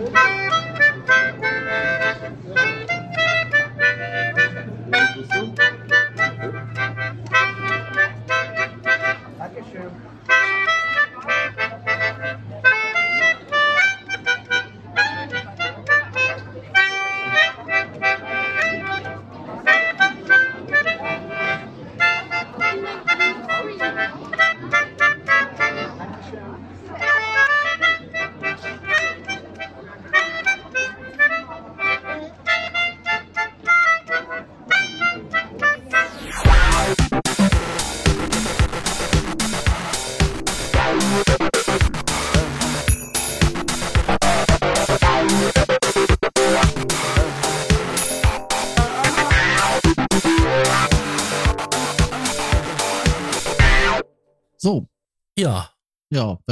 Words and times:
So, 0.00 0.39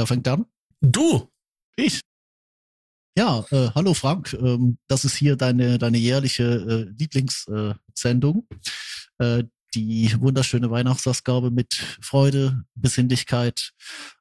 fängt 0.09 0.27
an? 0.27 0.45
du. 0.81 1.29
Ich. 1.75 2.01
Ja, 3.17 3.45
äh, 3.51 3.69
hallo 3.75 3.93
Frank, 3.93 4.33
ähm, 4.33 4.77
das 4.87 5.05
ist 5.05 5.15
hier 5.15 5.35
deine, 5.35 5.77
deine 5.77 5.97
jährliche 5.97 6.43
äh, 6.43 6.91
Lieblingssendung. 6.97 8.47
Äh, 9.19 9.43
die 9.75 10.15
wunderschöne 10.19 10.71
Weihnachtsausgabe 10.71 11.51
mit 11.51 11.73
Freude, 12.01 12.63
Besinnlichkeit. 12.75 13.71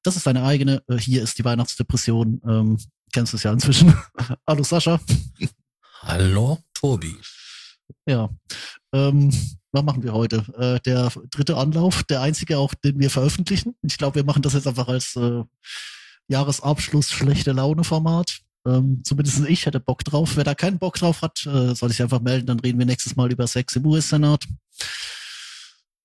Das 0.03 0.17
ist 0.17 0.27
deine 0.27 0.43
eigene. 0.45 0.83
Äh, 0.89 0.99
hier 0.99 1.23
ist 1.23 1.39
die 1.39 1.45
Weihnachtsdepression. 1.45 2.43
Ähm, 2.47 2.79
kennst 3.13 3.33
du 3.33 3.39
es 3.39 3.45
ja 3.45 3.53
inzwischen. 3.53 3.95
hallo 4.47 4.63
Sascha. 4.63 5.01
Hallo, 6.03 6.59
Tobi. 6.75 7.17
Ja. 8.07 8.31
Ähm, 8.93 9.31
was 9.73 9.83
machen 9.85 10.03
wir 10.03 10.15
heute? 10.15 10.45
Äh, 10.59 10.81
der 10.81 11.13
dritte 11.31 11.57
Anlauf, 11.57 12.03
der 12.05 12.23
einzige 12.23 12.59
auch, 12.59 12.75
den 12.75 12.99
wir 12.99 13.11
veröffentlichen. 13.11 13.75
Ich 13.83 13.99
glaube, 13.99 14.17
wir 14.17 14.25
machen 14.25 14.43
das 14.43 14.55
jetzt 14.55 14.67
einfach 14.67 14.89
als 14.89 15.15
äh, 15.17 15.43
Jahresabschluss 16.29 17.11
schlechte 17.11 17.53
Laune-Format. 17.53 18.41
Ähm, 18.67 19.03
zumindest 19.05 19.41
ich 19.47 19.67
hätte 19.67 19.81
Bock 19.81 20.05
drauf. 20.05 20.37
Wer 20.37 20.45
da 20.45 20.55
keinen 20.55 20.79
Bock 20.79 20.97
drauf 20.97 21.23
hat, 21.23 21.45
äh, 21.47 21.75
soll 21.75 21.91
sich 21.91 22.03
einfach 22.03 22.21
melden. 22.21 22.47
Dann 22.47 22.61
reden 22.61 22.79
wir 22.79 22.87
nächstes 22.87 23.17
Mal 23.17 23.31
über 23.31 23.47
Sex 23.47 23.77
im 23.77 23.87
US-Senat. 23.87 24.47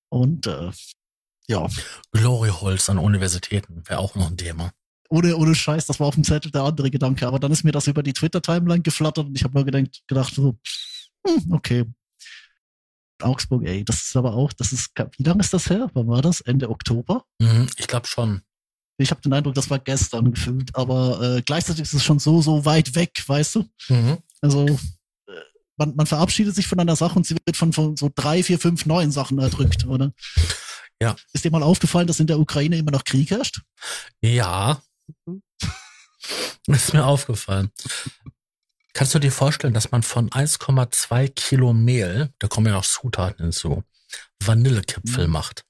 Und 0.08 0.46
äh, 0.46 0.70
ja, 1.48 1.66
Glory 2.12 2.50
Holes 2.50 2.88
an 2.88 2.98
Universitäten 2.98 3.82
wäre 3.86 3.98
auch 3.98 4.14
noch 4.14 4.30
ein 4.30 4.36
Thema. 4.36 4.72
ohne, 5.10 5.36
ohne 5.36 5.54
Scheiß, 5.54 5.86
das 5.86 6.00
war 6.00 6.06
auf 6.06 6.14
dem 6.14 6.24
Zettel 6.24 6.50
der 6.50 6.62
andere 6.62 6.90
Gedanke. 6.90 7.26
Aber 7.26 7.38
dann 7.38 7.52
ist 7.52 7.64
mir 7.64 7.72
das 7.72 7.86
über 7.86 8.02
die 8.02 8.12
Twitter-Timeline 8.12 8.82
geflattert 8.82 9.26
und 9.26 9.36
ich 9.36 9.44
habe 9.44 9.54
nur 9.54 9.64
gedacht, 9.64 10.02
gedacht 10.06 10.34
so, 10.34 10.56
hm, 11.26 11.52
okay. 11.52 11.84
Augsburg, 13.22 13.64
ey, 13.64 13.84
das 13.84 14.02
ist 14.02 14.16
aber 14.16 14.34
auch, 14.34 14.52
das 14.52 14.72
ist, 14.72 14.90
wie 15.16 15.22
lange 15.22 15.40
ist 15.40 15.52
das 15.52 15.70
her? 15.70 15.90
Wann 15.94 16.08
war 16.08 16.22
das? 16.22 16.40
Ende 16.40 16.68
Oktober? 16.68 17.24
Mhm, 17.38 17.68
ich 17.76 17.86
glaube 17.86 18.06
schon. 18.06 18.42
Ich 18.98 19.10
habe 19.10 19.20
den 19.20 19.32
Eindruck, 19.32 19.54
das 19.54 19.70
war 19.70 19.78
gestern 19.78 20.32
gefühlt, 20.32 20.74
aber 20.74 21.20
äh, 21.20 21.42
gleichzeitig 21.42 21.82
ist 21.82 21.94
es 21.94 22.04
schon 22.04 22.18
so, 22.18 22.42
so 22.42 22.64
weit 22.64 22.94
weg, 22.94 23.22
weißt 23.26 23.56
du? 23.56 23.64
Mhm. 23.88 24.18
Also 24.40 24.66
äh, 24.66 25.32
man, 25.76 25.96
man 25.96 26.06
verabschiedet 26.06 26.54
sich 26.54 26.66
von 26.66 26.78
einer 26.78 26.96
Sache 26.96 27.16
und 27.16 27.26
sie 27.26 27.36
wird 27.44 27.56
von, 27.56 27.72
von 27.72 27.96
so 27.96 28.10
drei, 28.14 28.42
vier, 28.42 28.58
fünf 28.58 28.86
neuen 28.86 29.10
Sachen 29.10 29.38
erdrückt, 29.38 29.86
oder? 29.86 30.12
Ja. 31.02 31.16
Ist 31.32 31.44
dir 31.44 31.50
mal 31.50 31.62
aufgefallen, 31.62 32.06
dass 32.06 32.20
in 32.20 32.28
der 32.28 32.38
Ukraine 32.38 32.76
immer 32.76 32.92
noch 32.92 33.04
Krieg 33.04 33.30
herrscht? 33.30 33.62
Ja. 34.20 34.80
Ist 36.66 36.94
mir 36.94 37.04
aufgefallen. 37.04 37.70
Kannst 38.94 39.14
du 39.14 39.18
dir 39.18 39.32
vorstellen, 39.32 39.74
dass 39.74 39.90
man 39.90 40.02
von 40.02 40.30
1,2 40.30 41.28
Kilo 41.28 41.72
Mehl, 41.72 42.32
da 42.38 42.48
kommen 42.48 42.68
ja 42.68 42.72
noch 42.74 42.84
Zutaten 42.86 43.42
hinzu, 43.44 43.82
Vanillekipfel 44.42 45.26
Mhm. 45.26 45.32
macht? 45.32 45.64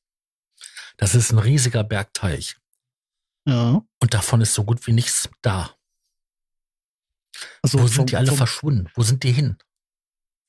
Das 0.98 1.14
ist 1.16 1.32
ein 1.32 1.38
riesiger 1.38 1.82
Bergteich. 1.84 2.56
Ja. 3.46 3.82
Und 4.00 4.14
davon 4.14 4.40
ist 4.40 4.54
so 4.54 4.62
gut 4.64 4.86
wie 4.86 4.92
nichts 4.92 5.28
da. 5.42 5.74
Also 7.62 7.78
Wo 7.78 7.82
vom, 7.86 7.88
sind 7.88 8.10
die 8.12 8.16
alle 8.16 8.28
vom, 8.28 8.36
verschwunden? 8.36 8.88
Wo 8.94 9.02
sind 9.02 9.22
die 9.24 9.32
hin? 9.32 9.56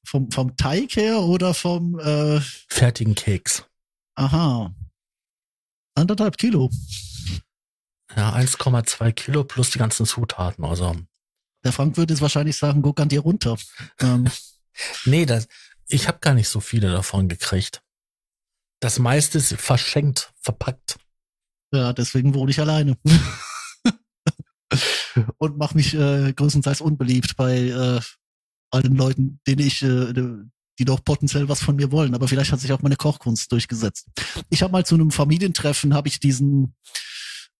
vom, 0.07 0.29
vom 0.29 0.55
Teig 0.55 0.95
her 0.97 1.19
oder 1.21 1.53
vom, 1.55 1.97
äh, 1.99 2.39
Fertigen 2.69 3.15
Keks. 3.15 3.63
aha, 4.13 4.71
anderthalb 5.95 6.37
Kilo. 6.37 6.69
Ja, 8.15 8.33
1,2 8.33 9.11
Kilo 9.13 9.43
plus 9.45 9.71
die 9.71 9.79
ganzen 9.79 10.05
Zutaten. 10.05 10.63
Also, 10.63 10.95
Der 11.65 11.73
Frank 11.73 11.97
würde 11.97 12.13
jetzt 12.13 12.21
wahrscheinlich 12.21 12.55
sagen, 12.55 12.81
guck 12.83 13.01
an 13.01 13.09
dir 13.09 13.21
runter. 13.21 13.57
Ähm, 13.99 14.29
nee, 15.05 15.25
das, 15.25 15.47
ich 15.87 16.07
habe 16.07 16.19
gar 16.19 16.35
nicht 16.35 16.47
so 16.47 16.59
viele 16.59 16.91
davon 16.91 17.27
gekriegt. 17.27 17.81
Das 18.79 18.99
meiste 18.99 19.39
ist 19.39 19.53
verschenkt, 19.55 20.31
verpackt. 20.39 20.97
ja, 21.73 21.91
deswegen 21.91 22.35
wohne 22.35 22.51
ich 22.51 22.59
alleine. 22.59 22.97
Und 25.37 25.57
mache 25.57 25.75
mich 25.75 25.93
äh, 25.95 26.33
größtenteils 26.33 26.81
unbeliebt 26.81 27.35
bei 27.35 27.57
äh, 27.57 27.99
allen 28.69 28.95
Leuten, 28.95 29.39
denen 29.47 29.65
ich, 29.65 29.81
äh, 29.81 30.13
die 30.77 30.85
doch 30.85 31.03
potenziell 31.03 31.49
was 31.49 31.63
von 31.63 31.77
mir 31.77 31.91
wollen. 31.91 32.13
Aber 32.13 32.27
vielleicht 32.27 32.51
hat 32.51 32.59
sich 32.59 32.73
auch 32.73 32.81
meine 32.81 32.97
Kochkunst 32.97 33.51
durchgesetzt. 33.51 34.07
Ich 34.49 34.61
habe 34.61 34.71
mal 34.71 34.85
zu 34.85 34.95
einem 34.95 35.09
Familientreffen, 35.11 35.93
habe 35.95 36.09
ich 36.09 36.19
diesen 36.19 36.75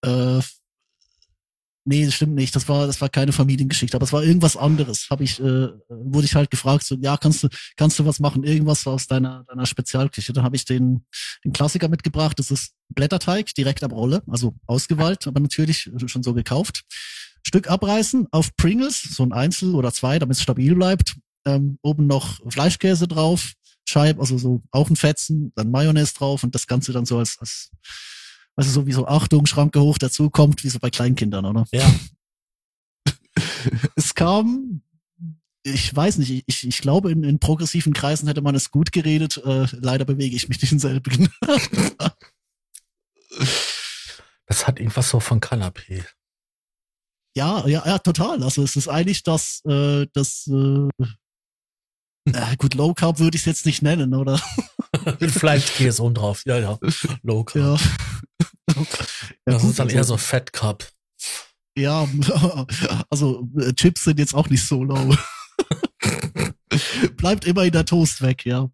äh, 0.02 0.42
Nee, 1.88 2.04
das 2.04 2.16
stimmt 2.16 2.34
nicht. 2.34 2.56
Das 2.56 2.68
war, 2.68 2.88
das 2.88 3.00
war 3.00 3.10
keine 3.10 3.32
Familiengeschichte, 3.32 3.96
aber 3.96 4.06
es 4.06 4.14
war 4.14 4.24
irgendwas 4.24 4.58
anderes. 4.58 5.08
Habe 5.12 5.24
ich, 5.24 5.40
äh, 5.40 5.70
wurde 5.88 6.26
ich 6.26 6.34
halt 6.34 6.50
gefragt, 6.50 6.84
so, 6.84 6.96
ja, 7.00 7.16
kannst 7.16 7.44
du, 7.44 7.48
kannst 7.78 8.00
du 8.00 8.06
was 8.06 8.20
machen? 8.20 8.44
Irgendwas 8.44 8.88
aus 8.88 9.06
deiner, 9.06 9.44
deiner 9.44 9.68
Spezialküche. 9.68 10.34
Dann 10.34 10.44
habe 10.44 10.56
ich 10.56 10.66
den, 10.66 11.06
den 11.44 11.54
Klassiker 11.54 11.88
mitgebracht. 11.88 12.40
Das 12.40 12.50
ist 12.50 12.74
Blätterteig, 12.90 13.54
direkt 13.54 13.84
ab 13.84 13.92
Rolle, 13.92 14.24
also 14.28 14.56
ausgeweilt, 14.66 15.28
aber 15.28 15.40
natürlich 15.40 15.92
schon 16.08 16.24
so 16.24 16.34
gekauft. 16.34 16.86
Stück 17.44 17.70
abreißen, 17.70 18.28
auf 18.32 18.56
Pringles, 18.58 19.04
so 19.04 19.22
ein 19.22 19.32
Einzel 19.32 19.76
oder 19.76 19.94
zwei, 19.94 20.18
damit 20.18 20.38
es 20.38 20.42
stabil 20.42 20.74
bleibt. 20.74 21.16
Ähm, 21.46 21.78
oben 21.84 22.08
noch 22.08 22.40
Fleischkäse 22.52 23.08
drauf, 23.08 23.54
Scheib, 23.88 24.20
also 24.20 24.40
so 24.40 24.64
auch 24.72 24.90
ein 24.90 24.96
Fetzen, 24.96 25.52
dann 25.56 25.70
Mayonnaise 25.70 26.16
drauf 26.16 26.44
und 26.44 26.56
das 26.56 26.66
Ganze 26.66 26.92
dann 26.92 27.06
so 27.06 27.20
als, 27.20 27.38
als 27.38 27.70
also 28.56 28.72
so 28.72 28.88
wie 28.88 28.94
so 28.94 29.08
Achtung, 29.08 29.46
Schranke 29.46 29.82
hoch 29.82 29.98
dazu 29.98 30.30
kommt, 30.30 30.64
wie 30.64 30.70
so 30.70 30.80
bei 30.80 30.90
Kleinkindern, 30.90 31.46
oder? 31.46 31.66
Ja. 31.72 31.90
Es 33.96 34.16
kam, 34.16 34.82
ich 35.64 35.94
weiß 35.94 36.20
nicht, 36.20 36.44
ich, 36.46 36.68
ich 36.68 36.78
glaube, 36.78 37.12
in, 37.12 37.24
in 37.24 37.40
progressiven 37.40 37.92
Kreisen 37.92 38.28
hätte 38.28 38.42
man 38.42 38.56
es 38.56 38.72
gut 38.72 38.92
geredet. 38.92 39.38
Äh, 39.38 39.66
leider 39.72 40.06
bewege 40.06 40.36
ich 40.36 40.48
mich 40.48 40.62
nicht 40.62 40.72
in 40.72 40.80
selbigen. 40.80 41.30
Das 44.48 44.68
hat 44.68 44.80
irgendwas 44.80 45.10
so 45.10 45.20
von 45.20 45.42
Kanapé. 45.42 46.06
ja, 47.36 47.68
ja, 47.68 47.84
ja, 47.86 47.98
total. 48.00 48.44
Also 48.44 48.64
es 48.64 48.76
ist 48.76 48.88
eigentlich 48.88 49.24
das, 49.24 49.62
äh, 49.66 50.06
das, 50.14 50.48
äh, 50.48 50.88
äh, 52.32 52.56
gut, 52.58 52.76
Low 52.76 52.94
Carb 52.94 53.20
würde 53.20 53.36
ich 53.36 53.42
es 53.42 53.46
jetzt 53.46 53.66
nicht 53.66 53.82
nennen, 53.82 54.14
oder? 54.14 54.40
Mit 55.20 55.32
Fleischkäse 55.32 56.04
oben 56.04 56.16
drauf. 56.16 56.44
Ja, 56.46 56.58
ja. 56.60 56.80
Low 57.24 57.44
Carb. 57.44 57.80
Ja. 57.80 58.76
das 59.46 59.64
ist 59.64 59.80
dann 59.80 59.88
also- 59.88 59.98
eher 59.98 60.04
so 60.04 60.18
Fat 60.18 60.54
Cup. 60.54 60.88
Ja, 61.78 62.08
also 63.10 63.50
äh, 63.60 63.74
Chips 63.74 64.06
sind 64.06 64.18
jetzt 64.18 64.34
auch 64.34 64.50
nicht 64.50 64.66
so 64.66 64.84
low. 64.84 65.14
Bleibt 67.18 67.46
immer 67.46 67.64
in 67.66 67.72
der 67.74 67.86
Toast 67.86 68.22
weg, 68.22 68.46
ja. 68.46 68.70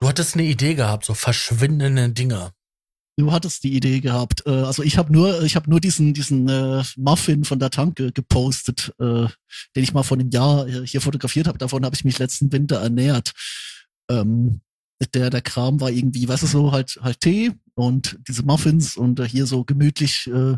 Du 0.00 0.08
hattest 0.08 0.34
eine 0.34 0.44
Idee 0.44 0.74
gehabt, 0.74 1.04
so 1.04 1.12
verschwindende 1.14 2.08
Dinge. 2.10 2.52
Du 3.18 3.30
hattest 3.30 3.62
die 3.62 3.74
Idee 3.74 4.00
gehabt. 4.00 4.46
Äh, 4.46 4.50
also 4.50 4.82
ich 4.82 4.96
habe 4.96 5.12
nur, 5.12 5.42
ich 5.42 5.54
habe 5.54 5.68
nur 5.68 5.80
diesen 5.80 6.14
diesen 6.14 6.48
äh, 6.48 6.82
Muffin 6.96 7.44
von 7.44 7.58
der 7.58 7.70
Tanke 7.70 8.10
gepostet, 8.10 8.94
äh, 8.98 9.26
den 9.76 9.82
ich 9.82 9.92
mal 9.92 10.02
vor 10.02 10.18
einem 10.18 10.30
Jahr 10.30 10.66
äh, 10.66 10.86
hier 10.86 11.02
fotografiert 11.02 11.46
habe. 11.46 11.58
Davon 11.58 11.84
habe 11.84 11.94
ich 11.94 12.04
mich 12.04 12.18
letzten 12.18 12.50
Winter 12.52 12.80
ernährt. 12.80 13.32
Ähm, 14.10 14.62
der 15.10 15.30
der 15.30 15.42
Kram 15.42 15.80
war 15.80 15.90
irgendwie, 15.90 16.28
weißt 16.28 16.44
du 16.44 16.46
so 16.46 16.72
halt 16.72 16.98
halt 17.02 17.20
Tee 17.20 17.52
und 17.74 18.18
diese 18.28 18.42
Muffins 18.42 18.96
und 18.96 19.20
äh, 19.20 19.28
hier 19.28 19.46
so 19.46 19.64
gemütlich. 19.64 20.28
Äh, 20.28 20.56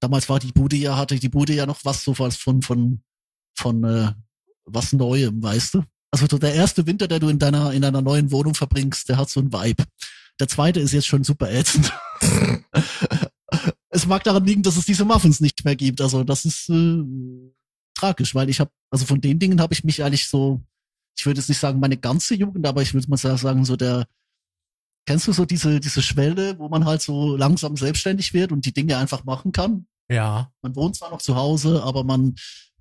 damals 0.00 0.28
war 0.28 0.38
die 0.38 0.52
Bude 0.52 0.76
ja 0.76 0.96
hatte 0.96 1.18
die 1.18 1.28
Bude 1.28 1.52
ja 1.52 1.66
noch 1.66 1.84
was 1.84 2.04
so 2.04 2.18
was 2.18 2.36
von 2.36 2.62
von 2.62 3.02
von 3.56 3.84
äh, 3.84 4.12
was 4.64 4.92
Neuem, 4.92 5.42
weißt 5.42 5.74
du? 5.74 5.84
Also 6.12 6.26
so 6.30 6.38
der 6.38 6.54
erste 6.54 6.86
Winter, 6.86 7.08
der 7.08 7.20
du 7.20 7.28
in 7.28 7.38
deiner 7.38 7.72
in 7.72 7.82
deiner 7.82 8.02
neuen 8.02 8.30
Wohnung 8.30 8.54
verbringst, 8.54 9.08
der 9.08 9.16
hat 9.16 9.30
so 9.30 9.40
ein 9.40 9.52
Vibe. 9.52 9.84
Der 10.38 10.48
zweite 10.48 10.80
ist 10.80 10.92
jetzt 10.92 11.06
schon 11.06 11.24
super 11.24 11.50
ätzend. 11.50 11.92
es 13.90 14.06
mag 14.06 14.24
daran 14.24 14.44
liegen, 14.44 14.62
dass 14.62 14.76
es 14.76 14.86
diese 14.86 15.04
Muffins 15.04 15.40
nicht 15.40 15.64
mehr 15.64 15.76
gibt. 15.76 16.00
Also 16.00 16.24
das 16.24 16.44
ist, 16.44 16.70
äh, 16.70 17.02
tragisch, 18.00 18.34
weil 18.34 18.48
ich 18.48 18.60
habe, 18.60 18.70
also 18.90 19.04
von 19.04 19.20
den 19.20 19.38
Dingen 19.38 19.60
habe 19.60 19.74
ich 19.74 19.84
mich 19.84 20.02
eigentlich 20.02 20.28
so, 20.28 20.62
ich 21.16 21.26
würde 21.26 21.40
jetzt 21.40 21.48
nicht 21.48 21.58
sagen 21.58 21.80
meine 21.80 21.96
ganze 21.96 22.34
Jugend, 22.34 22.66
aber 22.66 22.82
ich 22.82 22.94
würde 22.94 23.08
mal 23.08 23.16
sagen, 23.16 23.64
so 23.64 23.76
der, 23.76 24.06
kennst 25.06 25.26
du 25.28 25.32
so 25.32 25.44
diese, 25.44 25.80
diese 25.80 26.02
Schwelle, 26.02 26.58
wo 26.58 26.68
man 26.68 26.84
halt 26.84 27.02
so 27.02 27.36
langsam 27.36 27.76
selbstständig 27.76 28.32
wird 28.32 28.52
und 28.52 28.64
die 28.64 28.72
Dinge 28.72 28.96
einfach 28.96 29.24
machen 29.24 29.52
kann? 29.52 29.86
Ja. 30.08 30.50
Man 30.62 30.74
wohnt 30.76 30.96
zwar 30.96 31.10
noch 31.10 31.22
zu 31.22 31.36
Hause, 31.36 31.82
aber 31.82 32.04
man, 32.04 32.34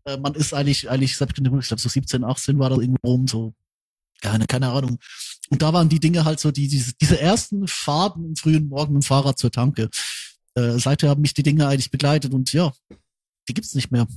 äh, 0.05 0.17
man 0.17 0.35
ist 0.35 0.53
eigentlich, 0.53 0.89
eigentlich 0.89 1.17
selbstständig, 1.17 1.53
ich 1.59 1.67
glaube 1.67 1.81
so 1.81 1.89
17, 1.89 2.23
18 2.23 2.59
war 2.59 2.69
da 2.69 2.77
irgendwo 2.77 3.07
rum, 3.07 3.27
so, 3.27 3.53
keine, 4.21 4.45
keine 4.45 4.69
Ahnung. 4.69 4.99
Und 5.49 5.61
da 5.61 5.73
waren 5.73 5.89
die 5.89 5.99
Dinge 5.99 6.25
halt 6.25 6.39
so, 6.39 6.51
die, 6.51 6.67
diese, 6.67 6.93
diese 6.93 7.19
ersten 7.19 7.67
Fahrten 7.67 8.25
im 8.25 8.35
frühen 8.35 8.67
Morgen 8.67 8.93
mit 8.93 9.03
dem 9.03 9.07
Fahrrad 9.07 9.37
zur 9.37 9.51
Tanke. 9.51 9.89
Äh, 10.55 10.79
seither 10.79 11.09
haben 11.09 11.21
mich 11.21 11.33
die 11.33 11.43
Dinge 11.43 11.67
eigentlich 11.67 11.91
begleitet 11.91 12.33
und 12.33 12.51
ja, 12.53 12.71
die 13.47 13.53
gibt's 13.53 13.75
nicht 13.75 13.91
mehr. 13.91 14.07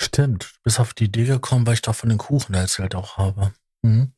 Stimmt. 0.00 0.44
Du 0.44 0.60
bist 0.64 0.80
auf 0.80 0.94
die 0.94 1.04
Idee 1.04 1.24
gekommen, 1.24 1.66
weil 1.66 1.74
ich 1.74 1.82
davon 1.82 2.08
den 2.08 2.18
Kuchen 2.18 2.54
erzählt 2.54 2.94
auch 2.94 3.16
habe. 3.16 3.52
Mhm. 3.82 4.12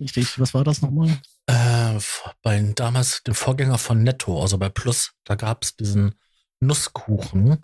Richtig, 0.00 0.38
was 0.38 0.54
war 0.54 0.64
das 0.64 0.80
nochmal? 0.80 1.20
Äh, 1.46 1.98
bei 2.42 2.60
damals 2.74 3.22
dem 3.24 3.34
Vorgänger 3.34 3.78
von 3.78 4.02
Netto, 4.02 4.40
also 4.40 4.58
bei 4.58 4.68
Plus, 4.68 5.12
da 5.24 5.34
gab's 5.34 5.74
diesen 5.74 6.14
Nusskuchen, 6.60 7.60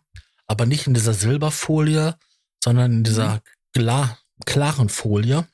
aber 0.46 0.66
nicht 0.66 0.86
in 0.86 0.94
dieser 0.94 1.14
Silberfolie, 1.14 2.18
sondern 2.62 2.92
in 2.92 3.04
dieser 3.04 3.40
Gla 3.72 4.18
klaren 4.46 4.88
Folie. 4.88 5.46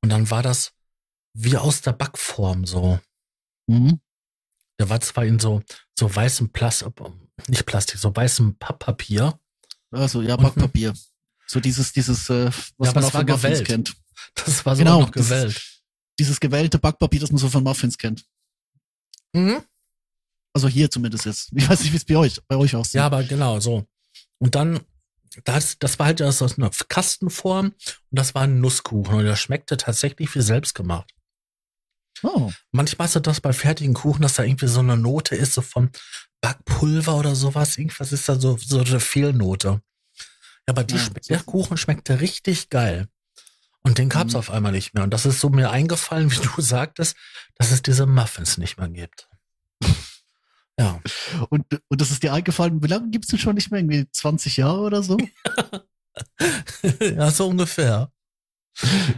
Und 0.00 0.10
dann 0.10 0.30
war 0.30 0.42
das 0.42 0.72
wie 1.34 1.56
aus 1.56 1.80
der 1.80 1.92
Backform 1.92 2.66
so. 2.66 3.00
Mhm. 3.66 4.00
Der 4.78 4.88
war 4.88 5.00
zwar 5.00 5.24
in 5.24 5.40
so, 5.40 5.62
so 5.98 6.14
weißem 6.14 6.52
Plastik, 6.52 6.92
nicht 7.48 7.66
Plastik, 7.66 7.98
so 7.98 8.14
weißem 8.14 8.58
Papppapier. 8.58 9.40
Also 9.90 10.22
ja, 10.22 10.36
Backpapier. 10.36 10.94
So 11.46 11.60
dieses, 11.60 11.92
dieses, 11.92 12.28
äh, 12.30 12.46
was 12.78 12.88
Ja, 12.88 12.92
man 12.94 13.04
auch 13.04 13.10
von 13.12 13.26
Muffins 13.26 13.42
gewellt. 13.60 13.66
kennt. 13.66 13.94
Das 14.34 14.66
war 14.66 14.74
so 14.76 14.80
Genau, 14.82 15.00
noch 15.02 15.10
gewellt. 15.12 15.62
Dieses 16.18 16.40
gewählte 16.40 16.78
Backpapier, 16.78 17.20
das 17.20 17.30
man 17.30 17.38
so 17.38 17.48
von 17.48 17.62
Muffins 17.62 17.96
kennt. 17.98 18.24
Mhm. 19.32 19.62
Also 20.52 20.68
hier 20.68 20.90
zumindest 20.90 21.26
jetzt. 21.26 21.50
Ich 21.54 21.68
weiß 21.68 21.80
nicht, 21.80 21.92
wie 21.92 21.96
es 21.96 22.04
bei 22.04 22.16
euch, 22.16 22.40
bei 22.48 22.56
euch 22.56 22.74
aussieht. 22.74 22.94
Ja, 22.94 23.06
aber 23.06 23.22
genau, 23.22 23.60
so. 23.60 23.86
Und 24.38 24.54
dann, 24.54 24.80
das, 25.44 25.78
das 25.78 25.98
war 25.98 26.06
halt 26.06 26.22
aus 26.22 26.40
einer 26.42 26.70
Kastenform 26.88 27.66
und 27.66 27.74
das 28.10 28.34
war 28.34 28.42
ein 28.42 28.60
Nusskuchen 28.60 29.16
und 29.16 29.24
der 29.24 29.36
schmeckte 29.36 29.76
tatsächlich 29.76 30.34
wie 30.34 30.40
selbstgemacht. 30.40 31.10
Oh. 32.22 32.50
Manchmal 32.72 33.06
ist 33.06 33.20
das 33.26 33.40
bei 33.42 33.52
fertigen 33.52 33.92
Kuchen, 33.92 34.22
dass 34.22 34.34
da 34.34 34.42
irgendwie 34.42 34.68
so 34.68 34.80
eine 34.80 34.96
Note 34.96 35.36
ist, 35.36 35.52
so 35.52 35.60
von 35.60 35.90
Backpulver 36.40 37.14
oder 37.16 37.34
sowas. 37.36 37.76
Irgendwas 37.76 38.12
ist 38.12 38.26
da 38.28 38.40
so, 38.40 38.56
so 38.56 38.80
eine 38.80 39.00
Fehlnote. 39.00 39.82
Ja, 40.68 40.72
aber 40.74 40.84
die 40.84 40.96
Ja, 40.96 41.08
der 41.28 41.40
Kuchen 41.42 41.76
schmeckte 41.76 42.20
richtig 42.20 42.70
geil. 42.70 43.08
Und 43.82 43.98
den 43.98 44.08
gab's 44.08 44.32
Mhm. 44.32 44.38
auf 44.40 44.50
einmal 44.50 44.72
nicht 44.72 44.94
mehr. 44.94 45.04
Und 45.04 45.10
das 45.10 45.26
ist 45.26 45.38
so 45.40 45.48
mir 45.48 45.70
eingefallen, 45.70 46.30
wie 46.32 46.36
du 46.40 46.60
sagtest, 46.60 47.16
dass 47.56 47.70
es 47.70 47.82
diese 47.82 48.06
Muffins 48.06 48.58
nicht 48.58 48.78
mehr 48.78 48.88
gibt. 48.88 49.28
Ja, 50.78 51.00
Und, 51.48 51.64
und 51.88 52.00
das 52.00 52.10
ist 52.10 52.22
dir 52.22 52.34
eingefallen, 52.34 52.82
wie 52.82 52.86
lange 52.88 53.08
gibt's 53.10 53.28
denn 53.28 53.38
schon 53.38 53.54
nicht 53.54 53.70
mehr? 53.70 53.80
Irgendwie 53.80 54.10
20 54.10 54.58
Jahre 54.58 54.80
oder 54.80 55.02
so? 55.02 55.16
ja, 57.00 57.30
so 57.30 57.48
ungefähr. 57.48 58.10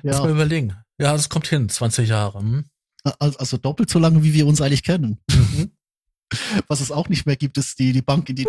Lass 0.02 0.18
mal 0.20 0.28
Ja, 0.28 0.34
überlegen. 0.34 0.76
Ja, 0.98 1.12
das 1.12 1.28
kommt 1.28 1.48
hin, 1.48 1.68
20 1.68 2.08
Jahre. 2.08 2.38
Hm? 2.40 2.64
also, 3.18 3.38
also 3.38 3.56
doppelt 3.56 3.90
so 3.90 3.98
lange, 3.98 4.22
wie 4.22 4.34
wir 4.34 4.46
uns 4.46 4.60
eigentlich 4.60 4.82
kennen. 4.84 5.20
Mhm. 5.30 5.72
Was 6.68 6.80
es 6.80 6.92
auch 6.92 7.08
nicht 7.08 7.26
mehr 7.26 7.36
gibt, 7.36 7.56
ist 7.58 7.78
die, 7.78 7.92
die 7.92 8.02
Bank, 8.02 8.28
in 8.28 8.36
die 8.36 8.46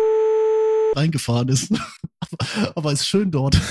reingefahren 0.94 1.48
ist. 1.48 1.72
aber, 2.20 2.72
aber 2.76 2.92
ist 2.92 3.06
schön 3.06 3.30
dort. 3.30 3.58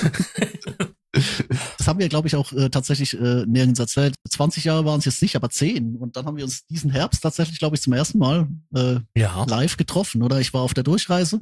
Das 1.80 1.88
haben 1.88 1.98
wir, 2.00 2.08
glaube 2.08 2.28
ich, 2.28 2.36
auch 2.36 2.54
äh, 2.54 2.70
tatsächlich 2.70 3.16
äh, 3.20 3.44
nirgends 3.48 3.80
erzählt. 3.80 4.14
20 4.30 4.64
Jahre 4.66 4.86
waren 4.86 5.00
es 5.00 5.06
jetzt 5.06 5.24
nicht, 5.24 5.36
aber 5.36 5.50
10. 5.50 5.96
Und 5.96 6.16
dann 6.16 6.26
haben 6.26 6.38
wir 6.38 6.44
uns 6.44 6.68
diesen 6.68 6.92
Herbst 6.92 7.24
tatsächlich, 7.24 7.58
glaube 7.58 7.76
ich, 7.76 7.82
zum 7.82 7.94
ersten 7.94 8.20
Mal 8.20 8.48
äh, 8.76 9.00
Ja. 9.16 9.44
live 9.46 9.76
getroffen, 9.76 10.22
oder? 10.22 10.40
Ich 10.40 10.54
war 10.54 10.62
auf 10.62 10.76
der 10.76 10.84
Durchreise. 10.84 11.42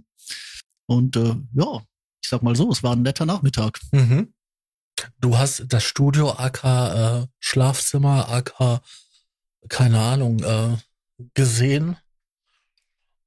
Und 0.86 1.18
äh, 1.18 1.36
ja, 1.54 1.82
ich 2.24 2.30
sag 2.30 2.44
mal 2.44 2.56
so, 2.56 2.72
es 2.72 2.82
war 2.82 2.94
ein 2.94 3.02
netter 3.02 3.26
Nachmittag. 3.26 3.82
Mhm. 3.92 4.34
Du 5.20 5.38
hast 5.38 5.66
das 5.68 5.84
Studio 5.84 6.32
AK 6.32 6.64
äh, 6.64 7.28
Schlafzimmer 7.40 8.30
AK 8.30 8.82
keine 9.68 10.00
Ahnung 10.00 10.40
äh, 10.40 10.78
gesehen 11.34 11.98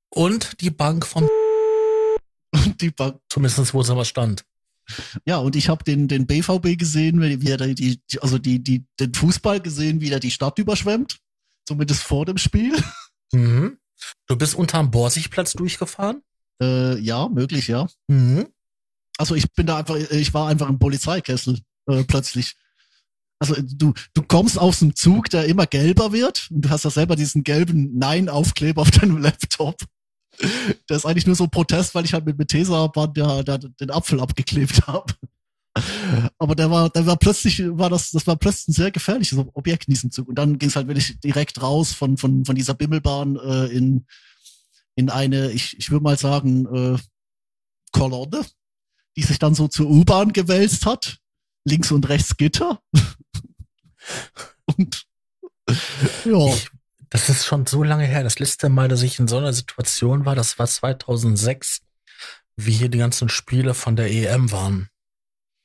und 0.09 0.61
die 0.63 0.71
Bank 0.71 1.07
vom 1.07 1.25
Und 1.25 1.31
die 2.81 2.91
Bank, 2.91 3.21
zumindest 3.29 3.75
wo 3.75 3.81
es 3.81 3.89
immer 3.89 4.05
stand. 4.05 4.45
ja, 5.25 5.39
und 5.39 5.57
ich 5.57 5.69
habe 5.69 5.85
den, 5.85 6.09
den 6.09 6.27
BVB 6.27 6.79
gesehen, 6.79 7.21
wie 7.21 7.51
er 7.51 7.59
die, 7.59 8.01
die, 8.07 8.21
also 8.21 8.39
die, 8.39 8.63
die, 8.63 8.85
den 8.99 9.15
Fußball 9.15 9.61
gesehen, 9.61 10.01
wie 10.01 10.11
er 10.11 10.21
die 10.21 10.31
Stadt 10.31 10.59
überschwemmt. 10.59 11.19
Zumindest 11.67 12.03
vor 12.03 12.27
dem 12.27 12.39
Spiel. 12.39 12.77
Mhm. 13.33 13.79
Du 14.27 14.37
bist 14.37 14.55
unterm 14.55 14.91
Borsigplatz 14.91 15.53
durchgefahren? 15.53 16.23
Äh, 16.61 16.99
ja, 16.99 17.29
möglich, 17.29 17.69
ja. 17.69 17.89
Mhm. 18.09 18.49
Also 19.19 19.35
ich 19.35 19.53
bin 19.53 19.67
da 19.67 19.79
einfach, 19.79 19.97
ich 19.97 20.35
war 20.35 20.49
einfach 20.49 20.69
im 20.69 20.79
Polizeikessel 20.79 21.61
äh, 21.87 22.05
plötzlich. 22.05 22.57
Also 23.39 23.55
du, 23.61 23.95
du 24.15 24.23
kommst 24.23 24.59
aus 24.59 24.81
dem 24.81 24.95
Zug, 24.95 25.31
der 25.31 25.47
immer 25.47 25.67
gelber 25.67 26.13
wird 26.13 26.49
und 26.51 26.63
du 26.63 26.71
hast 26.71 26.85
ja 26.85 26.91
selber 26.91 27.17
diesen 27.17 27.43
gelben 27.43 27.99
Nein-Aufkleber 27.99 28.83
auf 28.83 28.91
deinem 28.91 29.19
Laptop. 29.19 29.77
Der 30.89 30.97
ist 30.97 31.07
eigentlich 31.07 31.27
nur 31.27 31.37
so 31.37 31.45
ein 31.45 31.51
Protest, 31.51 31.95
weil 31.95 32.05
ich 32.05 32.15
halt 32.15 32.25
mit 32.25 32.39
Metesa-Band 32.39 33.17
ja, 33.19 33.43
da 33.43 33.59
den 33.59 33.91
Apfel 33.91 34.21
abgeklebt 34.21 34.87
habe. 34.87 35.13
Aber 36.39 36.55
der 36.55 36.71
war, 36.71 36.91
der 36.91 37.07
war 37.07 37.17
plötzlich, 37.17 37.63
war 37.65 37.91
das, 37.91 38.11
das 38.11 38.27
war 38.27 38.37
plötzlich 38.37 38.69
ein 38.69 38.73
sehr 38.73 38.91
gefährliches 38.91 39.39
Objekt 39.55 39.87
in 39.87 39.95
diesem 39.95 40.11
Zug. 40.11 40.29
Und 40.29 40.37
dann 40.37 40.59
ging 40.59 40.69
es 40.69 40.77
halt 40.77 40.89
wirklich 40.89 41.21
direkt 41.21 41.63
raus 41.63 41.93
von, 41.93 42.17
von, 42.17 42.45
von 42.45 42.55
dieser 42.55 42.75
Bimmelbahn 42.75 43.37
äh, 43.37 43.67
in, 43.67 44.07
in 44.97 45.11
eine, 45.11 45.53
ich, 45.53 45.79
ich 45.79 45.91
würde 45.91 46.03
mal 46.03 46.19
sagen, 46.19 46.67
äh, 46.67 46.99
Kolonne, 47.93 48.45
die 49.17 49.23
sich 49.23 49.39
dann 49.39 49.55
so 49.55 49.69
zur 49.69 49.89
U-Bahn 49.89 50.33
gewälzt 50.33 50.87
hat. 50.87 51.19
Links 51.65 51.93
und 51.93 52.09
rechts 52.09 52.37
Gitter. 52.37 52.81
und 54.65 55.05
ja, 56.25 56.47
Ich, 56.55 56.71
das 57.11 57.29
ist 57.29 57.45
schon 57.45 57.67
so 57.67 57.83
lange 57.83 58.07
her. 58.07 58.23
Das 58.23 58.39
letzte 58.39 58.69
Mal, 58.69 58.89
dass 58.89 59.03
ich 59.03 59.19
in 59.19 59.29
so 59.29 59.39
einer 59.39 59.53
Situation 59.53 60.25
war, 60.25 60.35
das 60.35 60.59
war 60.59 60.67
2006, 60.67 61.83
wie 62.57 62.73
hier 62.73 62.89
die 62.89 62.99
ganzen 62.99 63.29
Spiele 63.29 63.75
von 63.75 63.97
der 63.97 64.11
EM 64.11 64.51
waren. 64.53 64.89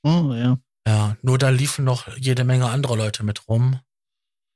oh, 0.04 0.34
ja. 0.34 0.58
Ja, 0.88 1.18
nur 1.24 1.40
da 1.40 1.50
liefen 1.50 1.84
noch 1.84 2.16
jede 2.18 2.44
Menge 2.44 2.70
andere 2.70 2.96
Leute 2.96 3.24
mit 3.24 3.48
rum. 3.48 3.80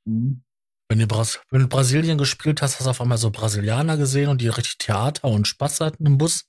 Hm. 0.06 0.44
Wenn 0.88 1.00
du, 1.00 1.08
Bras 1.08 1.40
wenn 1.50 1.62
du 1.62 1.68
Brasilien 1.68 2.18
gespielt 2.18 2.62
hast, 2.62 2.76
hast 2.76 2.86
du 2.86 2.90
auf 2.90 3.02
einmal 3.02 3.18
so 3.18 3.32
Brasilianer 3.32 3.98
gesehen 3.98 4.30
und 4.30 4.42
die 4.42 4.48
richtig 4.48 4.78
Theater 4.78 5.26
und 5.26 5.48
Spaß 5.48 5.82
hatten 5.82 6.06
im 6.06 6.18
Bus 6.18 6.46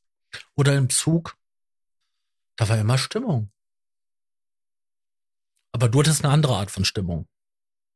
oder 0.55 0.77
im 0.77 0.89
Zug. 0.91 1.37
Da 2.57 2.69
war 2.69 2.79
immer 2.79 2.99
Stimmung. 2.99 3.51
Aber 5.73 5.89
du 5.89 6.01
hattest 6.01 6.25
eine 6.25 6.33
andere 6.33 6.57
Art 6.57 6.71
von 6.71 6.85
Stimmung. 6.85 7.27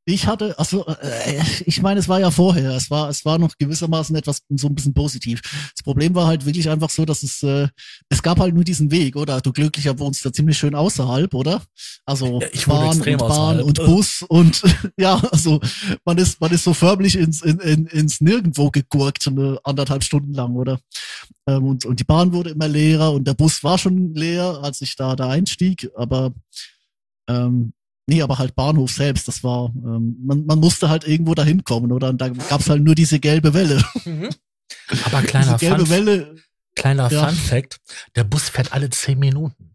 Ich 0.07 0.27
hatte, 0.27 0.59
also 0.59 0.87
äh, 0.87 1.41
ich 1.65 1.81
meine, 1.81 1.99
es 1.99 2.09
war 2.09 2.21
ja 2.21 2.31
vorher, 2.31 2.73
es 2.73 2.91
war, 2.91 3.09
es 3.09 3.25
war 3.25 3.39
noch 3.39 3.57
gewissermaßen 3.59 4.15
etwas 4.17 4.43
so 4.51 4.69
ein 4.69 4.75
bisschen 4.75 4.93
positiv. 4.93 5.41
Das 5.75 5.83
Problem 5.83 6.15
war 6.15 6.27
halt 6.27 6.45
wirklich 6.45 6.69
einfach 6.69 6.91
so, 6.91 7.07
dass 7.07 7.23
es, 7.23 7.43
äh, 7.43 7.69
es 8.11 8.23
gab 8.23 8.39
halt 8.39 8.55
nur 8.55 8.65
diesen 8.65 8.91
Weg, 8.91 9.17
oder? 9.17 9.41
Du 9.41 9.53
glücklicher 9.53 9.99
wohnst 9.99 10.25
da 10.25 10.33
ziemlich 10.33 10.59
schön 10.59 10.75
außerhalb, 10.75 11.33
oder? 11.33 11.63
Also 12.05 12.41
Ja, 12.41 12.49
Bahn 12.67 13.01
und 13.01 13.05
Bahn 13.19 13.31
außerhalb. 13.31 13.65
und 13.65 13.85
Bus 13.87 14.25
und 14.29 14.63
ja, 14.99 15.17
also 15.33 15.61
man 16.05 16.19
ist, 16.19 16.39
man 16.41 16.53
ist 16.53 16.65
so 16.65 16.75
förmlich 16.75 17.17
ins, 17.17 17.41
in, 17.41 17.59
in, 17.61 17.87
ins 17.87 18.21
Nirgendwo 18.21 18.71
gegurkt, 18.71 19.27
eine 19.27 19.59
anderthalb 19.65 20.05
Stunden 20.05 20.35
lang, 20.35 20.55
oder? 20.55 20.81
Ähm, 21.47 21.65
und, 21.65 21.87
und 21.87 21.99
die 21.99 22.05
Bahn 22.05 22.33
wurde 22.33 22.51
immer 22.51 22.69
leerer 22.69 23.13
und 23.13 23.27
der 23.27 23.35
Bus 23.35 23.65
war 23.65 23.79
schon 23.79 24.15
leer, 24.15 24.61
als 24.63 24.83
ich 24.83 24.97
da, 24.97 25.17
da 25.17 25.31
einstieg, 25.31 25.91
aber 25.97 26.33
ähm, 27.29 27.73
Nee, 28.07 28.21
aber 28.23 28.39
halt 28.39 28.55
Bahnhof 28.55 28.91
selbst, 28.93 29.27
das 29.29 29.43
war, 29.43 29.73
ähm, 29.77 30.17
man, 30.23 30.45
man 30.45 30.59
musste 30.59 30.89
halt 30.91 31.07
irgendwo 31.07 31.35
dahin 31.35 31.65
kommen, 31.65 31.91
oder? 31.91 32.11
Und 32.11 32.19
da 32.21 32.29
gab's 32.29 32.69
halt 32.69 32.83
nur 32.83 32.95
diese 32.95 33.19
gelbe 33.19 33.55
Welle. 33.55 33.83
Aber 35.05 35.23
kleiner 35.23 35.57
diese 35.57 35.67
gelbe 35.71 35.87
Fun, 35.87 35.91
Welle, 35.91 36.37
kleiner 36.75 37.11
Ja. 37.11 37.29
Fun 37.29 37.37
Fact, 37.37 37.81
der 38.17 38.25
Bus 38.25 38.49
fährt 38.51 38.73
alle 38.73 38.91
zehn 38.91 39.19
Minuten. 39.19 39.75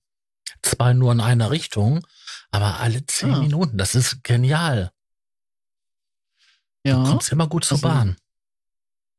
Zwar 0.61 0.93
nur 0.93 1.11
in 1.11 1.21
einer 1.21 1.49
Richtung, 1.51 2.05
aber 2.51 2.79
alle 2.79 3.05
zehn 3.05 3.31
Ah. 3.33 3.39
Minuten. 3.39 3.77
Das 3.77 3.95
ist 3.95 4.23
genial. 4.23 4.91
Du 6.83 6.89
ja, 6.91 7.03
kommst 7.03 7.31
immer 7.31 7.47
gut 7.47 7.65
zur 7.65 7.77
Also, 7.77 7.87
Bahn. 7.87 8.17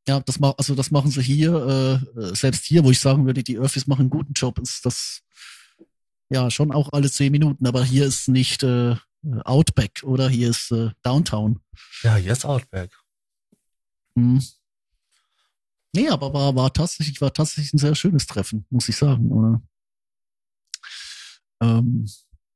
ja, 0.07 0.19
das 0.21 0.39
ma 0.39 0.51
also 0.57 0.75
das 0.75 0.91
machen 0.91 1.11
sie 1.11 1.21
hier, 1.21 1.53
äh, 2.15 2.19
äh, 2.19 2.35
selbst 2.35 2.65
hier, 2.65 2.83
wo 2.83 2.91
ich 2.91 2.99
sagen 2.99 3.25
würde, 3.25 3.43
die 3.43 3.57
Öffis 3.57 3.87
machen 3.87 4.01
einen 4.01 4.09
guten 4.09 4.33
Job, 4.33 4.59
ist 4.59 4.85
das 4.85 5.21
ja 6.31 6.49
schon 6.49 6.71
auch 6.71 6.93
alle 6.93 7.11
zehn 7.11 7.31
Minuten, 7.31 7.67
aber 7.67 7.83
hier 7.83 8.05
ist 8.05 8.27
nicht 8.27 8.63
äh, 8.63 8.95
Outback 9.43 10.01
oder 10.03 10.29
hier 10.29 10.49
ist 10.49 10.71
äh, 10.71 10.91
Downtown. 11.03 11.59
Ja, 12.03 12.15
hier 12.15 12.31
ist 12.31 12.45
Outback. 12.45 12.91
Hm. 14.15 14.41
Nee, 15.93 16.09
aber 16.09 16.33
war, 16.33 16.55
war 16.55 16.73
tatsächlich, 16.73 17.19
war 17.19 17.33
tatsächlich 17.33 17.73
ein 17.73 17.77
sehr 17.77 17.95
schönes 17.95 18.25
Treffen, 18.25 18.65
muss 18.69 18.87
ich 18.87 18.95
sagen, 18.95 19.29
oder? 19.29 19.61
Ähm, 21.61 22.09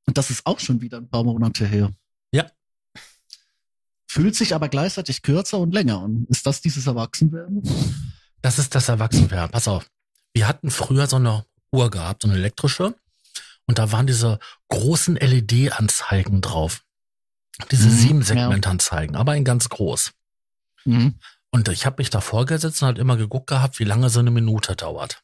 und 0.08 0.18
das 0.18 0.30
ist 0.30 0.46
auch 0.46 0.60
schon 0.60 0.82
wieder 0.82 0.98
ein 0.98 1.10
paar 1.10 1.24
Monate 1.24 1.66
her. 1.66 1.92
Ja. 2.32 2.50
Fühlt 4.08 4.36
sich 4.36 4.56
aber 4.56 4.70
gleichzeitig 4.70 5.22
kürzer 5.22 5.60
und 5.60 5.74
länger 5.74 6.00
an. 6.00 6.26
Ist 6.30 6.46
das 6.46 6.62
dieses 6.62 6.88
Erwachsenwerden? 6.88 7.62
Das 8.42 8.58
ist 8.58 8.74
das 8.74 8.88
Erwachsenwerden. 8.88 9.52
Pass 9.52 9.68
auf. 9.68 9.90
Wir 10.34 10.48
hatten 10.48 10.72
früher 10.72 11.08
so 11.08 11.18
eine 11.18 11.46
Uhr 11.72 11.90
gehabt, 11.92 12.22
so 12.22 12.30
eine 12.30 12.38
elektrische. 12.38 12.96
Und 13.68 13.80
da 13.80 13.92
waren 13.92 14.08
diese 14.08 14.40
großen 14.70 15.16
LED-Anzeigen 15.16 16.42
drauf. 16.42 16.84
Diese 17.72 17.88
Mhm, 17.88 17.92
sieben 17.98 18.22
Segment-Anzeigen, 18.22 19.16
aber 19.16 19.36
in 19.36 19.46
ganz 19.46 19.70
groß. 19.70 20.12
Mhm. 20.84 21.20
Und 21.52 21.68
ich 21.70 21.86
habe 21.86 21.96
mich 22.00 22.10
davor 22.10 22.46
gesetzt 22.46 22.82
und 22.82 22.88
halt 22.88 23.00
immer 23.00 23.16
geguckt 23.18 23.48
gehabt, 23.48 23.80
wie 23.80 23.86
lange 23.86 24.10
so 24.10 24.20
eine 24.20 24.32
Minute 24.32 24.76
dauert. 24.76 25.24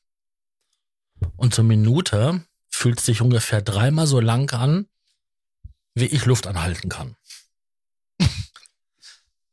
Und 1.35 1.53
so 1.53 1.61
eine 1.61 1.67
Minute 1.67 2.43
fühlt 2.69 2.99
sich 2.99 3.21
ungefähr 3.21 3.61
dreimal 3.61 4.07
so 4.07 4.19
lang 4.21 4.49
an, 4.53 4.87
wie 5.93 6.05
ich 6.05 6.25
Luft 6.25 6.47
anhalten 6.47 6.89
kann. 6.89 7.15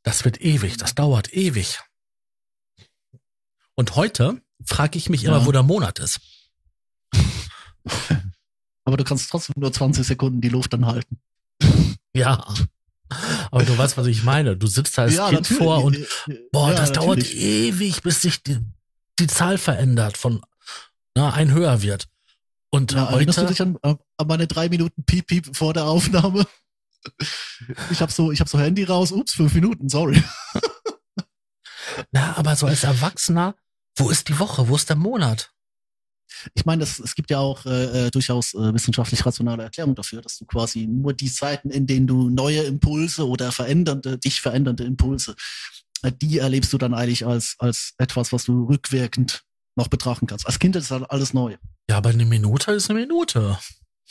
Das 0.03 0.23
wird 0.23 0.39
ewig, 0.41 0.77
das 0.77 0.95
dauert 0.95 1.33
ewig. 1.33 1.81
Und 3.75 3.95
heute 3.95 4.41
frage 4.65 4.97
ich 4.97 5.09
mich 5.09 5.25
immer, 5.25 5.39
Ja. 5.39 5.45
wo 5.45 5.51
der 5.51 5.61
Monat 5.61 5.99
ist. 5.99 6.21
Aber 8.89 8.97
du 8.97 9.03
kannst 9.03 9.29
trotzdem 9.29 9.53
nur 9.59 9.71
20 9.71 10.03
Sekunden 10.07 10.41
die 10.41 10.49
Luft 10.49 10.73
anhalten. 10.73 11.19
Ja. 12.11 12.43
Aber 13.51 13.63
du 13.63 13.77
weißt, 13.77 13.97
was 13.97 14.07
ich 14.07 14.23
meine. 14.23 14.57
Du 14.57 14.65
sitzt 14.65 14.97
da 14.97 15.03
als 15.03 15.13
Kind 15.17 15.31
natürlich. 15.31 15.57
vor 15.59 15.83
und 15.83 15.95
boah, 16.51 16.71
Ja, 16.71 16.75
das 16.75 16.91
dauert 16.91 17.19
natürlich. 17.19 17.37
ewig, 17.39 18.01
bis 18.01 18.23
sich 18.23 18.41
die, 18.41 18.57
die 19.19 19.27
Zahl 19.27 19.59
verändert, 19.59 20.17
von 20.17 20.41
na, 21.13 21.31
ein 21.31 21.51
höher 21.51 21.83
wird. 21.83 22.07
Und 22.71 22.93
Ja, 22.93 23.05
erinnerst 23.11 23.37
du 23.37 23.41
heute, 23.43 23.51
dich 23.53 23.61
an, 23.61 23.77
an 23.83 24.27
meine 24.27 24.47
drei 24.47 24.69
Minuten 24.69 25.03
Piep 25.03 25.27
Piep 25.27 25.55
vor 25.55 25.75
der 25.75 25.85
Aufnahme? 25.85 26.47
Ich 27.91 28.01
habe 28.01 28.11
so, 28.11 28.31
ich 28.31 28.39
habe 28.39 28.49
so 28.49 28.57
Handy 28.57 28.85
raus. 28.85 29.11
Ups, 29.11 29.33
fünf 29.33 29.53
Minuten. 29.53 29.87
Sorry. 29.87 30.23
na, 32.11 32.35
aber 32.37 32.55
so 32.55 32.65
als 32.65 32.83
Erwachsener, 32.83 33.53
wo 33.97 34.09
ist 34.09 34.29
die 34.29 34.39
Woche, 34.39 34.67
wo 34.67 34.75
ist 34.75 34.89
der 34.89 34.95
Monat? 34.95 35.51
Ich 36.53 36.65
meine, 36.65 36.81
das, 36.81 36.99
es 36.99 37.15
gibt 37.15 37.29
ja 37.31 37.39
auch 37.39 37.65
äh, 37.65 38.07
äh, 38.07 38.11
durchaus 38.11 38.53
äh, 38.53 38.73
wissenschaftlich 38.73 39.25
rationale 39.25 39.63
Erklärungen 39.63 39.95
dafür, 39.95 40.21
dass 40.21 40.37
du 40.37 40.45
quasi 40.45 40.87
nur 40.87 41.13
die 41.13 41.31
Zeiten, 41.31 41.69
in 41.69 41.87
denen 41.87 42.07
du 42.07 42.29
neue 42.29 42.63
Impulse 42.63 43.27
oder 43.27 43.51
verändernde, 43.51 44.17
dich 44.17 44.41
verändernde 44.41 44.83
Impulse, 44.83 45.35
äh, 46.03 46.11
die 46.11 46.39
erlebst 46.39 46.71
du 46.73 46.77
dann 46.77 46.93
eigentlich 46.93 47.25
als 47.25 47.55
als 47.59 47.93
etwas, 47.97 48.31
was 48.31 48.45
du 48.45 48.65
rückwirkend 48.65 49.43
noch 49.75 49.87
betrachten 49.87 50.27
kannst. 50.27 50.45
Als 50.45 50.59
Kind 50.59 50.75
ist 50.75 50.91
halt 50.91 51.09
alles 51.09 51.33
neu. 51.33 51.57
Ja, 51.89 51.97
aber 51.97 52.09
eine 52.09 52.25
Minute 52.25 52.71
ist 52.71 52.89
eine 52.89 52.99
Minute. 52.99 53.57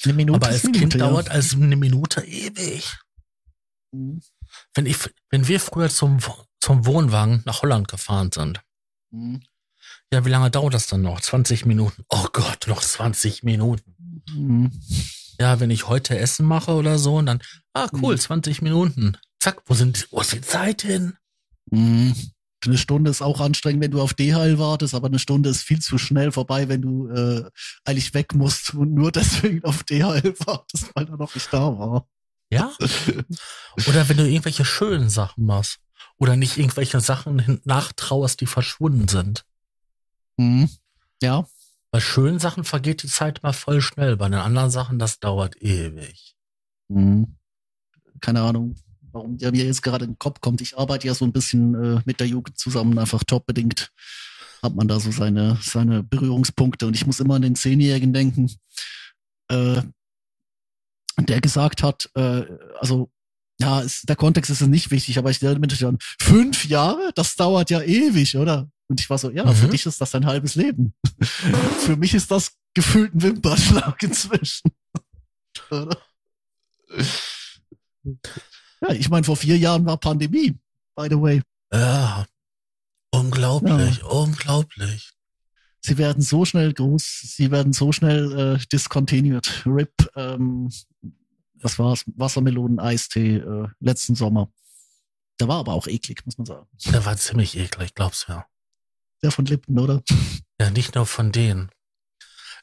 Eine 0.04 0.12
Minute 0.14 0.37
aber 0.37 0.48
ist 0.48 0.54
als 0.54 0.64
eine 0.64 0.72
Kind 0.72 0.94
Minute, 0.94 0.98
ja. 0.98 1.08
dauert 1.08 1.30
als 1.30 1.54
eine 1.54 1.76
Minute 1.76 2.20
ewig. 2.22 2.98
Mhm. 3.92 4.20
Wenn 4.75 4.87
ich, 4.87 4.96
wenn 5.30 5.48
wir 5.48 5.60
früher 5.60 5.88
zum, 5.88 6.18
zum 6.60 6.87
Wohnwagen 6.87 7.42
nach 7.44 7.62
Holland 7.62 7.88
gefahren 7.88 8.30
sind, 8.32 8.62
Mhm. 9.10 9.40
Ja, 10.12 10.25
wie 10.25 10.31
lange 10.31 10.50
dauert 10.50 10.75
das 10.75 10.87
dann 10.87 11.03
noch? 11.03 11.21
20 11.21 11.67
Minuten. 11.67 12.05
Oh 12.09 12.27
Gott, 12.33 12.67
noch 12.67 12.83
20 12.83 13.43
Minuten. 13.43 14.23
Mhm. 14.35 14.73
Ja, 15.41 15.61
wenn 15.61 15.71
ich 15.71 15.88
heute 15.88 16.19
Essen 16.19 16.47
mache 16.47 16.73
oder 16.73 16.99
so, 16.99 17.17
und 17.17 17.27
dann, 17.27 17.41
ah, 17.75 17.88
cool, 18.03 18.15
Mhm. 18.15 18.21
20 18.21 18.62
Minuten. 18.62 19.17
Zack, 19.41 19.62
wo 19.67 19.75
sind, 19.75 20.09
wo 20.11 20.21
ist 20.21 20.33
die 20.33 20.41
Zeit 20.41 20.83
hin? 20.83 21.15
Mhm. 21.71 22.15
Eine 22.67 22.79
Stunde 22.79 23.11
ist 23.11 23.23
auch 23.23 23.41
anstrengend, 23.41 23.83
wenn 23.85 23.93
du 23.93 24.00
auf 24.03 24.15
DHL 24.15 24.59
wartest, 24.59 24.95
aber 24.95 25.07
eine 25.07 25.21
Stunde 25.21 25.49
ist 25.49 25.62
viel 25.62 25.79
zu 25.79 25.97
schnell 25.97 26.33
vorbei, 26.33 26.69
wenn 26.69 26.83
du 26.83 27.09
äh, 27.09 27.45
eigentlich 27.85 28.15
weg 28.15 28.35
musst 28.35 28.75
und 28.75 28.95
nur 28.95 29.12
deswegen 29.12 29.62
auf 29.65 29.85
DHL 29.85 30.35
wartest, 30.45 30.91
weil 30.95 31.07
er 31.09 31.17
noch 31.17 31.35
nicht 31.35 31.53
da 31.53 31.79
war. 31.79 32.09
Ja. 32.50 32.73
Oder 33.87 34.09
wenn 34.09 34.17
du 34.17 34.29
irgendwelche 34.29 34.65
schönen 34.65 35.11
Sachen 35.11 35.45
machst. 35.45 35.79
Oder 36.17 36.35
nicht 36.35 36.57
irgendwelche 36.59 37.00
Sachen 37.00 37.61
nachtrauerst, 37.65 38.41
die 38.41 38.47
verschwunden 38.47 39.07
sind. 39.07 39.45
Mhm. 40.38 40.71
Ja. 41.23 41.47
Bei 41.90 42.00
schönen 42.00 42.38
Sachen 42.38 42.64
vergeht 42.64 43.02
die 43.02 43.09
Zeit 43.09 43.42
mal 43.42 43.52
voll 43.52 43.80
schnell. 43.80 44.16
Bei 44.16 44.28
den 44.28 44.40
anderen 44.40 44.71
Sachen, 44.71 44.99
das 44.99 45.21
dauert 45.21 45.61
ewig. 45.62 46.35
Mhm. 46.88 47.37
Keine 48.21 48.42
Ahnung, 48.42 48.75
warum 49.12 49.38
der 49.38 49.52
mir 49.52 49.64
jetzt 49.64 49.83
gerade 49.83 50.04
in 50.04 50.12
den 50.12 50.18
Kopf 50.18 50.40
kommt. 50.40 50.61
Ich 50.61 50.76
arbeite 50.76 51.07
ja 51.07 51.14
so 51.14 51.25
ein 51.25 51.33
bisschen 51.33 51.75
äh, 51.75 52.02
mit 52.04 52.21
der 52.21 52.26
Jugend 52.26 52.59
zusammen, 52.59 52.99
einfach 52.99 53.23
jobbedingt 53.28 53.92
hat 54.62 54.75
man 54.75 54.88
da 54.88 54.99
so 55.00 55.11
seine, 55.11 55.59
seine 55.62 56.02
Berührungspunkte. 56.02 56.87
Und 56.87 56.95
ich 56.95 57.07
muss 57.07 57.21
immer 57.21 57.37
an 57.37 57.42
den 57.42 57.54
Zehnjährigen 57.54 58.12
denken, 58.12 58.50
äh, 59.49 59.83
der 61.18 61.40
gesagt 61.40 61.83
hat, 61.83 62.11
äh, 62.14 62.45
also 62.78 63.11
ja, 63.61 63.83
es, 63.83 64.02
der 64.02 64.16
Kontext 64.16 64.50
ist 64.50 64.61
nicht 64.62 64.90
wichtig, 64.90 65.18
aber 65.18 65.30
ich 65.30 65.42
erinnere 65.42 65.61
mich 65.61 65.85
an 65.85 65.99
fünf 66.21 66.64
Jahre, 66.66 67.11
das 67.14 67.35
dauert 67.35 67.71
ja 67.71 67.83
ewig, 67.83 68.37
oder? 68.37 68.71
Und 68.88 69.00
ich 69.00 69.09
war 69.11 69.18
so, 69.18 69.30
ja, 69.30 69.45
Mhm. 69.45 69.54
für 69.54 69.68
dich 69.68 69.85
ist 69.87 70.00
das 70.00 70.11
dein 70.11 70.26
halbes 70.26 70.54
Leben. 70.54 70.95
für 71.23 71.97
mich 71.97 72.14
ist 72.14 72.30
das 72.30 72.52
gefühlt 72.75 73.14
ein 73.14 73.23
Wimpernschlag 73.23 74.02
inzwischen. 74.02 74.71
Ja, 78.80 78.90
ich 78.92 79.09
meine, 79.11 79.25
vor 79.25 79.37
vier 79.37 79.59
Jahren 79.59 79.85
war 79.87 79.97
Pandemie, 79.97 80.57
by 80.95 81.09
the 81.11 81.21
way. 81.21 81.42
Ja. 81.73 82.26
Unglaublich, 83.11 84.04
unglaublich. 84.04 85.11
Sie 85.80 85.99
werden 85.99 86.23
so 86.23 86.45
schnell 86.45 86.73
groß, 86.73 87.23
sie 87.37 87.50
werden 87.50 87.73
so 87.73 87.90
schnell 87.92 88.57
äh, 88.57 88.66
discontinued. 88.73 89.64
RIP, 89.66 90.11
ähm, 90.14 90.71
was 91.54 91.78
war's? 91.78 92.04
Wassermelonen, 92.14 92.78
Eistee, 92.78 93.37
äh, 93.38 93.68
letzten 93.80 94.14
Sommer. 94.14 94.49
Der 95.40 95.49
war 95.49 95.59
aber 95.59 95.73
auch 95.73 95.87
eklig, 95.88 96.25
muss 96.25 96.38
man 96.38 96.47
sagen. 96.47 96.66
Der 96.87 97.04
war 97.04 97.16
ziemlich 97.16 97.57
eklig, 97.59 97.95
glaubst 97.95 98.28
du 98.28 98.33
ja. 98.33 98.47
Der 99.22 99.30
von 99.32 99.44
Lipton, 99.46 99.78
oder? 99.78 100.02
Ja, 100.60 100.70
nicht 100.70 100.94
nur 100.94 101.06
von 101.06 101.32
denen. 101.32 101.70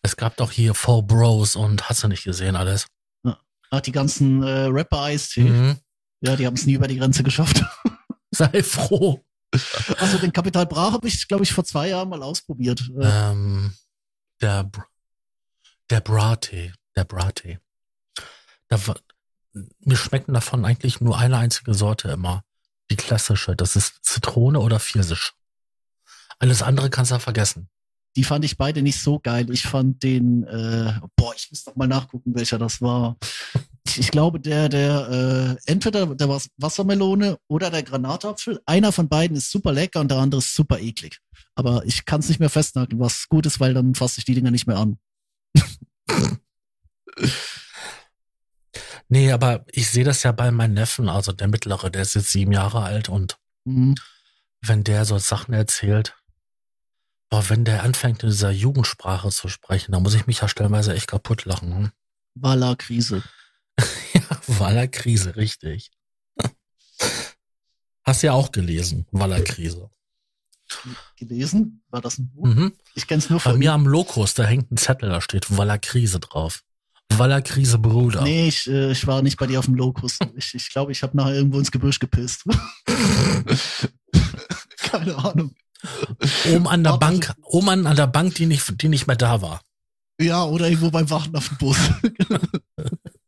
Es 0.01 0.15
gab 0.17 0.37
doch 0.37 0.51
hier 0.51 0.73
Four 0.73 1.05
Bros 1.05 1.55
und 1.55 1.89
hast 1.89 2.03
du 2.03 2.07
nicht 2.07 2.23
gesehen 2.23 2.55
alles. 2.55 2.87
Ah, 3.71 3.81
die 3.81 3.91
ganzen 3.91 4.43
äh, 4.43 4.65
Rapper-Eistee, 4.67 5.41
Mhm. 5.43 5.77
ja, 6.21 6.35
die 6.35 6.45
haben 6.45 6.53
es 6.53 6.65
nie 6.65 6.73
über 6.73 6.87
die 6.87 6.97
Grenze 6.97 7.23
geschafft. 7.23 7.63
Sei 8.31 8.61
froh. 8.63 9.25
Also 9.97 10.17
den 10.19 10.31
Kapital 10.33 10.65
Bra 10.65 10.91
habe 10.91 11.07
ich, 11.07 11.27
glaube 11.27 11.43
ich, 11.43 11.51
vor 11.53 11.63
zwei 11.63 11.89
Jahren 11.89 12.09
mal 12.09 12.21
ausprobiert. 12.21 12.81
Äh, 12.99 13.31
Ähm, 13.31 13.73
der, 14.41 14.69
der 15.89 16.01
Brattee, 16.01 16.73
der 16.95 17.05
Brattee. 17.05 17.59
Da 18.67 18.77
mir 19.79 19.95
schmecken 19.95 20.33
davon 20.33 20.65
eigentlich 20.65 20.99
nur 21.01 21.17
eine 21.17 21.37
einzige 21.37 21.73
Sorte 21.73 22.09
immer. 22.09 22.43
Die 22.91 22.97
klassische. 22.97 23.55
Das 23.55 23.75
ist 23.75 24.03
Zitrone 24.05 24.59
oder 24.59 24.79
Pfirsich. 24.79 25.31
Alles 26.39 26.61
andere 26.61 26.89
kannst 26.89 27.11
du 27.11 27.19
vergessen. 27.19 27.69
die 28.17 28.23
fand 28.23 28.45
ich 28.45 28.55
beide 28.57 28.81
nicht 28.81 28.99
so 29.01 29.19
geil. 29.19 29.49
Ich 29.51 29.63
fand 29.63 30.01
den, 30.01 30.43
äh, 30.45 30.93
boah, 31.17 31.33
ich 31.35 31.49
muss 31.51 31.65
doch 31.65 31.75
mal 31.75 31.87
nachgucken, 31.87 32.33
welcher 32.33 32.57
das 32.57 32.81
war. 32.81 33.17
Ich, 33.97 34.09
glaube, 34.09 34.39
der, 34.39 34.69
der, 34.69 35.57
äh, 35.67 35.71
entweder 35.71 36.05
der 36.15 36.29
Was- 36.29 36.49
Wassermelone 36.57 37.37
oder 37.47 37.69
der 37.69 37.83
Granatapfel. 37.83 38.61
Einer 38.65 38.91
von 38.93 39.09
beiden 39.09 39.35
ist 39.35 39.51
super 39.51 39.73
lecker 39.73 39.99
und 39.99 40.09
der 40.11 40.17
andere 40.19 40.39
ist 40.39 40.53
super 40.55 40.79
eklig. 40.79 41.19
Aber 41.55 41.83
ich 41.85 42.05
kann 42.05 42.21
es 42.21 42.29
nicht 42.29 42.39
mehr 42.39 42.49
festnageln, 42.49 42.99
was 43.01 43.27
gut 43.27 43.45
ist, 43.45 43.59
weil 43.59 43.73
dann 43.73 43.95
fasse 43.95 44.19
ich 44.19 44.25
die 44.25 44.33
Dinger 44.33 44.51
nicht 44.51 44.65
mehr 44.67 44.77
an. 44.77 44.97
Nee, 49.07 49.31
aber 49.31 49.65
ich 49.71 49.89
sehe 49.89 50.03
das 50.03 50.23
ja 50.23 50.31
bei 50.31 50.51
meinem 50.51 50.73
Neffen, 50.73 51.09
also 51.09 51.31
der 51.31 51.47
Mittlere, 51.47 51.91
der 51.91 52.01
ist 52.01 52.15
jetzt 52.15 52.31
sieben 52.31 52.51
Jahre 52.51 52.81
alt 52.81 53.07
und 53.09 53.37
Mhm. 53.65 53.95
wenn 54.61 54.83
der 54.83 55.05
so 55.05 55.17
Sachen 55.17 55.53
erzählt, 55.53 56.15
boah, 57.29 57.49
wenn 57.49 57.65
der 57.65 57.83
anfängt 57.83 58.23
in 58.23 58.29
dieser 58.29 58.51
Jugendsprache 58.51 59.29
zu 59.29 59.47
sprechen, 59.47 59.91
dann 59.91 60.03
muss 60.03 60.13
ich 60.13 60.27
mich 60.27 60.41
ja 60.41 60.47
stellenweise 60.47 60.93
echt 60.93 61.07
kaputt 61.07 61.45
lachen. 61.45 61.75
Hm? 61.75 61.91
Walla-Krise. 62.35 63.23
Ja, 64.13 64.39
Wallerkrise, 64.47 65.35
richtig. 65.35 65.91
Hast 68.05 68.21
ja 68.23 68.31
auch 68.31 68.53
gelesen, 68.53 69.05
Wallerkrise. 69.11 69.89
Gelesen? 71.17 71.83
War 71.89 72.01
das 72.01 72.17
ein 72.17 72.31
Buch? 72.31 72.45
Mhm. 72.45 72.73
Ich 72.95 73.07
kenn's 73.07 73.29
nur 73.29 73.39
Bei 73.39 73.51
von 73.51 73.59
mir 73.59 73.73
am 73.73 73.85
Lokus, 73.85 74.33
da 74.33 74.45
hängt 74.45 74.71
ein 74.71 74.77
Zettel, 74.77 75.09
da 75.09 75.19
steht 75.19 75.57
Wallerkrise 75.57 76.21
drauf. 76.21 76.63
Wallerkrise 77.09 77.77
Bruder. 77.77 78.23
Nee, 78.23 78.47
ich, 78.47 78.67
äh, 78.67 78.91
ich 78.91 79.05
war 79.05 79.21
nicht 79.21 79.37
bei 79.37 79.47
dir 79.47 79.59
auf 79.59 79.65
dem 79.65 79.75
Lokus. 79.75 80.17
Ich 80.35 80.55
ich, 80.55 80.69
glaube, 80.69 80.91
ich 80.91 81.03
habe 81.03 81.15
nachher 81.15 81.35
irgendwo 81.35 81.59
ins 81.59 81.71
Gebüsch 81.71 81.99
gepisst. 81.99 82.45
Keine 84.77 85.15
Ahnung. 85.17 85.53
Oben 86.53 86.67
an 86.67 86.83
der 86.83 86.93
Aber- 86.93 86.99
Bank, 86.99 87.33
oben 87.43 87.69
an, 87.69 87.87
an 87.87 87.95
der 87.95 88.07
Bank, 88.07 88.35
die 88.35 88.45
nicht, 88.45 88.81
die 88.81 88.89
nicht 88.89 89.07
mehr 89.07 89.15
da 89.15 89.41
war. 89.41 89.61
Ja, 90.19 90.43
oder 90.45 90.67
irgendwo 90.69 90.91
beim 90.91 91.09
Warten 91.09 91.35
auf 91.35 91.49
den 91.49 91.57
Bus. 91.57 91.77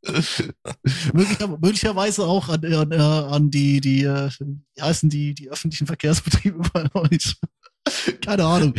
Möglicher, 1.14 1.48
möglicherweise 1.48 2.26
auch 2.26 2.48
an, 2.50 2.64
an, 2.74 2.92
äh, 2.92 2.96
an 2.96 3.52
die, 3.52 3.82
die, 3.82 4.04
äh, 4.04 4.30
wie 4.40 4.82
heißen 4.82 5.10
die, 5.10 5.34
die 5.34 5.50
öffentlichen 5.50 5.86
Verkehrsbetriebe 5.88 6.60
bei 6.74 6.90
euch. 6.96 7.36
Keine 8.22 8.46
Ahnung. 8.46 8.74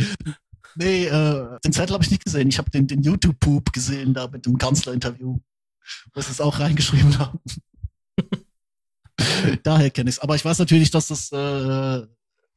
Nee, 0.75 1.05
äh, 1.05 1.59
den 1.63 1.73
Zettel 1.73 1.93
habe 1.93 2.03
ich 2.03 2.11
nicht 2.11 2.23
gesehen. 2.23 2.49
Ich 2.49 2.57
habe 2.57 2.69
den, 2.71 2.87
den 2.87 3.03
YouTube-Poop 3.03 3.71
gesehen, 3.73 4.13
da 4.13 4.27
mit 4.27 4.45
dem 4.45 4.57
Kanzler-Interview, 4.57 5.37
wo 6.13 6.21
sie 6.21 6.31
es 6.31 6.41
auch 6.41 6.59
reingeschrieben 6.59 7.17
haben. 7.19 7.39
Daher 9.63 9.89
kenne 9.91 10.09
ich 10.09 10.15
es. 10.17 10.19
Aber 10.19 10.35
ich 10.35 10.45
weiß 10.45 10.59
natürlich, 10.59 10.91
dass 10.91 11.07
das 11.09 11.31
äh, 11.31 12.07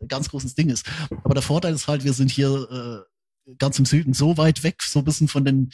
ganz 0.08 0.28
großes 0.28 0.54
Ding 0.54 0.68
ist. 0.68 0.86
Aber 1.24 1.34
der 1.34 1.42
Vorteil 1.42 1.74
ist 1.74 1.88
halt, 1.88 2.04
wir 2.04 2.12
sind 2.12 2.30
hier 2.30 3.06
äh, 3.46 3.52
ganz 3.58 3.78
im 3.78 3.86
Süden 3.86 4.14
so 4.14 4.36
weit 4.36 4.62
weg, 4.62 4.82
so 4.82 5.00
ein 5.00 5.04
bisschen 5.04 5.28
von 5.28 5.44
den, 5.44 5.70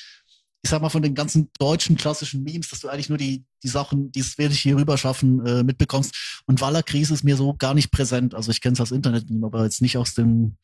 ich 0.62 0.70
sag 0.70 0.82
mal, 0.82 0.88
von 0.88 1.02
den 1.02 1.14
ganzen 1.14 1.50
deutschen 1.58 1.96
klassischen 1.96 2.42
Memes, 2.42 2.68
dass 2.68 2.80
du 2.80 2.88
eigentlich 2.88 3.08
nur 3.08 3.18
die, 3.18 3.44
die 3.62 3.68
Sachen, 3.68 4.10
die 4.12 4.20
es 4.20 4.38
wirklich 4.38 4.60
hier 4.60 4.76
rüber 4.76 4.98
schaffen, 4.98 5.44
äh, 5.46 5.62
mitbekommst. 5.62 6.42
Und 6.46 6.60
Waller-Krise 6.60 7.14
ist 7.14 7.24
mir 7.24 7.36
so 7.36 7.54
gar 7.54 7.74
nicht 7.74 7.90
präsent. 7.90 8.34
Also 8.34 8.50
ich 8.50 8.60
kenne 8.60 8.74
es 8.74 8.80
aus 8.80 8.90
Internet-Meme, 8.90 9.46
aber 9.46 9.64
jetzt 9.64 9.82
nicht 9.82 9.96
aus 9.96 10.14
den 10.14 10.56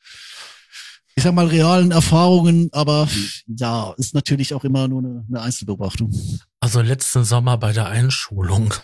ich 1.17 1.23
sag 1.23 1.33
mal, 1.33 1.47
realen 1.47 1.93
Erfahrungen, 1.93 2.71
aber 2.73 3.09
ja, 3.47 3.93
ist 3.97 4.15
natürlich 4.15 4.53
auch 4.53 4.65
immer 4.65 4.89
nur 4.89 4.99
eine, 4.99 5.25
eine 5.29 5.43
Einzelbeobachtung. 5.43 6.13
Also 6.61 6.81
letzten 6.81 7.25
Sommer 7.25 7.57
bei 7.57 7.73
der 7.73 7.87
Einschulung. 7.87 8.75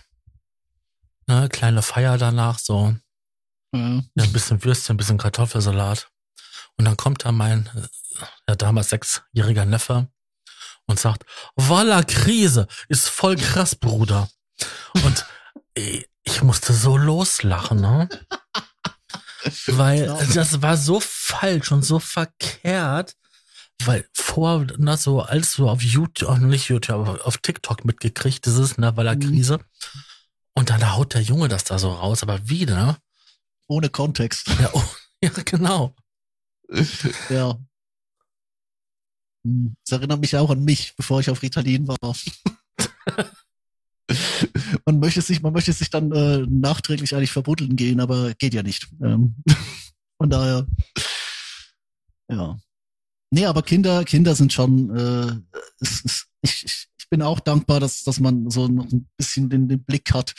Ne, 1.26 1.48
kleine 1.50 1.82
Feier 1.82 2.18
danach, 2.18 2.58
so. 2.58 2.94
Ja. 3.72 4.02
ja 4.14 4.24
ein 4.24 4.32
bisschen 4.32 4.62
Würstchen, 4.64 4.94
ein 4.94 4.96
bisschen 4.96 5.18
Kartoffelsalat. 5.18 6.08
Und 6.76 6.84
dann 6.84 6.96
kommt 6.96 7.24
da 7.24 7.32
mein, 7.32 7.68
ja, 8.48 8.56
damals 8.56 8.90
sechsjähriger 8.90 9.64
Neffe 9.64 10.08
und 10.86 10.98
sagt, 10.98 11.24
Walla 11.56 12.02
Krise 12.02 12.66
ist 12.88 13.08
voll 13.08 13.36
krass, 13.36 13.74
Bruder. 13.74 14.28
Und 15.04 15.26
ich 15.74 16.42
musste 16.42 16.72
so 16.72 16.96
loslachen, 16.96 17.80
ne? 17.80 18.08
Weil 19.66 20.06
das 20.34 20.60
war 20.60 20.76
so 20.76 21.00
falsch 21.00 21.72
und 21.72 21.82
so 21.82 21.98
verkehrt, 21.98 23.16
weil 23.84 24.06
vor, 24.12 24.66
na, 24.76 24.96
so, 24.96 25.22
als 25.22 25.54
du 25.54 25.68
auf 25.68 25.82
YouTube, 25.82 26.38
nicht 26.40 26.68
YouTube, 26.68 27.08
aber 27.08 27.26
auf 27.26 27.38
TikTok 27.38 27.84
mitgekriegt, 27.84 28.46
ist, 28.46 28.78
ne, 28.78 28.92
er 28.94 29.16
mhm. 29.16 29.20
Krise. 29.20 29.58
Mhm. 29.58 29.64
Und 30.54 30.70
dann 30.70 30.94
haut 30.94 31.14
der 31.14 31.22
Junge 31.22 31.48
das 31.48 31.64
da 31.64 31.78
so 31.78 31.90
raus, 31.90 32.22
aber 32.22 32.48
wieder. 32.48 32.98
Ohne 33.70 33.88
Kontext. 33.88 34.48
Ja, 34.48 34.70
oh, 34.72 34.82
ja 35.22 35.30
genau. 35.44 35.94
ja. 37.28 37.56
Hm, 39.46 39.76
das 39.84 39.92
erinnert 39.92 40.20
mich 40.20 40.36
auch 40.36 40.50
an 40.50 40.64
mich, 40.64 40.94
bevor 40.96 41.20
ich 41.20 41.30
auf 41.30 41.40
Ritalin 41.40 41.86
war. 41.86 41.96
man 44.84 44.98
möchte 44.98 45.22
sich, 45.22 45.40
man 45.40 45.52
möchte 45.52 45.72
sich 45.72 45.88
dann 45.88 46.10
äh, 46.10 46.44
nachträglich 46.48 47.14
eigentlich 47.14 47.30
verbuddeln 47.30 47.76
gehen, 47.76 48.00
aber 48.00 48.34
geht 48.34 48.54
ja 48.54 48.64
nicht. 48.64 48.88
Ähm, 49.04 49.36
von 50.20 50.28
daher, 50.28 50.66
ja. 52.28 52.58
Nee, 53.30 53.46
aber 53.46 53.62
Kinder, 53.62 54.04
Kinder 54.04 54.34
sind 54.34 54.52
schon, 54.52 54.96
äh, 54.96 55.60
es, 55.78 56.04
es, 56.04 56.26
ich, 56.42 56.64
ich 56.98 57.08
bin 57.08 57.22
auch 57.22 57.38
dankbar, 57.38 57.78
dass, 57.78 58.02
dass 58.02 58.18
man 58.18 58.50
so 58.50 58.66
noch 58.66 58.90
ein 58.90 59.08
bisschen 59.16 59.48
den, 59.48 59.68
den 59.68 59.84
Blick 59.84 60.12
hat 60.12 60.34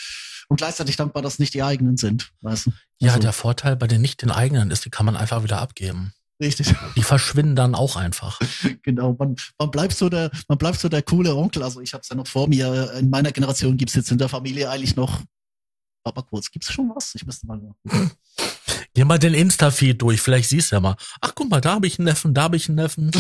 und 0.52 0.58
gleichzeitig 0.58 0.98
dankbar, 0.98 1.24
dass 1.24 1.40
nicht 1.40 1.54
die 1.54 1.64
eigenen 1.64 1.96
sind, 1.96 2.34
weißt 2.42 2.66
du? 2.66 2.72
Ja, 3.00 3.12
also, 3.12 3.22
der 3.22 3.32
Vorteil 3.32 3.78
bei 3.78 3.88
den 3.88 4.02
nicht 4.02 4.22
den 4.22 4.32
eigenen 4.32 4.70
ist, 4.70 4.84
die 4.84 4.90
kann 4.90 5.06
man 5.06 5.16
einfach 5.16 5.44
wieder 5.44 5.62
abgeben. 5.62 6.12
Richtig. 6.42 6.76
Die 6.98 7.04
verschwinden 7.04 7.56
dann 7.56 7.74
auch 7.74 7.96
einfach. 7.96 8.40
Genau, 8.82 9.16
man, 9.18 9.36
man 9.60 9.72
bleibt 9.72 9.94
so 9.94 10.10
der, 10.10 10.30
man 10.50 10.58
bleibt 10.58 10.80
so 10.80 10.90
der 10.90 11.04
coole 11.04 11.36
Onkel. 11.36 11.62
Also 11.62 11.80
ich 11.82 11.94
habe 11.94 12.02
es 12.02 12.10
ja 12.10 12.16
noch 12.16 12.26
vor 12.28 12.50
mir. 12.50 12.94
In 12.94 13.12
meiner 13.12 13.32
Generation 13.32 13.78
gibt's 13.78 13.94
jetzt 13.94 14.12
in 14.12 14.18
der 14.18 14.28
Familie 14.28 14.70
eigentlich 14.70 14.96
noch. 14.96 15.22
Aber 16.04 16.24
kurz, 16.24 16.50
gibt's 16.50 16.74
schon 16.74 16.92
was? 16.96 17.14
Ich 17.14 17.26
müsste 17.26 17.46
mal. 17.46 17.62
Geh 18.94 19.06
mal 19.06 19.20
den 19.20 19.36
Insta-Feed 19.36 20.02
durch, 20.02 20.20
vielleicht 20.20 20.50
siehst 20.50 20.72
du 20.72 20.78
ja 20.78 20.80
mal. 20.82 20.96
Ach, 21.22 21.32
guck 21.34 21.50
mal, 21.50 21.62
da 21.62 21.76
habe 21.76 21.88
ich 21.88 21.98
einen 22.00 22.08
Neffen, 22.08 22.34
da 22.34 22.42
habe 22.44 22.58
ich 22.58 22.68
einen 22.68 22.76
Neffen. 22.76 23.12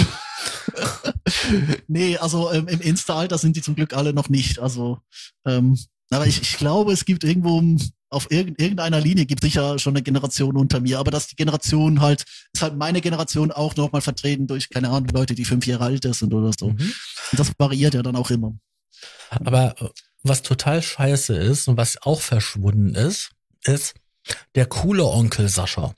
nee, 1.88 2.18
also 2.18 2.52
ähm, 2.52 2.68
im 2.68 2.82
Insta-Alter 2.82 3.38
sind 3.38 3.56
die 3.56 3.62
zum 3.62 3.76
Glück 3.76 3.94
alle 3.94 4.14
noch 4.14 4.28
nicht. 4.28 4.60
Also, 4.60 5.00
ähm, 5.46 5.78
aber 6.12 6.28
ich, 6.28 6.42
ich 6.42 6.58
glaube, 6.58 6.94
es 6.94 7.06
gibt 7.06 7.24
irgendwo 7.24 7.62
auf 8.10 8.30
irgendeiner 8.30 9.00
Linie 9.00 9.26
gibt 9.26 9.42
sicher 9.42 9.80
schon 9.80 9.96
eine 9.96 10.04
Generation 10.04 10.58
unter 10.58 10.82
mir, 10.82 11.00
aber 11.00 11.12
dass 11.12 11.28
die 11.28 11.38
Generation 11.38 12.02
halt, 12.02 12.26
ist 12.54 12.62
halt 12.62 12.76
meine 12.76 13.00
Generation 13.00 13.52
auch 13.52 13.76
nochmal 13.78 14.02
vertreten 14.02 14.48
durch, 14.48 14.70
keine 14.70 14.90
Ahnung, 14.90 15.08
Leute, 15.14 15.34
die 15.34 15.46
fünf 15.46 15.66
Jahre 15.66 15.86
alt 15.86 16.04
sind 16.04 16.34
oder 16.34 16.52
so. 16.58 16.70
Mhm. 16.70 16.94
Und 17.32 17.40
das 17.40 17.52
variiert 17.58 17.94
ja 17.94 18.04
dann 18.04 18.18
auch 18.18 18.30
immer. 18.30 18.54
Aber 19.30 19.82
äh, 19.82 19.90
was 20.24 20.42
total 20.42 20.82
scheiße 20.82 21.36
ist 21.36 21.70
und 21.70 21.78
was 21.78 22.02
auch 22.02 22.20
verschwunden 22.20 22.96
ist, 22.96 23.32
ist 23.64 23.96
der 24.56 24.66
coole 24.66 25.06
Onkel 25.06 25.48
Sascha. 25.48 25.96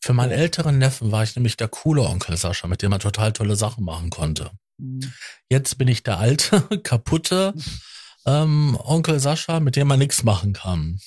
Für 0.00 0.12
meinen 0.12 0.32
älteren 0.32 0.78
Neffen 0.78 1.10
war 1.10 1.24
ich 1.24 1.34
nämlich 1.34 1.56
der 1.56 1.68
coole 1.68 2.02
Onkel 2.02 2.36
Sascha, 2.36 2.68
mit 2.68 2.82
dem 2.82 2.90
man 2.90 3.00
total 3.00 3.32
tolle 3.32 3.56
Sachen 3.56 3.84
machen 3.84 4.10
konnte. 4.10 4.50
Mhm. 4.78 5.12
Jetzt 5.48 5.78
bin 5.78 5.88
ich 5.88 6.02
der 6.02 6.18
alte, 6.18 6.60
kaputte, 6.82 7.54
ähm, 8.26 8.76
Onkel 8.82 9.20
Sascha, 9.20 9.60
mit 9.60 9.76
dem 9.76 9.88
man 9.88 9.98
nichts 9.98 10.24
machen 10.24 10.52
kann. 10.52 11.00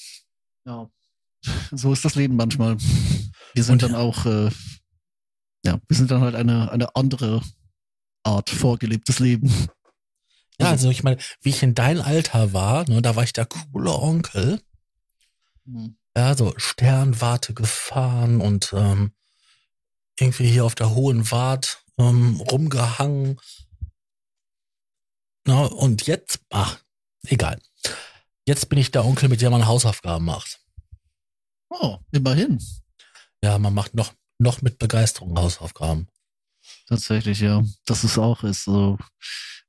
Ja, 0.65 0.89
so 1.71 1.93
ist 1.93 2.05
das 2.05 2.15
Leben 2.15 2.35
manchmal. 2.35 2.77
Wir 3.53 3.63
sind 3.63 3.83
Und, 3.83 3.91
dann 3.91 3.95
auch, 3.95 4.25
äh, 4.25 4.49
ja, 5.65 5.79
wir 5.87 5.97
sind 5.97 6.11
dann 6.11 6.21
halt 6.21 6.35
eine, 6.35 6.71
eine 6.71 6.95
andere 6.95 7.41
Art 8.23 8.49
vorgelebtes 8.49 9.19
Leben. 9.19 9.53
Ja, 10.59 10.69
also 10.69 10.89
ich 10.89 11.03
meine, 11.03 11.21
wie 11.41 11.49
ich 11.49 11.63
in 11.63 11.73
dein 11.73 12.01
Alter 12.01 12.53
war, 12.53 12.87
ne, 12.89 13.01
da 13.01 13.15
war 13.15 13.23
ich 13.23 13.33
der 13.33 13.45
coole 13.45 13.93
Onkel. 13.93 14.61
Mhm. 15.65 15.95
Ja, 16.17 16.35
so 16.35 16.53
Sternwarte 16.57 17.53
gefahren 17.53 18.41
und 18.41 18.73
ähm, 18.73 19.13
irgendwie 20.19 20.49
hier 20.49 20.65
auf 20.65 20.75
der 20.75 20.93
Hohen 20.93 21.31
Wart 21.31 21.85
ähm, 21.97 22.41
rumgehangen. 22.41 23.39
Na, 25.45 25.63
und 25.65 26.07
jetzt, 26.07 26.41
ach, 26.49 26.79
Egal. 27.27 27.59
Jetzt 28.47 28.69
bin 28.69 28.79
ich 28.79 28.91
der 28.91 29.05
Onkel, 29.05 29.29
mit 29.29 29.41
dem 29.41 29.51
man 29.51 29.67
Hausaufgaben 29.67 30.25
macht. 30.25 30.59
Oh, 31.69 31.97
immerhin. 32.11 32.59
Ja, 33.43 33.57
man 33.59 33.73
macht 33.73 33.93
noch, 33.93 34.13
noch 34.39 34.61
mit 34.61 34.79
Begeisterung 34.79 35.37
Hausaufgaben. 35.37 36.07
Tatsächlich, 36.87 37.39
ja. 37.39 37.63
Das 37.85 38.03
ist 38.03 38.17
auch 38.17 38.43
ist 38.43 38.63
so. 38.63 38.97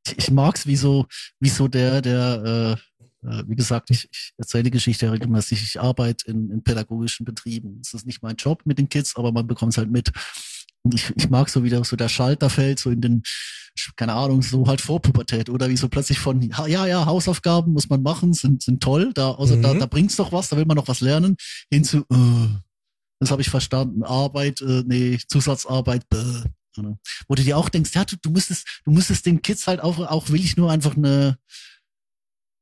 Ich, 0.07 0.19
ich 0.19 0.31
mag's, 0.31 0.67
wie 0.67 0.77
so, 0.77 1.07
wie 1.39 1.51
so 1.51 1.69
der, 1.69 2.01
der, 2.01 2.79
äh, 3.23 3.29
äh 3.29 3.45
wie 3.47 3.57
gesagt, 3.57 3.91
ich, 3.91 4.09
ich 4.11 4.33
erzähle 4.39 4.65
die 4.65 4.71
Geschichte 4.71 5.13
regelmäßig. 5.13 5.63
Ich 5.63 5.81
arbeite 5.81 6.31
in, 6.31 6.51
in 6.51 6.63
pädagogischen 6.63 7.27
Betrieben. 7.27 7.81
Es 7.85 7.93
ist 7.93 8.07
nicht 8.07 8.23
mein 8.23 8.37
Job 8.37 8.63
mit 8.65 8.79
den 8.79 8.89
Kids, 8.89 9.15
aber 9.17 9.33
man 9.33 9.47
bekommt 9.47 9.75
es 9.75 9.79
halt 9.79 9.91
mit. 9.91 10.11
Ich, 10.93 11.13
ich 11.17 11.29
mag 11.29 11.49
so 11.49 11.63
wieder 11.63 11.85
so 11.85 11.97
der 11.97 12.09
Schalter 12.09 12.49
fällt, 12.49 12.79
so 12.79 12.91
in 12.91 13.01
den, 13.01 13.23
keine 13.97 14.15
Ahnung, 14.15 14.43
so 14.43 14.67
halt 14.67 14.81
Vorpubertät 14.81 15.51
oder 15.51 15.69
wie 15.69 15.77
so 15.77 15.89
plötzlich 15.89 16.19
von, 16.19 16.41
ja, 16.43 16.87
ja, 16.87 17.07
Hausaufgaben 17.07 17.73
muss 17.73 17.89
man 17.89 18.03
machen, 18.03 18.33
sind, 18.33 18.63
sind 18.63 18.83
toll, 18.83 19.13
da, 19.15 19.33
also 19.33 19.57
mhm. 19.57 19.63
da, 19.63 19.75
da 19.75 19.87
bringt's 19.87 20.17
doch 20.17 20.33
was, 20.33 20.49
da 20.49 20.57
will 20.57 20.65
man 20.65 20.77
noch 20.77 20.89
was 20.89 21.01
lernen, 21.01 21.37
hin 21.71 21.85
zu, 21.85 21.99
äh, 22.11 22.49
das 23.21 23.31
habe 23.31 23.43
ich 23.43 23.51
verstanden, 23.51 24.03
Arbeit, 24.03 24.63
äh, 24.63 24.83
nee, 24.87 25.19
Zusatzarbeit, 25.29 26.09
bäh. 26.09 26.45
Wo 27.29 27.35
du 27.35 27.43
dir 27.43 27.59
auch 27.59 27.69
denkst, 27.69 27.91
ja, 27.95 28.05
du, 28.05 28.17
du 28.23 28.31
müsstest, 28.31 28.81
du 28.85 28.93
müsstest 28.93 29.27
den 29.27 29.43
Kids 29.43 29.67
halt 29.67 29.81
auch, 29.81 29.99
auch 29.99 30.31
will 30.31 30.41
ich 30.41 30.57
nur 30.57 30.71
einfach 30.71 30.97
eine, 30.97 31.37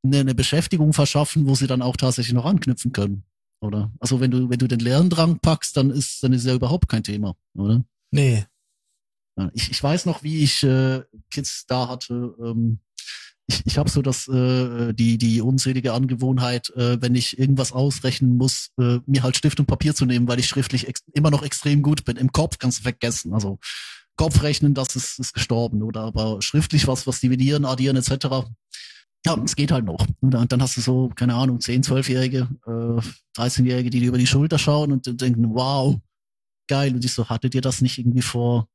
eine, 0.03 0.21
eine 0.21 0.35
Beschäftigung 0.35 0.93
verschaffen, 0.93 1.47
wo 1.47 1.55
sie 1.55 1.67
dann 1.67 1.83
auch 1.83 1.97
tatsächlich 1.97 2.35
noch 2.35 2.47
anknüpfen 2.47 2.93
können. 2.93 3.25
Oder? 3.61 3.93
Also 4.01 4.21
wenn 4.21 4.31
du, 4.31 4.51
wenn 4.51 4.59
du 4.59 4.67
den 4.67 4.81
Lerndrang 4.81 5.39
packst, 5.41 5.77
dann 5.77 5.91
ist, 5.91 6.23
dann 6.23 6.33
ist 6.33 6.47
ja 6.47 6.55
überhaupt 6.55 6.89
kein 6.89 7.03
Thema, 7.03 7.35
oder? 7.55 7.85
Nee. 8.11 8.45
Ich, 9.53 9.71
ich 9.71 9.83
weiß 9.83 10.07
noch, 10.07 10.23
wie 10.23 10.43
ich 10.43 10.63
äh, 10.65 11.03
Kids 11.31 11.65
da 11.67 11.89
hatte. 11.89 12.35
Ähm, 12.41 12.81
ich 13.47 13.63
ich 13.65 13.79
habe 13.79 13.89
so 13.89 14.03
das 14.03 14.29
äh, 14.29 14.93
die 14.93 15.17
die 15.17 15.41
unselige 15.41 15.93
Angewohnheit, 15.93 16.71
äh, 16.71 17.01
wenn 17.01 17.15
ich 17.15 17.39
irgendwas 17.39 17.73
ausrechnen 17.73 18.37
muss, 18.37 18.71
äh, 18.79 18.99
mir 19.07 19.23
halt 19.23 19.37
Stift 19.37 19.61
und 19.61 19.67
Papier 19.67 19.95
zu 19.95 20.07
nehmen, 20.07 20.29
weil 20.29 20.41
ich 20.41 20.49
schriftlich 20.49 20.93
immer 21.13 21.31
noch 21.31 21.43
extrem 21.43 21.83
gut 21.83 22.05
bin. 22.05 22.17
Im 22.17 22.33
Kopf 22.33 22.59
kannst 22.59 22.81
du 22.81 22.83
vergessen. 22.83 23.33
Also 23.33 23.59
Kopfrechnen, 24.19 24.75
das 24.75 24.97
ist, 24.97 25.19
ist 25.19 25.33
gestorben. 25.33 25.83
Oder 25.83 26.03
aber 26.03 26.43
schriftlich 26.43 26.87
was, 26.87 27.07
was 27.07 27.21
dividieren, 27.21 27.65
addieren 27.65 27.97
etc. 27.97 28.51
Ja, 29.25 29.37
es 29.45 29.57
geht 29.57 29.73
halt 29.73 29.85
noch. 29.85 30.07
Und 30.21 30.53
dann 30.53 30.63
hast 30.63 30.77
du 30.77 30.81
so, 30.81 31.09
keine 31.15 31.35
Ahnung, 31.35 31.61
10, 31.61 31.83
12-Jährige, 31.85 32.49
äh, 32.67 33.41
13-Jährige, 33.41 33.91
die 33.91 34.01
dir 34.01 34.09
über 34.09 34.19
die 34.19 34.27
Schulter 34.27 34.59
schauen 34.59 34.93
und 34.93 35.21
denken, 35.21 35.55
wow, 35.55 35.97
geil. 36.69 36.95
Und 36.95 37.05
ich 37.05 37.13
so, 37.13 37.29
hattet 37.29 37.55
ihr 37.55 37.61
das 37.61 37.81
nicht 37.81 37.99
irgendwie 37.99 38.23
vor 38.23 38.69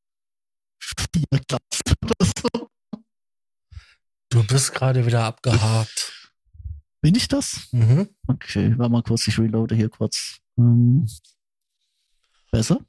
vier 0.79 1.39
Klassen 1.47 1.95
oder 2.03 2.25
so? 2.25 2.69
Du 4.29 4.43
bist 4.45 4.73
gerade 4.73 5.05
wieder 5.05 5.23
abgehakt. 5.23 6.31
Bin 7.01 7.15
ich 7.15 7.27
das? 7.27 7.67
Mhm. 7.71 8.09
Okay, 8.27 8.73
warte 8.77 8.91
mal 8.91 9.03
kurz, 9.03 9.27
ich 9.27 9.37
reloade 9.37 9.75
hier 9.75 9.89
kurz. 9.89 10.39
Ähm, 10.57 11.07
besser? 12.51 12.79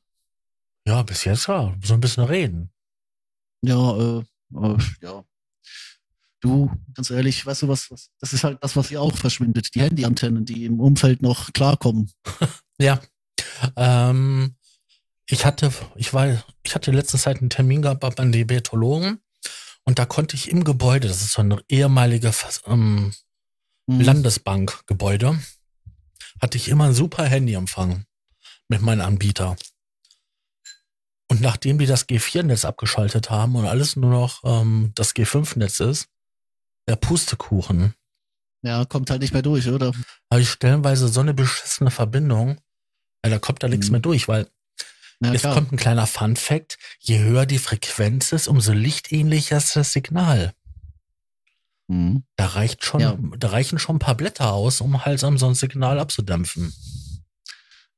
Ja, 0.86 1.02
bis 1.02 1.24
jetzt 1.24 1.48
ja. 1.48 1.74
So 1.82 1.94
ein 1.94 2.00
bisschen 2.00 2.24
reden. 2.24 2.70
Ja, 3.62 3.96
äh, 3.96 4.24
äh, 4.54 4.78
ja. 5.02 5.24
Du, 6.40 6.70
ganz 6.94 7.10
ehrlich, 7.10 7.44
weißt 7.44 7.62
du 7.62 7.68
was, 7.68 7.90
was, 7.90 8.10
das 8.20 8.34
ist 8.34 8.44
halt 8.44 8.62
das, 8.62 8.76
was 8.76 8.88
hier 8.88 9.00
auch 9.00 9.16
verschwindet. 9.16 9.74
Die 9.74 9.80
Handyantennen, 9.80 10.44
die 10.44 10.66
im 10.66 10.78
Umfeld 10.78 11.22
noch 11.22 11.52
klarkommen. 11.52 12.10
ja. 12.78 13.00
Ähm, 13.76 14.54
ich 15.28 15.44
hatte, 15.44 15.72
ich 15.96 16.12
war, 16.12 16.44
ich 16.62 16.74
hatte 16.74 16.90
letzte 16.90 17.18
Zeit 17.18 17.38
einen 17.38 17.50
Termin 17.50 17.82
gehabt 17.82 18.00
beim 18.00 18.32
Diabetologen 18.32 19.20
und 19.84 19.98
da 19.98 20.06
konnte 20.06 20.36
ich 20.36 20.50
im 20.50 20.64
Gebäude, 20.64 21.08
das 21.08 21.22
ist 21.22 21.32
so 21.32 21.42
ein 21.42 21.60
ehemalige 21.68 22.32
ähm, 22.66 23.12
mhm. 23.86 24.00
Landesbankgebäude, 24.00 25.38
hatte 26.40 26.56
ich 26.56 26.68
immer 26.68 26.84
ein 26.86 26.94
super 26.94 27.24
Handyempfang 27.24 28.04
mit 28.68 28.82
meinem 28.82 29.02
Anbieter. 29.02 29.56
Und 31.28 31.40
nachdem 31.40 31.78
die 31.78 31.86
das 31.86 32.08
G4-Netz 32.08 32.64
abgeschaltet 32.64 33.30
haben 33.30 33.56
und 33.56 33.66
alles 33.66 33.96
nur 33.96 34.10
noch 34.10 34.42
ähm, 34.44 34.92
das 34.94 35.14
G5-Netz 35.14 35.80
ist, 35.80 36.08
der 36.86 36.96
Pustekuchen. 36.96 37.94
Ja, 38.62 38.84
kommt 38.84 39.10
halt 39.10 39.22
nicht 39.22 39.32
mehr 39.32 39.42
durch, 39.42 39.68
oder? 39.68 39.92
Habe 40.30 40.42
ich 40.42 40.50
stellenweise 40.50 41.08
so 41.08 41.20
eine 41.20 41.34
beschissene 41.34 41.90
Verbindung, 41.90 42.58
ja, 43.24 43.30
da 43.30 43.38
kommt 43.38 43.62
da 43.62 43.68
nichts 43.68 43.86
mhm. 43.86 43.92
mehr 43.92 44.00
durch, 44.00 44.28
weil 44.28 44.48
ja, 45.20 45.32
jetzt 45.32 45.42
klar. 45.42 45.54
kommt 45.54 45.72
ein 45.72 45.76
kleiner 45.76 46.06
Fun-Fact. 46.06 46.78
Je 47.00 47.18
höher 47.18 47.46
die 47.46 47.58
Frequenz 47.58 48.32
ist, 48.32 48.48
umso 48.48 48.72
lichtähnlicher 48.72 49.56
ist 49.56 49.76
das 49.76 49.92
Signal. 49.92 50.52
Mhm. 51.88 52.24
Da 52.36 52.46
reicht 52.46 52.84
schon, 52.84 53.00
ja. 53.00 53.18
da 53.38 53.48
reichen 53.48 53.78
schon 53.78 53.96
ein 53.96 54.00
paar 54.00 54.16
Blätter 54.16 54.52
aus, 54.52 54.80
um 54.80 55.04
halt 55.04 55.20
so 55.20 55.26
ein 55.26 55.54
Signal 55.54 55.98
abzudämpfen. 55.98 56.72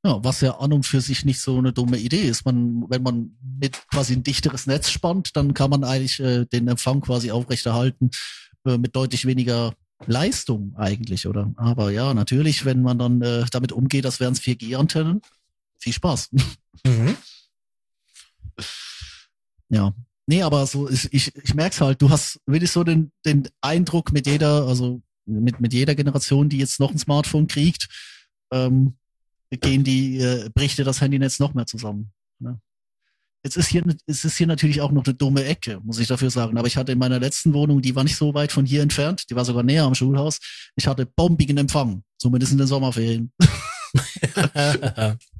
Ja, 0.05 0.22
was 0.22 0.40
ja 0.40 0.59
an 0.59 0.72
und 0.72 0.87
für 0.87 1.00
sich 1.00 1.24
nicht 1.24 1.40
so 1.40 1.59
eine 1.59 1.72
dumme 1.72 1.98
Idee 1.98 2.22
ist. 2.22 2.44
Man, 2.44 2.85
wenn 2.88 3.02
man 3.02 3.37
mit 3.59 3.88
quasi 3.88 4.12
ein 4.12 4.22
dichteres 4.22 4.66
Netz 4.66 4.90
spannt, 4.90 5.37
dann 5.37 5.55
kann 5.55 5.70
man 5.70 5.83
eigentlich 5.83 6.20
äh, 6.20 6.44
den 6.44 6.68
Empfang 6.68 7.00
quasi 7.00 7.33
aufrechterhalten 7.33 8.11
äh, 8.66 8.79
mit 8.79 8.94
deutlich 8.94 9.26
weniger 9.26 9.72
Leistung 10.07 10.74
eigentlich, 10.76 11.26
oder? 11.26 11.52
Aber 11.57 11.90
ja, 11.90 12.12
natürlich, 12.14 12.64
wenn 12.64 12.83
man 12.83 12.98
dann 12.98 13.22
äh, 13.22 13.44
damit 13.50 13.72
umgeht, 13.72 14.05
das 14.05 14.20
wären 14.20 14.35
es 14.35 14.42
4G-Antennen. 14.42 15.22
Viel 15.79 15.93
Spaß. 15.93 16.31
Mhm. 16.85 17.17
Ja. 19.71 19.93
Nee, 20.27 20.43
aber 20.43 20.67
so, 20.67 20.89
ich, 20.89 21.12
ich, 21.12 21.35
ich 21.35 21.55
merk's 21.55 21.81
halt, 21.81 22.03
du 22.03 22.11
hast 22.11 22.41
wirklich 22.47 22.71
so 22.71 22.85
den, 22.85 23.12
den 23.25 23.49
Eindruck 23.61 24.12
mit 24.12 24.27
jeder, 24.27 24.67
also 24.67 25.01
mit, 25.25 25.61
mit 25.61 25.73
jeder 25.73 25.95
Generation, 25.95 26.49
die 26.49 26.59
jetzt 26.59 26.81
noch 26.81 26.91
ein 26.91 26.99
Smartphone 26.99 27.47
kriegt, 27.47 27.89
ähm, 28.53 28.97
gehen 29.51 29.85
die, 29.85 30.19
äh, 30.19 30.51
bricht 30.55 30.79
dir 30.79 30.85
das 30.85 31.01
Handynetz 31.01 31.39
noch 31.39 31.55
mehr 31.55 31.67
zusammen. 31.67 32.12
Ne? 32.41 32.61
Jetzt 33.45 33.57
ist 33.57 33.69
hier, 33.69 33.85
es 34.07 34.25
ist 34.25 34.37
hier 34.37 34.49
natürlich 34.49 34.81
auch 34.81 34.91
noch 34.91 35.05
eine 35.05 35.15
dumme 35.15 35.45
Ecke, 35.45 35.81
muss 35.85 36.01
ich 36.01 36.09
dafür 36.09 36.31
sagen. 36.31 36.59
Aber 36.59 36.67
ich 36.67 36.77
hatte 36.77 36.93
in 36.93 36.99
meiner 36.99 37.21
letzten 37.21 37.55
Wohnung, 37.55 37.81
die 37.81 37.95
war 37.95 38.03
nicht 38.03 38.17
so 38.17 38.35
weit 38.35 38.51
von 38.51 38.67
hier 38.67 38.83
entfernt, 38.83 39.31
die 39.31 39.37
war 39.37 39.45
sogar 39.45 39.62
näher 39.62 39.85
am 39.85 39.95
Schulhaus. 39.95 40.41
Ich 40.75 40.89
hatte 40.89 41.07
bombigen 41.07 41.57
Empfang, 41.57 42.03
zumindest 42.19 42.53
in 42.53 42.59
den 42.59 42.67
Sommerferien. 42.67 43.33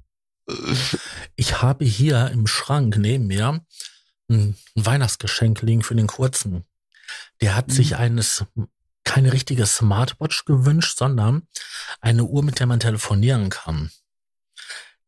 ich 1.37 1.63
habe 1.63 1.85
hier 1.85 2.31
im 2.31 2.47
Schrank 2.47 2.97
neben 2.97 3.27
mir 3.27 3.65
ein 4.29 4.57
Weihnachtsgeschenk 4.75 5.63
liegen 5.63 5.83
für 5.83 5.95
den 5.95 6.07
Kurzen. 6.07 6.65
Der 7.41 7.55
hat 7.55 7.69
mhm. 7.69 7.73
sich 7.73 7.97
eines 7.97 8.45
keine 9.05 9.33
richtige 9.33 9.67
Smartwatch 9.67 10.45
gewünscht, 10.45 10.99
sondern 10.99 11.47
eine 12.01 12.25
Uhr, 12.25 12.43
mit 12.43 12.59
der 12.59 12.67
man 12.67 12.81
telefonieren 12.81 13.51
kann. 13.51 13.91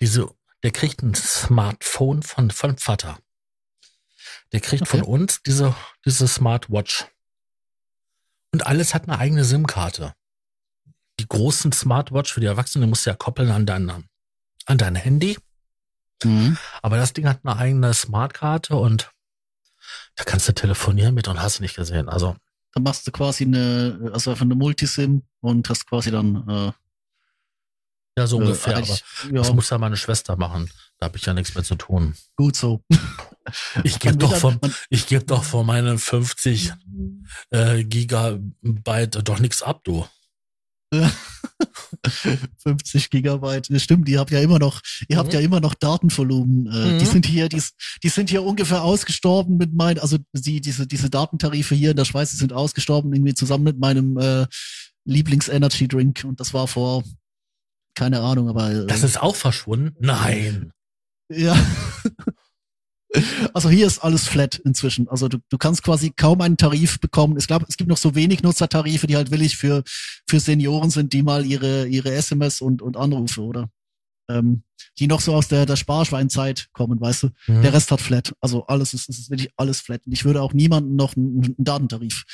Diese, 0.01 0.31
der 0.63 0.71
kriegt 0.71 1.03
ein 1.03 1.15
Smartphone 1.15 2.23
von, 2.23 2.51
von 2.51 2.79
Vater. 2.79 3.19
Der 4.53 4.61
kriegt 4.61 4.83
okay. 4.83 4.99
von 4.99 5.03
uns 5.03 5.43
diese, 5.43 5.75
diese 6.05 6.29
Smartwatch. 6.29 7.07
Und 8.53 8.67
alles 8.67 8.95
hat 8.95 9.09
eine 9.09 9.19
eigene 9.19 9.45
SIM-Karte. 9.45 10.15
Die 11.19 11.29
großen 11.29 11.73
Smartwatch 11.73 12.33
für 12.33 12.41
die 12.41 12.47
Erwachsenen 12.47 12.89
musst 12.89 13.05
du 13.05 13.11
ja 13.11 13.17
koppeln 13.17 13.51
an 13.51 13.67
dein, 13.67 14.09
an 14.69 14.79
dein 14.79 14.95
Handy. 14.95 15.39
Mhm. 16.23 16.59
Aber 16.83 16.97
das 16.97 17.13
Ding 17.13 17.29
hat 17.29 17.41
eine 17.45 17.57
eigene 17.57 17.95
Smartkarte 17.95 18.77
und 18.77 19.11
da 20.17 20.25
kannst 20.25 20.49
du 20.49 20.53
telefonieren 20.53 21.15
mit 21.15 21.29
und 21.29 21.41
hast 21.41 21.61
nicht 21.61 21.77
gesehen. 21.77 22.09
Also 22.09 22.37
dann 22.75 22.83
machst 22.83 23.07
du 23.07 23.13
quasi 23.13 23.45
eine, 23.45 24.11
also 24.13 24.31
einfach 24.31 24.45
eine 24.45 24.55
Multisim 24.55 25.23
und 25.41 25.69
hast 25.69 25.87
quasi 25.87 26.11
dann 26.11 26.49
äh, 26.49 26.73
ja, 28.19 28.27
so 28.27 28.39
äh, 28.41 28.45
ungefähr, 28.45 28.77
aber 28.77 28.87
ja. 28.87 28.99
das 29.33 29.53
muss 29.53 29.71
ja 29.71 29.79
meine 29.79 29.97
Schwester 29.97 30.37
machen. 30.37 30.71
Da 30.99 31.07
habe 31.07 31.17
ich 31.17 31.25
ja 31.25 31.35
nichts 31.35 31.55
mehr 31.55 31.65
zu 31.65 31.77
tun. 31.77 32.15
Gut 32.37 32.57
so. 32.57 32.83
Ich 33.83 33.99
gebe 33.99 34.19
doch 34.19 34.37
vom, 34.37 34.61
ich 34.91 35.07
gebe 35.07 35.25
doch 35.25 35.43
von 35.43 35.65
meinen 35.65 35.99
50 35.99 36.71
äh, 37.49 37.83
Gigabyte 37.83 39.27
doch 39.27 39.39
nichts 39.39 39.63
ab, 39.63 39.85
du. 39.85 40.07
50 42.59 43.11
Gigabyte, 43.11 43.69
stimmt, 43.81 44.09
ihr 44.09 44.21
habt 44.21 44.31
ja 44.31 44.41
immer 44.41 44.59
noch, 44.59 44.81
ihr 45.09 45.17
mhm. 45.17 45.21
habt 45.21 45.33
ja 45.33 45.41
immer 45.41 45.61
noch 45.61 45.75
Datenvolumen. 45.75 46.67
Äh, 46.67 46.95
mhm. 46.95 46.99
Die 46.99 47.07
sind 47.07 47.27
hier, 47.27 47.49
die, 47.49 47.63
die 48.03 48.09
sind 48.09 48.31
hier 48.31 48.43
ungefähr 48.43 48.83
ausgestorben 48.83 49.57
mit 49.57 49.75
meinen, 49.75 49.99
also 49.99 50.19
die, 50.33 50.61
diese, 50.61 50.87
diese 50.87 51.11
Datentarife 51.11 51.75
hier 51.75 51.91
in 51.91 51.97
der 51.97 52.05
Schweiz, 52.05 52.31
die 52.31 52.37
sind 52.37 52.53
ausgestorben 52.53 53.13
irgendwie 53.13 53.35
zusammen 53.35 53.65
mit 53.65 53.79
meinem 53.79 54.17
äh, 54.19 54.47
Lieblings-Energy-Drink 55.05 56.25
und 56.25 56.41
das 56.41 56.55
war 56.55 56.69
vor, 56.69 57.05
keine 57.95 58.21
Ahnung, 58.21 58.49
aber. 58.49 58.71
Äh, 58.71 58.87
das 58.87 59.03
ist 59.03 59.21
auch 59.21 59.37
verschwunden? 59.37 59.95
Nein. 60.01 60.73
Ja. 61.31 61.57
Also 63.55 63.71
hier 63.71 63.87
ist 63.87 64.01
alles 64.01 64.27
flat 64.27 64.57
inzwischen. 64.57 65.09
Also 65.09 65.29
du, 65.29 65.39
du 65.49 65.59
kannst 65.59 65.83
quasi 65.83 66.11
kaum 66.11 66.41
einen 66.43 66.59
Tarif 66.59 67.01
bekommen. 67.01 67.39
Ich 67.39 67.47
glaube, 67.47 67.65
es 67.69 67.77
gibt 67.77 67.89
noch 67.89 67.97
so 67.97 68.15
wenig 68.15 68.43
Nutzertarife, 68.43 69.07
die 69.07 69.17
halt 69.17 69.31
willig 69.31 69.57
für, 69.57 69.83
für 70.29 70.41
Senioren 70.41 70.91
sind, 70.91 71.13
die 71.13 71.23
mal 71.23 71.47
ihre, 71.47 71.87
ihre 71.87 72.13
SMS 72.13 72.61
und, 72.61 72.83
und 72.83 72.97
Anrufe 72.97 73.43
oder 73.43 73.71
ähm, 74.29 74.63
die 74.99 75.07
noch 75.07 75.21
so 75.21 75.35
aus 75.35 75.49
der, 75.49 75.65
der 75.65 75.77
Sparschweinzeit 75.77 76.69
kommen, 76.73 77.01
weißt 77.01 77.25
du. 77.25 77.29
Mhm. 77.47 77.63
Der 77.63 77.73
Rest 77.73 77.91
hat 77.91 78.01
flat. 78.01 78.35
Also 78.41 78.67
alles 78.67 78.95
ist, 78.95 79.09
ist 79.09 79.31
wirklich 79.31 79.51
alles 79.57 79.81
flat. 79.81 80.07
Und 80.07 80.13
ich 80.13 80.25
würde 80.25 80.43
auch 80.43 80.53
niemandem 80.53 80.97
noch 80.97 81.17
einen, 81.17 81.43
einen 81.45 81.65
Datentarif 81.65 82.25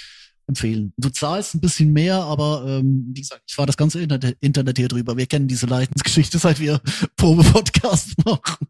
empfehlen. 0.46 0.92
Du 0.96 1.08
zahlst 1.08 1.54
ein 1.54 1.60
bisschen 1.60 1.92
mehr, 1.92 2.16
aber 2.22 2.64
ähm, 2.66 3.10
wie 3.14 3.20
gesagt, 3.20 3.42
ich 3.46 3.56
war 3.56 3.66
das 3.66 3.76
ganze 3.76 4.00
Internet, 4.00 4.36
Internet 4.40 4.78
hier 4.78 4.88
drüber. 4.88 5.16
Wir 5.16 5.26
kennen 5.26 5.48
diese 5.48 5.66
Leidensgeschichte, 5.66 6.38
seit 6.38 6.60
wir 6.60 6.80
Probe-Podcast 7.16 8.14
machen. 8.24 8.66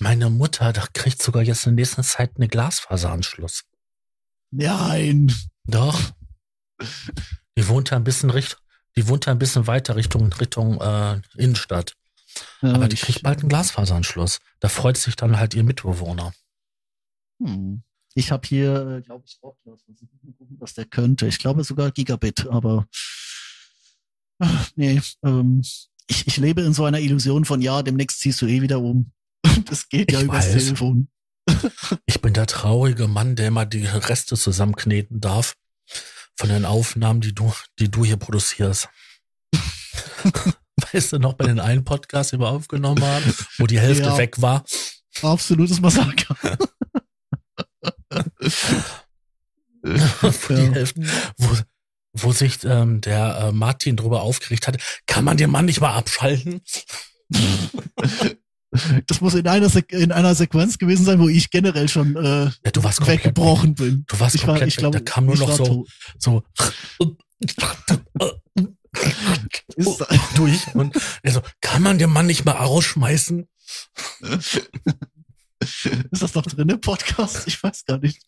Meine 0.00 0.30
Mutter, 0.30 0.72
da 0.72 0.86
kriegt 0.92 1.22
sogar 1.22 1.42
jetzt 1.42 1.66
in 1.66 1.74
nächster 1.74 2.02
Zeit 2.02 2.32
eine 2.36 2.48
Glasfaseranschluss. 2.48 3.64
Nein. 4.50 5.34
Doch. 5.64 6.00
Die 7.56 7.68
wohnt 7.68 7.90
ja 7.90 7.96
ein 7.96 8.04
bisschen 8.04 8.30
Richtung, 8.30 8.60
die 8.96 9.08
wohnt 9.08 9.26
ja 9.26 9.32
ein 9.32 9.38
bisschen 9.38 9.66
weiter 9.66 9.96
Richtung, 9.96 10.32
Richtung 10.32 10.80
äh, 10.80 11.20
Innenstadt. 11.36 11.94
Ja, 12.62 12.74
Aber 12.74 12.88
die 12.88 12.96
kriegt 12.96 13.22
bald 13.22 13.40
einen 13.40 13.48
Glasfaseranschluss. 13.48 14.38
Da 14.60 14.68
freut 14.68 14.96
sich 14.96 15.16
dann 15.16 15.38
halt 15.38 15.54
ihr 15.54 15.64
Mitbewohner. 15.64 16.32
Hm. 17.42 17.82
Ich 18.14 18.30
habe 18.30 18.46
hier, 18.46 18.98
äh, 18.98 19.00
glaube 19.02 19.24
ich, 19.26 19.38
auch 19.42 19.56
was 20.58 20.74
der 20.74 20.84
könnte. 20.84 21.26
Ich 21.26 21.38
glaube 21.38 21.64
sogar 21.64 21.90
Gigabit, 21.90 22.46
aber 22.48 22.86
nee, 24.76 25.00
ähm, 25.24 25.62
ich, 26.06 26.26
ich 26.26 26.36
lebe 26.36 26.62
in 26.62 26.74
so 26.74 26.84
einer 26.84 27.00
Illusion 27.00 27.44
von 27.44 27.60
ja, 27.60 27.82
demnächst 27.82 28.20
ziehst 28.20 28.40
du 28.42 28.46
eh 28.46 28.62
wieder 28.62 28.80
um. 28.80 29.12
Das 29.64 29.88
geht 29.88 30.12
ja 30.12 30.20
übers 30.20 30.52
Telefon. 30.52 31.08
Ich 32.04 32.20
bin 32.20 32.34
der 32.34 32.46
traurige 32.46 33.08
Mann, 33.08 33.34
der 33.34 33.48
immer 33.48 33.64
die 33.64 33.86
Reste 33.86 34.36
zusammenkneten 34.36 35.20
darf 35.20 35.54
von 36.36 36.50
den 36.50 36.66
Aufnahmen, 36.66 37.22
die 37.22 37.34
du, 37.34 37.52
die 37.78 37.90
du 37.90 38.04
hier 38.04 38.18
produzierst. 38.18 38.88
weißt 40.92 41.14
du 41.14 41.18
noch 41.18 41.32
bei 41.34 41.46
den 41.46 41.58
einen 41.58 41.84
Podcast, 41.84 42.32
die 42.32 42.38
wir 42.38 42.48
aufgenommen 42.48 43.02
haben, 43.02 43.34
wo 43.56 43.66
die 43.66 43.80
Hälfte 43.80 44.04
ja, 44.04 44.18
weg 44.18 44.40
war? 44.42 44.64
Absolutes 45.22 45.80
Massaker. 45.80 46.36
wo, 49.82 50.54
die 50.54 50.70
Hälfte, 50.70 51.02
wo, 51.38 51.56
wo 52.12 52.32
sich 52.32 52.62
ähm, 52.64 53.00
der 53.00 53.38
äh, 53.38 53.52
Martin 53.52 53.96
drüber 53.96 54.20
aufgeregt 54.22 54.68
hat, 54.68 54.76
kann 55.06 55.24
man 55.24 55.38
den 55.38 55.50
Mann 55.50 55.64
nicht 55.64 55.80
mal 55.80 55.94
abschalten? 55.94 56.60
Das 59.06 59.20
muss 59.20 59.34
in 59.34 59.46
einer, 59.46 59.70
Se 59.70 59.80
in 59.88 60.12
einer 60.12 60.34
Sequenz 60.34 60.78
gewesen 60.78 61.04
sein, 61.04 61.18
wo 61.20 61.28
ich 61.28 61.50
generell 61.50 61.88
schon 61.88 62.16
äh, 62.16 62.44
ja, 62.44 62.70
du 62.72 62.84
warst 62.84 63.06
weggebrochen 63.06 63.74
bin. 63.74 64.04
Du 64.06 64.20
warst 64.20 64.34
ich 64.34 64.42
komplett 64.42 64.60
war, 64.60 64.68
ich 64.68 64.76
glaube, 64.76 64.98
da 64.98 65.04
kam 65.04 65.24
nur 65.26 65.36
noch 65.36 65.56
so, 65.56 65.86
so 66.18 66.42
durch 70.36 70.74
und 70.74 70.96
er 71.22 71.32
so, 71.32 71.40
kann 71.60 71.82
man 71.82 71.98
den 71.98 72.10
Mann 72.10 72.26
nicht 72.26 72.44
mal 72.44 72.52
rausschmeißen? 72.52 73.48
Ist 75.60 76.22
das 76.22 76.34
noch 76.34 76.46
drin 76.46 76.68
im 76.68 76.80
Podcast? 76.80 77.46
Ich 77.46 77.62
weiß 77.62 77.84
gar 77.84 77.98
nicht. 77.98 78.22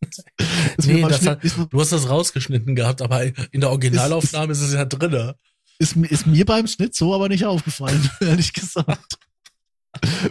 nee, 0.84 1.04
hat, 1.04 1.42
du 1.42 1.80
hast 1.80 1.92
das 1.92 2.08
rausgeschnitten 2.08 2.74
gehabt, 2.74 3.02
aber 3.02 3.22
in 3.24 3.60
der 3.60 3.70
Originalaufnahme 3.70 4.52
ist, 4.52 4.58
ist, 4.58 4.64
ist 4.64 4.70
es 4.70 4.74
ja 4.74 4.84
drin. 4.84 5.34
Ist, 5.78 5.96
ist 5.96 6.26
mir 6.26 6.44
beim 6.44 6.66
Schnitt 6.66 6.94
so 6.94 7.14
aber 7.14 7.28
nicht 7.28 7.46
aufgefallen, 7.46 8.10
ehrlich 8.20 8.52
gesagt. 8.52 9.16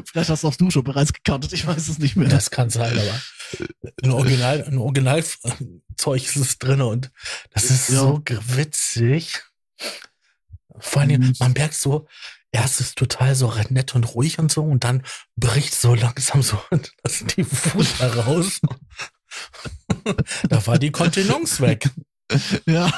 Vielleicht 0.05 0.29
hast 0.29 0.43
du 0.43 0.47
auch 0.47 0.55
du 0.55 0.71
schon 0.71 0.83
bereits 0.83 1.13
gekannt, 1.13 1.51
ich 1.51 1.67
weiß 1.67 1.89
es 1.89 1.99
nicht 1.99 2.15
mehr. 2.15 2.29
Das 2.29 2.49
kann 2.51 2.69
sein, 2.69 2.97
aber 2.97 3.21
ein 4.03 4.11
Original, 4.11 4.63
ein 4.63 4.77
Originalzeug 4.77 6.23
ist 6.23 6.35
es 6.37 6.57
drin 6.59 6.81
und 6.81 7.11
das 7.51 7.65
ist 7.65 7.89
ja. 7.89 7.97
so 7.99 8.21
witzig. 8.25 9.43
Vor 10.79 11.01
allem, 11.01 11.21
Mhm. 11.21 11.33
man 11.39 11.51
merkt 11.53 11.73
so, 11.73 12.07
erst 12.51 12.79
ist 12.79 12.97
total 12.97 13.35
so 13.35 13.53
nett 13.69 13.95
und 13.95 14.05
ruhig 14.15 14.39
und 14.39 14.51
so 14.51 14.63
und 14.63 14.83
dann 14.83 15.03
bricht 15.35 15.75
so 15.75 15.93
langsam 15.93 16.41
so 16.41 16.61
das 17.03 17.25
die 17.25 17.45
Wut 17.45 17.99
heraus. 17.99 18.61
da 20.47 20.65
war 20.65 20.79
die 20.79 20.91
Kontinence 20.91 21.59
weg. 21.61 21.89
Ja. 22.67 22.91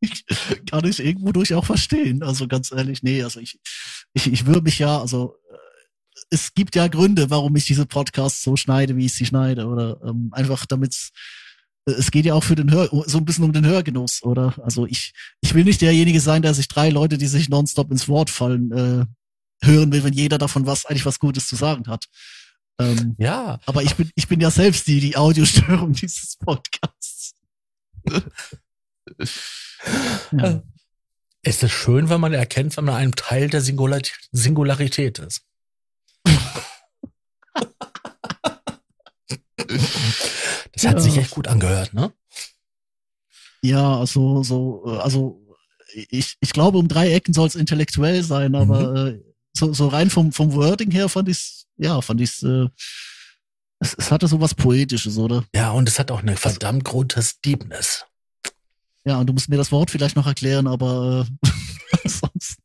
Ich, 0.00 0.24
kann 0.70 0.86
ich 0.86 1.00
irgendwo 1.00 1.32
durch 1.32 1.52
auch 1.52 1.66
verstehen. 1.66 2.22
Also 2.22 2.48
ganz 2.48 2.72
ehrlich, 2.72 3.02
nee, 3.02 3.22
also 3.22 3.40
ich, 3.40 3.60
ich, 4.14 4.32
ich 4.32 4.46
würde 4.46 4.62
mich 4.62 4.78
ja, 4.78 5.00
also 5.00 5.36
äh, 5.50 5.56
es 6.30 6.54
gibt 6.54 6.74
ja 6.76 6.88
Gründe, 6.88 7.30
warum 7.30 7.56
ich 7.56 7.64
diese 7.64 7.86
Podcasts 7.86 8.42
so 8.42 8.56
schneide, 8.56 8.96
wie 8.96 9.06
ich 9.06 9.14
sie 9.14 9.26
schneide. 9.26 9.66
Oder 9.66 10.00
ähm, 10.04 10.30
einfach 10.32 10.66
damit 10.66 11.10
es 11.86 12.10
geht 12.10 12.24
ja 12.24 12.34
auch 12.34 12.44
für 12.44 12.54
den 12.54 12.70
Hör, 12.70 12.88
so 13.06 13.18
ein 13.18 13.24
bisschen 13.24 13.44
um 13.44 13.52
den 13.52 13.66
Hörgenuss, 13.66 14.22
oder? 14.22 14.54
Also 14.62 14.86
ich, 14.86 15.12
ich 15.42 15.54
will 15.54 15.64
nicht 15.64 15.82
derjenige 15.82 16.20
sein, 16.20 16.42
der 16.42 16.54
sich 16.54 16.68
drei 16.68 16.88
Leute, 16.88 17.18
die 17.18 17.26
sich 17.26 17.48
nonstop 17.48 17.90
ins 17.90 18.08
Wort 18.08 18.30
fallen, 18.30 18.72
äh, 18.72 19.04
hören 19.64 19.92
will, 19.92 20.04
wenn 20.04 20.14
jeder 20.14 20.38
davon 20.38 20.66
was 20.66 20.86
eigentlich 20.86 21.06
was 21.06 21.18
Gutes 21.18 21.46
zu 21.46 21.56
sagen 21.56 21.86
hat. 21.86 22.06
Ähm, 22.78 23.16
Ja, 23.18 23.60
aber 23.66 23.82
ich 23.82 23.94
bin, 23.96 24.10
ich 24.14 24.28
bin 24.28 24.40
ja 24.40 24.50
selbst 24.50 24.86
die, 24.86 25.00
die 25.00 25.16
Audiostörung 25.16 25.92
dieses 26.00 26.36
Podcasts. 26.36 27.34
ja. 30.32 30.62
es 31.42 31.62
ist 31.62 31.72
schön, 31.72 32.08
wenn 32.08 32.20
man 32.20 32.32
erkennt, 32.32 32.76
wenn 32.76 32.84
man 32.84 32.94
einem 32.96 33.14
Teil 33.14 33.48
der 33.48 33.60
Singular 33.60 34.00
Singularität 34.32 35.18
ist. 35.18 35.42
Das 40.72 40.84
hat 40.86 40.94
Ja. 40.94 41.00
sich 41.00 41.16
echt 41.16 41.30
gut 41.30 41.48
angehört, 41.48 41.94
ne? 41.94 42.12
Ja, 43.62 43.98
also 43.98 44.42
so, 44.42 44.84
äh, 44.86 44.98
also 44.98 45.40
ich, 45.94 46.36
ich 46.40 46.52
glaube, 46.52 46.78
um 46.78 46.88
drei 46.88 47.12
Ecken 47.12 47.32
soll 47.32 47.46
es 47.46 47.54
intellektuell 47.54 48.22
sein, 48.22 48.54
aber 48.54 48.94
äh, 49.06 49.20
so, 49.52 49.72
so 49.72 49.88
rein 49.88 50.10
vom, 50.10 50.32
vom 50.32 50.52
Wording 50.52 50.90
her 50.90 51.08
fand 51.08 51.28
ich 51.28 51.64
ja, 51.76 52.00
fand 52.00 52.20
ich 52.20 52.42
äh, 52.42 52.66
es, 53.80 53.94
es 53.98 54.10
hatte 54.10 54.28
so 54.28 54.40
was 54.40 54.54
Poetisches, 54.54 55.18
oder? 55.18 55.44
Ja, 55.54 55.70
und 55.72 55.88
es 55.88 55.98
hat 55.98 56.10
auch 56.10 56.20
eine 56.20 56.36
verdammt 56.36 56.84
große 56.84 57.34
Deepness. 57.44 58.04
Ja, 59.04 59.18
und 59.18 59.26
du 59.26 59.32
musst 59.32 59.48
mir 59.48 59.56
das 59.56 59.72
Wort 59.72 59.90
vielleicht 59.90 60.16
noch 60.16 60.26
erklären, 60.26 60.66
aber 60.66 61.26
äh, 61.44 62.08
sonst. 62.08 62.56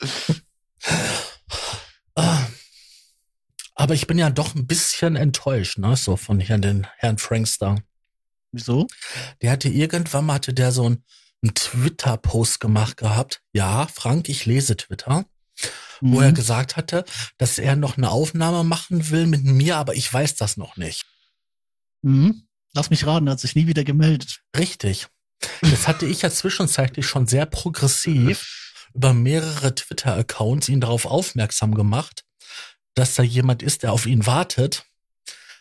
Aber 3.78 3.94
ich 3.94 4.08
bin 4.08 4.18
ja 4.18 4.28
doch 4.28 4.56
ein 4.56 4.66
bisschen 4.66 5.14
enttäuscht, 5.14 5.78
ne, 5.78 5.94
so 5.96 6.16
von 6.16 6.40
Herrn, 6.40 6.62
den 6.62 6.86
Herrn 6.96 7.16
Frankster. 7.16 7.76
Wieso? 8.50 8.88
Der 9.40 9.52
hatte 9.52 9.68
irgendwann 9.68 10.26
mal 10.26 10.34
hatte 10.34 10.52
der 10.52 10.72
so 10.72 10.86
einen, 10.86 11.04
einen 11.42 11.54
Twitter-Post 11.54 12.58
gemacht 12.58 12.96
gehabt. 12.96 13.40
Ja, 13.52 13.86
Frank, 13.86 14.28
ich 14.28 14.46
lese 14.46 14.76
Twitter, 14.76 15.26
wo 16.00 16.20
er 16.20 16.30
Mhm. 16.30 16.34
gesagt 16.34 16.76
hatte, 16.76 17.04
dass 17.36 17.58
er 17.60 17.76
noch 17.76 17.96
eine 17.96 18.10
Aufnahme 18.10 18.64
machen 18.64 19.10
will 19.10 19.26
mit 19.26 19.44
mir, 19.44 19.76
aber 19.76 19.94
ich 19.94 20.12
weiß 20.12 20.34
das 20.34 20.56
noch 20.56 20.76
nicht. 20.76 21.06
Mhm. 22.02 22.48
Lass 22.72 22.90
mich 22.90 23.06
raten, 23.06 23.28
er 23.28 23.32
hat 23.32 23.40
sich 23.40 23.54
nie 23.54 23.68
wieder 23.68 23.84
gemeldet. 23.84 24.40
Richtig. 24.56 25.06
Das 25.60 25.86
hatte 25.86 26.06
ich 26.06 26.22
ja 26.22 26.30
zwischenzeitlich 26.30 27.06
schon 27.06 27.28
sehr 27.28 27.46
progressiv 27.46 28.74
über 28.92 29.14
mehrere 29.14 29.72
Twitter-Accounts 29.72 30.68
ihn 30.68 30.80
darauf 30.80 31.06
aufmerksam 31.06 31.74
gemacht, 31.76 32.24
dass 32.98 33.14
da 33.14 33.22
jemand 33.22 33.62
ist, 33.62 33.84
der 33.84 33.92
auf 33.92 34.06
ihn 34.06 34.26
wartet. 34.26 34.84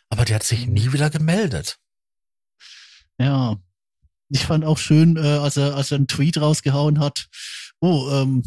Aber 0.10 0.26
der 0.26 0.36
hat 0.36 0.44
sich 0.44 0.68
nie 0.68 0.92
wieder 0.92 1.10
gemeldet. 1.10 1.78
Ja. 3.20 3.58
Ich 4.30 4.46
fand 4.46 4.66
auch 4.66 4.78
schön, 4.78 5.16
äh, 5.16 5.20
als 5.20 5.56
er, 5.56 5.76
als 5.76 5.92
er 5.92 5.98
einen 5.98 6.08
Tweet 6.08 6.40
rausgehauen 6.42 7.00
hat. 7.00 7.30
Oh, 7.80 8.10
ähm, 8.12 8.44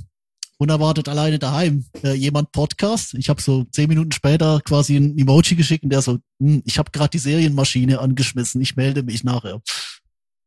unerwartet 0.59 1.09
alleine 1.09 1.39
daheim. 1.39 1.87
Äh, 2.03 2.13
jemand 2.13 2.53
Podcast. 2.53 3.15
Ich 3.15 3.29
habe 3.31 3.41
so 3.41 3.65
zehn 3.65 3.89
Minuten 3.89 4.13
später 4.13 4.61
quasi 4.61 4.97
ein 4.97 5.17
Emoji 5.17 5.55
geschickt 5.55 5.85
und 5.85 5.91
der 5.91 6.03
so, 6.03 6.19
hm, 6.39 6.63
ich 6.67 6.79
habe 6.79 6.91
gerade 6.91 7.11
die 7.11 7.19
Serienmaschine 7.19 8.01
angeschmissen. 8.01 8.61
Ich 8.61 8.77
melde 8.77 9.03
mich 9.03 9.25
nachher. 9.25 9.63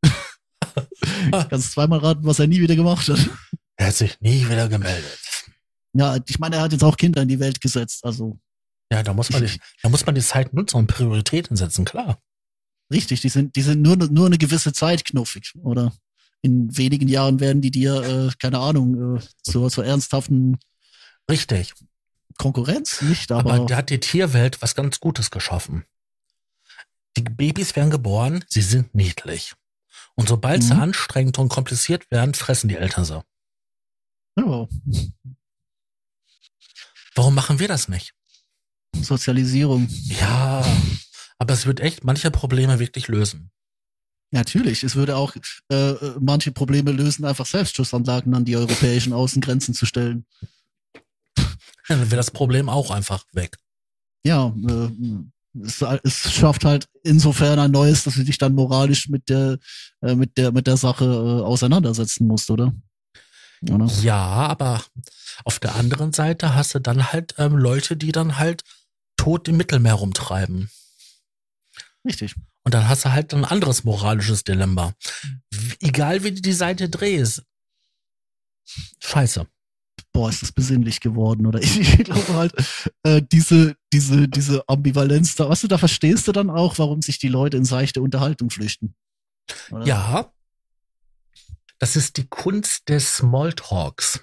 Kannst 1.49 1.71
zweimal 1.71 1.99
raten, 1.99 2.25
was 2.25 2.39
er 2.39 2.47
nie 2.47 2.59
wieder 2.59 2.75
gemacht 2.75 3.07
hat. 3.07 3.29
Er 3.77 3.87
hat 3.87 3.95
sich 3.95 4.19
nie 4.21 4.47
wieder 4.47 4.67
gemeldet. 4.67 5.32
Ja, 5.93 6.17
ich 6.27 6.39
meine, 6.39 6.55
er 6.57 6.61
hat 6.63 6.71
jetzt 6.71 6.83
auch 6.83 6.97
Kinder 6.97 7.21
in 7.21 7.27
die 7.27 7.39
Welt 7.39 7.61
gesetzt. 7.61 8.03
Also 8.03 8.39
Ja, 8.91 9.03
da 9.03 9.13
muss 9.13 9.29
man, 9.31 9.45
die, 9.45 9.59
da 9.83 9.89
muss 9.89 10.05
man 10.05 10.15
die 10.15 10.21
Zeit 10.21 10.53
nutzen 10.53 10.77
und 10.77 10.87
Prioritäten 10.87 11.55
setzen, 11.55 11.85
klar. 11.85 12.19
richtig, 12.91 13.21
die 13.21 13.29
sind, 13.29 13.55
die 13.55 13.61
sind 13.61 13.81
nur, 13.81 13.95
nur 13.97 14.25
eine 14.27 14.37
gewisse 14.37 14.73
Zeit 14.73 15.05
knuffig, 15.05 15.53
oder? 15.61 15.93
In 16.41 16.75
wenigen 16.75 17.07
Jahren 17.07 17.39
werden 17.39 17.61
die 17.61 17.71
dir, 17.71 18.01
äh, 18.03 18.31
keine 18.39 18.59
Ahnung, 18.59 19.17
äh, 19.17 19.21
zur, 19.43 19.69
zur 19.69 19.85
ernsthaften 19.85 20.57
Richtig. 21.29 21.73
Konkurrenz 22.37 23.01
nicht, 23.01 23.31
aber, 23.31 23.53
Aber 23.53 23.65
der 23.67 23.77
hat 23.77 23.89
die 23.89 23.99
Tierwelt 23.99 24.61
was 24.61 24.75
ganz 24.75 24.99
Gutes 24.99 25.31
geschaffen. 25.31 25.85
Die 27.15 27.21
Babys 27.21 27.75
werden 27.75 27.91
geboren, 27.91 28.43
sie 28.49 28.61
sind 28.63 28.93
niedlich. 28.95 29.53
Und 30.15 30.27
sobald 30.27 30.63
sie 30.63 30.73
Mhm. 30.73 30.81
anstrengend 30.81 31.37
und 31.39 31.49
kompliziert 31.49 32.09
werden, 32.11 32.33
fressen 32.33 32.67
die 32.67 32.75
Eltern 32.75 33.05
sie. 33.05 33.23
ja, 34.37 34.67
Warum 37.15 37.35
machen 37.35 37.59
wir 37.59 37.67
das 37.67 37.87
nicht? 37.87 38.13
Sozialisierung. 38.95 39.87
Ja, 40.05 40.65
aber 41.37 41.53
es 41.53 41.65
wird 41.65 41.79
echt 41.79 42.03
manche 42.03 42.31
Probleme 42.31 42.79
wirklich 42.79 43.07
lösen. 43.07 43.51
Natürlich, 44.31 44.83
es 44.83 44.95
würde 44.95 45.15
auch 45.15 45.35
äh, 45.69 45.91
äh, 45.91 46.15
manche 46.19 46.51
Probleme 46.51 46.91
lösen, 46.91 47.23
einfach 47.23 47.45
Selbstschussanlagen 47.45 48.33
an 48.33 48.45
die 48.45 48.57
europäischen 48.57 49.13
Außengrenzen 49.13 49.75
zu 49.75 49.85
stellen. 49.85 50.25
Ja, 51.37 51.43
dann 51.87 52.09
wäre 52.09 52.17
das 52.17 52.31
Problem 52.31 52.67
auch 52.67 52.89
einfach 52.89 53.25
weg. 53.33 53.57
Ja, 54.25 54.55
äh, 54.67 54.89
es, 55.61 55.83
es 56.03 56.33
schafft 56.33 56.65
halt 56.65 56.87
insofern 57.03 57.59
ein 57.59 57.69
neues, 57.69 58.05
dass 58.05 58.15
du 58.15 58.23
dich 58.23 58.39
dann 58.39 58.55
moralisch 58.55 59.07
mit 59.07 59.29
der 59.29 59.59
äh, 60.01 60.15
mit 60.15 60.35
der 60.37 60.51
mit 60.51 60.65
der 60.65 60.77
Sache 60.77 61.05
äh, 61.05 61.43
auseinandersetzen 61.43 62.25
musst, 62.25 62.49
oder? 62.49 62.73
Oder? 63.71 63.85
Ja, 64.01 64.17
aber 64.17 64.83
auf 65.45 65.59
der 65.59 65.75
anderen 65.75 66.13
Seite 66.13 66.55
hast 66.55 66.75
du 66.75 66.79
dann 66.79 67.11
halt 67.11 67.35
ähm, 67.37 67.55
Leute, 67.57 67.95
die 67.97 68.11
dann 68.11 68.37
halt 68.37 68.63
tot 69.17 69.47
im 69.47 69.57
Mittelmeer 69.57 69.93
rumtreiben. 69.93 70.69
Richtig. 72.05 72.35
Und 72.65 72.73
dann 72.73 72.87
hast 72.89 73.05
du 73.05 73.11
halt 73.11 73.33
ein 73.33 73.45
anderes 73.45 73.83
moralisches 73.83 74.43
Dilemma. 74.43 74.93
W- 75.51 75.75
Egal 75.79 76.23
wie 76.23 76.31
du 76.33 76.41
die 76.41 76.53
Seite 76.53 76.89
drehst. 76.89 77.43
Scheiße. 78.99 79.47
Boah, 80.11 80.29
ist 80.29 80.41
das 80.41 80.51
besinnlich 80.51 80.99
geworden, 80.99 81.45
oder? 81.45 81.59
Ich, 81.63 81.79
ich 81.79 82.03
glaube 82.03 82.33
halt, 82.33 82.53
äh, 83.03 83.21
diese, 83.31 83.75
diese, 83.91 84.27
diese 84.27 84.67
Ambivalenz 84.67 85.35
da, 85.35 85.49
weißt 85.49 85.63
du, 85.63 85.67
da 85.67 85.77
verstehst 85.77 86.27
du 86.27 86.31
dann 86.31 86.49
auch, 86.49 86.77
warum 86.77 87.01
sich 87.01 87.17
die 87.19 87.29
Leute 87.29 87.57
in 87.57 87.65
seichte 87.65 88.01
Unterhaltung 88.01 88.49
flüchten. 88.49 88.95
Oder? 89.71 89.85
Ja. 89.85 90.33
Das 91.83 91.97
ist 91.97 92.15
die 92.15 92.25
Kunst 92.25 92.87
des 92.87 93.17
Smalltalks. 93.17 94.21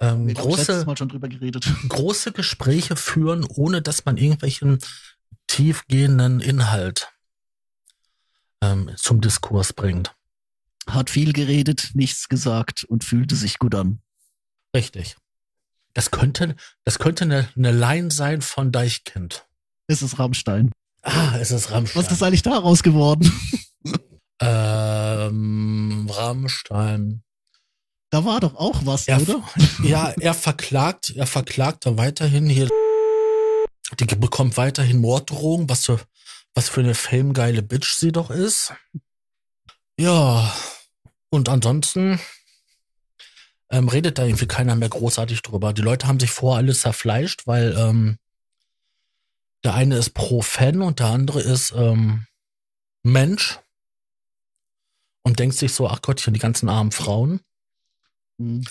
Ähm, 0.00 0.32
große, 0.32 0.86
Mal 0.86 0.96
schon 0.96 1.10
drüber 1.10 1.28
geredet. 1.28 1.70
große 1.90 2.32
Gespräche 2.32 2.96
führen, 2.96 3.44
ohne 3.44 3.82
dass 3.82 4.06
man 4.06 4.16
irgendwelchen 4.16 4.78
tiefgehenden 5.48 6.40
Inhalt 6.40 7.12
ähm, 8.62 8.90
zum 8.96 9.20
Diskurs 9.20 9.74
bringt. 9.74 10.16
Hat 10.86 11.10
viel 11.10 11.34
geredet, 11.34 11.90
nichts 11.92 12.30
gesagt 12.30 12.84
und 12.84 13.04
fühlte 13.04 13.36
sich 13.36 13.58
gut 13.58 13.74
an. 13.74 14.00
Richtig. 14.74 15.18
Das 15.92 16.10
könnte, 16.10 16.56
das 16.84 16.98
könnte 16.98 17.24
eine, 17.24 17.50
eine 17.54 17.72
Line 17.72 18.10
sein 18.10 18.40
von 18.40 18.72
Deichkind. 18.72 19.46
Es 19.88 20.00
ist 20.00 20.18
Rammstein. 20.18 20.72
Ah, 21.02 21.36
es 21.38 21.50
ist 21.50 21.70
Rammstein. 21.70 22.02
Was 22.02 22.10
ist 22.10 22.22
eigentlich 22.22 22.40
daraus 22.40 22.82
geworden? 22.82 23.30
Ähm, 24.40 26.08
Rammstein. 26.10 27.22
Da 28.10 28.24
war 28.24 28.40
doch 28.40 28.54
auch 28.54 28.86
was, 28.86 29.06
Er, 29.08 29.20
oder? 29.20 29.42
ja, 29.82 30.14
er 30.18 30.34
verklagt, 30.34 31.14
er 31.14 31.26
verklagt 31.26 31.86
da 31.86 31.96
weiterhin 31.96 32.48
hier. 32.48 32.68
Die 33.98 34.04
bekommt 34.04 34.56
weiterhin 34.56 35.00
Morddrohungen, 35.00 35.68
was 35.68 35.86
für, 35.86 36.00
was 36.54 36.68
für 36.68 36.80
eine 36.80 36.94
famegeile 36.94 37.62
Bitch 37.62 37.96
sie 37.96 38.12
doch 38.12 38.30
ist. 38.30 38.72
Ja, 39.98 40.54
und 41.30 41.48
ansonsten 41.48 42.20
ähm, 43.70 43.88
redet 43.88 44.18
da 44.18 44.24
irgendwie 44.24 44.46
keiner 44.46 44.76
mehr 44.76 44.88
großartig 44.88 45.42
drüber. 45.42 45.72
Die 45.72 45.82
Leute 45.82 46.06
haben 46.06 46.20
sich 46.20 46.30
vor 46.30 46.56
alles 46.56 46.80
zerfleischt, 46.80 47.46
weil 47.46 47.74
ähm, 47.76 48.18
der 49.64 49.74
eine 49.74 49.96
ist 49.96 50.10
pro 50.10 50.42
Fan 50.42 50.82
und 50.82 51.00
der 51.00 51.08
andere 51.08 51.40
ist 51.40 51.72
ähm, 51.72 52.26
Mensch 53.02 53.58
und 55.22 55.38
denkt 55.38 55.56
sich 55.56 55.72
so, 55.72 55.88
ach 55.88 56.02
Gottchen, 56.02 56.34
die 56.34 56.40
ganzen 56.40 56.68
armen 56.68 56.92
Frauen. 56.92 57.40
Hm. 58.38 58.64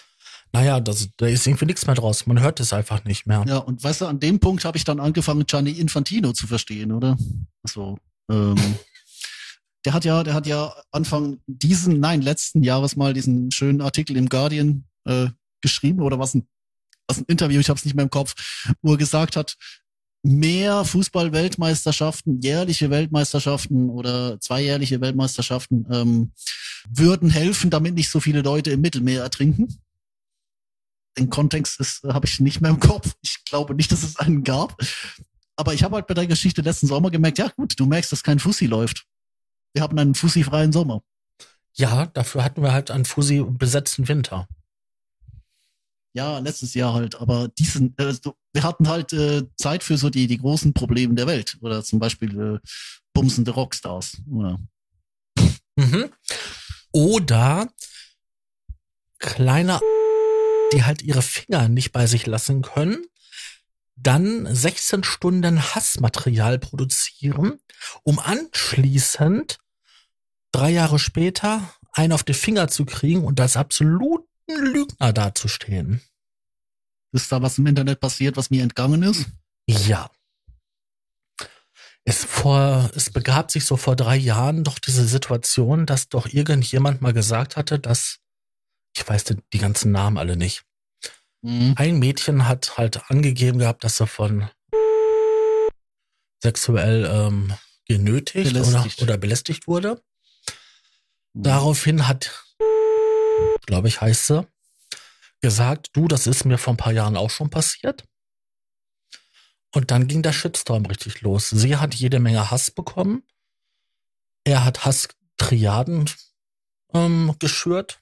Naja, 0.53 0.79
das, 0.79 1.09
da 1.17 1.27
ist 1.27 1.45
irgendwie 1.45 1.65
nichts 1.65 1.85
mehr 1.85 1.95
draus. 1.95 2.25
Man 2.25 2.39
hört 2.39 2.59
es 2.59 2.73
einfach 2.73 3.03
nicht 3.03 3.27
mehr. 3.27 3.43
Ja, 3.47 3.57
und 3.57 3.83
weißt 3.83 4.01
du, 4.01 4.05
an 4.05 4.19
dem 4.19 4.39
Punkt 4.39 4.65
habe 4.65 4.77
ich 4.77 4.83
dann 4.83 4.99
angefangen, 4.99 5.45
Gianni 5.45 5.71
Infantino 5.71 6.31
zu 6.33 6.47
verstehen, 6.47 6.91
oder? 6.91 7.17
Also, 7.63 7.97
ähm, 8.31 8.55
der 9.85 9.93
hat 9.93 10.05
ja, 10.05 10.23
der 10.23 10.33
hat 10.33 10.47
ja 10.47 10.73
Anfang 10.91 11.39
diesen, 11.47 11.99
nein, 11.99 12.21
letzten 12.21 12.63
Jahres 12.63 12.95
mal 12.95 13.13
diesen 13.13 13.51
schönen 13.51 13.81
Artikel 13.81 14.15
im 14.15 14.29
Guardian 14.29 14.85
äh, 15.05 15.27
geschrieben 15.61 16.01
oder 16.01 16.17
was 16.17 16.33
ein, 16.33 16.47
was 17.07 17.19
ein 17.19 17.25
Interview, 17.27 17.59
ich 17.59 17.69
habe 17.69 17.77
es 17.77 17.85
nicht 17.85 17.95
mehr 17.95 18.03
im 18.03 18.09
Kopf, 18.09 18.35
wo 18.81 18.93
er 18.93 18.97
gesagt 18.97 19.35
hat, 19.35 19.57
mehr 20.27 20.83
Fußball-Weltmeisterschaften, 20.85 22.41
jährliche 22.41 22.89
Weltmeisterschaften 22.89 23.89
oder 23.89 24.39
zweijährliche 24.39 25.01
Weltmeisterschaften 25.01 25.87
ähm, 25.91 26.31
würden 26.89 27.29
helfen, 27.29 27.69
damit 27.69 27.95
nicht 27.95 28.09
so 28.09 28.19
viele 28.19 28.41
Leute 28.41 28.71
im 28.71 28.81
Mittelmeer 28.81 29.23
ertrinken. 29.23 29.79
Den 31.17 31.29
Kontext 31.29 32.03
habe 32.07 32.27
ich 32.27 32.39
nicht 32.39 32.61
mehr 32.61 32.71
im 32.71 32.79
Kopf. 32.79 33.15
Ich 33.21 33.43
glaube 33.45 33.73
nicht, 33.73 33.91
dass 33.91 34.03
es 34.03 34.17
einen 34.17 34.43
gab. 34.43 34.77
Aber 35.55 35.73
ich 35.73 35.83
habe 35.83 35.95
halt 35.95 36.07
bei 36.07 36.13
der 36.13 36.27
Geschichte 36.27 36.61
letzten 36.61 36.87
Sommer 36.87 37.09
gemerkt, 37.09 37.39
ja 37.39 37.49
gut, 37.55 37.79
du 37.79 37.85
merkst, 37.87 38.11
dass 38.11 38.21
kein 38.21 38.39
Fussi 38.39 38.67
läuft. 38.67 39.05
Wir 39.73 39.81
haben 39.81 39.97
einen 39.97 40.13
Fussi-freien 40.13 40.71
Sommer. 40.71 41.01
Ja, 41.73 42.05
dafür 42.07 42.43
hatten 42.43 42.61
wir 42.61 42.71
halt 42.73 42.91
einen 42.91 43.05
Fussi 43.05 43.43
besetzten 43.43 44.07
Winter. 44.07 44.47
Ja, 46.17 46.39
letztes 46.39 46.73
Jahr 46.73 46.95
halt, 46.95 47.13
aber 47.21 47.47
diesen, 47.59 47.95
äh, 47.99 48.11
wir 48.51 48.63
hatten 48.63 48.87
halt 48.87 49.13
äh, 49.13 49.43
Zeit 49.55 49.83
für 49.83 49.99
so 49.99 50.09
die, 50.09 50.25
die 50.25 50.39
großen 50.39 50.73
Probleme 50.73 51.13
der 51.13 51.27
Welt. 51.27 51.59
Oder 51.61 51.83
zum 51.83 51.99
Beispiel 51.99 52.55
äh, 52.55 52.67
bumsende 53.13 53.51
Rockstars. 53.51 54.17
Oder? 54.27 54.57
Mhm. 55.75 56.09
Oder 56.91 57.71
kleine, 59.19 59.79
die 60.73 60.83
halt 60.85 61.03
ihre 61.03 61.21
Finger 61.21 61.69
nicht 61.69 61.91
bei 61.91 62.07
sich 62.07 62.25
lassen 62.25 62.63
können, 62.63 63.05
dann 63.95 64.47
16 64.51 65.03
Stunden 65.03 65.75
Hassmaterial 65.75 66.57
produzieren, 66.57 67.59
um 68.01 68.17
anschließend 68.17 69.59
drei 70.51 70.71
Jahre 70.71 70.97
später 70.97 71.61
einen 71.93 72.13
auf 72.13 72.23
die 72.23 72.33
Finger 72.33 72.69
zu 72.69 72.85
kriegen 72.85 73.23
und 73.23 73.39
als 73.39 73.55
absoluten 73.55 74.26
Lügner 74.47 75.13
dazustehen. 75.13 76.01
Ist 77.11 77.31
da 77.31 77.41
was 77.41 77.57
im 77.57 77.67
Internet 77.67 77.99
passiert, 77.99 78.37
was 78.37 78.49
mir 78.49 78.63
entgangen 78.63 79.03
ist? 79.03 79.25
Ja. 79.65 80.09
Es, 82.03 82.23
vor, 82.23 82.89
es 82.95 83.09
begab 83.09 83.51
sich 83.51 83.65
so 83.65 83.75
vor 83.75 83.95
drei 83.95 84.15
Jahren 84.15 84.63
doch 84.63 84.79
diese 84.79 85.05
Situation, 85.05 85.85
dass 85.85 86.07
doch 86.07 86.27
irgendjemand 86.27 87.01
mal 87.01 87.11
gesagt 87.11 87.57
hatte, 87.57 87.79
dass, 87.79 88.19
ich 88.95 89.07
weiß 89.07 89.25
die, 89.25 89.37
die 89.51 89.57
ganzen 89.57 89.91
Namen 89.91 90.17
alle 90.17 90.37
nicht, 90.37 90.63
mhm. 91.41 91.73
ein 91.75 91.99
Mädchen 91.99 92.47
hat 92.47 92.77
halt 92.77 93.09
angegeben 93.09 93.59
gehabt, 93.59 93.83
dass 93.83 93.99
er 93.99 94.07
von 94.07 94.49
sexuell 96.41 97.05
ähm, 97.05 97.53
genötigt 97.85 98.53
belästigt. 98.53 99.01
Oder, 99.01 99.11
oder 99.13 99.17
belästigt 99.17 99.67
wurde. 99.67 100.01
Mhm. 101.33 101.43
Daraufhin 101.43 102.07
hat, 102.07 102.45
glaube 103.67 103.87
ich, 103.87 104.01
heißt 104.01 104.25
sie, 104.27 104.47
gesagt, 105.41 105.89
du, 105.93 106.07
das 106.07 106.25
ist 106.25 106.45
mir 106.45 106.57
vor 106.57 106.73
ein 106.73 106.77
paar 106.77 106.93
Jahren 106.93 107.15
auch 107.15 107.29
schon 107.29 107.51
passiert. 107.51 108.03
Und 109.71 109.91
dann 109.91 110.07
ging 110.07 110.23
der 110.23 110.33
Shitstorm 110.33 110.85
richtig 110.87 111.21
los. 111.21 111.49
Sie 111.51 111.77
hat 111.77 111.93
jede 111.93 112.19
Menge 112.19 112.49
Hass 112.49 112.71
bekommen. 112.71 113.21
Er 114.43 114.63
hat 114.63 114.85
Hasstriaden 114.85 116.09
ähm, 116.93 117.35
geschürt 117.37 117.99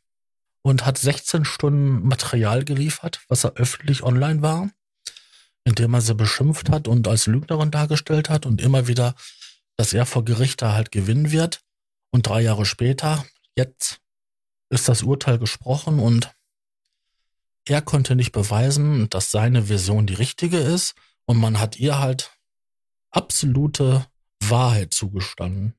und 0.62 0.86
hat 0.86 0.98
16 0.98 1.44
Stunden 1.44 2.08
Material 2.08 2.64
geliefert, 2.64 3.22
was 3.28 3.44
er 3.44 3.54
öffentlich 3.54 4.04
online 4.04 4.42
war, 4.42 4.70
indem 5.66 5.96
er 5.96 6.02
sie 6.02 6.16
beschimpft 6.16 6.70
hat 6.70 6.88
und 6.88 7.08
als 7.08 7.26
Lügnerin 7.26 7.72
dargestellt 7.72 8.30
hat 8.30 8.46
und 8.46 8.62
immer 8.62 8.88
wieder, 8.88 9.16
dass 9.76 9.92
er 9.92 10.06
vor 10.06 10.24
Gericht 10.24 10.62
da 10.62 10.74
halt 10.74 10.92
gewinnen 10.92 11.32
wird. 11.32 11.62
Und 12.12 12.28
drei 12.28 12.42
Jahre 12.42 12.66
später, 12.66 13.26
jetzt 13.56 14.00
ist 14.70 14.88
das 14.88 15.04
Urteil 15.04 15.40
gesprochen 15.40 16.00
und 16.00 16.36
er 17.66 17.82
konnte 17.82 18.16
nicht 18.16 18.32
beweisen, 18.32 19.10
dass 19.10 19.32
seine 19.32 19.64
Version 19.64 20.06
die 20.06 20.14
richtige 20.14 20.58
ist 20.58 20.96
und 21.26 21.38
man 21.38 21.60
hat 21.60 21.78
ihr 21.78 22.00
halt 22.00 22.32
absolute 23.10 24.06
Wahrheit 24.40 24.94
zugestanden. 24.94 25.74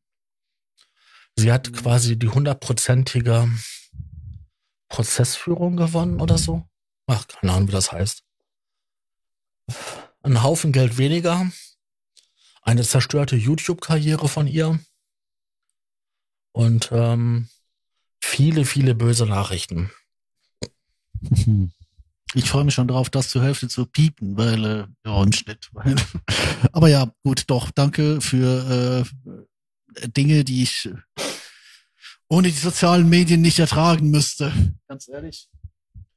Sie 1.36 1.52
hat 1.52 1.70
mhm. 1.70 1.74
quasi 1.74 2.18
die 2.18 2.28
hundertprozentige 2.28 3.48
Prozessführung 4.88 5.76
gewonnen 5.76 6.20
oder 6.20 6.38
so. 6.38 6.66
Ach, 7.06 7.26
keine 7.28 7.52
Ahnung, 7.52 7.68
wie 7.68 7.72
das 7.72 7.92
heißt. 7.92 8.24
Ein 10.22 10.42
Haufen 10.42 10.72
Geld 10.72 10.98
weniger. 10.98 11.50
Eine 12.62 12.82
zerstörte 12.82 13.36
YouTube-Karriere 13.36 14.28
von 14.28 14.46
ihr. 14.48 14.80
Und 16.52 16.90
ähm, 16.90 17.48
viele, 18.26 18.64
viele 18.64 18.94
böse 18.94 19.24
Nachrichten. 19.24 19.90
Ich 22.34 22.50
freue 22.50 22.64
mich 22.64 22.74
schon 22.74 22.88
drauf, 22.88 23.08
das 23.08 23.30
zur 23.30 23.42
Hälfte 23.42 23.68
zu 23.68 23.86
piepen, 23.86 24.36
weil, 24.36 24.64
äh, 24.64 24.86
ja, 25.06 25.22
ein 25.22 25.32
Schnitt. 25.32 25.70
Aber 26.72 26.88
ja, 26.88 27.10
gut, 27.22 27.44
doch, 27.46 27.70
danke 27.70 28.20
für 28.20 29.06
äh, 30.02 30.08
Dinge, 30.08 30.44
die 30.44 30.64
ich 30.64 30.90
ohne 32.28 32.48
die 32.48 32.58
sozialen 32.58 33.08
Medien 33.08 33.40
nicht 33.40 33.58
ertragen 33.58 34.10
müsste. 34.10 34.52
Ganz 34.88 35.08
ehrlich. 35.08 35.48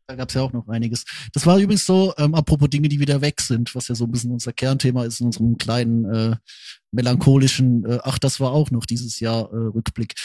Da 0.07 0.15
gab 0.15 0.29
es 0.29 0.35
ja 0.35 0.41
auch 0.41 0.51
noch 0.51 0.67
einiges. 0.67 1.05
Das 1.33 1.45
war 1.45 1.59
übrigens 1.59 1.85
so, 1.85 2.15
ähm, 2.17 2.33
apropos 2.33 2.69
Dinge, 2.69 2.89
die 2.89 2.99
wieder 2.99 3.21
weg 3.21 3.39
sind, 3.39 3.75
was 3.75 3.87
ja 3.87 3.93
so 3.93 4.05
ein 4.05 4.11
bisschen 4.11 4.31
unser 4.31 4.51
Kernthema 4.51 5.03
ist 5.05 5.21
in 5.21 5.27
unserem 5.27 5.59
kleinen 5.59 6.05
äh, 6.05 6.35
melancholischen, 6.91 7.85
äh, 7.85 7.99
ach, 8.01 8.17
das 8.17 8.39
war 8.39 8.51
auch 8.51 8.71
noch 8.71 8.87
dieses 8.87 9.19
Jahr 9.19 9.53
äh, 9.53 9.55
Rückblick. 9.55 10.15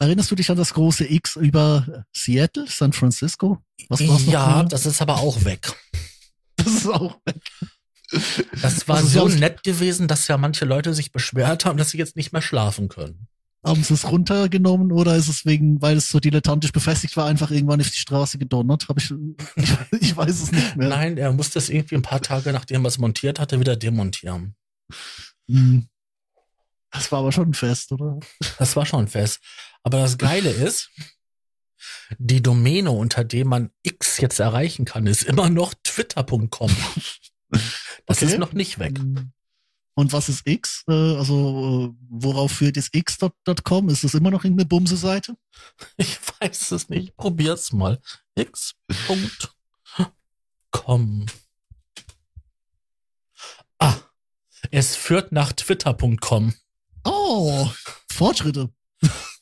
Erinnerst 0.00 0.30
du 0.30 0.34
dich 0.34 0.50
an 0.50 0.56
das 0.56 0.72
große 0.72 1.04
X 1.12 1.36
über 1.36 2.06
Seattle, 2.16 2.64
San 2.66 2.94
Francisco? 2.94 3.58
Was 3.90 4.06
war's 4.08 4.24
ja, 4.24 4.62
das 4.64 4.86
ist 4.86 5.02
aber 5.02 5.18
auch 5.18 5.44
weg. 5.44 5.72
Das 6.56 6.66
ist 6.66 6.86
auch 6.86 7.18
weg. 7.26 7.42
Das 8.62 8.88
war 8.88 8.96
also 8.96 9.28
so 9.28 9.38
nett 9.38 9.62
gewesen, 9.62 10.08
dass 10.08 10.26
ja 10.26 10.38
manche 10.38 10.64
Leute 10.64 10.94
sich 10.94 11.12
beschwert 11.12 11.66
haben, 11.66 11.76
dass 11.76 11.90
sie 11.90 11.98
jetzt 11.98 12.16
nicht 12.16 12.32
mehr 12.32 12.40
schlafen 12.40 12.88
können. 12.88 13.28
Haben 13.62 13.84
sie 13.84 13.92
es 13.92 14.10
runtergenommen 14.10 14.90
oder 14.90 15.16
ist 15.16 15.28
es 15.28 15.44
wegen, 15.44 15.82
weil 15.82 15.98
es 15.98 16.08
so 16.08 16.18
dilettantisch 16.18 16.72
befestigt 16.72 17.14
war, 17.18 17.26
einfach 17.26 17.50
irgendwann 17.50 17.80
auf 17.82 17.90
die 17.90 17.98
Straße 17.98 18.38
gedonnert? 18.38 18.88
Hab 18.88 18.96
ich, 18.96 19.12
ich, 19.56 19.70
ich 20.00 20.16
weiß 20.16 20.42
es 20.42 20.50
nicht 20.50 20.76
mehr. 20.76 20.88
Nein, 20.88 21.18
er 21.18 21.30
musste 21.32 21.58
es 21.58 21.68
irgendwie 21.68 21.96
ein 21.96 22.02
paar 22.02 22.22
Tage, 22.22 22.52
nachdem 22.52 22.86
er 22.86 22.88
es 22.88 22.96
montiert 22.96 23.38
hatte, 23.38 23.60
wieder 23.60 23.76
demontieren. 23.76 24.54
Hm. 25.50 25.88
Das 26.90 27.12
war 27.12 27.20
aber 27.20 27.32
schon 27.32 27.50
ein 27.50 27.54
Fest, 27.54 27.92
oder? 27.92 28.18
Das 28.58 28.74
war 28.76 28.86
schon 28.86 29.04
ein 29.04 29.08
Fest. 29.08 29.40
Aber 29.82 29.98
das 29.98 30.18
Geile 30.18 30.50
ist, 30.50 30.90
die 32.18 32.42
Domäne, 32.42 32.90
unter 32.90 33.24
dem 33.24 33.48
man 33.48 33.70
X 33.82 34.18
jetzt 34.18 34.38
erreichen 34.40 34.84
kann, 34.84 35.06
ist 35.06 35.22
immer 35.22 35.48
noch 35.48 35.74
twitter.com. 35.82 36.74
Das 38.06 38.22
okay. 38.22 38.26
ist 38.26 38.38
noch 38.38 38.52
nicht 38.52 38.78
weg. 38.78 38.98
Und 39.94 40.12
was 40.12 40.28
ist 40.28 40.46
X? 40.46 40.84
Äh, 40.88 40.92
also, 40.92 41.92
äh, 41.92 41.94
worauf 42.08 42.52
führt 42.52 42.76
jetzt 42.76 42.94
X.com? 42.94 43.88
Ist 43.88 44.04
das 44.04 44.14
immer 44.14 44.30
noch 44.30 44.44
irgendeine 44.44 44.68
Bumse-Seite? 44.68 45.36
Ich 45.96 46.18
weiß 46.40 46.70
es 46.72 46.88
nicht. 46.88 47.16
Probier's 47.16 47.72
mal. 47.72 48.00
X.com. 48.34 49.50
Ah, 53.78 53.96
es 54.70 54.96
führt 54.96 55.32
nach 55.32 55.52
twitter.com. 55.52 56.54
Oh, 57.04 57.68
Fortschritte. 58.10 58.70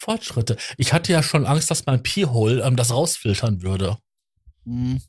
Fortschritte. 0.08 0.56
Ich 0.78 0.94
hatte 0.94 1.12
ja 1.12 1.22
schon 1.22 1.44
Angst, 1.44 1.70
dass 1.70 1.84
mein 1.84 2.02
P-Hole 2.02 2.62
ähm, 2.62 2.76
das 2.76 2.90
rausfiltern 2.90 3.60
würde. 3.60 3.98
Hm. 4.64 5.02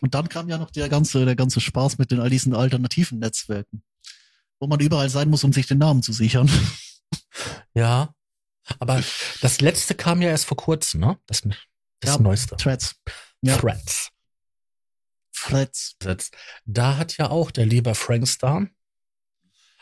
Und 0.00 0.14
dann 0.14 0.28
kam 0.28 0.48
ja 0.48 0.56
noch 0.56 0.70
der 0.70 0.88
ganze, 0.88 1.24
der 1.24 1.34
ganze 1.34 1.60
Spaß 1.60 1.98
mit 1.98 2.12
den 2.12 2.20
all 2.20 2.30
diesen 2.30 2.54
alternativen 2.54 3.18
Netzwerken, 3.18 3.82
wo 4.60 4.68
man 4.68 4.78
überall 4.78 5.10
sein 5.10 5.30
muss, 5.30 5.42
um 5.42 5.52
sich 5.52 5.66
den 5.66 5.78
Namen 5.78 6.02
zu 6.02 6.12
sichern. 6.12 6.48
Ja. 7.74 8.14
Aber 8.78 9.02
das 9.40 9.60
letzte 9.60 9.94
kam 9.94 10.22
ja 10.22 10.28
erst 10.28 10.44
vor 10.44 10.56
kurzem, 10.56 11.00
ne? 11.00 11.18
Das, 11.26 11.42
das 11.42 12.16
ja, 12.16 12.18
neueste. 12.18 12.56
Threads. 12.56 12.96
Ja. 13.42 13.56
Threads. 13.56 14.10
Threads. 15.32 16.30
Da 16.66 16.96
hat 16.96 17.16
ja 17.16 17.30
auch 17.30 17.50
der 17.50 17.66
liebe 17.66 17.94
Frankstar 17.94 18.68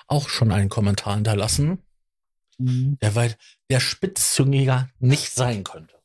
auch 0.07 0.29
schon 0.29 0.53
einen 0.53 0.69
Kommentar 0.69 1.15
hinterlassen, 1.15 1.83
mhm. 2.59 2.99
der 3.01 3.15
weil 3.15 3.37
der 3.71 3.81
spitzzüngiger 3.81 4.89
nicht 4.99 5.33
sein 5.33 5.65
könnte. 5.65 5.97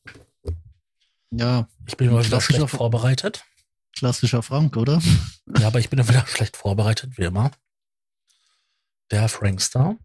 Ja. 1.31 1.67
Ich 1.87 1.97
bin 1.97 2.11
mal 2.11 2.25
wieder 2.25 2.41
schlecht 2.41 2.69
vorbereitet. 2.69 3.43
Klassischer 3.97 4.43
Frank, 4.43 4.77
oder? 4.77 5.01
Ja, 5.59 5.67
aber 5.67 5.79
ich 5.79 5.89
bin 5.89 5.99
wieder 6.07 6.25
schlecht 6.27 6.55
vorbereitet, 6.55 7.17
wie 7.17 7.23
immer. 7.23 7.51
Der 9.09 9.27
Frankstar. 9.27 9.97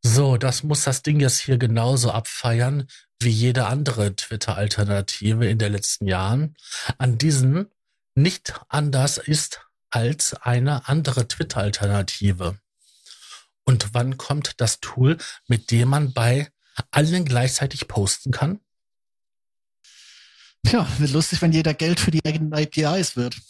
So, 0.00 0.36
das 0.36 0.62
muss 0.62 0.84
das 0.84 1.02
Ding 1.02 1.18
jetzt 1.18 1.40
hier 1.40 1.58
genauso 1.58 2.12
abfeiern 2.12 2.86
wie 3.18 3.30
jede 3.30 3.66
andere 3.66 4.14
Twitter-Alternative 4.14 5.48
in 5.48 5.58
den 5.58 5.72
letzten 5.72 6.06
Jahren. 6.06 6.56
An 6.98 7.18
diesen 7.18 7.66
nicht 8.14 8.54
anders 8.68 9.18
ist 9.18 9.65
als 9.96 10.34
eine 10.34 10.88
andere 10.88 11.26
Twitter-Alternative? 11.26 12.58
Und 13.64 13.94
wann 13.94 14.18
kommt 14.18 14.60
das 14.60 14.80
Tool, 14.80 15.16
mit 15.48 15.70
dem 15.70 15.88
man 15.88 16.12
bei 16.12 16.50
allen 16.90 17.24
gleichzeitig 17.24 17.88
posten 17.88 18.30
kann? 18.30 18.60
Tja, 20.66 20.86
wird 20.98 21.12
lustig, 21.12 21.40
wenn 21.40 21.52
jeder 21.52 21.72
Geld 21.72 21.98
für 21.98 22.10
die 22.10 22.22
eigenen 22.26 22.52
APIs 22.52 23.16
wird. 23.16 23.40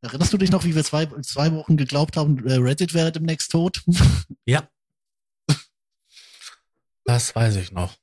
Erinnerst 0.00 0.32
du 0.32 0.38
dich 0.38 0.50
noch, 0.50 0.64
wie 0.64 0.74
wir 0.74 0.84
zwei, 0.84 1.04
zwei 1.20 1.52
Wochen 1.52 1.76
geglaubt 1.76 2.16
haben, 2.16 2.46
äh, 2.46 2.54
Reddit 2.54 2.94
wäre 2.94 3.12
demnächst 3.12 3.52
tot? 3.52 3.82
Ja. 4.46 4.68
Das 7.04 7.34
weiß 7.34 7.56
ich 7.56 7.72
noch. 7.72 7.99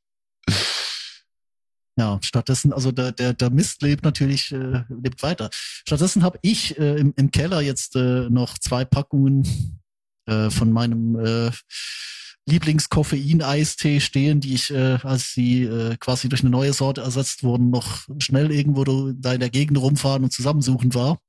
Ja, 1.97 2.19
stattdessen, 2.21 2.73
also 2.73 2.91
der, 2.91 3.11
der, 3.11 3.33
der 3.33 3.49
Mist 3.49 3.81
lebt 3.81 4.03
natürlich, 4.03 4.51
äh, 4.51 4.83
lebt 5.01 5.23
weiter. 5.23 5.49
Stattdessen 5.51 6.23
habe 6.23 6.37
ich 6.43 6.77
äh, 6.77 6.99
im, 6.99 7.11
im 7.17 7.31
Keller 7.31 7.59
jetzt 7.61 7.95
äh, 7.95 8.29
noch 8.29 8.59
zwei 8.59 8.85
Packungen 8.85 9.81
äh, 10.27 10.51
von 10.51 10.71
meinem 10.71 11.17
äh, 11.17 11.51
Lieblingskoffein-Eistee 12.47 13.99
stehen, 13.99 14.41
die 14.41 14.53
ich, 14.53 14.71
äh, 14.71 14.99
als 15.01 15.33
sie 15.33 15.63
äh, 15.63 15.97
quasi 15.97 16.29
durch 16.29 16.41
eine 16.41 16.51
neue 16.51 16.71
Sorte 16.71 17.01
ersetzt 17.01 17.43
wurden, 17.43 17.71
noch 17.71 18.07
schnell 18.19 18.51
irgendwo 18.51 18.83
da 18.83 19.33
in 19.33 19.39
der 19.39 19.49
Gegend 19.49 19.79
rumfahren 19.79 20.23
und 20.23 20.31
zusammensuchen 20.31 20.93
war. 20.93 21.19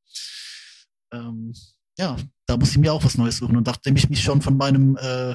Ähm, 1.12 1.54
ja, 1.98 2.16
da 2.46 2.56
muss 2.56 2.72
ich 2.72 2.78
mir 2.78 2.92
auch 2.92 3.04
was 3.04 3.16
Neues 3.16 3.38
suchen. 3.38 3.56
Und 3.56 3.66
nachdem 3.66 3.96
ich 3.96 4.10
mich 4.10 4.22
schon 4.22 4.42
von 4.42 4.56
meinem 4.56 4.96
äh, 4.98 5.34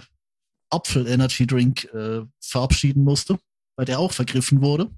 Apfel 0.69 1.07
Energy 1.07 1.45
Drink 1.45 1.85
äh, 1.85 2.21
verabschieden 2.39 3.03
musste, 3.03 3.39
weil 3.75 3.85
der 3.85 3.99
auch 3.99 4.13
vergriffen 4.13 4.61
wurde. 4.61 4.89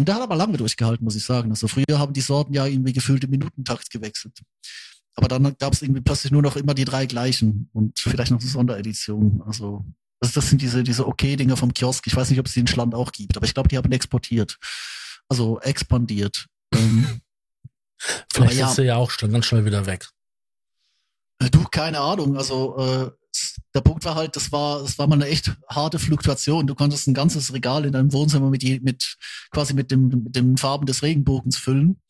Und 0.00 0.06
der 0.08 0.14
hat 0.14 0.22
aber 0.22 0.34
lange 0.34 0.56
durchgehalten, 0.56 1.04
muss 1.04 1.14
ich 1.14 1.26
sagen. 1.26 1.50
Also 1.50 1.68
früher 1.68 1.98
haben 1.98 2.14
die 2.14 2.22
Sorten 2.22 2.54
ja 2.54 2.64
irgendwie 2.64 2.94
gefühlte 2.94 3.28
Minutentakt 3.28 3.90
gewechselt. 3.90 4.40
Aber 5.14 5.28
dann 5.28 5.54
gab 5.58 5.74
es 5.74 5.82
irgendwie 5.82 6.00
plötzlich 6.00 6.32
nur 6.32 6.40
noch 6.40 6.56
immer 6.56 6.72
die 6.72 6.86
drei 6.86 7.04
gleichen 7.04 7.68
und 7.74 7.98
vielleicht 7.98 8.30
noch 8.30 8.40
eine 8.40 8.48
Sonderedition. 8.48 9.42
Also 9.44 9.84
das, 10.18 10.32
das 10.32 10.48
sind 10.48 10.62
diese, 10.62 10.82
diese 10.84 11.06
Okay-Dinger 11.06 11.54
vom 11.58 11.74
Kiosk. 11.74 12.06
Ich 12.06 12.16
weiß 12.16 12.30
nicht, 12.30 12.40
ob 12.40 12.46
es 12.46 12.54
die 12.54 12.60
in 12.60 12.66
Schland 12.66 12.94
auch 12.94 13.12
gibt, 13.12 13.36
aber 13.36 13.44
ich 13.44 13.52
glaube, 13.52 13.68
die 13.68 13.76
haben 13.76 13.92
exportiert. 13.92 14.56
Also 15.28 15.60
expandiert. 15.60 16.46
Ähm, 16.72 17.20
vielleicht 18.32 18.56
ja, 18.56 18.70
ist 18.70 18.76
sie 18.76 18.84
ja 18.84 18.96
auch 18.96 19.10
schon 19.10 19.30
ganz 19.30 19.44
schnell 19.44 19.66
wieder 19.66 19.84
weg. 19.84 20.08
Äh, 21.40 21.50
du, 21.50 21.64
keine 21.64 22.00
Ahnung. 22.00 22.38
Also 22.38 22.78
äh, 22.78 23.10
der 23.74 23.80
Punkt 23.80 24.04
war 24.04 24.14
halt, 24.14 24.36
das 24.36 24.52
war, 24.52 24.82
das 24.82 24.98
war 24.98 25.06
mal 25.06 25.16
eine 25.16 25.26
echt 25.26 25.56
harte 25.68 25.98
Fluktuation. 25.98 26.66
Du 26.66 26.74
konntest 26.74 27.06
ein 27.06 27.14
ganzes 27.14 27.52
Regal 27.52 27.84
in 27.84 27.92
deinem 27.92 28.12
Wohnzimmer 28.12 28.50
mit, 28.50 28.62
mit 28.82 29.16
quasi 29.50 29.74
mit, 29.74 29.90
dem, 29.90 30.08
mit 30.08 30.36
den 30.36 30.56
Farben 30.56 30.86
des 30.86 31.02
Regenbogens 31.02 31.56
füllen. 31.56 32.00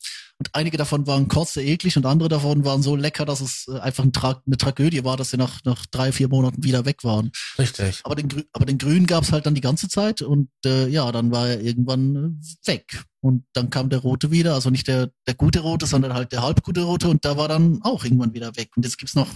Und 0.41 0.49
einige 0.55 0.79
davon 0.79 1.07
waren 1.07 1.29
kurz 1.29 1.53
sehr 1.53 1.67
eklig 1.67 1.99
und 1.99 2.07
andere 2.07 2.31
davon 2.31 2.65
waren 2.65 2.83
so 2.83 2.97
lecker, 2.97 3.27
dass 3.27 3.43
es 3.43 3.69
äh, 3.69 3.79
einfach 3.79 4.05
ein 4.05 4.13
Tra 4.15 4.43
eine 4.47 4.57
Tragödie 4.57 5.05
war, 5.05 5.19
dass 5.19 5.31
sie 5.31 5.37
nach, 5.37 5.61
nach 5.65 5.85
drei, 5.85 6.13
vier 6.13 6.29
Monaten 6.29 6.65
wieder 6.65 6.87
weg 6.87 7.05
waren. 7.05 7.31
Richtig. 7.59 8.01
Aber 8.05 8.15
den, 8.15 8.45
aber 8.55 8.65
den 8.65 8.79
Grün 8.79 9.07
gab's 9.07 9.33
halt 9.33 9.45
dann 9.45 9.55
die 9.55 9.61
ganze 9.61 9.89
Zeit 9.89 10.23
und 10.23 10.49
äh, 10.65 10.89
ja, 10.89 11.13
dann 11.13 11.31
war 11.31 11.49
er 11.49 11.61
irgendwann 11.61 12.41
äh, 12.41 12.69
weg. 12.69 13.05
Und 13.21 13.45
dann 13.53 13.69
kam 13.69 13.91
der 13.91 13.99
Rote 13.99 14.31
wieder, 14.31 14.55
also 14.55 14.71
nicht 14.71 14.89
der, 14.89 15.11
der 15.27 15.35
gute 15.35 15.61
Rote, 15.61 15.85
sondern 15.85 16.15
halt 16.15 16.33
der 16.33 16.43
halbgute 16.43 16.85
Rote 16.85 17.09
und 17.11 17.23
da 17.27 17.37
war 17.37 17.49
dann 17.49 17.81
auch 17.83 18.05
irgendwann 18.05 18.33
wieder 18.33 18.57
weg. 18.57 18.71
Und 18.77 18.87
jetzt 18.87 18.97
gibt's 18.97 19.15
noch 19.15 19.29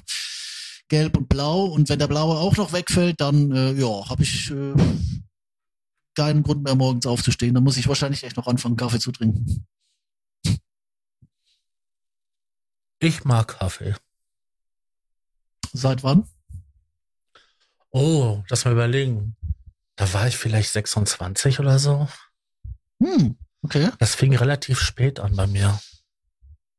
Gelb 0.95 1.17
und 1.17 1.29
Blau. 1.29 1.65
Und 1.65 1.89
wenn 1.89 1.99
der 1.99 2.07
Blaue 2.07 2.39
auch 2.39 2.57
noch 2.57 2.73
wegfällt, 2.73 3.21
dann 3.21 3.51
äh, 3.51 3.73
ja, 3.73 4.09
habe 4.09 4.23
ich 4.23 4.49
äh, 4.53 4.75
keinen 6.15 6.45
Grund 6.45 6.63
mehr, 6.63 6.77
morgens 6.77 7.05
aufzustehen. 7.05 7.53
Dann 7.53 7.65
muss 7.65 7.77
ich 7.77 7.89
wahrscheinlich 7.89 8.23
echt 8.23 8.37
noch 8.37 8.47
anfangen, 8.47 8.77
Kaffee 8.77 9.01
zu 9.01 9.11
trinken. 9.11 9.67
Ich 13.01 13.25
mag 13.25 13.59
Kaffee. 13.59 13.97
Seit 15.73 16.05
wann? 16.05 16.29
Oh, 17.91 18.45
lass 18.49 18.65
mal 18.65 18.71
überlegen. 18.71 19.35
Da 19.97 20.13
war 20.13 20.29
ich 20.29 20.37
vielleicht 20.37 20.71
26 20.71 21.59
oder 21.59 21.81
so. 21.81 22.07
Hm, 23.03 23.37
okay. 23.63 23.91
Das 23.99 24.15
fing 24.15 24.37
relativ 24.37 24.79
spät 24.79 25.19
an 25.19 25.35
bei 25.35 25.49
mir. 25.49 25.77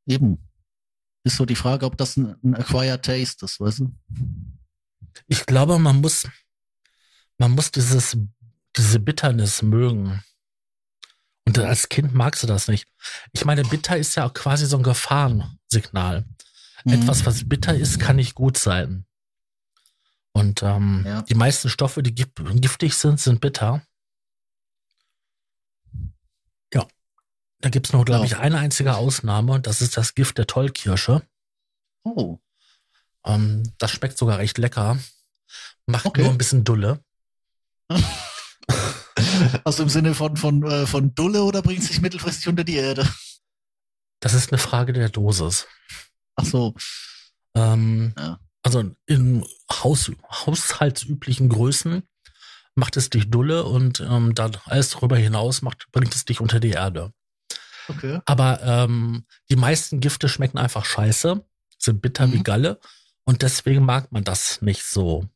Eben. 0.06 0.38
Ist 1.26 1.38
so 1.38 1.44
die 1.44 1.56
Frage, 1.56 1.86
ob 1.86 1.96
das 1.96 2.16
ein, 2.16 2.36
ein 2.44 2.54
Acquired 2.54 3.04
Taste 3.04 3.46
ist, 3.46 3.58
weißt 3.58 3.80
du? 3.80 3.92
Ich 5.26 5.44
glaube, 5.44 5.76
man 5.80 6.00
muss, 6.00 6.28
man 7.36 7.50
muss 7.50 7.72
dieses, 7.72 8.16
diese 8.76 9.00
Bitternis 9.00 9.60
mögen. 9.60 10.22
Und 11.44 11.58
als 11.58 11.88
Kind 11.88 12.14
magst 12.14 12.44
du 12.44 12.46
das 12.46 12.68
nicht. 12.68 12.86
Ich 13.32 13.44
meine, 13.44 13.62
bitter 13.62 13.96
ist 13.96 14.14
ja 14.14 14.24
auch 14.24 14.34
quasi 14.34 14.66
so 14.66 14.76
ein 14.76 14.84
Gefahrensignal. 14.84 16.26
Mhm. 16.84 16.92
Etwas, 16.92 17.26
was 17.26 17.48
bitter 17.48 17.74
ist, 17.74 17.98
kann 17.98 18.16
nicht 18.16 18.36
gut 18.36 18.56
sein. 18.56 19.04
Und 20.32 20.62
ähm, 20.62 21.02
ja. 21.04 21.22
die 21.22 21.34
meisten 21.34 21.68
Stoffe, 21.68 22.04
die 22.04 22.14
giftig 22.14 22.94
sind, 22.94 23.18
sind 23.18 23.40
bitter. 23.40 23.84
Da 27.60 27.70
gibt 27.70 27.86
es 27.86 27.92
noch, 27.92 28.04
glaube 28.04 28.26
ich, 28.26 28.36
eine 28.36 28.58
einzige 28.58 28.96
Ausnahme 28.96 29.52
und 29.52 29.66
das 29.66 29.80
ist 29.80 29.96
das 29.96 30.14
Gift 30.14 30.38
der 30.38 30.46
Tollkirsche. 30.46 31.22
Oh. 32.04 32.38
Ähm, 33.24 33.72
das 33.78 33.90
schmeckt 33.90 34.18
sogar 34.18 34.38
recht 34.38 34.58
lecker. 34.58 34.98
Macht 35.86 36.06
okay. 36.06 36.22
nur 36.22 36.30
ein 36.30 36.38
bisschen 36.38 36.64
Dulle. 36.64 37.02
also 39.64 39.82
im 39.82 39.88
Sinne 39.88 40.14
von, 40.14 40.36
von, 40.36 40.62
äh, 40.64 40.86
von 40.86 41.14
Dulle 41.14 41.42
oder 41.42 41.62
bringt 41.62 41.82
sich 41.82 42.00
mittelfristig 42.00 42.48
unter 42.48 42.64
die 42.64 42.76
Erde? 42.76 43.08
Das 44.20 44.34
ist 44.34 44.52
eine 44.52 44.58
Frage 44.58 44.92
der 44.92 45.08
Dosis. 45.08 45.66
Ach 46.36 46.44
so. 46.44 46.74
Ähm, 47.54 48.14
ja. 48.18 48.38
Also 48.62 48.90
in 49.06 49.46
Haus, 49.70 50.10
haushaltsüblichen 50.28 51.48
Größen 51.48 52.02
macht 52.74 52.96
es 52.96 53.10
dich 53.10 53.30
Dulle 53.30 53.64
und 53.64 54.00
ähm, 54.00 54.34
da 54.34 54.50
alles 54.64 54.90
darüber 54.90 55.16
hinaus 55.16 55.62
macht, 55.62 55.86
bringt 55.92 56.14
es 56.14 56.24
dich 56.24 56.40
unter 56.40 56.60
die 56.60 56.70
Erde. 56.70 57.12
Okay. 57.88 58.20
Aber 58.24 58.62
ähm, 58.62 59.24
die 59.50 59.56
meisten 59.56 60.00
Gifte 60.00 60.28
schmecken 60.28 60.58
einfach 60.58 60.84
scheiße, 60.84 61.44
sind 61.78 62.02
bitter 62.02 62.26
mhm. 62.26 62.32
wie 62.32 62.42
Galle 62.42 62.80
und 63.24 63.42
deswegen 63.42 63.84
mag 63.84 64.12
man 64.12 64.24
das 64.24 64.62
nicht 64.62 64.84
so. 64.84 65.28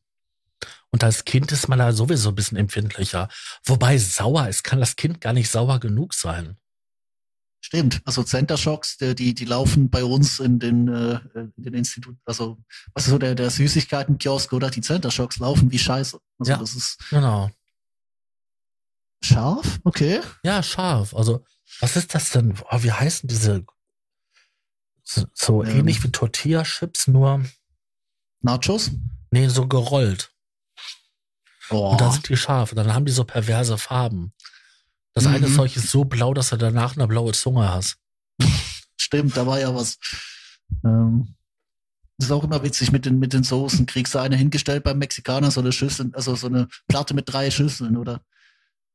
Und 0.91 1.03
als 1.03 1.25
Kind 1.25 1.51
ist 1.51 1.69
man 1.69 1.79
da 1.79 1.93
sowieso 1.93 2.29
ein 2.29 2.35
bisschen 2.35 2.57
empfindlicher. 2.57 3.29
Wobei 3.63 3.97
sauer, 3.97 4.47
es 4.47 4.63
kann 4.63 4.79
das 4.79 4.95
Kind 4.95 5.21
gar 5.21 5.33
nicht 5.33 5.49
sauer 5.49 5.79
genug 5.79 6.13
sein. 6.13 6.57
Stimmt. 7.63 8.01
Also 8.05 8.23
Center 8.23 8.57
Shocks, 8.57 8.97
die, 8.97 9.35
die, 9.35 9.45
laufen 9.45 9.89
bei 9.89 10.03
uns 10.03 10.39
in 10.39 10.57
den, 10.57 10.87
äh, 10.87 11.19
in 11.35 11.53
den 11.57 11.75
Institut, 11.75 12.17
also 12.25 12.57
was 12.93 13.05
ist 13.05 13.11
so 13.11 13.19
der, 13.19 13.35
der 13.35 13.51
Süßigkeiten-Kiosk 13.51 14.51
oder 14.51 14.71
die 14.71 14.81
Center 14.81 15.11
Shocks 15.11 15.37
laufen 15.37 15.71
wie 15.71 15.77
Scheiße. 15.77 16.19
Also 16.39 16.51
ja, 16.51 16.57
das 16.57 16.73
ist 16.73 16.97
genau. 17.11 17.51
Scharf? 19.23 19.79
Okay. 19.83 20.21
Ja, 20.43 20.63
scharf. 20.63 21.13
Also 21.15 21.43
was 21.79 21.95
ist 21.95 22.13
das 22.13 22.31
denn? 22.31 22.53
Oh, 22.69 22.83
wie 22.83 22.91
heißen 22.91 23.27
diese? 23.27 23.65
So, 25.03 25.25
so 25.33 25.63
ähm, 25.63 25.79
ähnlich 25.79 26.03
wie 26.03 26.11
Tortilla-Chips, 26.11 27.07
nur. 27.07 27.43
Nachos? 28.41 28.91
Nee, 29.29 29.47
so 29.47 29.67
gerollt. 29.67 30.31
Oh. 31.69 31.91
Und 31.91 32.01
dann 32.01 32.11
sind 32.11 32.29
die 32.29 32.37
scharf. 32.37 32.73
Dann 32.73 32.93
haben 32.93 33.05
die 33.05 33.11
so 33.11 33.23
perverse 33.23 33.77
Farben. 33.77 34.33
Das 35.13 35.25
mhm. 35.25 35.35
eine 35.35 35.53
Zeug 35.53 35.75
ist 35.75 35.89
so 35.89 36.05
blau, 36.05 36.33
dass 36.33 36.49
du 36.49 36.57
danach 36.57 36.95
eine 36.95 37.07
blaue 37.07 37.33
Zunge 37.33 37.69
hast. 37.69 37.97
Stimmt, 38.97 39.35
da 39.35 39.45
war 39.45 39.59
ja 39.59 39.73
was. 39.73 39.97
Ähm, 40.83 41.35
das 42.17 42.27
ist 42.27 42.31
auch 42.31 42.43
immer 42.43 42.63
witzig 42.63 42.91
mit 42.91 43.05
den, 43.05 43.19
mit 43.19 43.33
den 43.33 43.43
Soßen. 43.43 43.85
Kriegst 43.85 44.13
du 44.13 44.19
eine 44.19 44.35
hingestellt 44.35 44.83
beim 44.83 44.99
Mexikaner, 44.99 45.51
so 45.51 45.59
eine 45.59 45.71
Schüssel, 45.71 46.11
also 46.13 46.35
so 46.35 46.47
eine 46.47 46.67
Platte 46.87 47.13
mit 47.13 47.31
drei 47.31 47.49
Schüsseln, 47.49 47.97
oder? 47.97 48.21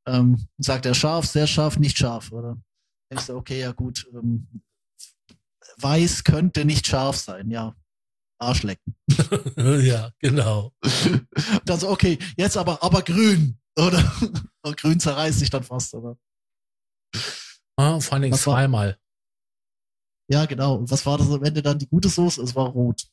Ähm, 0.07 0.47
sagt 0.59 0.87
er 0.87 0.95
scharf, 0.95 1.27
sehr 1.27 1.47
scharf, 1.47 1.79
nicht 1.79 1.99
scharf, 1.99 2.33
oder? 2.33 2.57
Denkst 3.11 3.27
du, 3.27 3.37
okay, 3.37 3.61
ja 3.61 3.73
gut, 3.73 4.09
ähm, 4.15 4.63
weiß 5.79 6.25
könnte 6.25 6.65
nicht 6.65 6.87
scharf 6.87 7.17
sein, 7.17 7.51
ja. 7.51 7.75
Arschlecken. 8.39 8.95
ja, 9.57 10.11
genau. 10.19 10.73
dann 11.65 11.81
so, 11.81 11.89
okay, 11.89 12.19
jetzt 12.37 12.57
aber, 12.57 12.83
aber 12.83 13.03
grün, 13.03 13.59
oder? 13.79 14.13
Und 14.63 14.77
grün 14.77 15.01
zerreißt 15.01 15.39
sich 15.39 15.51
dann 15.51 15.63
fast, 15.63 15.95
oder? 15.95 16.19
Ah, 17.77 17.99
vor 18.01 18.15
allen 18.15 18.23
Dingen 18.23 18.37
zweimal. 18.37 18.99
Ja, 20.29 20.45
genau. 20.47 20.75
Und 20.77 20.91
was 20.91 21.07
war 21.07 21.19
das 21.19 21.31
am 21.31 21.43
Ende 21.45 21.63
dann 21.63 21.79
die 21.79 21.89
gute 21.89 22.09
Soße? 22.09 22.43
Es 22.43 22.55
war 22.55 22.67
rot. 22.69 23.07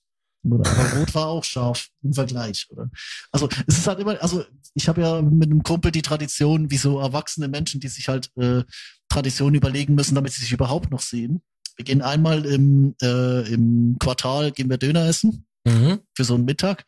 Oder? 0.43 0.69
Aber 0.69 0.99
Rot 0.99 1.15
war 1.15 1.27
auch 1.27 1.43
scharf 1.43 1.89
im 2.01 2.13
Vergleich, 2.13 2.67
oder? 2.69 2.89
Also 3.31 3.49
es 3.67 3.77
ist 3.77 3.87
halt 3.87 3.99
immer, 3.99 4.21
also 4.21 4.43
ich 4.73 4.87
habe 4.87 5.01
ja 5.01 5.21
mit 5.21 5.49
einem 5.49 5.63
Kumpel 5.63 5.91
die 5.91 6.01
Tradition, 6.01 6.71
wie 6.71 6.77
so 6.77 6.99
erwachsene 6.99 7.47
Menschen, 7.47 7.79
die 7.79 7.87
sich 7.87 8.07
halt 8.07 8.29
äh, 8.37 8.63
Traditionen 9.09 9.55
überlegen 9.55 9.95
müssen, 9.95 10.15
damit 10.15 10.33
sie 10.33 10.41
sich 10.41 10.51
überhaupt 10.51 10.91
noch 10.91 11.01
sehen. 11.01 11.41
Wir 11.75 11.85
gehen 11.85 12.01
einmal 12.01 12.45
im, 12.45 12.95
äh, 13.01 13.51
im 13.51 13.97
Quartal, 13.99 14.51
gehen 14.51 14.69
wir 14.69 14.77
Döner 14.77 15.07
essen 15.07 15.45
mhm. 15.65 15.99
für 16.13 16.23
so 16.23 16.35
einen 16.35 16.45
Mittag. 16.45 16.85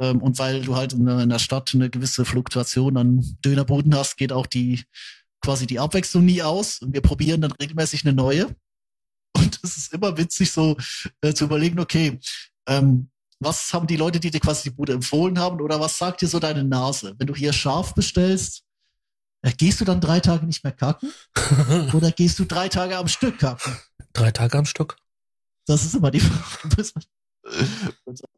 Ähm, 0.00 0.20
und 0.22 0.38
weil 0.38 0.62
du 0.62 0.76
halt 0.76 0.92
in, 0.92 1.06
in 1.06 1.28
der 1.28 1.38
Stadt 1.38 1.72
eine 1.74 1.90
gewisse 1.90 2.24
Fluktuation 2.24 2.96
an 2.96 3.24
Dönerboden 3.44 3.94
hast, 3.94 4.16
geht 4.16 4.32
auch 4.32 4.46
die 4.46 4.82
quasi 5.40 5.66
die 5.66 5.78
Abwechslung 5.78 6.24
nie 6.24 6.42
aus. 6.42 6.80
Und 6.80 6.94
wir 6.94 7.02
probieren 7.02 7.42
dann 7.42 7.52
regelmäßig 7.52 8.04
eine 8.04 8.14
neue. 8.14 8.46
Und 9.36 9.54
Und 9.54 9.60
es 9.62 9.76
ist 9.76 9.92
immer 9.92 10.16
witzig, 10.16 10.50
so 10.50 10.76
äh, 11.20 11.32
zu 11.32 11.44
überlegen, 11.44 11.78
okay, 11.78 12.18
ähm, 12.66 13.10
was 13.40 13.72
haben 13.74 13.86
die 13.86 13.96
Leute, 13.96 14.20
die 14.20 14.30
dir 14.30 14.40
quasi 14.40 14.64
die 14.70 14.74
Bude 14.74 14.92
empfohlen 14.92 15.38
haben, 15.38 15.60
oder 15.60 15.80
was 15.80 15.98
sagt 15.98 16.22
dir 16.22 16.28
so 16.28 16.38
deine 16.38 16.64
Nase? 16.64 17.14
Wenn 17.18 17.26
du 17.26 17.34
hier 17.34 17.52
scharf 17.52 17.94
bestellst, 17.94 18.62
äh, 19.42 19.52
gehst 19.52 19.80
du 19.80 19.84
dann 19.84 20.00
drei 20.00 20.20
Tage 20.20 20.46
nicht 20.46 20.64
mehr 20.64 20.72
kacken? 20.72 21.12
oder 21.92 22.10
gehst 22.12 22.38
du 22.38 22.44
drei 22.44 22.68
Tage 22.68 22.96
am 22.96 23.08
Stück 23.08 23.38
kacken? 23.38 23.76
Drei 24.12 24.30
Tage 24.30 24.56
am 24.56 24.64
Stück? 24.66 24.96
Das 25.66 25.84
ist 25.84 25.94
immer 25.94 26.10
die 26.10 26.20
Frage. 26.20 26.90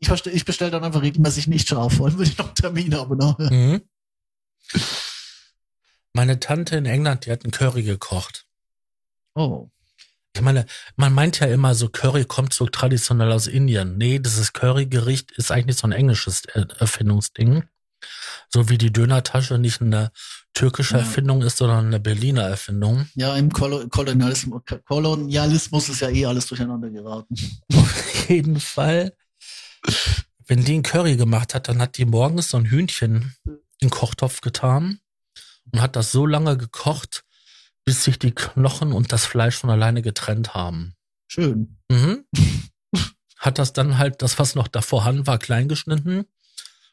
Ich, 0.00 0.08
verste- 0.08 0.30
ich 0.30 0.44
bestelle 0.44 0.70
dann 0.72 0.82
einfach 0.84 1.02
regelmäßig 1.02 1.46
nicht 1.46 1.68
scharf, 1.68 1.94
vor 1.94 2.06
allem, 2.06 2.18
wenn 2.18 2.26
ich 2.26 2.38
noch 2.38 2.46
einen 2.46 2.54
Termin 2.54 2.94
habe. 2.94 3.16
Ne? 3.16 3.36
Mhm. 3.50 4.80
Meine 6.12 6.40
Tante 6.40 6.76
in 6.76 6.86
England, 6.86 7.26
die 7.26 7.30
hat 7.30 7.44
einen 7.44 7.52
Curry 7.52 7.82
gekocht. 7.82 8.46
Oh. 9.34 9.68
Ich 10.36 10.42
meine, 10.42 10.66
man 10.96 11.14
meint 11.14 11.40
ja 11.40 11.46
immer 11.46 11.74
so, 11.74 11.88
Curry 11.88 12.26
kommt 12.26 12.52
so 12.52 12.66
traditionell 12.66 13.32
aus 13.32 13.46
Indien. 13.46 13.96
Nee, 13.96 14.18
dieses 14.18 14.52
Curry-Gericht 14.52 15.30
ist 15.32 15.50
eigentlich 15.50 15.78
so 15.78 15.86
ein 15.88 15.92
englisches 15.92 16.44
Er- 16.44 16.68
Erfindungsding. 16.78 17.64
So 18.52 18.68
wie 18.68 18.76
die 18.76 18.92
Dönertasche 18.92 19.56
nicht 19.56 19.80
eine 19.80 20.10
türkische 20.52 20.94
Ja. 20.94 21.00
Erfindung 21.00 21.40
ist, 21.40 21.56
sondern 21.56 21.86
eine 21.86 22.00
Berliner 22.00 22.42
Erfindung. 22.42 23.08
Ja, 23.14 23.34
im 23.34 23.50
Kolo 23.50 23.88
Kolonialismus, 23.88 24.60
Kolonialismus 24.84 25.88
ist 25.88 26.00
ja 26.00 26.10
eh 26.10 26.26
alles 26.26 26.46
durcheinander 26.46 26.90
geraten. 26.90 27.34
Auf 27.74 28.28
jeden 28.28 28.60
Fall. 28.60 29.14
Wenn 30.46 30.64
die 30.64 30.74
einen 30.74 30.82
Curry 30.82 31.16
gemacht 31.16 31.54
hat, 31.54 31.68
dann 31.68 31.80
hat 31.80 31.96
die 31.96 32.04
morgens 32.04 32.50
so 32.50 32.58
ein 32.58 32.66
Hühnchen 32.66 33.34
in 33.46 33.58
den 33.80 33.90
Kochtopf 33.90 34.42
getan 34.42 35.00
und 35.72 35.80
hat 35.80 35.96
das 35.96 36.12
so 36.12 36.26
lange 36.26 36.58
gekocht, 36.58 37.24
bis 37.86 38.04
sich 38.04 38.18
die 38.18 38.34
Knochen 38.34 38.92
und 38.92 39.12
das 39.12 39.24
Fleisch 39.24 39.56
von 39.56 39.70
alleine 39.70 40.02
getrennt 40.02 40.54
haben. 40.54 40.94
Schön. 41.28 41.78
Mhm. 41.88 42.26
Hat 43.38 43.58
das 43.58 43.72
dann 43.72 43.96
halt, 43.96 44.22
das 44.22 44.38
was 44.38 44.54
noch 44.54 44.68
da 44.68 44.82
vorhanden 44.82 45.26
war, 45.26 45.38
klein 45.38 45.68
geschnitten 45.68 46.26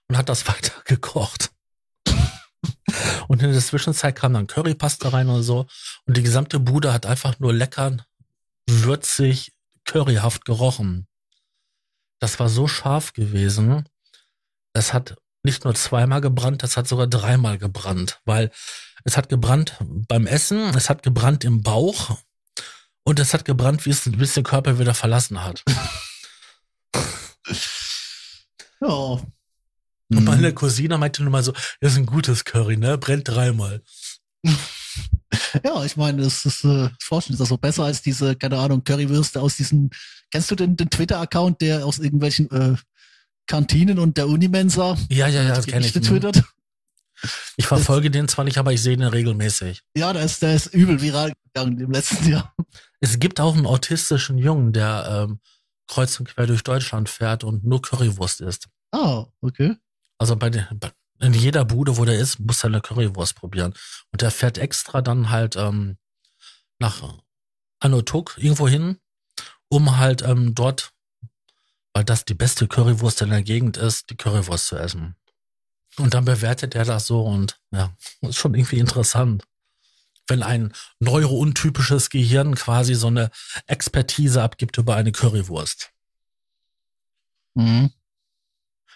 und 0.08 0.18
hat 0.18 0.30
das 0.30 0.48
weiter 0.48 0.74
gekocht. 0.86 1.52
Und 3.28 3.42
in 3.42 3.52
der 3.52 3.62
Zwischenzeit 3.62 4.16
kam 4.16 4.34
dann 4.34 4.48
Currypaste 4.48 5.12
rein 5.12 5.30
und 5.30 5.42
so. 5.42 5.66
Und 6.06 6.18
die 6.18 6.24
gesamte 6.24 6.60
Bude 6.60 6.94
hat 6.94 7.06
einfach 7.06 7.40
nur 7.40 7.54
lecker, 7.54 7.98
würzig, 8.68 9.54
curryhaft 9.86 10.46
gerochen. 10.46 11.08
Das 12.20 12.40
war 12.40 12.50
so 12.50 12.68
scharf 12.68 13.14
gewesen. 13.14 13.90
Das 14.74 14.94
hat 14.94 15.16
nicht 15.44 15.66
nur 15.66 15.76
zweimal 15.76 16.22
gebrannt, 16.22 16.64
das 16.64 16.78
hat 16.78 16.88
sogar 16.88 17.08
dreimal 17.08 17.58
gebrannt, 17.58 18.22
weil 18.26 18.52
es 19.04 19.18
hat 19.18 19.30
gebrannt 19.30 19.78
beim 20.08 20.26
Essen, 20.28 20.74
es 20.76 20.90
hat 20.90 21.04
gebrannt 21.04 21.44
im 21.44 21.62
Bauch 21.62 22.18
und 23.04 23.20
es 23.20 23.34
hat 23.34 23.46
gebrannt, 23.46 23.86
wie 23.86 23.90
es, 23.92 24.10
bis 24.12 24.34
der 24.34 24.44
Körper 24.44 24.80
wieder 24.80 24.94
verlassen 24.94 25.44
hat. 25.44 25.64
Ja. 28.82 28.88
Und 28.88 29.30
Mhm. 30.10 30.26
meine 30.26 30.54
Cousine 30.54 30.98
meinte 30.98 31.24
nur 31.24 31.32
mal 31.32 31.44
so, 31.44 31.54
das 31.80 31.94
ist 31.94 31.98
ein 31.98 32.06
gutes 32.06 32.44
Curry, 32.46 32.78
ne? 32.78 32.98
Brennt 32.98 33.28
dreimal. 33.28 33.82
Ja, 35.64 35.84
ich 35.84 35.98
meine, 35.98 36.22
das 36.24 36.46
ist, 36.46 36.64
äh, 36.64 36.90
Forschen 37.02 37.34
ist 37.34 37.40
das 37.40 37.50
so 37.50 37.58
besser 37.58 37.84
als 37.86 38.02
diese, 38.04 38.36
keine 38.36 38.58
Ahnung, 38.60 38.84
Currywürste 38.84 39.42
aus 39.42 39.56
diesen, 39.58 39.90
kennst 40.30 40.52
du 40.52 40.56
den, 40.56 40.76
den 40.78 40.90
Twitter-Account, 40.92 41.62
der 41.62 41.86
aus 41.86 41.98
irgendwelchen 41.98 42.52
äh, 42.52 42.76
Kantinen 43.48 43.98
und 43.98 44.18
der 44.18 44.28
Unimensa 44.28 44.96
Ja, 45.10 45.28
ja, 45.28 45.42
ja, 45.44 45.56
das 45.56 45.66
kenne 45.66 45.86
ich. 45.88 45.94
getwittert? 45.94 46.44
Ich 47.58 47.68
verfolge 47.68 48.12
den 48.12 48.28
zwar 48.28 48.46
nicht, 48.46 48.58
aber 48.58 48.74
ich 48.74 48.82
sehe 48.82 48.98
den 48.98 49.08
regelmäßig. 49.08 49.82
Ja, 49.96 50.14
der 50.14 50.24
ist, 50.24 50.42
der 50.42 50.56
ist 50.56 50.68
übel 50.68 51.02
viral 51.02 51.34
gegangen 51.46 51.80
im 51.80 51.92
letzten 51.92 52.28
Jahr. 52.30 52.54
Es 53.00 53.20
gibt 53.20 53.40
auch 53.40 53.56
einen 53.56 53.66
autistischen 53.66 54.38
Jungen, 54.38 54.74
der 54.74 55.28
ähm, 55.30 55.40
kreuz 55.88 56.20
und 56.20 56.28
quer 56.28 56.48
durch 56.48 56.64
Deutschland 56.64 57.10
fährt 57.10 57.44
und 57.44 57.64
nur 57.64 57.82
Currywurst 57.82 58.42
isst. 58.42 58.68
Ah, 58.92 59.26
okay. 59.42 59.76
Also 60.18 60.36
bei, 60.36 60.50
den, 60.50 60.66
bei 60.80 60.92
in 61.20 61.34
jeder 61.34 61.66
Bude, 61.66 61.98
wo 61.98 62.06
der 62.06 62.20
ist, 62.20 62.40
muss 62.40 62.64
er 62.64 62.68
eine 62.68 62.82
Currywurst 62.82 63.36
probieren. 63.36 63.74
Und 64.12 64.22
der 64.22 64.32
fährt 64.32 64.58
extra 64.58 65.02
dann 65.02 65.30
halt 65.30 65.56
ähm, 65.56 65.98
nach 66.80 67.02
Anotuk 67.80 68.38
irgendwo 68.38 68.68
hin, 68.68 68.98
um 69.70 69.98
halt 69.98 70.22
ähm, 70.22 70.54
dort, 70.56 70.92
weil 71.94 72.04
das 72.04 72.26
die 72.26 72.34
beste 72.34 72.68
Currywurst 72.68 73.22
in 73.22 73.30
der 73.30 73.44
Gegend 73.44 73.78
ist, 73.78 74.10
die 74.10 74.18
Currywurst 74.18 74.68
zu 74.68 74.78
essen. 74.78 75.16
Und 75.98 76.14
dann 76.14 76.26
bewertet 76.26 76.76
er 76.76 76.86
das 76.86 77.08
so 77.08 77.22
und 77.22 77.60
ja, 77.72 77.96
ist 78.22 78.38
schon 78.38 78.56
irgendwie 78.56 78.80
interessant. 78.80 79.44
Wenn 80.28 80.42
ein 80.42 80.74
neurountypisches 81.00 82.10
Gehirn 82.10 82.56
quasi 82.56 82.96
so 82.96 83.08
eine 83.08 83.30
Expertise 83.68 84.42
abgibt 84.42 84.78
über 84.78 84.96
eine 84.96 85.12
Currywurst. 85.12 85.92
Mhm. 87.56 87.92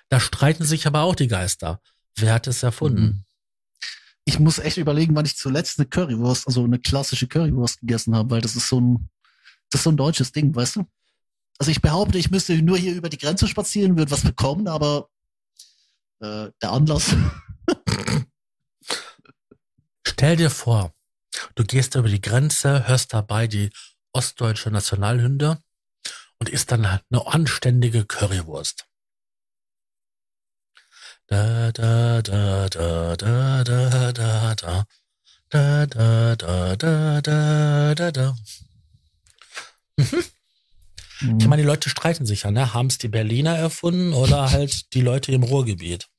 Da 0.10 0.20
streiten 0.20 0.64
sich 0.64 0.88
aber 0.88 1.02
auch 1.02 1.16
die 1.16 1.28
Geister. 1.28 1.82
Wer 2.16 2.34
hat 2.34 2.48
es 2.48 2.64
erfunden? 2.64 3.02
Mhm. 3.02 3.24
Ich 4.26 4.40
muss 4.40 4.60
echt 4.60 4.78
überlegen, 4.78 5.16
wann 5.16 5.26
ich 5.26 5.38
zuletzt 5.38 5.80
eine 5.80 5.88
Currywurst, 5.88 6.48
also 6.48 6.64
eine 6.64 6.80
klassische 6.80 7.28
Currywurst 7.28 7.82
gegessen 7.82 8.16
habe, 8.16 8.32
weil 8.32 8.42
das 8.42 8.56
ist 8.56 8.68
so 8.68 8.82
ein, 8.82 9.10
das 9.70 9.80
ist 9.80 9.84
so 9.84 9.92
ein 9.92 9.98
deutsches 9.98 10.32
Ding, 10.32 10.54
weißt 10.56 10.78
du? 10.78 10.86
Also 11.60 11.72
ich 11.72 11.82
behaupte, 11.82 12.18
ich 12.18 12.30
müsste 12.30 12.62
nur 12.62 12.78
hier 12.78 12.94
über 12.94 13.10
die 13.10 13.18
Grenze 13.18 13.48
spazieren, 13.48 13.98
würde 13.98 14.12
was 14.12 14.22
bekommen, 14.22 14.68
aber 14.68 15.10
äh, 16.20 16.52
der 16.62 16.72
Anlass. 16.72 17.16
Stell 20.08 20.36
dir 20.36 20.50
vor, 20.50 20.94
du 21.56 21.64
gehst 21.64 21.96
über 21.96 22.10
die 22.10 22.22
Grenze, 22.22 22.88
hörst 22.88 23.14
dabei 23.14 23.48
die 23.48 23.72
ostdeutsche 24.14 24.72
Nationalhymne 24.72 25.62
und 26.40 26.50
isst 26.50 26.72
dann 26.72 26.90
halt 26.90 27.04
eine 27.12 27.28
anständige 27.28 28.06
Currywurst. 28.06 28.86
Da, 31.28 31.72
da, 31.72 32.22
da, 32.22 32.70
da, 32.70 33.16
da, 33.16 33.64
da, 33.64 34.12
da, 34.14 34.56
da. 34.56 34.86
Da, 35.50 35.86
da, 35.86 36.36
da, 36.36 36.76
da, 36.76 37.22
da, 37.22 37.96
da, 37.96 38.12
da. 38.12 38.36
Ich 41.20 41.48
meine, 41.48 41.64
die 41.64 41.68
Leute 41.68 41.90
streiten 41.90 42.26
sich 42.26 42.44
ja, 42.44 42.52
ne? 42.52 42.74
Haben 42.74 42.88
es 42.88 42.98
die 42.98 43.08
Berliner 43.08 43.58
erfunden 43.58 44.14
oder 44.14 44.52
halt 44.52 44.94
die 44.94 45.02
Leute 45.02 45.32
im 45.32 45.44
Ruhrgebiet? 45.44 46.10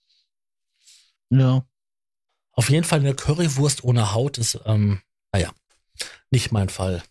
ja. 1.31 1.65
Auf 2.53 2.71
jeden 2.71 2.83
Fall 2.83 2.99
eine 2.99 3.15
Currywurst 3.15 3.85
ohne 3.85 4.15
Haut 4.15 4.37
ist, 4.37 4.59
ähm, 4.65 5.01
naja, 5.33 5.53
nicht 6.33 6.51
mein 6.51 6.69
Fall. 6.69 7.05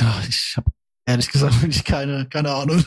ja, 0.00 0.22
ich 0.28 0.56
habe 0.56 0.70
ehrlich 1.04 1.28
gesagt 1.30 1.60
wirklich 1.62 1.82
keine, 1.82 2.28
keine 2.28 2.52
Ahnung. 2.52 2.84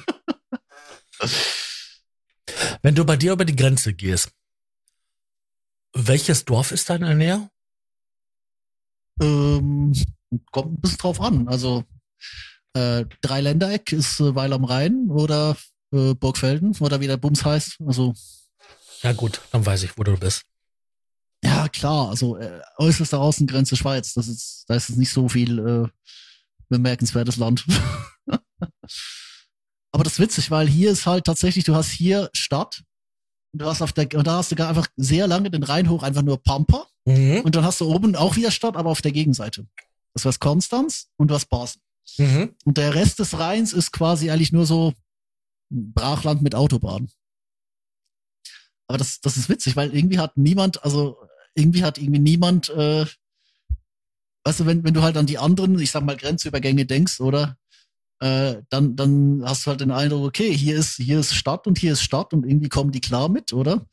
Wenn 2.81 2.95
du 2.95 3.03
bei 3.03 3.17
dir 3.17 3.33
über 3.33 3.43
die 3.43 3.57
Grenze 3.57 3.93
gehst, 3.93 4.31
welches 5.93 6.45
Dorf 6.45 6.71
ist 6.71 6.89
da 6.89 6.95
in 6.95 7.01
der 7.01 7.15
Nähe? 7.15 7.49
Ähm, 9.21 9.93
kommt 10.51 10.77
ein 10.77 10.81
bisschen 10.81 10.97
drauf 10.97 11.19
an. 11.19 11.47
Also 11.49 11.83
äh, 12.73 13.05
Dreiländereck 13.21 13.91
ist 13.91 14.19
äh, 14.19 14.35
Weil 14.35 14.53
am 14.53 14.63
Rhein 14.63 15.09
oder 15.09 15.55
äh, 15.91 16.13
Burgfelden 16.13 16.75
oder 16.79 16.99
wie 16.99 17.07
der 17.07 17.17
Bums 17.17 17.45
heißt. 17.45 17.77
Also 17.85 18.13
Ja 19.01 19.13
gut, 19.13 19.41
dann 19.51 19.65
weiß 19.65 19.83
ich, 19.83 19.97
wo 19.97 20.03
du 20.03 20.17
bist. 20.17 20.43
ja 21.43 21.67
klar, 21.69 22.09
also 22.09 22.37
äh, 22.37 22.61
äußerste 22.77 23.19
Außengrenze 23.19 23.75
Schweiz. 23.75 24.13
Das 24.13 24.27
ist, 24.27 24.65
da 24.67 24.75
ist 24.75 24.89
es 24.89 24.95
nicht 24.97 25.11
so 25.11 25.29
viel 25.29 25.59
äh, 25.59 25.87
bemerkenswertes 26.69 27.37
Land. 27.37 27.65
Aber 29.91 30.03
das 30.03 30.13
ist 30.13 30.19
witzig, 30.19 30.49
weil 30.49 30.67
hier 30.67 30.91
ist 30.91 31.05
halt 31.05 31.25
tatsächlich, 31.25 31.65
du 31.65 31.75
hast 31.75 31.91
hier 31.91 32.29
Stadt. 32.33 32.83
und 33.51 33.61
Du 33.61 33.65
hast 33.67 33.81
auf 33.83 33.93
der, 33.93 34.11
und 34.15 34.25
da 34.25 34.37
hast 34.37 34.51
du 34.51 34.55
gar 34.55 34.69
einfach 34.69 34.87
sehr 34.97 35.27
lange 35.27 35.51
den 35.51 35.61
Rhein 35.61 35.87
hoch 35.89 36.01
einfach 36.01 36.23
nur 36.23 36.41
Pampa. 36.41 36.87
Mhm. 37.05 37.41
Und 37.41 37.55
dann 37.55 37.63
hast 37.63 37.79
du 37.79 37.85
oben 37.85 38.15
auch 38.15 38.35
wieder 38.35 38.49
Stadt, 38.49 38.75
aber 38.75 38.89
auf 38.89 39.03
der 39.03 39.11
Gegenseite. 39.11 39.67
Das 40.13 40.25
war 40.25 40.33
Konstanz 40.39 41.09
und 41.17 41.27
du 41.29 41.35
hast 41.35 41.45
Basel. 41.45 41.79
Mhm. 42.17 42.55
Und 42.65 42.77
der 42.77 42.95
Rest 42.95 43.19
des 43.19 43.37
Rheins 43.37 43.73
ist 43.73 43.91
quasi 43.91 44.29
eigentlich 44.29 44.51
nur 44.51 44.65
so 44.65 44.93
Brachland 45.69 46.41
mit 46.41 46.55
Autobahn. 46.55 47.09
Aber 48.87 48.97
das, 48.97 49.21
das 49.21 49.37
ist 49.37 49.49
witzig, 49.49 49.75
weil 49.75 49.95
irgendwie 49.95 50.19
hat 50.19 50.37
niemand, 50.37 50.83
also 50.83 51.17
irgendwie 51.55 51.83
hat 51.83 51.97
irgendwie 51.97 52.19
niemand, 52.19 52.69
äh, 52.69 53.05
weißt 54.43 54.61
du, 54.61 54.65
wenn, 54.65 54.83
wenn 54.83 54.93
du 54.93 55.01
halt 55.01 55.17
an 55.17 55.25
die 55.25 55.37
anderen, 55.37 55.79
ich 55.79 55.91
sag 55.91 56.03
mal, 56.03 56.17
Grenzübergänge 56.17 56.85
denkst, 56.85 57.19
oder? 57.19 57.57
Äh, 58.19 58.61
dann, 58.69 58.95
dann 58.95 59.43
hast 59.45 59.65
du 59.65 59.71
halt 59.71 59.81
den 59.81 59.91
Eindruck, 59.91 60.25
okay, 60.25 60.55
hier 60.55 60.77
ist, 60.77 60.95
hier 60.95 61.19
ist 61.19 61.33
Stadt 61.33 61.67
und 61.67 61.77
hier 61.77 61.93
ist 61.93 62.03
Stadt 62.03 62.33
und 62.33 62.45
irgendwie 62.45 62.69
kommen 62.69 62.91
die 62.91 63.01
klar 63.01 63.29
mit, 63.29 63.53
oder? 63.53 63.87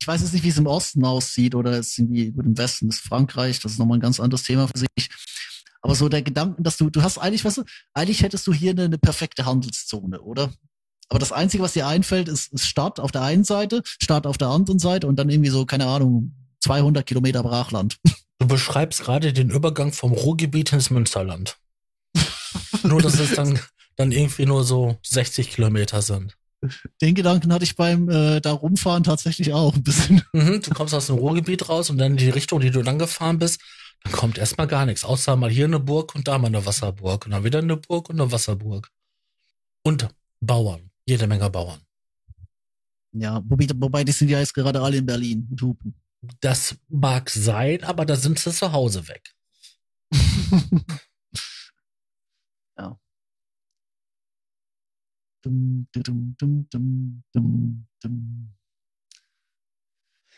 Ich 0.00 0.06
weiß 0.06 0.22
jetzt 0.22 0.32
nicht, 0.32 0.44
wie 0.44 0.48
es 0.48 0.58
im 0.58 0.66
Osten 0.66 1.04
aussieht 1.04 1.54
oder 1.54 1.74
jetzt 1.74 1.98
irgendwie 1.98 2.26
über 2.26 2.42
dem 2.42 2.56
Westen 2.56 2.88
ist 2.88 3.00
Frankreich, 3.00 3.60
das 3.60 3.72
ist 3.72 3.78
nochmal 3.78 3.98
ein 3.98 4.02
ganz 4.02 4.18
anderes 4.18 4.44
Thema 4.44 4.66
für 4.68 4.78
sich. 4.78 5.10
Aber 5.82 5.94
so 5.94 6.08
der 6.08 6.22
Gedanke, 6.22 6.62
dass 6.62 6.76
du, 6.76 6.90
du 6.90 7.02
hast 7.02 7.18
eigentlich, 7.18 7.44
weißt 7.44 7.58
du, 7.58 7.64
eigentlich 7.94 8.22
hättest 8.22 8.46
du 8.46 8.52
hier 8.52 8.72
eine, 8.72 8.84
eine 8.84 8.98
perfekte 8.98 9.46
Handelszone, 9.46 10.20
oder? 10.20 10.52
Aber 11.08 11.18
das 11.18 11.32
Einzige, 11.32 11.62
was 11.62 11.72
dir 11.72 11.86
einfällt, 11.86 12.28
ist, 12.28 12.52
ist 12.52 12.66
Stadt 12.66 13.00
auf 13.00 13.10
der 13.10 13.22
einen 13.22 13.44
Seite, 13.44 13.82
Stadt 13.84 14.26
auf 14.26 14.38
der 14.38 14.48
anderen 14.48 14.78
Seite 14.78 15.06
und 15.06 15.16
dann 15.16 15.28
irgendwie 15.28 15.50
so, 15.50 15.66
keine 15.66 15.86
Ahnung, 15.86 16.34
200 16.60 17.04
Kilometer 17.06 17.42
Brachland. 17.42 17.98
Du 18.42 18.46
beschreibst 18.46 19.02
gerade 19.02 19.34
den 19.34 19.50
Übergang 19.50 19.92
vom 19.92 20.12
Ruhrgebiet 20.12 20.72
ins 20.72 20.88
Münsterland. 20.88 21.58
Nur, 22.82 23.02
dass 23.02 23.18
es 23.18 23.34
dann, 23.34 23.58
dann 23.96 24.12
irgendwie 24.12 24.46
nur 24.46 24.64
so 24.64 24.98
60 25.02 25.50
Kilometer 25.50 26.00
sind. 26.00 26.38
Den 27.02 27.14
Gedanken 27.14 27.52
hatte 27.52 27.64
ich 27.64 27.76
beim 27.76 28.08
äh, 28.08 28.40
da 28.40 28.52
rumfahren 28.52 29.02
tatsächlich 29.02 29.52
auch 29.52 29.74
ein 29.74 29.82
bisschen. 29.82 30.22
Mhm, 30.32 30.62
du 30.62 30.70
kommst 30.70 30.94
aus 30.94 31.08
dem 31.08 31.16
Ruhrgebiet 31.16 31.68
raus 31.68 31.90
und 31.90 31.98
dann 31.98 32.12
in 32.12 32.16
die 32.16 32.30
Richtung, 32.30 32.60
die 32.60 32.70
du 32.70 32.80
lang 32.80 32.98
gefahren 32.98 33.38
bist, 33.38 33.60
dann 34.02 34.12
kommt 34.12 34.38
erstmal 34.38 34.66
gar 34.66 34.86
nichts. 34.86 35.04
Außer 35.04 35.36
mal 35.36 35.50
hier 35.50 35.66
eine 35.66 35.80
Burg 35.80 36.14
und 36.14 36.26
da 36.26 36.38
mal 36.38 36.46
eine 36.46 36.64
Wasserburg. 36.64 37.26
Und 37.26 37.32
dann 37.32 37.44
wieder 37.44 37.58
eine 37.58 37.76
Burg 37.76 38.08
und 38.08 38.20
eine 38.20 38.32
Wasserburg. 38.32 38.90
Und 39.82 40.08
Bauern. 40.40 40.90
Jede 41.04 41.26
Menge 41.26 41.50
Bauern. 41.50 41.80
Ja, 43.12 43.42
wobei, 43.44 44.04
die 44.04 44.12
sind 44.12 44.28
ja 44.28 44.38
jetzt 44.38 44.54
gerade 44.54 44.80
alle 44.80 44.98
in 44.98 45.06
Berlin 45.06 45.48
und 45.50 45.60
hupen. 45.60 45.94
Das 46.40 46.76
mag 46.88 47.28
sein, 47.30 47.82
aber 47.82 48.06
da 48.06 48.14
sind 48.14 48.38
sie 48.38 48.52
zu 48.52 48.70
Hause 48.72 49.08
weg. 49.08 49.34
ja. 52.78 52.98
Dum, 55.42 55.88
dum, 55.92 56.36
dum, 56.38 56.68
dum, 56.70 57.24
dum, 57.32 57.86
dum. 58.00 58.54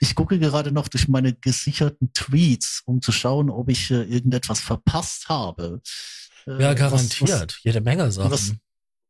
Ich 0.02 0.16
gucke 0.16 0.36
gerade 0.40 0.72
noch 0.72 0.88
durch 0.88 1.06
meine 1.06 1.32
gesicherten 1.32 2.12
Tweets, 2.12 2.82
um 2.86 3.00
zu 3.00 3.12
schauen, 3.12 3.48
ob 3.50 3.68
ich 3.68 3.88
äh, 3.92 4.02
irgendetwas 4.02 4.58
verpasst 4.58 5.28
habe. 5.28 5.80
Äh, 6.44 6.60
ja, 6.60 6.74
garantiert. 6.74 7.30
Was, 7.30 7.42
was, 7.42 7.62
Jede 7.62 7.80
Menge 7.80 8.10
Sachen. 8.10 8.32
Was, 8.32 8.52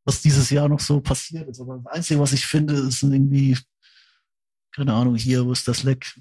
was 0.04 0.20
dieses 0.20 0.50
Jahr 0.50 0.68
noch 0.68 0.80
so 0.80 1.00
passiert 1.00 1.48
ist. 1.48 1.62
Aber 1.62 1.78
das 1.78 1.94
Einzige, 1.94 2.20
was 2.20 2.34
ich 2.34 2.44
finde, 2.44 2.74
ist 2.74 3.02
irgendwie, 3.02 3.56
keine 4.70 4.92
Ahnung, 4.92 5.14
hier, 5.14 5.46
wo 5.46 5.52
ist 5.52 5.66
das 5.66 5.82
Leck? 5.82 6.14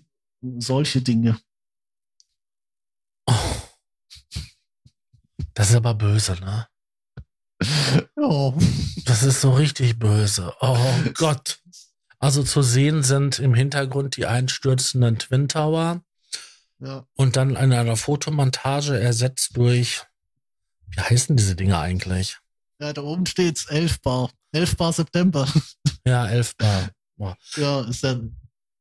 Solche 0.59 1.01
Dinge. 1.01 1.37
Oh. 3.25 3.33
Das 5.53 5.69
ist 5.69 5.75
aber 5.75 5.95
böse, 5.95 6.35
ne? 6.35 6.67
Oh. 8.15 8.53
Das 9.03 9.23
ist 9.23 9.41
so 9.41 9.51
richtig 9.51 9.99
böse. 9.99 10.53
Oh 10.61 10.93
Gott. 11.13 11.60
Also 12.21 12.43
zu 12.43 12.61
sehen 12.61 13.01
sind 13.01 13.39
im 13.39 13.55
Hintergrund 13.55 14.15
die 14.15 14.27
einstürzenden 14.27 15.17
Twin 15.17 15.47
Tower. 15.47 16.03
Ja. 16.79 17.07
Und 17.15 17.35
dann 17.35 17.51
in 17.51 17.73
einer 17.73 17.97
Fotomontage 17.97 18.99
ersetzt 18.99 19.57
durch, 19.57 20.03
wie 20.89 21.01
heißen 21.01 21.35
diese 21.35 21.55
Dinge 21.55 21.79
eigentlich? 21.79 22.37
Ja, 22.79 22.93
da 22.93 23.01
oben 23.01 23.25
steht's 23.25 23.65
11 23.65 24.01
Bar. 24.01 24.29
11 24.51 24.77
Bar 24.77 24.93
September. 24.93 25.47
Ja, 26.03 26.27
11 26.27 26.57
Bar. 26.57 26.89
Boah. 27.15 27.37
Ja, 27.55 27.81
ist 27.81 28.01
ja. 28.01 28.19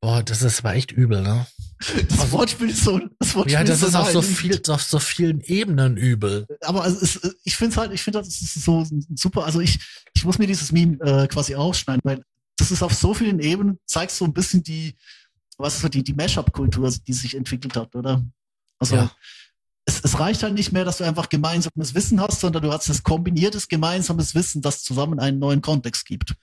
Boah, 0.01 0.23
das 0.23 0.41
ist 0.41 0.61
aber 0.61 0.75
echt 0.75 0.91
übel, 0.91 1.21
ne? 1.21 1.47
Das 2.09 2.19
also, 2.19 2.33
Wortspiel 2.33 2.71
ist 2.71 2.83
so. 2.83 2.99
Das 3.19 3.35
Wortspiel 3.35 3.53
ja, 3.53 3.63
das 3.63 3.83
ist, 3.83 3.95
auf 3.95 4.11
so 4.11 4.23
viel, 4.23 4.59
auf 4.69 4.83
so 4.83 4.99
vielen 4.99 5.43
Ebenen 5.43 5.99
übel. 5.99 6.47
Aber 6.63 6.87
es 6.87 7.03
ist, 7.03 7.37
ich 7.45 7.57
finde 7.57 7.77
halt, 7.77 7.93
ich 7.93 8.03
finde 8.03 8.21
das 8.21 8.29
ist 8.29 8.65
so 8.65 8.87
super. 9.15 9.45
Also 9.45 9.61
ich, 9.61 9.79
ich 10.15 10.25
muss 10.25 10.39
mir 10.39 10.47
dieses 10.47 10.73
Meme 10.73 10.97
äh, 11.05 11.27
quasi 11.29 11.55
aufschneiden, 11.55 12.01
weil 12.05 12.23
das 12.61 12.71
ist 12.71 12.83
auf 12.83 12.95
so 12.95 13.15
vielen 13.15 13.41
Ebenen, 13.41 13.79
zeigt 13.87 14.13
so 14.13 14.25
ein 14.25 14.33
bisschen 14.33 14.63
die, 14.63 14.97
was 15.59 15.77
ist 15.77 15.83
so 15.83 15.89
die, 15.89 16.05
die 16.05 16.15
Mashup-Kultur, 16.15 16.93
die 17.07 17.13
sich 17.13 17.37
entwickelt 17.37 17.77
hat, 17.77 17.95
oder? 17.95 18.25
Also, 18.79 18.97
ja 18.97 19.11
es, 19.91 20.05
es 20.05 20.19
reicht 20.19 20.43
halt 20.43 20.55
nicht 20.55 20.73
mehr, 20.73 20.85
dass 20.85 20.99
du 20.99 21.05
einfach 21.05 21.29
gemeinsames 21.29 21.95
Wissen 21.95 22.21
hast, 22.21 22.41
sondern 22.41 22.63
du 22.63 22.73
hast 22.73 22.89
das 22.89 23.03
kombiniertes 23.03 23.69
gemeinsames 23.69 24.35
Wissen, 24.35 24.63
das 24.63 24.83
zusammen 24.83 25.21
einen 25.21 25.39
neuen 25.39 25.61
Kontext 25.63 26.05
gibt. 26.07 26.35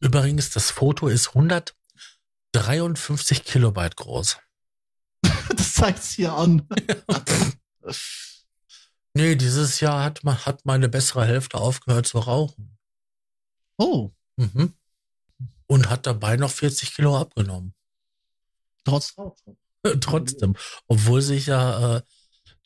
Übrigens, 0.00 0.50
das 0.50 0.70
Foto 0.70 1.08
ist 1.08 1.28
153 1.28 3.44
Kilobyte 3.44 3.96
groß. 3.96 4.38
das 5.56 5.72
zeigt 5.74 6.00
es 6.00 6.12
hier 6.12 6.34
an. 6.34 6.68
nee, 9.14 9.36
dieses 9.36 9.80
Jahr 9.80 10.04
hat, 10.04 10.22
hat 10.24 10.66
meine 10.66 10.88
bessere 10.88 11.24
Hälfte 11.24 11.58
aufgehört 11.58 12.06
zu 12.06 12.18
rauchen. 12.18 12.76
Oh. 13.78 14.10
Mhm. 14.36 14.74
Und 15.66 15.90
hat 15.90 16.06
dabei 16.06 16.36
noch 16.36 16.50
40 16.50 16.94
Kilo 16.94 17.18
abgenommen. 17.18 17.74
Trotz 18.84 19.16
Rauchen. 19.18 19.56
Trotzdem. 20.00 20.56
Obwohl 20.86 21.22
sich 21.22 21.46
ja 21.46 21.96
äh, 21.96 22.02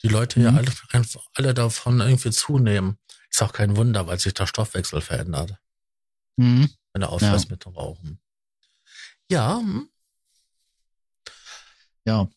die 0.03 0.07
Leute 0.07 0.39
mhm. 0.39 0.45
ja 0.45 0.53
alle, 0.53 0.71
einfach 0.91 1.25
alle 1.33 1.53
davon 1.53 1.99
irgendwie 1.99 2.31
zunehmen. 2.31 2.97
Ist 3.29 3.41
auch 3.41 3.53
kein 3.53 3.75
Wunder, 3.77 4.07
weil 4.07 4.19
sich 4.19 4.33
der 4.33 4.47
Stoffwechsel 4.47 5.01
verändert. 5.01 5.55
Mhm. 6.37 6.69
Wenn 6.93 7.01
du 7.01 7.09
aufhörst 7.09 7.45
ja. 7.45 7.51
mit 7.51 7.65
dem 7.65 7.73
Rauchen. 7.73 8.19
Ja. 9.29 9.59
Hm. 9.59 9.89
Ja. 12.05 12.27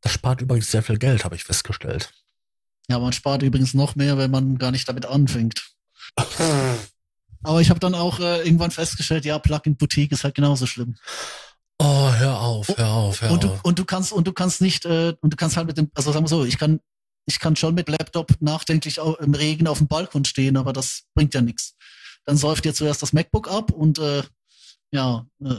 Das 0.00 0.12
spart 0.12 0.40
übrigens 0.40 0.70
sehr 0.70 0.82
viel 0.82 0.98
Geld, 0.98 1.24
habe 1.24 1.36
ich 1.36 1.44
festgestellt. 1.44 2.12
Ja, 2.88 2.98
man 2.98 3.12
spart 3.12 3.42
übrigens 3.42 3.74
noch 3.74 3.94
mehr, 3.94 4.18
wenn 4.18 4.30
man 4.30 4.58
gar 4.58 4.70
nicht 4.70 4.88
damit 4.88 5.06
anfängt. 5.06 5.62
Aber 7.42 7.60
ich 7.60 7.70
habe 7.70 7.80
dann 7.80 7.94
auch 7.94 8.18
äh, 8.20 8.42
irgendwann 8.42 8.70
festgestellt, 8.70 9.24
ja, 9.24 9.38
Plug-in-Boutique 9.38 10.12
ist 10.12 10.24
halt 10.24 10.34
genauso 10.34 10.66
schlimm. 10.66 10.96
Oh, 11.78 12.10
hör 12.12 12.40
auf, 12.40 12.68
hör 12.76 12.88
auf, 12.88 13.20
hör 13.20 13.30
und 13.30 13.44
du, 13.44 13.48
auf. 13.48 13.64
Und 13.64 13.78
du 13.78 13.84
kannst, 13.84 14.12
und 14.12 14.26
du 14.26 14.32
kannst 14.32 14.60
nicht, 14.60 14.84
äh, 14.86 15.14
und 15.20 15.32
du 15.32 15.36
kannst 15.36 15.56
halt 15.56 15.66
mit 15.66 15.76
dem, 15.76 15.90
also 15.94 16.12
sagen 16.12 16.24
wir 16.24 16.28
so, 16.28 16.44
ich 16.44 16.58
kann, 16.58 16.80
ich 17.26 17.38
kann 17.38 17.56
schon 17.56 17.74
mit 17.74 17.88
Laptop 17.88 18.32
nachdenklich 18.40 18.98
im 18.98 19.34
Regen 19.34 19.66
auf 19.66 19.78
dem 19.78 19.88
Balkon 19.88 20.24
stehen, 20.24 20.56
aber 20.56 20.72
das 20.72 21.02
bringt 21.14 21.34
ja 21.34 21.42
nichts. 21.42 21.74
Dann 22.24 22.36
säuft 22.36 22.64
dir 22.64 22.72
zuerst 22.74 23.02
das 23.02 23.12
MacBook 23.12 23.48
ab 23.50 23.72
und 23.72 23.98
äh, 23.98 24.22
ja, 24.92 25.26
äh, 25.44 25.54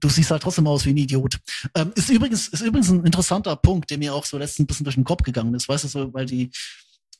du 0.00 0.08
siehst 0.08 0.30
halt 0.30 0.42
trotzdem 0.42 0.66
aus 0.66 0.84
wie 0.84 0.90
ein 0.90 0.96
Idiot. 0.96 1.38
Ähm, 1.74 1.92
ist 1.94 2.10
übrigens, 2.10 2.48
ist 2.48 2.60
übrigens 2.60 2.90
ein 2.90 3.04
interessanter 3.04 3.56
Punkt, 3.56 3.90
der 3.90 3.98
mir 3.98 4.14
auch 4.14 4.24
so 4.24 4.38
letztens 4.38 4.64
ein 4.64 4.66
bisschen 4.66 4.84
durch 4.84 4.96
den 4.96 5.04
Kopf 5.04 5.22
gegangen 5.22 5.54
ist, 5.54 5.68
weißt 5.68 5.84
du, 5.84 5.88
so, 5.88 6.14
weil 6.14 6.26
die, 6.26 6.50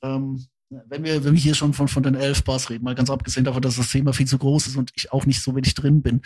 ähm, 0.02 0.46
wenn 0.86 1.04
wir, 1.04 1.24
wenn 1.24 1.34
wir 1.34 1.40
hier 1.40 1.54
schon 1.54 1.72
von, 1.72 1.88
von 1.88 2.02
den 2.02 2.14
elf 2.14 2.44
Bars 2.44 2.70
reden, 2.70 2.84
mal 2.84 2.94
ganz 2.94 3.10
abgesehen 3.10 3.44
davon, 3.44 3.62
dass 3.62 3.76
das 3.76 3.90
Thema 3.90 4.12
viel 4.12 4.26
zu 4.26 4.38
groß 4.38 4.68
ist 4.68 4.76
und 4.76 4.90
ich 4.94 5.12
auch 5.12 5.26
nicht 5.26 5.42
so 5.42 5.54
wenig 5.54 5.74
drin 5.74 6.02
bin. 6.02 6.22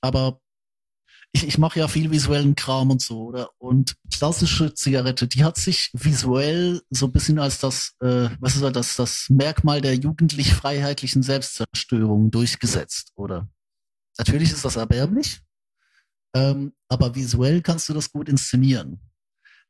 Aber 0.00 0.40
ich, 1.34 1.46
ich 1.46 1.58
mache 1.58 1.80
ja 1.80 1.88
viel 1.88 2.10
visuellen 2.10 2.54
Kram 2.54 2.90
und 2.90 3.02
so, 3.02 3.24
oder? 3.24 3.50
Und 3.58 3.96
klassische 4.12 4.72
Zigarette, 4.72 5.26
die 5.26 5.44
hat 5.44 5.56
sich 5.56 5.90
visuell 5.92 6.80
so 6.90 7.06
ein 7.06 7.12
bisschen 7.12 7.40
als 7.40 7.58
das, 7.58 7.94
äh, 8.00 8.28
was 8.38 8.54
ist 8.54 8.62
das, 8.62 8.96
das 8.96 9.26
Merkmal 9.30 9.80
der 9.80 9.96
jugendlich-freiheitlichen 9.96 11.22
Selbstzerstörung 11.22 12.30
durchgesetzt, 12.30 13.12
oder? 13.16 13.48
Natürlich 14.16 14.52
ist 14.52 14.64
das 14.64 14.76
erbärmlich, 14.76 15.40
ähm, 16.36 16.72
aber 16.88 17.16
visuell 17.16 17.62
kannst 17.62 17.88
du 17.88 17.94
das 17.94 18.12
gut 18.12 18.28
inszenieren. 18.28 19.00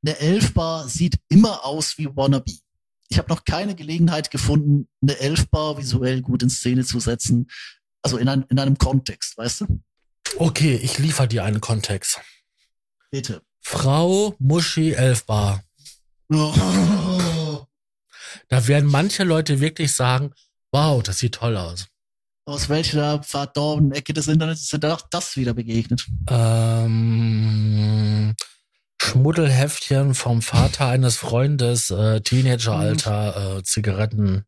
Eine 0.04 0.18
Elfbar 0.18 0.86
sieht 0.86 1.18
immer 1.30 1.64
aus 1.64 1.96
wie 1.96 2.14
Wannabe. 2.14 2.52
Ich 3.08 3.18
habe 3.18 3.28
noch 3.28 3.44
keine 3.44 3.74
Gelegenheit 3.74 4.30
gefunden, 4.30 4.88
eine 5.02 5.18
Elfbar 5.18 5.78
visuell 5.78 6.22
gut 6.22 6.42
in 6.42 6.50
Szene 6.50 6.84
zu 6.84 7.00
setzen, 7.00 7.48
also 8.02 8.18
in, 8.18 8.28
ein, 8.28 8.44
in 8.50 8.58
einem 8.58 8.78
Kontext, 8.78 9.36
weißt 9.38 9.62
du? 9.62 9.80
Okay, 10.38 10.76
ich 10.76 10.98
liefere 10.98 11.28
dir 11.28 11.44
einen 11.44 11.60
Kontext. 11.60 12.20
Bitte. 13.10 13.42
Frau 13.60 14.34
Muschi 14.38 14.92
Elfbar. 14.92 15.62
Oh. 16.32 17.66
Da 18.48 18.66
werden 18.66 18.90
manche 18.90 19.24
Leute 19.24 19.60
wirklich 19.60 19.94
sagen, 19.94 20.32
wow, 20.72 21.02
das 21.02 21.18
sieht 21.18 21.36
toll 21.36 21.56
aus. 21.56 21.86
Aus 22.46 22.68
welcher 22.68 23.22
verdorbenen 23.22 23.92
Ecke 23.92 24.12
des 24.12 24.28
Internets 24.28 24.62
ist 24.62 24.72
dir 24.72 24.98
das 25.10 25.36
wieder 25.36 25.54
begegnet? 25.54 26.06
Ähm, 26.28 28.34
Schmuddelheftchen 29.04 30.14
vom 30.14 30.40
Vater 30.40 30.88
eines 30.88 31.18
Freundes, 31.18 31.90
äh, 31.90 32.22
Teenageralter, 32.22 33.58
äh, 33.58 33.62
Zigaretten. 33.62 34.46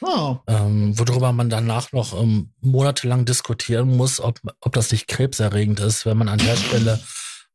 Oh. 0.00 0.38
Ähm, 0.46 0.98
worüber 0.98 1.32
man 1.32 1.50
danach 1.50 1.92
noch 1.92 2.18
ähm, 2.18 2.54
monatelang 2.62 3.26
diskutieren 3.26 3.94
muss, 3.94 4.18
ob, 4.18 4.40
ob 4.60 4.72
das 4.72 4.90
nicht 4.90 5.06
krebserregend 5.06 5.80
ist, 5.80 6.06
wenn 6.06 6.16
man 6.16 6.28
an 6.28 6.38
der 6.38 6.56
Stelle 6.56 6.98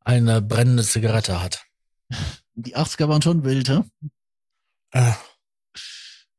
eine 0.04 0.40
brennende 0.40 0.84
Zigarette 0.84 1.42
hat. 1.42 1.64
Die 2.54 2.76
80er 2.76 3.08
waren 3.08 3.22
schon 3.22 3.42
wild, 3.42 3.68
hä? 3.68 3.82
Äh. 4.92 5.12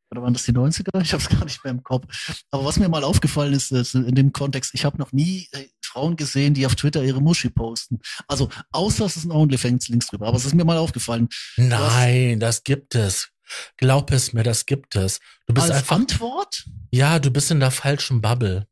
Oder 0.10 0.22
waren 0.22 0.34
das 0.34 0.44
die 0.44 0.54
90er? 0.54 1.02
Ich 1.02 1.12
habe 1.12 1.22
es 1.22 1.30
gar 1.38 1.44
nicht 1.44 1.62
mehr 1.66 1.72
im 1.72 1.84
Kopf. 1.84 2.06
Aber 2.50 2.64
was 2.64 2.80
mir 2.80 2.88
mal 2.88 3.04
aufgefallen 3.04 3.52
ist, 3.52 3.74
ist 3.74 3.94
in 3.94 4.16
dem 4.16 4.32
Kontext, 4.32 4.74
ich 4.74 4.86
habe 4.86 4.98
noch 4.98 5.12
nie 5.12 5.50
äh, 5.52 5.68
Frauen 5.88 6.16
gesehen, 6.16 6.54
die 6.54 6.66
auf 6.66 6.76
Twitter 6.76 7.04
ihre 7.04 7.22
Muschi 7.22 7.50
posten. 7.50 8.00
Also 8.28 8.50
außer 8.72 9.06
es 9.06 9.18
ist 9.18 9.26
ein 9.26 9.32
OnlyFans-Links 9.32 10.08
drüber. 10.08 10.28
Aber 10.28 10.38
es 10.38 10.46
ist 10.46 10.56
mir 10.56 10.66
mal 10.66 10.78
aufgefallen. 10.78 11.30
Nein, 11.58 12.40
das 12.40 12.64
gibt 12.64 12.96
es. 12.96 13.30
Glaub 13.78 14.12
es 14.12 14.34
mir, 14.34 14.44
das 14.44 14.66
gibt 14.66 14.96
es. 14.96 15.20
Du 15.46 15.54
bist 15.54 15.72
Als 15.72 15.80
einfach. 15.80 15.96
Antwort? 15.96 16.66
Ja, 16.92 17.20
du 17.20 17.32
bist 17.32 17.50
in 17.52 17.60
der 17.60 17.72
falschen 17.72 18.22
Bubble. 18.22 18.68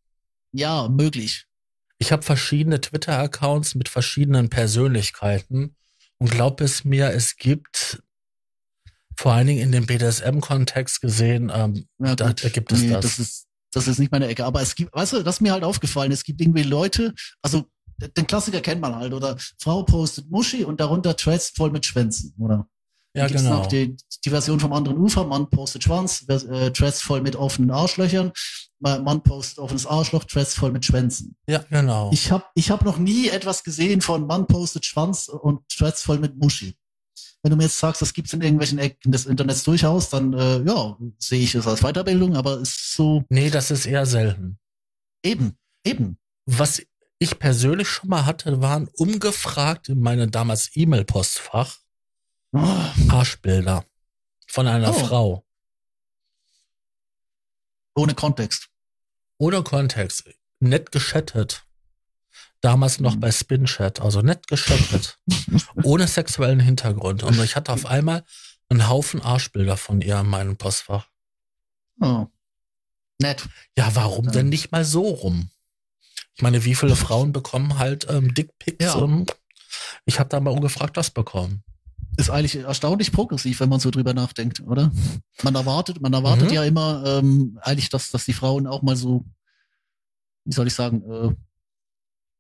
Ja, 0.52 0.88
möglich. 0.90 1.46
Ich 1.98 2.12
habe 2.12 2.24
verschiedene 2.24 2.82
Twitter-Accounts 2.82 3.76
mit 3.76 3.90
verschiedenen 3.90 4.50
Persönlichkeiten 4.50 5.76
und 6.18 6.32
glaub 6.32 6.62
es 6.62 6.84
mir, 6.84 7.12
es 7.12 7.38
gibt 7.38 8.02
vor 9.18 9.34
allen 9.34 9.48
Dingen 9.48 9.62
in 9.62 9.72
dem 9.72 9.86
BDSM-Kontext 9.86 11.02
gesehen, 11.02 11.52
ähm, 11.54 11.88
ja, 12.00 12.16
da, 12.16 12.34
da, 12.34 12.50
gibt 12.50 12.72
es 12.72 12.82
nee, 12.82 12.90
das. 12.90 13.02
das 13.02 13.20
ist, 13.20 13.48
das 13.76 13.88
ist 13.88 14.00
nicht 14.00 14.12
meine 14.12 14.28
Ecke. 14.28 14.46
Aber 14.46 14.62
es 14.62 14.76
gibt, 14.76 14.94
weißt 14.96 15.14
du, 15.14 15.24
das 15.24 15.36
ist 15.36 15.42
mir 15.42 15.52
halt 15.52 15.64
aufgefallen. 15.64 16.12
Es 16.12 16.24
gibt 16.24 16.42
irgendwie 16.42 16.64
Leute, 16.64 17.14
also 17.42 17.66
den 17.98 18.28
Klassiker 18.28 18.62
kennt 18.62 18.82
man 18.82 18.96
halt, 18.96 19.14
oder 19.14 19.38
Frau 19.60 19.84
postet 19.84 20.30
Muschi 20.30 20.64
und 20.64 20.80
darunter 20.80 21.16
Threads 21.16 21.52
voll 21.56 21.72
mit 21.72 21.86
Schwänzen, 21.86 22.34
oder? 22.40 22.68
Ja, 23.16 23.28
Gibt's 23.28 23.44
genau. 23.44 23.60
noch 23.60 23.68
die, 23.68 23.96
die 24.26 24.30
Version 24.30 24.60
vom 24.60 24.74
anderen 24.74 24.98
Ufer, 24.98 25.26
Mann 25.26 25.50
postet 25.50 25.84
Schwanz, 25.84 26.26
äh, 26.28 26.72
Dress 26.72 27.02
voll 27.02 27.22
mit 27.22 27.38
offenen 27.38 27.72
Arschlöchern, 27.72 28.34
Mann 28.80 29.24
postet 29.24 29.60
offenes 29.60 29.88
Arschloch, 29.88 30.26
Dress 30.26 30.54
voll 30.54 30.74
mit 30.74 30.84
Schwänzen. 30.84 31.38
Ja, 31.48 31.64
genau. 31.70 32.12
Ich 32.12 32.32
habe 32.32 32.44
ich 32.56 32.72
hab 32.72 32.84
noch 32.84 32.98
nie 32.98 33.30
etwas 33.30 33.64
gesehen 33.64 34.02
von 34.02 34.28
Mann 34.28 34.48
postet 34.48 34.86
Schwanz 34.86 35.30
und 35.30 35.62
Threads 35.70 36.02
voll 36.02 36.20
mit 36.20 36.36
Muschi. 36.38 36.76
Wenn 37.46 37.52
du 37.52 37.58
mir 37.58 37.66
jetzt 37.66 37.78
sagst, 37.78 38.02
das 38.02 38.12
gibt's 38.16 38.34
in 38.34 38.42
irgendwelchen 38.42 38.80
Ecken 38.80 39.12
des 39.12 39.28
Internets 39.28 39.64
durchaus, 39.64 40.10
dann 40.10 40.34
äh, 40.34 40.64
ja, 40.64 40.98
sehe 41.20 41.42
ich 41.44 41.54
es 41.54 41.68
als 41.68 41.82
Weiterbildung, 41.82 42.36
aber 42.36 42.54
es 42.54 42.70
ist 42.70 42.94
so 42.94 43.24
nee, 43.30 43.52
das 43.52 43.70
ist 43.70 43.86
eher 43.86 44.08
selten. 44.08 44.58
eben, 45.22 45.56
eben. 45.84 46.18
Was 46.48 46.82
ich 47.20 47.38
persönlich 47.38 47.88
schon 47.88 48.10
mal 48.10 48.26
hatte, 48.26 48.62
waren 48.64 48.88
umgefragt 48.98 49.90
in 49.90 50.00
meinem 50.02 50.32
damals 50.32 50.72
E-Mail-Postfach 50.76 51.78
Oh, 52.52 52.86
Arschbilder 53.10 53.86
von 54.48 54.66
einer 54.66 54.90
Oh. 54.90 54.94
Frau. 54.94 55.46
ohne 57.94 58.16
Kontext. 58.16 58.70
Ohne 59.38 59.62
Kontext. 59.62 60.24
Nett 60.60 60.92
geschattet. 60.92 61.64
Damals 62.66 63.00
noch 63.00 63.14
Mhm. 63.16 63.20
bei 63.20 63.32
Spinchat, 63.32 64.02
also 64.02 64.22
nett 64.22 64.48
geschattet. 64.48 65.20
ohne 65.84 66.08
sexuellen 66.08 66.60
Hintergrund. 66.60 67.22
Und 67.22 67.40
ich 67.44 67.56
hatte 67.56 67.72
auf 67.72 67.86
einmal 67.86 68.24
einen 68.70 68.90
Haufen 68.90 69.22
Arschbilder 69.22 69.78
von 69.78 70.02
ihr 70.02 70.20
in 70.20 70.26
meinem 70.26 70.58
Postfach. 70.58 71.08
Oh. 72.02 72.26
Nett. 73.22 73.48
Ja, 73.78 73.96
warum 73.96 74.26
Ja. 74.26 74.32
denn 74.32 74.50
nicht 74.50 74.72
mal 74.72 74.84
so 74.84 75.04
rum? 75.08 75.52
Ich 76.34 76.42
meine, 76.42 76.66
wie 76.66 76.74
viele 76.74 76.96
Frauen 76.96 77.32
bekommen 77.34 77.78
halt 77.78 78.08
ähm, 78.10 78.34
Dickpics? 78.34 78.84
Ja. 78.84 78.98
Ähm, 79.00 79.28
ich 80.06 80.20
habe 80.20 80.30
da 80.30 80.40
mal 80.40 80.50
ungefragt 80.50 80.98
das 80.98 81.12
bekommen. 81.12 81.64
Ist 82.18 82.32
eigentlich 82.32 82.56
erstaunlich 82.56 83.12
progressiv, 83.12 83.60
wenn 83.60 83.70
man 83.70 83.80
so 83.80 83.92
drüber 83.92 84.16
nachdenkt, 84.16 84.62
oder? 84.62 84.92
Man 85.44 85.54
erwartet, 85.54 86.02
man 86.02 86.14
erwartet 86.14 86.48
Mhm. 86.50 86.54
ja 86.56 86.64
immer 86.64 87.04
ähm, 87.06 87.60
eigentlich, 87.62 87.90
dass, 87.90 88.10
dass 88.10 88.26
die 88.26 88.34
Frauen 88.34 88.66
auch 88.66 88.82
mal 88.82 88.96
so, 88.96 89.24
wie 90.46 90.54
soll 90.54 90.66
ich 90.66 90.74
sagen, 90.74 91.04
äh, 91.04 91.36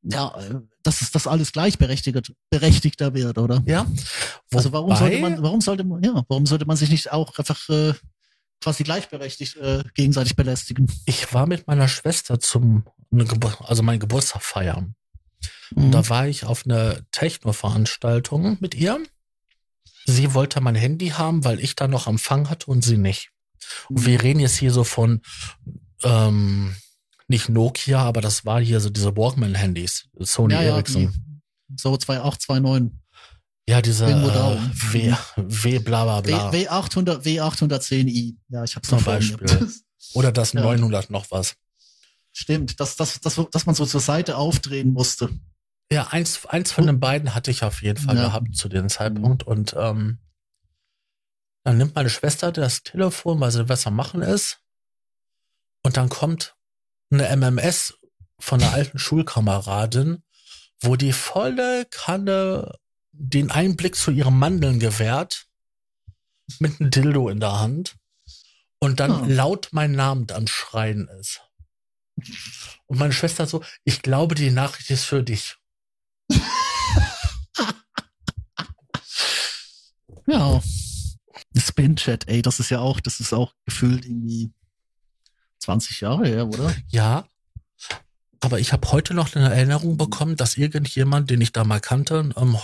ja, 0.07 0.35
dass 0.83 1.01
es 1.01 1.11
das 1.11 1.27
alles 1.27 1.51
gleichberechtigt 1.51 2.31
berechtigter 2.49 3.13
wird, 3.13 3.37
oder? 3.37 3.63
Ja. 3.65 3.85
Also 4.53 4.71
warum 4.71 4.95
sollte 4.95 5.17
Wobei- 5.17 5.29
man, 5.29 5.43
warum 5.43 5.61
sollte 5.61 5.83
man, 5.83 6.03
ja, 6.03 6.23
warum 6.27 6.45
sollte 6.45 6.65
man 6.65 6.77
sich 6.77 6.89
nicht 6.89 7.11
auch 7.11 7.37
einfach 7.37 7.67
äh, 7.69 7.93
quasi 8.61 8.83
gleichberechtigt 8.83 9.57
äh, 9.57 9.83
gegenseitig 9.95 10.35
belästigen? 10.35 10.91
Ich 11.05 11.33
war 11.33 11.47
mit 11.47 11.67
meiner 11.67 11.87
Schwester 11.87 12.39
zum, 12.39 12.85
also 13.59 13.83
mein 13.83 13.99
Geburtstag 13.99 14.43
feiern. 14.43 14.95
Und 15.75 15.87
Mhm. 15.87 15.91
da 15.91 16.07
war 16.09 16.27
ich 16.27 16.45
auf 16.45 16.65
einer 16.65 16.97
Techno-Veranstaltung 17.11 18.57
mit 18.59 18.75
ihr. 18.75 18.99
Sie 20.05 20.33
wollte 20.35 20.61
mein 20.61 20.75
Handy 20.75 21.09
haben, 21.09 21.43
weil 21.43 21.59
ich 21.59 21.75
da 21.75 21.87
noch 21.87 22.05
Empfang 22.07 22.49
hatte 22.49 22.67
und 22.67 22.83
sie 22.83 22.97
nicht. 22.97 23.31
Und 23.89 24.05
wir 24.05 24.21
reden 24.21 24.39
jetzt 24.39 24.57
hier 24.57 24.71
so 24.71 24.83
von, 24.83 25.21
ähm, 26.03 26.75
nicht 27.27 27.49
Nokia, 27.49 27.99
aber 28.01 28.21
das 28.21 28.45
war 28.45 28.61
hier 28.61 28.79
so 28.79 28.89
diese 28.89 29.15
Walkman-Handys, 29.17 30.09
Sony 30.19 30.53
ja, 30.53 30.61
ja, 30.61 30.75
Ericsson. 30.75 31.11
die, 31.67 31.77
so 31.81 31.95
2829. 31.97 32.99
Ja, 33.67 33.81
diese 33.81 34.05
Irgendwo 34.05 34.29
äh. 34.29 34.57
W, 34.91 35.13
W 35.37 35.79
bla 35.79 36.03
bla 36.03 36.23
W, 36.23 36.27
bla. 36.31 36.51
W800, 36.51 37.21
W810i. 37.23 38.35
Ja, 38.49 38.63
ich 38.63 38.75
hab's 38.75 38.87
Zum 38.89 38.99
noch. 38.99 39.05
Beispiel. 39.05 39.71
Oder 40.13 40.31
das 40.31 40.53
Ja. 40.53 40.61
900 40.61 41.09
noch 41.09 41.31
was. 41.31 41.55
Stimmt, 42.31 42.79
dass, 42.79 42.95
dass, 42.95 43.19
dass, 43.21 43.39
dass 43.51 43.65
man 43.65 43.73
so 43.73 43.85
zur 43.87 44.01
Seite 44.01 44.37
aufdrehen 44.37 44.93
musste. 44.93 45.29
Ja, 45.91 46.07
eins, 46.07 46.45
eins 46.45 46.71
von 46.71 46.85
den 46.85 46.99
beiden 46.99 47.33
hatte 47.33 47.49
ich 47.49 47.63
auf 47.63 47.81
jeden 47.81 47.97
Fall 48.03 48.15
Ja. 48.17 48.25
gehabt 48.25 48.55
zu 48.55 48.69
dem 48.69 48.87
Zeitpunkt. 48.89 49.43
Und 49.43 49.73
ähm, 49.77 50.19
dann 51.63 51.77
nimmt 51.77 51.95
meine 51.95 52.09
Schwester 52.11 52.51
das 52.51 52.83
Telefon, 52.83 53.39
weil 53.39 53.51
sie 53.51 53.63
besser 53.63 53.89
machen 53.89 54.21
ist. 54.21 54.59
Und 55.83 55.97
dann 55.97 56.09
kommt 56.09 56.54
eine 57.19 57.35
MMS 57.35 57.93
von 58.39 58.61
einer 58.61 58.73
alten 58.73 58.99
Schulkameradin, 58.99 60.23
wo 60.81 60.95
die 60.95 61.13
volle 61.13 61.85
Kanne 61.89 62.77
den 63.11 63.49
Einblick 63.51 63.95
zu 63.95 64.11
ihren 64.11 64.37
Mandeln 64.37 64.79
gewährt, 64.79 65.47
mit 66.59 66.79
einem 66.79 66.91
Dildo 66.91 67.29
in 67.29 67.39
der 67.39 67.59
Hand 67.59 67.95
und 68.79 68.99
dann 68.99 69.11
Ah. 69.11 69.25
laut 69.27 69.69
meinen 69.71 69.95
Namen 69.95 70.29
am 70.31 70.47
Schreien 70.47 71.07
ist. 71.19 71.41
Und 72.87 72.99
meine 72.99 73.13
Schwester 73.13 73.45
so, 73.47 73.63
ich 73.83 74.01
glaube, 74.01 74.35
die 74.35 74.51
Nachricht 74.51 74.89
ist 74.89 75.05
für 75.05 75.23
dich. 75.23 75.55
Ja. 80.27 80.61
Spin-Chat, 81.55 82.27
ey, 82.27 82.41
das 82.41 82.59
ist 82.59 82.69
ja 82.71 82.79
auch, 82.79 82.99
das 82.99 83.19
ist 83.19 83.31
auch 83.33 83.53
gefühlt 83.65 84.05
irgendwie 84.05 84.51
20 85.65 86.01
Jahre 86.01 86.27
her, 86.27 86.47
oder? 86.47 86.73
Ja. 86.89 87.25
Aber 88.39 88.59
ich 88.59 88.71
habe 88.71 88.91
heute 88.91 89.13
noch 89.15 89.35
eine 89.35 89.53
Erinnerung 89.53 89.97
bekommen, 89.97 90.35
dass 90.35 90.57
irgendjemand, 90.57 91.29
den 91.31 91.41
ich 91.41 91.51
da 91.51 91.63
mal 91.63 91.79
kannte, 91.79 92.29
ähm, 92.37 92.57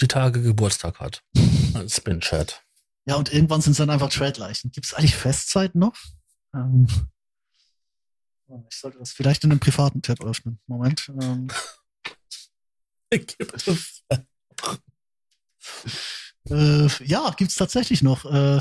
die 0.00 0.08
Tage 0.08 0.42
Geburtstag 0.42 0.98
hat. 0.98 1.22
Spin-Chat. 1.88 2.62
Ja, 3.06 3.14
und 3.14 3.32
irgendwann 3.32 3.60
sind 3.60 3.72
es 3.72 3.78
dann 3.78 3.90
einfach 3.90 4.10
Trade-Leichen. 4.10 4.72
Gibt 4.72 4.86
es 4.86 4.94
eigentlich 4.94 5.14
Festzeiten 5.14 5.78
noch? 5.80 5.94
Ähm, 6.54 6.88
ich 8.68 8.76
sollte 8.76 8.98
das 8.98 9.12
vielleicht 9.12 9.44
in 9.44 9.52
einem 9.52 9.60
privaten 9.60 10.02
Chat 10.02 10.20
öffnen. 10.24 10.58
Moment. 10.66 11.10
Ähm, 11.22 11.46
äh, 16.50 16.88
ja, 17.04 17.30
gibt's 17.36 17.54
tatsächlich 17.54 18.02
noch. 18.02 18.24
Äh, 18.24 18.58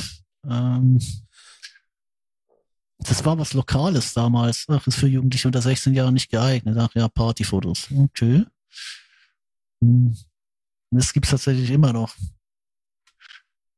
ähm, 0.47 0.99
das 2.99 3.23
war 3.23 3.37
was 3.37 3.53
Lokales 3.53 4.13
damals. 4.13 4.65
Ach, 4.67 4.85
ist 4.85 4.97
für 4.97 5.07
Jugendliche 5.07 5.47
unter 5.47 5.61
16 5.61 5.93
Jahren 5.93 6.13
nicht 6.13 6.29
geeignet. 6.29 6.77
Ach 6.77 6.93
ja, 6.95 7.07
Partyfotos. 7.07 7.87
Okay. 7.91 8.45
Hm. 9.81 10.15
Das 10.91 11.13
gibt's 11.13 11.29
tatsächlich 11.29 11.69
immer 11.71 11.93
noch. 11.93 12.13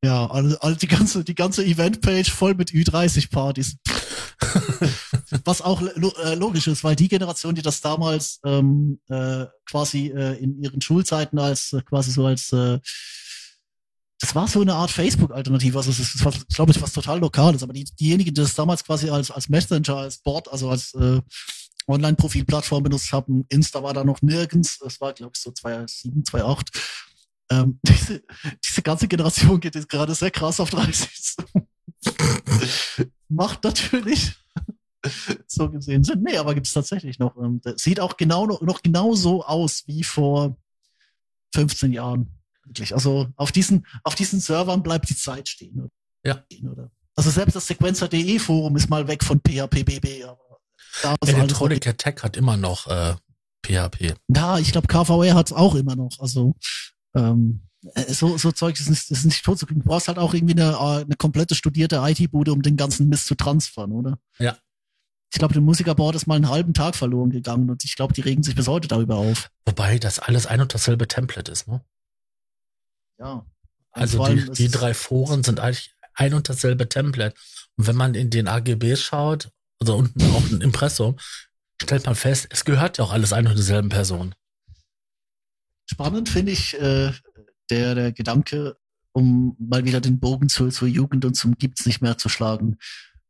Ja, 0.04 0.26
also, 0.32 0.58
also 0.60 0.80
die 0.80 0.88
ganze, 0.88 1.24
die 1.24 1.36
ganze 1.36 1.64
Eventpage 1.64 2.32
voll 2.32 2.56
mit 2.56 2.72
Ü30-Partys. 2.72 3.78
Was 5.46 5.62
auch 5.62 5.82
lo 5.82 6.12
äh, 6.24 6.34
logisch 6.34 6.68
ist, 6.68 6.84
weil 6.84 6.96
die 6.96 7.08
Generation, 7.08 7.54
die 7.54 7.62
das 7.62 7.82
damals 7.82 8.40
ähm, 8.44 9.00
äh, 9.10 9.46
quasi 9.66 10.08
äh, 10.08 10.38
in 10.42 10.58
ihren 10.58 10.82
Schulzeiten 10.82 11.38
als 11.38 11.74
äh, 11.74 11.82
quasi 11.84 12.12
so 12.12 12.26
als 12.26 12.52
äh, 12.52 12.80
das 14.22 14.36
war 14.36 14.48
so 14.48 14.62
eine 14.62 14.76
Art 14.76 14.92
Facebook-Alternative, 14.92 15.78
also 15.78 15.90
es 15.90 16.00
ist, 16.00 16.24
was, 16.24 16.48
glaube 16.48 16.72
ich, 16.72 16.82
was 16.82 16.94
total 16.94 17.20
Lokales, 17.20 17.64
aber 17.64 17.74
die, 17.74 17.84
diejenigen, 17.84 18.34
die 18.34 18.42
das 18.42 18.54
damals 18.54 18.84
quasi 18.84 19.10
als, 19.10 19.32
als 19.32 19.50
Messenger, 19.50 19.98
als 19.98 20.20
Board, 20.20 20.48
also 20.52 20.70
als 20.70 20.94
äh, 20.94 21.20
Online-Profil-Plattform 21.88 22.84
benutzt 22.84 23.12
haben, 23.12 23.46
Insta 23.50 23.82
war 23.82 23.94
da 23.94 24.04
noch 24.04 24.22
nirgends, 24.22 24.78
das 24.78 25.02
war, 25.02 25.14
glaube 25.14 25.32
ich, 25.36 25.42
so 25.42 25.52
2007, 25.52 26.24
2008. 26.24 26.70
Ähm, 27.50 27.80
diese, 27.88 28.22
diese 28.64 28.82
ganze 28.84 29.08
Generation 29.08 29.60
geht 29.60 29.74
jetzt 29.74 29.90
gerade 29.90 30.14
sehr 30.14 30.32
krass 30.32 30.60
auf 30.60 30.70
30. 30.70 31.38
Macht 33.28 33.64
natürlich 33.64 34.36
so 35.48 35.70
gesehen 35.70 36.04
Sinn. 36.04 36.22
Nee, 36.22 36.38
aber 36.38 36.54
gibt 36.54 36.68
es 36.68 36.74
tatsächlich 36.74 37.18
noch. 37.18 37.36
Ähm, 37.38 37.60
sieht 37.76 38.00
auch 38.00 38.18
genau 38.18 38.46
noch, 38.46 38.62
noch 38.62 38.84
genau 38.84 39.16
so 39.16 39.44
aus 39.44 39.84
wie 39.88 40.04
vor 40.04 40.56
15 41.56 41.92
Jahren. 41.92 42.41
Wirklich. 42.72 42.94
Also 42.94 43.28
auf 43.36 43.52
diesen, 43.52 43.86
auf 44.06 44.16
diesen 44.16 44.40
Servern 44.40 44.82
bleibt 44.82 45.10
die 45.10 45.16
Zeit 45.16 45.50
stehen. 45.50 45.90
Ja. 46.24 46.42
Also 47.16 47.30
selbst 47.30 47.56
das 47.56 47.68
Sequencer.de 47.68 48.40
Forum 48.40 48.78
ist 48.78 48.90
mal 48.90 49.08
weg 49.10 49.26
von 49.26 49.42
PHPBB. 49.42 50.24
Electronic 51.26 51.86
Attack 51.86 52.24
hat 52.24 52.38
immer 52.38 52.56
noch 52.56 52.88
äh, 52.88 53.16
PHP. 53.66 54.16
ja, 54.30 54.58
ich 54.58 54.72
glaube, 54.72 54.88
KVR 54.88 55.36
hat 55.36 55.48
es 55.48 55.54
auch 55.54 55.76
immer 55.76 55.98
noch. 55.98 56.18
Also 56.20 56.56
ähm, 57.14 57.68
äh, 57.94 58.14
so, 58.14 58.38
so 58.38 58.54
Zeug 58.54 58.80
ist 58.80 58.90
nicht, 58.90 59.12
ist 59.12 59.26
nicht 59.26 59.44
tot 59.44 59.60
zu 59.60 59.66
kriegen. 59.66 59.82
Du 59.82 59.90
brauchst 59.90 60.08
halt 60.08 60.18
auch 60.18 60.34
irgendwie 60.34 60.54
eine, 60.54 60.72
äh, 60.72 61.04
eine 61.04 61.16
komplette 61.18 61.56
studierte 61.56 61.98
IT-Bude, 61.98 62.54
um 62.54 62.62
den 62.62 62.78
ganzen 62.78 63.10
Mist 63.10 63.26
zu 63.26 63.36
transfern, 63.36 63.92
oder? 63.92 64.18
Ja. 64.40 64.58
Ich 65.34 65.40
glaube, 65.40 65.54
dem 65.54 65.64
Musikerboard 65.64 66.16
ist 66.16 66.28
mal 66.28 66.36
einen 66.36 66.50
halben 66.50 66.74
Tag 66.74 66.96
verloren 66.96 67.32
gegangen 67.32 67.70
und 67.70 67.84
ich 67.84 67.96
glaube, 67.96 68.14
die 68.14 68.22
regen 68.22 68.44
sich 68.44 68.56
bis 68.56 68.68
heute 68.68 68.88
darüber 68.88 69.16
auf. 69.16 69.50
Wobei 69.66 69.98
das 69.98 70.20
alles 70.20 70.46
ein 70.46 70.62
und 70.62 70.74
dasselbe 70.74 71.08
Template 71.08 71.52
ist, 71.52 71.68
ne? 71.68 71.82
Ja. 73.22 73.46
Also 73.92 74.26
die, 74.26 74.50
die 74.52 74.70
drei 74.70 74.94
Foren 74.94 75.44
sind 75.44 75.60
eigentlich 75.60 75.94
ein 76.16 76.34
und 76.34 76.50
dasselbe 76.50 76.90
Template. 76.90 77.36
Und 77.78 77.88
wenn 77.88 77.96
man 77.96 78.16
in 78.16 78.30
den 78.30 78.48
AGB 78.48 78.96
schaut, 78.96 79.52
also 79.80 79.96
unten 79.96 80.22
auch 80.32 80.50
ein 80.50 80.62
Impressum, 80.62 81.18
stellt 81.82 82.06
man 82.06 82.16
fest, 82.16 82.48
es 82.50 82.66
gehört 82.66 82.98
ja 82.98 83.04
auch 83.04 83.12
alles 83.12 83.34
ein 83.34 83.48
und 83.48 83.56
derselben 83.56 83.90
Person. 83.90 84.34
Spannend 85.86 86.30
finde 86.30 86.52
ich 86.52 86.80
äh, 86.80 87.12
der, 87.70 87.96
der 87.96 88.12
Gedanke, 88.12 88.78
um 89.12 89.56
mal 89.60 89.84
wieder 89.84 90.00
den 90.00 90.20
Bogen 90.20 90.50
zur, 90.50 90.70
zur 90.72 90.88
Jugend 90.88 91.26
und 91.26 91.36
zum 91.36 91.56
Gibt's 91.56 91.86
nicht 91.86 92.02
mehr 92.02 92.18
zu 92.18 92.30
schlagen. 92.30 92.78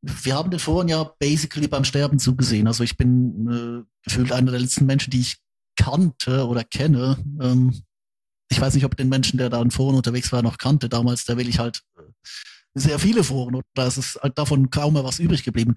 Wir 0.02 0.36
haben 0.36 0.52
den 0.52 0.60
Foren 0.60 0.88
ja 0.88 1.04
basically 1.20 1.68
beim 1.68 1.86
Sterben 1.86 2.20
zugesehen. 2.20 2.68
Also 2.68 2.84
ich 2.84 2.98
bin 2.98 3.48
äh, 3.50 3.84
gefühlt 4.04 4.32
einer 4.32 4.52
der 4.52 4.60
letzten 4.60 4.86
Menschen, 4.86 5.12
die 5.12 5.22
ich 5.22 5.38
kannte 5.76 6.48
oder 6.48 6.64
kenne, 6.64 7.18
ähm, 7.42 7.84
ich 8.52 8.60
weiß 8.60 8.76
nicht, 8.76 8.84
ob 8.84 8.98
den 8.98 9.10
Menschen, 9.10 9.38
der 9.38 9.50
da 9.50 9.62
in 9.62 9.72
Foren 9.72 9.96
unterwegs 9.96 10.32
war, 10.34 10.42
noch 10.42 10.58
kannte 10.58 10.90
damals, 10.90 11.24
da 11.24 11.38
will 11.38 11.48
ich 11.48 11.60
halt 11.60 11.84
äh, 11.98 12.02
sehr 12.74 13.00
viele 13.00 13.24
Foren 13.24 13.56
und 13.56 13.64
da 13.74 13.88
ist 13.88 13.98
es 13.98 14.20
halt 14.22 14.38
davon 14.38 14.70
kaum 14.70 14.94
mehr 14.94 15.06
was 15.06 15.20
übrig 15.20 15.44
geblieben. 15.44 15.76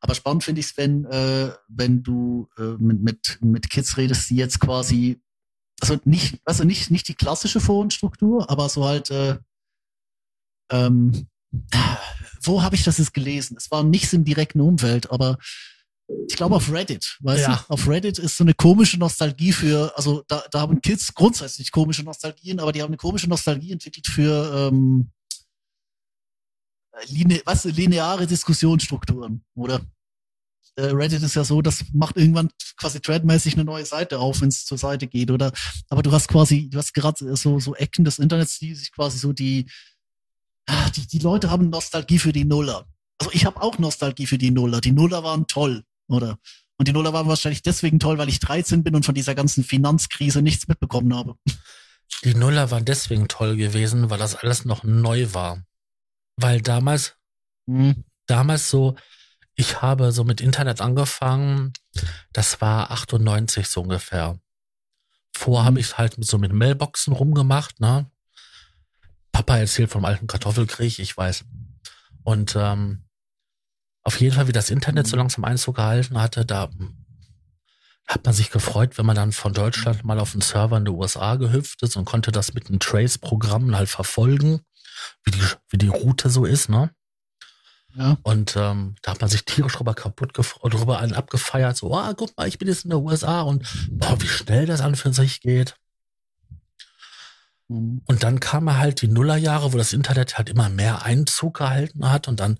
Aber 0.00 0.14
spannend 0.14 0.44
finde 0.44 0.60
ich 0.60 0.66
es, 0.66 0.76
wenn, 0.76 1.04
äh, 1.06 1.50
wenn 1.68 2.02
du 2.02 2.48
äh, 2.56 2.76
mit, 2.78 3.02
mit, 3.02 3.38
mit 3.42 3.70
Kids 3.70 3.96
redest, 3.96 4.30
die 4.30 4.36
jetzt 4.36 4.60
quasi, 4.60 5.20
also 5.80 5.98
nicht, 6.04 6.40
also 6.44 6.62
nicht, 6.62 6.92
nicht 6.92 7.08
die 7.08 7.14
klassische 7.14 7.60
Forenstruktur, 7.60 8.48
aber 8.48 8.68
so 8.68 8.86
halt, 8.86 9.10
äh, 9.10 9.38
ähm, 10.70 11.26
wo 12.42 12.62
habe 12.62 12.76
ich 12.76 12.84
das 12.84 12.98
jetzt 12.98 13.12
gelesen? 13.12 13.56
Es 13.58 13.70
war 13.72 13.82
nichts 13.82 14.12
im 14.12 14.24
direkten 14.24 14.60
Umfeld, 14.60 15.10
aber 15.10 15.38
ich 16.28 16.36
glaube 16.36 16.56
auf 16.56 16.72
Reddit, 16.72 17.18
weißt 17.20 17.42
ja. 17.42 17.64
du? 17.68 17.74
Auf 17.74 17.88
Reddit 17.88 18.18
ist 18.18 18.36
so 18.36 18.44
eine 18.44 18.54
komische 18.54 18.98
Nostalgie 18.98 19.52
für, 19.52 19.92
also 19.96 20.22
da, 20.28 20.42
da 20.50 20.60
haben 20.60 20.80
Kids 20.80 21.14
grundsätzlich 21.14 21.72
komische 21.72 22.02
Nostalgien, 22.02 22.60
aber 22.60 22.72
die 22.72 22.82
haben 22.82 22.90
eine 22.90 22.96
komische 22.96 23.28
Nostalgie 23.28 23.72
entwickelt 23.72 24.06
für 24.06 24.70
ähm, 24.72 25.10
line, 27.08 27.40
was, 27.44 27.64
lineare 27.64 28.26
Diskussionsstrukturen, 28.26 29.44
oder? 29.54 29.80
Äh, 30.76 30.86
Reddit 30.86 31.22
ist 31.22 31.34
ja 31.34 31.44
so, 31.44 31.62
das 31.62 31.84
macht 31.92 32.16
irgendwann 32.16 32.50
quasi 32.76 33.00
threadmäßig 33.00 33.54
eine 33.54 33.64
neue 33.64 33.84
Seite 33.84 34.18
auf, 34.18 34.40
wenn 34.40 34.48
es 34.48 34.64
zur 34.64 34.78
Seite 34.78 35.06
geht, 35.06 35.30
oder? 35.30 35.52
Aber 35.88 36.02
du 36.02 36.12
hast 36.12 36.28
quasi, 36.28 36.68
du 36.70 36.78
hast 36.78 36.94
gerade 36.94 37.36
so, 37.36 37.58
so 37.58 37.74
Ecken 37.74 38.04
des 38.04 38.18
Internets, 38.18 38.58
die 38.58 38.74
sich 38.74 38.92
quasi 38.92 39.18
so 39.18 39.32
die, 39.32 39.68
ah, 40.66 40.90
die, 40.90 41.06
die 41.06 41.18
Leute 41.18 41.50
haben 41.50 41.70
Nostalgie 41.70 42.18
für 42.18 42.32
die 42.32 42.44
Nuller. 42.44 42.86
Also 43.18 43.32
ich 43.32 43.44
habe 43.44 43.60
auch 43.60 43.78
Nostalgie 43.78 44.26
für 44.26 44.38
die 44.38 44.50
Nuller. 44.50 44.80
Die 44.80 44.92
Nuller 44.92 45.22
waren 45.22 45.46
toll, 45.46 45.84
oder? 46.10 46.38
Und 46.76 46.88
die 46.88 46.92
Nuller 46.92 47.12
waren 47.12 47.28
wahrscheinlich 47.28 47.62
deswegen 47.62 47.98
toll, 47.98 48.18
weil 48.18 48.28
ich 48.28 48.40
13 48.40 48.82
bin 48.82 48.94
und 48.94 49.04
von 49.04 49.14
dieser 49.14 49.34
ganzen 49.34 49.64
Finanzkrise 49.64 50.40
nichts 50.42 50.66
mitbekommen 50.66 51.14
habe. 51.14 51.36
Die 52.24 52.34
Nuller 52.34 52.70
waren 52.70 52.84
deswegen 52.84 53.28
toll 53.28 53.56
gewesen, 53.56 54.10
weil 54.10 54.18
das 54.18 54.34
alles 54.34 54.64
noch 54.64 54.82
neu 54.82 55.32
war. 55.32 55.62
Weil 56.36 56.60
damals, 56.60 57.16
mhm. 57.66 58.04
damals 58.26 58.70
so, 58.70 58.96
ich 59.54 59.82
habe 59.82 60.12
so 60.12 60.24
mit 60.24 60.40
Internet 60.40 60.80
angefangen, 60.80 61.72
das 62.32 62.60
war 62.60 62.90
98 62.90 63.66
so 63.68 63.82
ungefähr. 63.82 64.38
Vorher 65.36 65.62
mhm. 65.62 65.66
habe 65.66 65.80
ich 65.80 65.98
halt 65.98 66.16
so 66.18 66.38
mit 66.38 66.52
Mailboxen 66.52 67.12
rumgemacht, 67.12 67.80
ne? 67.80 68.10
Papa 69.32 69.58
erzählt 69.58 69.90
vom 69.90 70.04
alten 70.04 70.26
Kartoffelkrieg, 70.26 70.98
ich 70.98 71.16
weiß. 71.16 71.44
Und 72.22 72.56
ähm, 72.56 73.04
auf 74.02 74.20
jeden 74.20 74.34
Fall, 74.34 74.48
wie 74.48 74.52
das 74.52 74.70
Internet 74.70 75.06
so 75.06 75.16
mhm. 75.16 75.20
langsam 75.20 75.44
Einzug 75.44 75.76
gehalten 75.76 76.20
hatte, 76.20 76.44
da 76.44 76.70
hat 78.06 78.24
man 78.24 78.34
sich 78.34 78.50
gefreut, 78.50 78.98
wenn 78.98 79.06
man 79.06 79.16
dann 79.16 79.32
von 79.32 79.52
Deutschland 79.52 80.04
mal 80.04 80.18
auf 80.18 80.32
den 80.32 80.40
Server 80.40 80.76
in 80.76 80.84
die 80.84 80.90
USA 80.90 81.36
gehüpft 81.36 81.82
ist 81.82 81.96
und 81.96 82.06
konnte 82.06 82.32
das 82.32 82.54
mit 82.54 82.68
einem 82.68 82.80
Trace-Programm 82.80 83.76
halt 83.76 83.88
verfolgen 83.88 84.60
wie 85.24 85.30
die, 85.30 85.42
wie 85.68 85.78
die 85.78 85.88
Route 85.88 86.28
so 86.28 86.44
ist, 86.44 86.68
ne? 86.68 86.90
Ja. 87.96 88.16
Und 88.22 88.54
ähm, 88.56 88.94
da 89.02 89.12
hat 89.12 89.20
man 89.20 89.30
sich 89.30 89.44
tierisch 89.44 89.72
drüber 89.72 89.94
kaputt 89.94 90.32
drüber 90.36 91.00
an 91.00 91.12
abgefeiert, 91.12 91.76
so, 91.76 91.92
ah, 91.94 92.10
oh, 92.10 92.14
guck 92.14 92.36
mal, 92.36 92.46
ich 92.46 92.58
bin 92.58 92.68
jetzt 92.68 92.84
in 92.84 92.90
der 92.90 93.00
USA 93.00 93.42
und 93.42 93.66
boah, 93.90 94.20
wie 94.20 94.28
schnell 94.28 94.66
das 94.66 94.80
an 94.80 94.94
für 94.94 95.12
sich 95.12 95.40
geht. 95.40 95.76
Mhm. 97.68 98.02
Und 98.06 98.22
dann 98.22 98.38
kamen 98.38 98.78
halt 98.78 99.02
die 99.02 99.08
Nullerjahre, 99.08 99.72
wo 99.72 99.78
das 99.78 99.92
Internet 99.92 100.38
halt 100.38 100.48
immer 100.48 100.68
mehr 100.68 101.04
Einzug 101.04 101.58
gehalten 101.58 102.10
hat 102.10 102.28
und 102.28 102.38
dann 102.38 102.58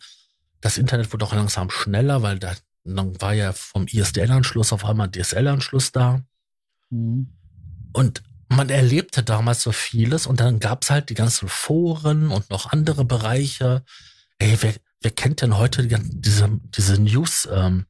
das 0.60 0.78
Internet 0.78 1.12
wurde 1.12 1.24
auch 1.24 1.34
langsam 1.34 1.70
schneller, 1.70 2.22
weil 2.22 2.38
da, 2.38 2.54
dann 2.84 3.20
war 3.20 3.32
ja 3.32 3.52
vom 3.52 3.86
ISDN-Anschluss 3.86 4.72
auf 4.72 4.84
einmal 4.84 5.10
DSL-Anschluss 5.10 5.92
da. 5.92 6.22
Mhm. 6.90 7.32
Und 7.92 8.22
man 8.48 8.68
erlebte 8.68 9.22
damals 9.22 9.62
so 9.62 9.72
vieles 9.72 10.26
und 10.26 10.40
dann 10.40 10.58
gab's 10.58 10.90
halt 10.90 11.08
die 11.08 11.14
ganzen 11.14 11.48
Foren 11.48 12.30
und 12.30 12.50
noch 12.50 12.72
andere 12.72 13.04
Bereiche. 13.04 13.84
Ey, 14.38 14.56
wer, 14.60 14.74
wer 15.00 15.10
kennt 15.12 15.40
denn 15.40 15.56
heute 15.56 15.86
die, 15.86 15.96
diese, 16.00 16.60
diese 16.76 17.00
News, 17.00 17.48
ähm, 17.50 17.86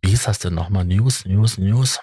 wie 0.00 0.10
hieß 0.10 0.24
das 0.24 0.38
denn 0.38 0.54
nochmal? 0.54 0.84
News, 0.84 1.24
News, 1.24 1.58
News. 1.58 1.98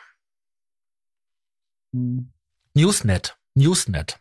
Hm. 1.94 2.32
Newsnet, 2.74 3.38
Newsnet. 3.56 4.20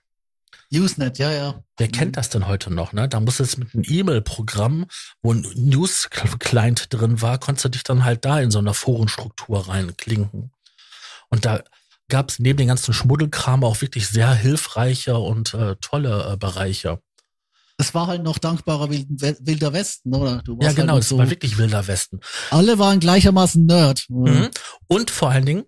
Newsnet, 0.77 1.19
ja, 1.19 1.33
ja. 1.33 1.63
Wer 1.77 1.89
kennt 1.89 2.09
hm. 2.09 2.13
das 2.13 2.29
denn 2.31 2.47
heute 2.47 2.73
noch, 2.73 2.93
ne? 2.93 3.09
Da 3.09 3.21
musst 3.21 3.39
du 3.39 3.45
jetzt 3.45 3.59
mit 3.59 3.75
einem 3.75 3.85
E-Mail-Programm, 3.87 4.87
wo 5.23 5.33
ein 5.33 5.47
News-Client 5.55 6.93
drin 6.93 7.21
war, 7.23 7.39
konntest 7.39 7.65
du 7.65 7.69
dich 7.71 7.83
dann 7.83 8.05
halt 8.05 8.25
da 8.25 8.41
in 8.41 8.51
so 8.51 8.59
einer 8.59 8.75
Forenstruktur 8.75 9.69
reinklinken. 9.69 10.51
Und 11.29 11.45
da, 11.45 11.63
gab 12.09 12.31
es 12.31 12.39
neben 12.39 12.59
den 12.59 12.69
ganzen 12.69 12.95
Schmuddelkram 12.95 13.65
auch 13.65 13.81
wirklich 13.81 14.09
sehr 14.09 14.33
hilfreiche 14.33 15.17
und 15.17 15.55
äh, 15.55 15.77
tolle 15.81 16.33
äh, 16.33 16.37
Bereiche. 16.37 17.01
Es 17.79 17.95
war 17.95 18.07
halt 18.07 18.23
noch 18.23 18.39
dankbarer 18.39 18.89
Wilder 18.89 19.73
Westen, 19.73 20.15
oder? 20.15 20.43
ja, 20.61 20.73
genau, 20.73 20.95
halt 20.95 21.03
es 21.03 21.11
so 21.11 21.19
war 21.19 21.29
wirklich 21.29 21.59
Wilder 21.59 21.87
Westen. 21.87 22.21
Alle 22.51 22.79
waren 22.79 23.01
gleichermaßen 23.01 23.67
Nerd. 23.67 24.07
Mhm. 24.09 24.49
Und 24.87 25.11
vor 25.11 25.31
allen 25.31 25.45
Dingen 25.45 25.65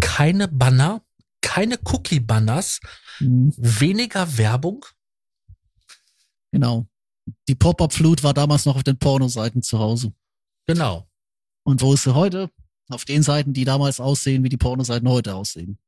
keine 0.00 0.46
Banner, 0.48 1.00
keine 1.40 1.78
Cookie-Banners, 1.82 2.80
mhm. 3.20 3.52
weniger 3.56 4.36
Werbung. 4.38 4.84
Genau. 6.52 6.86
Die 7.48 7.54
Pop-Up-Flut 7.54 8.22
war 8.22 8.34
damals 8.34 8.66
noch 8.66 8.76
auf 8.76 8.84
den 8.84 8.98
Pornoseiten 8.98 9.62
zu 9.62 9.78
Hause. 9.78 10.12
Genau. 10.66 11.08
Und 11.64 11.82
wo 11.82 11.94
ist 11.94 12.04
sie 12.04 12.14
heute? 12.14 12.50
Auf 12.88 13.04
den 13.04 13.22
Seiten, 13.22 13.52
die 13.52 13.64
damals 13.64 13.98
aussehen, 13.98 14.44
wie 14.44 14.48
die 14.48 14.56
Pornoseiten 14.56 15.08
heute 15.08 15.34
aussehen. 15.34 15.78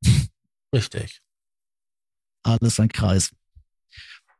Richtig. 0.75 1.23
Alles 2.43 2.81
ein 2.81 2.89
Kreis. 2.89 3.31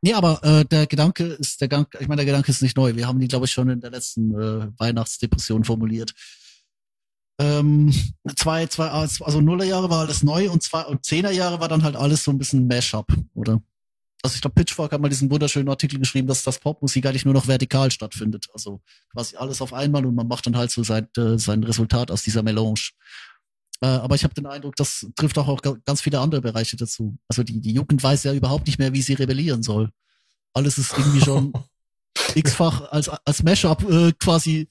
Nee, 0.01 0.13
aber 0.13 0.43
äh, 0.43 0.65
der 0.65 0.87
Gedanke 0.87 1.25
ist 1.25 1.59
der 1.59 1.67
Gang, 1.67 1.93
ich 1.99 2.07
meine, 2.07 2.17
der 2.17 2.25
Gedanke 2.25 2.51
ist 2.51 2.61
nicht 2.61 2.77
neu. 2.77 2.95
Wir 2.95 3.07
haben 3.07 3.19
die, 3.19 3.27
glaube 3.27 3.45
ich, 3.45 3.51
schon 3.51 3.69
in 3.69 3.81
der 3.81 3.91
letzten 3.91 4.33
äh, 4.33 4.67
Weihnachtsdepression 4.77 5.63
formuliert. 5.63 6.13
Ähm, 7.39 7.93
zwei, 8.35 8.67
zwei, 8.67 8.89
also 8.89 9.41
Nullerjahre 9.41 9.89
war 9.89 9.99
alles 9.99 10.23
neu 10.23 10.49
und 10.49 10.61
zwei 10.61 10.83
und 10.85 11.05
Zehnerjahre 11.05 11.59
war 11.59 11.69
dann 11.69 11.83
halt 11.83 11.95
alles 11.95 12.23
so 12.23 12.31
ein 12.31 12.37
bisschen 12.37 12.67
Mashup, 12.67 13.07
oder? 13.33 13.61
also 14.21 14.35
ich 14.35 14.41
glaube, 14.41 14.55
Pitchfork 14.55 14.91
hat 14.91 15.01
mal 15.01 15.09
diesen 15.09 15.31
wunderschönen 15.31 15.69
Artikel 15.69 15.99
geschrieben, 15.99 16.27
dass 16.27 16.43
das 16.43 16.59
Popmusik 16.59 17.05
eigentlich 17.05 17.25
nur 17.25 17.33
noch 17.33 17.47
vertikal 17.47 17.89
stattfindet. 17.89 18.47
Also 18.53 18.81
quasi 19.11 19.37
alles 19.37 19.61
auf 19.61 19.73
einmal 19.73 20.05
und 20.05 20.15
man 20.15 20.27
macht 20.27 20.45
dann 20.45 20.57
halt 20.57 20.71
so 20.71 20.83
sein, 20.83 21.07
äh, 21.17 21.37
sein 21.37 21.63
Resultat 21.63 22.11
aus 22.11 22.23
dieser 22.23 22.43
Melange. 22.43 22.89
Äh, 23.81 23.87
aber 23.87 24.15
ich 24.15 24.25
habe 24.25 24.33
den 24.33 24.45
Eindruck, 24.45 24.75
das 24.75 25.07
trifft 25.15 25.37
auch, 25.37 25.47
auch 25.47 25.61
ganz 25.85 26.01
viele 26.01 26.19
andere 26.19 26.41
Bereiche 26.41 26.75
dazu. 26.75 27.17
Also 27.29 27.43
die, 27.43 27.61
die 27.61 27.71
Jugend 27.73 28.03
weiß 28.03 28.23
ja 28.23 28.33
überhaupt 28.33 28.67
nicht 28.67 28.77
mehr, 28.77 28.93
wie 28.93 29.01
sie 29.01 29.13
rebellieren 29.13 29.63
soll. 29.63 29.89
Alles 30.53 30.77
ist 30.77 30.97
irgendwie 30.97 31.21
schon 31.21 31.53
x-fach 32.35 32.91
als, 32.91 33.07
als 33.07 33.43
Mashup 33.43 33.89
äh, 33.89 34.11
quasi 34.19 34.67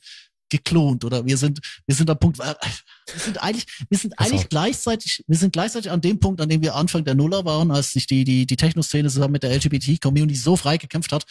geklont 0.48 1.04
oder 1.04 1.26
wir 1.26 1.36
sind 1.36 1.60
wir 1.86 1.94
sind 1.94 2.10
am 2.10 2.18
Punkt 2.18 2.38
wir 2.38 2.56
sind 3.16 3.42
eigentlich 3.42 3.66
wir 3.88 3.98
sind 3.98 4.18
eigentlich 4.18 4.40
also. 4.40 4.48
gleichzeitig 4.48 5.24
wir 5.26 5.36
sind 5.36 5.52
gleichzeitig 5.52 5.90
an 5.90 6.00
dem 6.00 6.20
Punkt 6.20 6.40
an 6.40 6.48
dem 6.48 6.62
wir 6.62 6.74
Anfang 6.74 7.04
der 7.04 7.14
Nuller 7.14 7.44
waren 7.44 7.70
als 7.70 7.92
sich 7.92 8.06
die 8.06 8.24
die 8.24 8.46
die 8.46 8.56
Techno-Szene 8.56 9.08
zusammen 9.08 9.32
mit 9.32 9.42
der 9.42 9.54
LGBT 9.54 10.00
Community 10.00 10.38
so 10.38 10.56
frei 10.56 10.76
gekämpft 10.76 11.12
hat 11.12 11.24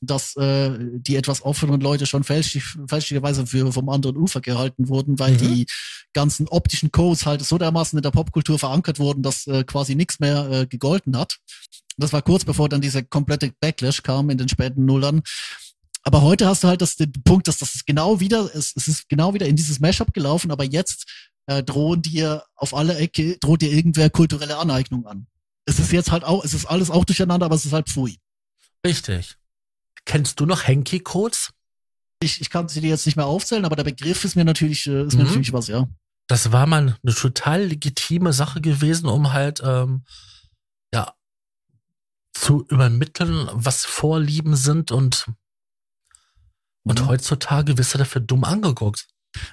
dass 0.00 0.36
äh, 0.36 0.72
die 0.78 1.16
etwas 1.16 1.42
offeneren 1.42 1.80
Leute 1.80 2.06
schon 2.06 2.24
fälschlich, 2.24 2.64
fälschlicherweise 2.86 3.46
für 3.46 3.72
vom 3.72 3.88
anderen 3.88 4.16
Ufer 4.16 4.40
gehalten 4.40 4.88
wurden, 4.88 5.18
weil 5.18 5.32
mhm. 5.32 5.38
die 5.38 5.66
ganzen 6.12 6.48
optischen 6.48 6.92
Codes 6.92 7.26
halt 7.26 7.42
so 7.42 7.58
dermaßen 7.58 7.98
in 7.98 8.02
der 8.02 8.10
Popkultur 8.10 8.58
verankert 8.58 8.98
wurden, 8.98 9.22
dass 9.22 9.46
äh, 9.46 9.64
quasi 9.64 9.94
nichts 9.94 10.20
mehr 10.20 10.50
äh, 10.50 10.66
gegolten 10.66 11.16
hat. 11.16 11.38
Das 11.96 12.12
war 12.12 12.22
kurz 12.22 12.44
bevor 12.44 12.68
dann 12.68 12.80
dieser 12.80 13.02
komplette 13.02 13.52
Backlash 13.60 14.02
kam 14.02 14.28
in 14.28 14.38
den 14.38 14.48
späten 14.48 14.84
Nullern. 14.84 15.22
Aber 16.06 16.22
heute 16.22 16.46
hast 16.46 16.62
du 16.62 16.68
halt 16.68 16.82
das, 16.82 16.94
den 16.94 17.12
Punkt, 17.24 17.48
dass 17.48 17.58
das 17.58 17.84
genau 17.84 18.20
wieder, 18.20 18.48
es, 18.54 18.72
es 18.76 18.86
ist 18.86 19.08
genau 19.08 19.34
wieder 19.34 19.46
in 19.46 19.56
dieses 19.56 19.80
Mashup 19.80 20.14
gelaufen, 20.14 20.52
aber 20.52 20.62
jetzt 20.62 21.04
äh, 21.46 21.64
drohen 21.64 22.00
dir 22.00 22.44
auf 22.54 22.74
alle 22.74 22.96
Ecke, 22.96 23.38
droht 23.38 23.60
dir 23.60 23.72
irgendwer 23.72 24.08
kulturelle 24.08 24.56
Aneignung 24.56 25.04
an. 25.06 25.26
Es 25.64 25.80
ist 25.80 25.90
jetzt 25.90 26.12
halt 26.12 26.22
auch, 26.22 26.44
es 26.44 26.54
ist 26.54 26.66
alles 26.66 26.92
auch 26.92 27.04
durcheinander, 27.04 27.46
aber 27.46 27.56
es 27.56 27.66
ist 27.66 27.72
halt 27.72 27.88
pfui. 27.88 28.20
Richtig. 28.86 29.36
Kennst 30.04 30.38
du 30.38 30.46
noch 30.46 30.68
Henki-Codes? 30.68 31.50
Ich, 32.20 32.40
ich 32.40 32.50
kann 32.50 32.68
sie 32.68 32.80
dir 32.80 32.90
jetzt 32.90 33.06
nicht 33.06 33.16
mehr 33.16 33.26
aufzählen, 33.26 33.64
aber 33.64 33.74
der 33.74 33.82
Begriff 33.82 34.24
ist 34.24 34.36
mir 34.36 34.44
natürlich, 34.44 34.86
äh, 34.86 35.06
ist 35.06 35.14
mhm. 35.14 35.22
mir 35.22 35.24
natürlich 35.24 35.52
was, 35.52 35.66
ja. 35.66 35.88
Das 36.28 36.52
war 36.52 36.68
mal 36.68 36.96
eine 37.02 37.14
total 37.14 37.64
legitime 37.64 38.32
Sache 38.32 38.60
gewesen, 38.60 39.08
um 39.08 39.32
halt, 39.32 39.60
ähm, 39.64 40.04
ja, 40.94 41.14
zu 42.32 42.64
übermitteln, 42.68 43.48
was 43.52 43.84
Vorlieben 43.84 44.54
sind 44.54 44.92
und 44.92 45.26
und 46.86 47.02
mhm. 47.02 47.08
heutzutage 47.08 47.76
wirst 47.76 47.94
du 47.94 47.98
dafür 47.98 48.20
dumm 48.20 48.44
angeguckt. 48.44 49.06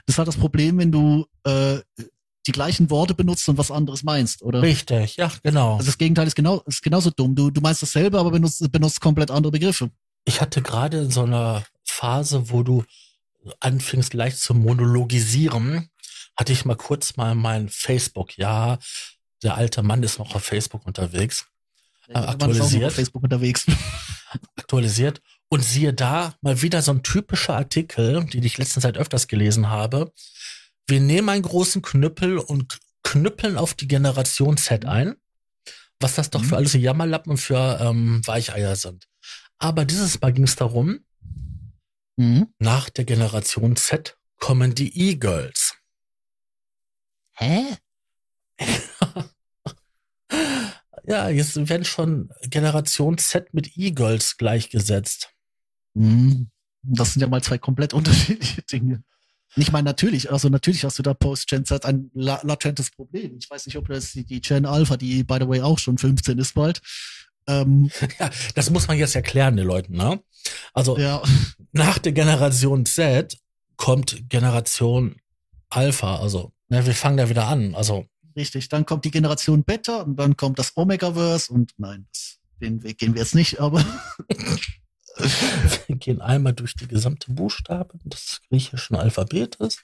Das 0.06 0.18
war 0.18 0.26
das 0.26 0.38
Problem, 0.38 0.78
wenn 0.78 0.92
du 0.92 1.26
äh, 1.44 1.80
die 2.46 2.52
gleichen 2.52 2.90
Worte 2.90 3.14
benutzt 3.16 3.50
und 3.50 3.58
was 3.58 3.72
anderes 3.72 4.04
meinst, 4.04 4.44
oder? 4.44 4.62
Richtig, 4.62 5.16
ja, 5.18 5.32
genau. 5.42 5.76
Also 5.76 5.88
das 5.88 5.98
Gegenteil 5.98 6.28
ist 6.28 6.36
genau 6.36 6.62
ist 6.68 6.84
genauso 6.84 7.10
dumm. 7.10 7.36
Du, 7.36 7.50
du 7.50 7.60
meinst 7.60 7.82
dasselbe, 7.82 8.20
aber 8.20 8.32
benutzt, 8.32 8.72
benutzt 8.72 9.02
komplett 9.02 9.32
andere 9.32 9.52
Begriffe. 9.52 9.90
Ich 10.26 10.42
hatte 10.42 10.62
gerade 10.62 11.00
in 11.00 11.12
so 11.12 11.24
einer 11.24 11.64
Phase, 11.84 12.50
wo 12.52 12.64
du 12.64 12.84
anfingst 13.60 14.14
leicht 14.14 14.38
zu 14.38 14.54
monologisieren, 14.54 15.90
hatte 16.38 16.54
ich 16.54 16.66
mal 16.66 16.76
kurz 16.76 17.18
mal 17.18 17.36
mein 17.36 17.68
Facebook, 17.68 18.38
ja, 18.38 18.78
der 19.42 19.56
alte 19.56 19.82
Mann 19.84 20.04
ist 20.04 20.20
noch 20.20 20.36
auf 20.36 20.44
Facebook 20.44 20.86
unterwegs. 20.86 21.48
Noch 22.08 22.28
aktualisiert. 22.28 22.86
auf 22.86 22.94
Facebook 22.94 23.24
unterwegs. 23.24 23.66
aktualisiert 24.58 25.22
und 25.54 25.64
siehe 25.64 25.94
da 25.94 26.34
mal 26.42 26.64
wieder 26.64 26.82
so 26.82 26.92
ein 26.92 27.04
typischer 27.04 27.56
Artikel, 27.56 28.26
den 28.26 28.42
ich 28.42 28.58
letzten 28.58 28.82
Zeit 28.82 28.98
öfters 28.98 29.28
gelesen 29.28 29.70
habe. 29.70 30.12
Wir 30.88 31.00
nehmen 31.00 31.30
einen 31.30 31.44
großen 31.44 31.84
Knüppel 31.84 32.40
und 32.40 32.80
knüppeln 33.04 33.56
auf 33.60 33.76
die 33.76 33.88
Generation 33.88 34.58
Z 34.58 34.86
ein, 34.86 35.16
was 36.00 36.16
das 36.16 36.32
doch 36.32 36.42
Mhm. 36.42 36.46
für 36.46 36.56
alles 36.56 36.74
Jammerlappen 36.74 37.38
für 37.38 37.78
ähm, 37.80 38.26
Weicheier 38.26 38.76
sind. 38.76 39.08
Aber 39.60 39.86
dieses 39.86 40.20
Mal 40.20 40.34
ging 40.34 40.46
es 40.46 40.56
darum, 40.56 41.02
Mhm. 42.18 42.48
nach 42.58 42.90
der 42.90 43.06
Generation 43.06 43.76
Z 43.76 44.18
kommen 44.40 44.74
die 44.74 45.12
E-Girls. 45.12 45.76
Hä? 47.34 47.78
Ja, 51.06 51.28
jetzt 51.28 51.58
werden 51.70 51.84
schon 51.84 52.30
Generation 52.44 53.18
Z 53.18 53.54
mit 53.54 53.78
E-Girls 53.78 54.38
gleichgesetzt. 54.38 55.33
Mhm. 55.94 56.50
Das 56.84 57.14
sind 57.14 57.22
ja 57.22 57.28
mal 57.28 57.42
zwei 57.42 57.58
komplett 57.58 57.94
unterschiedliche 57.94 58.62
Dinge. 58.64 59.04
Ich 59.56 59.72
meine, 59.72 59.86
natürlich, 59.86 60.32
also 60.32 60.50
natürlich 60.50 60.84
hast 60.84 60.98
du 60.98 61.04
da 61.04 61.14
Post-Gen 61.14 61.64
Z 61.64 61.86
ein 61.86 62.10
la 62.14 62.42
latentes 62.44 62.90
Problem. 62.90 63.38
Ich 63.38 63.50
weiß 63.50 63.68
nicht, 63.68 63.78
ob 63.78 63.88
das 63.88 64.12
die, 64.12 64.26
die 64.26 64.42
Gen 64.42 64.66
Alpha, 64.66 64.98
die 64.98 65.24
by 65.24 65.38
the 65.40 65.48
way 65.48 65.62
auch 65.62 65.78
schon 65.78 65.98
15 65.98 66.40
ist 66.40 66.56
bald. 66.56 66.82
Ähm, 67.48 67.92
Ja, 68.20 68.32
das 68.56 68.70
muss 68.72 68.88
man 68.88 68.98
jetzt 68.98 69.16
erklären, 69.16 69.56
den 69.56 69.68
Leuten, 69.68 69.96
ne? 69.96 70.22
Also, 70.74 70.98
ja, 70.98 71.22
nach 71.72 72.00
der 72.00 72.14
Generation 72.14 72.86
Z 72.86 73.38
kommt 73.78 74.28
Generation 74.30 75.18
Alpha. 75.70 76.18
Also, 76.18 76.52
ne, 76.70 76.86
wir 76.86 76.96
fangen 76.96 77.18
da 77.18 77.30
wieder 77.30 77.48
an. 77.48 77.76
Also, 77.76 78.06
richtig. 78.36 78.70
Dann 78.70 78.86
kommt 78.86 79.06
die 79.06 79.12
Generation 79.12 79.64
Beta 79.64 80.02
und 80.02 80.16
dann 80.18 80.36
kommt 80.36 80.58
das 80.58 80.76
Omegaverse 80.76 81.54
und 81.54 81.74
nein, 81.78 82.08
das, 82.12 82.40
den 82.60 82.82
Weg 82.82 82.98
gehen 82.98 83.14
wir 83.14 83.22
jetzt 83.22 83.36
nicht, 83.36 83.60
aber 83.60 83.86
wir 85.88 85.96
gehen 85.96 86.22
einmal 86.22 86.54
durch 86.54 86.76
die 86.76 86.88
gesamte 86.88 87.32
Buchstaben 87.32 88.00
des 88.06 88.42
griechischen 88.50 88.96
Alphabetes. 88.96 89.84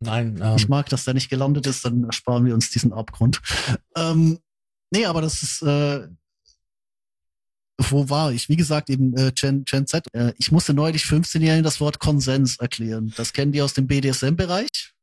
Nein, 0.00 0.36
ich 0.56 0.62
ähm, 0.62 0.68
mag, 0.70 0.88
dass 0.88 1.04
der 1.04 1.14
nicht 1.14 1.28
gelandet 1.28 1.66
ist, 1.66 1.84
dann 1.84 2.04
ersparen 2.04 2.46
wir 2.46 2.54
uns 2.54 2.70
diesen 2.70 2.92
Abgrund. 2.92 3.40
Ähm, 3.94 4.38
nee, 4.90 5.04
aber 5.04 5.20
das 5.20 5.42
ist, 5.42 5.62
äh, 5.62 6.08
wo 7.78 8.08
war 8.08 8.32
ich? 8.32 8.48
Wie 8.48 8.56
gesagt, 8.56 8.88
eben 8.88 9.14
äh, 9.16 9.32
Gen, 9.34 9.64
Gen 9.64 9.86
Z. 9.86 10.06
Äh, 10.14 10.32
ich 10.38 10.50
musste 10.52 10.72
neulich 10.72 11.02
15-Jährigen 11.02 11.64
das 11.64 11.80
Wort 11.80 11.98
Konsens 11.98 12.56
erklären. 12.56 13.12
Das 13.16 13.32
kennen 13.32 13.52
die 13.52 13.62
aus 13.62 13.74
dem 13.74 13.86
BDSM-Bereich. 13.86 14.94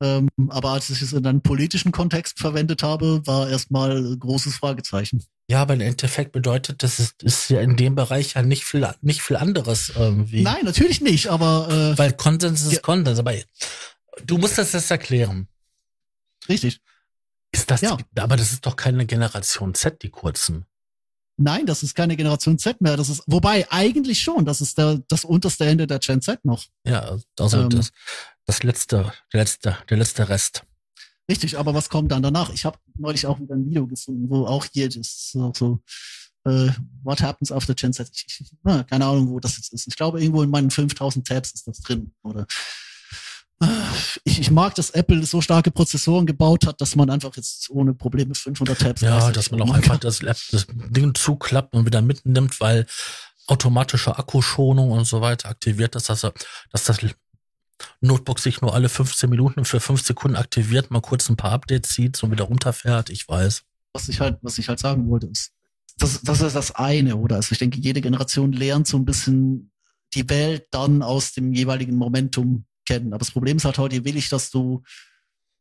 Ähm, 0.00 0.28
aber 0.48 0.70
als 0.70 0.90
ich 0.90 1.02
es 1.02 1.12
in 1.12 1.26
einem 1.26 1.40
politischen 1.42 1.90
Kontext 1.90 2.38
verwendet 2.38 2.82
habe, 2.84 3.20
war 3.26 3.48
erstmal 3.48 4.16
großes 4.16 4.54
Fragezeichen. 4.56 5.24
ja, 5.50 5.60
aber 5.62 5.74
im 5.74 5.80
Endeffekt 5.80 6.30
bedeutet 6.32 6.82
das 6.84 7.00
ist, 7.00 7.22
ist 7.24 7.50
ja 7.50 7.60
in 7.60 7.76
dem 7.76 7.94
Bereich 7.96 8.34
ja 8.34 8.42
nicht 8.42 8.64
viel, 8.64 8.86
nicht 9.00 9.22
viel 9.22 9.36
anderes 9.36 9.90
irgendwie. 9.96 10.42
Nein, 10.42 10.64
natürlich 10.64 11.00
nicht, 11.00 11.26
aber 11.28 11.68
äh, 11.70 11.98
Weil 11.98 12.12
Konsens 12.12 12.62
ist 12.62 12.72
Ja. 12.74 12.80
Konsens, 12.80 13.18
aber 13.18 13.34
du 14.24 14.38
musst 14.38 14.56
das 14.58 14.72
jetzt 14.72 14.90
erklären. 14.90 15.48
richtig. 16.48 16.80
Ist 17.50 17.70
das, 17.70 17.80
Ja. 17.80 17.96
aber 18.18 18.36
das 18.36 18.52
ist 18.52 18.66
doch 18.66 18.76
keine 18.76 19.06
Generation 19.06 19.74
Z, 19.74 20.02
die 20.02 20.10
kurzen. 20.10 20.66
Nein, 21.40 21.66
das 21.66 21.84
ist 21.84 21.94
keine 21.94 22.16
Generation 22.16 22.58
Z 22.58 22.80
mehr. 22.80 22.96
Das 22.96 23.08
ist, 23.08 23.22
wobei 23.26 23.70
eigentlich 23.70 24.20
schon, 24.20 24.44
das 24.44 24.60
ist 24.60 24.76
der, 24.76 25.00
das 25.08 25.24
unterste 25.24 25.64
Ende 25.64 25.86
der 25.86 26.00
Gen 26.00 26.20
Z 26.20 26.44
noch. 26.44 26.64
Ja, 26.84 27.16
also 27.38 27.62
Ähm. 27.62 27.70
das, 27.70 27.92
das 28.44 28.62
letzte, 28.64 29.12
der 29.32 29.40
letzte, 29.40 29.78
der 29.88 29.96
letzte 29.96 30.28
Rest. 30.28 30.64
Richtig, 31.30 31.56
aber 31.58 31.74
was 31.74 31.88
kommt 31.88 32.10
dann 32.10 32.22
danach? 32.22 32.50
Ich 32.50 32.64
habe 32.64 32.78
neulich 32.96 33.26
auch 33.26 33.38
wieder 33.38 33.54
ein 33.54 33.66
Video 33.66 33.86
gefunden, 33.86 34.28
wo 34.28 34.46
auch 34.46 34.64
hier 34.72 34.88
das 34.88 35.30
so, 35.30 35.52
so 35.54 35.80
äh, 36.44 36.70
What 37.02 37.22
happens 37.22 37.52
after 37.52 37.74
Gen 37.74 37.92
Z? 37.92 38.10
Ich, 38.12 38.40
ich, 38.40 38.50
keine 38.64 39.04
Ahnung, 39.04 39.28
wo 39.28 39.38
das 39.38 39.56
jetzt 39.56 39.72
ist. 39.72 39.86
Ich 39.86 39.96
glaube, 39.96 40.20
irgendwo 40.20 40.42
in 40.42 40.50
meinen 40.50 40.70
5000 40.70 41.26
Tabs 41.26 41.52
ist 41.52 41.68
das 41.68 41.80
drin. 41.80 42.12
Oder 42.22 42.46
ich, 44.24 44.40
ich 44.40 44.50
mag, 44.50 44.74
dass 44.76 44.90
Apple 44.90 45.24
so 45.24 45.40
starke 45.40 45.70
Prozessoren 45.70 46.26
gebaut 46.26 46.66
hat, 46.66 46.80
dass 46.80 46.94
man 46.94 47.10
einfach 47.10 47.36
jetzt 47.36 47.70
ohne 47.70 47.94
Probleme 47.94 48.34
500 48.34 48.78
Tabs 48.78 49.00
Ja, 49.00 49.32
dass 49.32 49.50
man 49.50 49.62
auch 49.62 49.72
einfach 49.72 49.98
das, 49.98 50.20
das 50.20 50.66
Ding 50.72 51.14
zuklappt 51.14 51.74
und 51.74 51.86
wieder 51.86 52.02
mitnimmt, 52.02 52.60
weil 52.60 52.86
automatische 53.46 54.16
Akkuschonung 54.18 54.90
und 54.90 55.04
so 55.04 55.20
weiter 55.20 55.48
aktiviert, 55.48 55.94
dass 55.94 56.04
das, 56.04 56.20
dass 56.20 56.84
das 56.84 56.98
Notebook 58.00 58.38
sich 58.38 58.60
nur 58.60 58.74
alle 58.74 58.88
15 58.88 59.28
Minuten 59.30 59.64
für 59.64 59.80
5 59.80 60.02
Sekunden 60.02 60.36
aktiviert, 60.36 60.90
mal 60.90 61.00
kurz 61.00 61.28
ein 61.28 61.36
paar 61.36 61.52
Updates 61.52 61.90
zieht 61.90 62.22
und 62.22 62.30
wieder 62.30 62.44
runterfährt, 62.44 63.10
ich 63.10 63.28
weiß. 63.28 63.62
was 63.92 64.08
ich 64.08 64.20
halt, 64.20 64.38
was 64.42 64.58
ich 64.58 64.68
halt 64.68 64.78
sagen 64.78 65.08
wollte, 65.08 65.28
ist, 65.28 65.52
das, 65.98 66.20
das 66.22 66.40
ist 66.40 66.54
das 66.54 66.74
eine, 66.74 67.16
oder? 67.16 67.36
Also 67.36 67.52
ich 67.52 67.58
denke, 67.58 67.80
jede 67.80 68.00
Generation 68.00 68.52
lernt 68.52 68.86
so 68.86 68.96
ein 68.96 69.04
bisschen 69.04 69.72
die 70.14 70.28
Welt 70.28 70.66
dann 70.70 71.02
aus 71.02 71.32
dem 71.32 71.52
jeweiligen 71.52 71.96
Momentum 71.96 72.64
kennen. 72.88 73.12
Aber 73.12 73.18
das 73.18 73.30
Problem 73.30 73.58
ist 73.58 73.64
halt 73.64 73.78
heute, 73.78 74.04
will 74.04 74.16
ich, 74.16 74.28
dass 74.28 74.50
du 74.50 74.82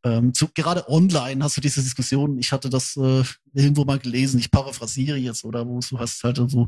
ähm, 0.03 0.33
zu, 0.33 0.47
gerade 0.53 0.87
online 0.89 1.43
hast 1.43 1.57
du 1.57 1.61
diese 1.61 1.81
Diskussion, 1.81 2.37
ich 2.37 2.51
hatte 2.51 2.69
das 2.69 2.95
äh, 2.97 3.23
irgendwo 3.53 3.83
mal 3.83 3.99
gelesen, 3.99 4.39
ich 4.39 4.51
paraphrasiere 4.51 5.17
jetzt, 5.17 5.43
oder 5.43 5.67
wo 5.67 5.79
du 5.79 5.99
hast 5.99 6.23
halt 6.23 6.37
so 6.37 6.67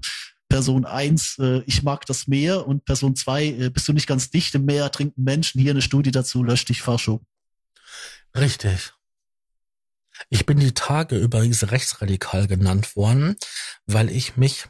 Person 0.49 0.85
eins, 0.85 1.37
äh, 1.39 1.61
ich 1.65 1.83
mag 1.83 2.05
das 2.05 2.27
Meer 2.27 2.67
und 2.67 2.85
Person 2.85 3.15
zwei, 3.15 3.45
äh, 3.45 3.69
bist 3.69 3.87
du 3.87 3.93
nicht 3.93 4.07
ganz 4.07 4.29
dicht 4.31 4.55
im 4.55 4.65
Meer, 4.65 4.91
trinken 4.91 5.23
Menschen, 5.23 5.61
hier 5.61 5.71
eine 5.71 5.81
Studie 5.81 6.11
dazu, 6.11 6.43
lösch 6.43 6.65
dich, 6.65 6.81
Fascho. 6.81 7.21
Richtig. 8.35 8.93
Ich 10.29 10.45
bin 10.45 10.59
die 10.59 10.73
Tage 10.73 11.17
übrigens 11.17 11.71
rechtsradikal 11.71 12.47
genannt 12.47 12.95
worden, 12.95 13.37
weil 13.85 14.09
ich 14.09 14.35
mich, 14.35 14.65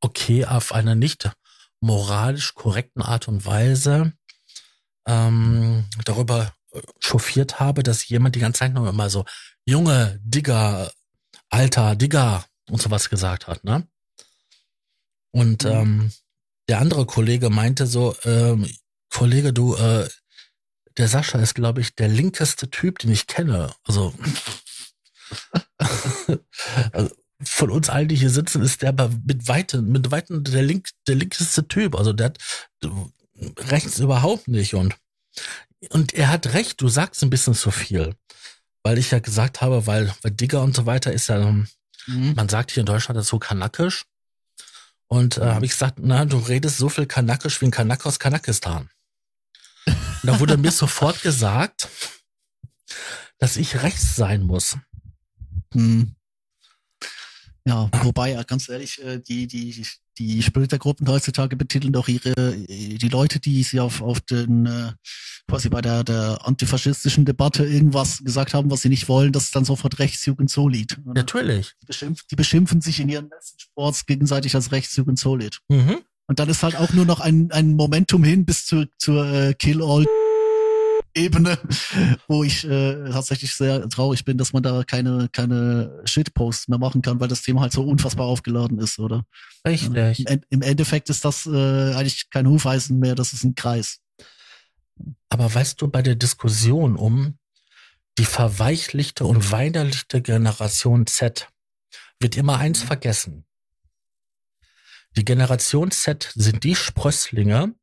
okay, 0.00 0.44
auf 0.44 0.72
eine 0.72 0.96
nicht 0.96 1.30
moralisch 1.80 2.54
korrekten 2.54 3.00
Art 3.00 3.28
und 3.28 3.46
Weise 3.46 4.12
ähm, 5.06 5.84
darüber 6.04 6.52
äh, 6.72 6.80
chauffiert 7.00 7.60
habe, 7.60 7.82
dass 7.82 8.08
jemand 8.08 8.34
die 8.34 8.40
ganze 8.40 8.60
Zeit 8.60 8.72
noch 8.74 8.88
immer 8.88 9.10
so, 9.10 9.24
Junge, 9.64 10.20
Digger, 10.22 10.90
Alter, 11.50 11.96
Digger 11.96 12.44
und 12.70 12.80
sowas 12.82 13.08
gesagt 13.10 13.46
hat, 13.46 13.64
ne? 13.64 13.86
Und 15.32 15.64
Mhm. 15.64 15.70
ähm, 15.70 16.12
der 16.68 16.80
andere 16.80 17.06
Kollege 17.06 17.50
meinte 17.50 17.86
so, 17.86 18.16
ähm, 18.24 18.68
Kollege, 19.10 19.52
du, 19.52 19.74
äh, 19.76 20.08
der 20.96 21.08
Sascha 21.08 21.38
ist, 21.38 21.54
glaube 21.54 21.80
ich, 21.80 21.94
der 21.94 22.08
linkeste 22.08 22.70
Typ, 22.70 22.98
den 23.00 23.12
ich 23.12 23.26
kenne. 23.26 23.72
Also, 23.84 24.14
also 26.92 27.10
von 27.42 27.70
uns 27.70 27.88
allen, 27.90 28.08
die 28.08 28.16
hier 28.16 28.30
sitzen, 28.30 28.62
ist 28.62 28.82
der 28.82 28.88
aber 28.90 29.10
mit 29.26 29.46
weitem, 29.46 29.88
mit 29.92 30.10
weitem 30.10 30.42
der 30.42 30.62
link, 30.62 30.88
der 31.06 31.16
linkeste 31.16 31.68
Typ. 31.68 31.94
Also 31.94 32.12
der 32.12 32.26
hat 32.26 32.38
rechts 33.58 33.98
überhaupt 33.98 34.48
nicht 34.48 34.74
und 34.74 34.94
und 35.90 36.14
er 36.14 36.28
hat 36.30 36.54
recht. 36.54 36.80
Du 36.80 36.88
sagst 36.88 37.22
ein 37.22 37.30
bisschen 37.30 37.54
zu 37.54 37.70
viel, 37.70 38.14
weil 38.82 38.96
ich 38.98 39.10
ja 39.10 39.18
gesagt 39.18 39.60
habe, 39.60 39.86
weil, 39.86 40.12
weil 40.22 40.30
Digger 40.32 40.62
und 40.62 40.74
so 40.74 40.86
weiter 40.86 41.12
ist 41.12 41.28
ja, 41.28 41.38
Mhm. 42.08 42.34
man 42.34 42.48
sagt 42.48 42.70
hier 42.70 42.80
in 42.80 42.86
Deutschland 42.86 43.18
dazu 43.18 43.38
Kanakisch. 43.38 44.04
Und 45.08 45.36
äh, 45.36 45.40
Mhm. 45.44 45.54
habe 45.54 45.66
ich 45.66 45.72
gesagt, 45.72 45.98
na, 46.00 46.24
du 46.24 46.38
redest 46.38 46.78
so 46.78 46.88
viel 46.88 47.06
Kanakisch 47.06 47.60
wie 47.60 47.66
ein 47.66 47.70
Kanak 47.70 48.06
aus 48.06 48.18
Kanakistan. 48.18 48.88
Und 49.86 49.96
da 50.22 50.40
wurde 50.40 50.56
mir 50.56 50.70
sofort 50.72 51.20
gesagt, 51.22 51.88
dass 53.38 53.56
ich 53.56 53.82
rechts 53.82 54.16
sein 54.16 54.42
muss. 54.42 54.78
Hm. 55.74 56.14
Ja, 57.66 57.90
wobei, 58.02 58.32
ja, 58.32 58.42
ganz 58.44 58.68
ehrlich, 58.68 59.02
äh, 59.02 59.18
die, 59.18 59.46
die, 59.46 59.86
die 60.18 60.42
Splittergruppen 60.42 61.08
heutzutage 61.08 61.56
betiteln 61.56 61.92
doch 61.92 62.08
ihre, 62.08 62.56
die 62.56 63.08
Leute, 63.08 63.40
die 63.40 63.62
sie 63.62 63.80
auf, 63.80 64.02
auf 64.02 64.20
den, 64.20 64.66
äh, 64.66 64.92
quasi 65.48 65.68
bei 65.68 65.80
der, 65.80 66.04
der 66.04 66.40
antifaschistischen 66.44 67.24
Debatte 67.24 67.64
irgendwas 67.64 68.22
gesagt 68.24 68.54
haben, 68.54 68.70
was 68.70 68.82
sie 68.82 68.88
nicht 68.88 69.08
wollen, 69.08 69.32
das 69.32 69.44
ist 69.44 69.56
dann 69.56 69.64
sofort 69.64 69.98
Rechtsjugend 69.98 70.50
Solid. 70.50 70.98
oder? 71.04 71.20
Natürlich. 71.20 71.74
Die, 71.82 71.86
beschimpf, 71.86 72.22
die 72.30 72.36
beschimpfen 72.36 72.80
sich 72.80 73.00
in 73.00 73.08
ihren 73.08 73.30
Sports 73.56 74.06
gegenseitig 74.06 74.54
als 74.54 74.72
Rechtsjugend 74.72 75.18
Solid. 75.18 75.60
Mhm. 75.68 75.98
Und 76.28 76.38
dann 76.40 76.48
ist 76.48 76.62
halt 76.62 76.76
auch 76.76 76.92
nur 76.92 77.04
noch 77.04 77.20
ein, 77.20 77.52
ein 77.52 77.74
Momentum 77.74 78.24
hin 78.24 78.44
bis 78.44 78.66
zur, 78.66 78.86
zur 78.98 79.26
äh, 79.32 79.54
Kill-All 79.54 80.06
Ebene, 81.16 81.58
wo 82.28 82.44
ich 82.44 82.64
äh, 82.64 83.10
tatsächlich 83.10 83.54
sehr 83.54 83.88
traurig 83.88 84.24
bin, 84.24 84.38
dass 84.38 84.52
man 84.52 84.62
da 84.62 84.84
keine, 84.84 85.28
keine 85.32 86.02
Shitposts 86.04 86.68
mehr 86.68 86.78
machen 86.78 87.02
kann, 87.02 87.18
weil 87.20 87.28
das 87.28 87.42
Thema 87.42 87.62
halt 87.62 87.72
so 87.72 87.82
unfassbar 87.82 88.26
aufgeladen 88.26 88.78
ist, 88.78 88.98
oder? 88.98 89.24
Richtig. 89.66 90.28
Im, 90.28 90.40
Im 90.50 90.62
Endeffekt 90.62 91.10
ist 91.10 91.24
das 91.24 91.46
äh, 91.46 91.94
eigentlich 91.94 92.30
kein 92.30 92.46
Hufeisen 92.46 92.98
mehr, 92.98 93.14
das 93.14 93.32
ist 93.32 93.44
ein 93.44 93.54
Kreis. 93.54 94.00
Aber 95.28 95.52
weißt 95.52 95.80
du, 95.80 95.88
bei 95.88 96.02
der 96.02 96.14
Diskussion 96.14 96.96
um 96.96 97.38
die 98.18 98.24
verweichlichte 98.24 99.24
und 99.26 99.50
weinerlichte 99.50 100.22
Generation 100.22 101.06
Z 101.06 101.48
wird 102.20 102.36
immer 102.36 102.58
eins 102.58 102.82
vergessen. 102.82 103.44
Die 105.16 105.24
Generation 105.24 105.90
Z 105.90 106.30
sind 106.34 106.64
die 106.64 106.74
Sprösslinge, 106.74 107.74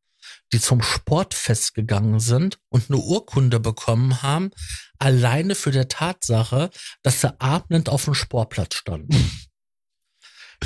die 0.53 0.59
zum 0.61 0.81
Sportfest 0.81 1.73
gegangen 1.73 2.19
sind 2.19 2.59
und 2.69 2.89
eine 2.89 2.99
Urkunde 2.99 3.59
bekommen 3.59 4.21
haben, 4.21 4.51
alleine 4.99 5.55
für 5.55 5.71
der 5.71 5.87
Tatsache, 5.87 6.69
dass 7.01 7.21
sie 7.21 7.41
abendend 7.41 7.89
auf 7.89 8.05
dem 8.05 8.13
Sportplatz 8.13 8.75
standen. 8.75 9.09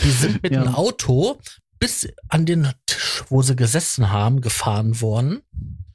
Die 0.03 0.11
sind 0.11 0.43
mit 0.43 0.51
Ja. 0.51 0.63
dem 0.63 0.75
Auto 0.75 1.39
bis 1.79 2.07
an 2.27 2.45
den 2.45 2.71
Tisch, 2.85 3.23
wo 3.29 3.41
sie 3.41 3.55
gesessen 3.55 4.11
haben, 4.11 4.41
gefahren 4.41 5.01
worden. 5.01 5.41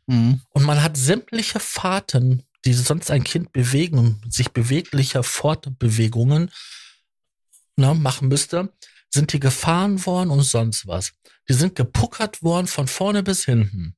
Mhm. 0.07 0.41
Und 0.51 0.65
man 0.65 0.83
hat 0.83 0.97
sämtliche 0.97 1.61
Fahrten, 1.61 2.43
die 2.65 2.73
sonst 2.73 3.11
ein 3.13 3.23
Kind 3.23 3.53
bewegen, 3.53 4.21
sich 4.29 4.49
beweglicher 4.51 5.23
Fortbewegungen 5.23 6.51
ne, 7.77 7.95
machen 7.95 8.29
müsste, 8.29 8.73
sind 9.11 9.33
die 9.33 9.41
gefahren 9.41 10.05
worden 10.07 10.31
und 10.31 10.43
sonst 10.43 10.87
was. 10.87 11.13
Die 11.53 11.59
sind 11.59 11.77
gepuckert 11.77 12.43
worden 12.43 12.67
von 12.67 12.89
vorne 12.89 13.23
bis 13.23 13.45
hinten. 13.45 13.95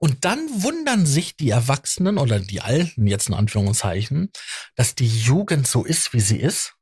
Und 0.00 0.24
dann 0.24 0.64
wundern 0.64 1.06
sich 1.06 1.36
die 1.36 1.50
Erwachsenen 1.50 2.18
oder 2.18 2.40
die 2.40 2.60
Alten 2.60 3.06
jetzt 3.06 3.28
in 3.28 3.36
Anführungszeichen, 3.36 4.32
dass 4.74 4.96
die 4.96 5.06
Jugend 5.06 5.68
so 5.68 5.84
ist, 5.84 6.12
wie 6.12 6.18
sie 6.18 6.38
ist. 6.38 6.74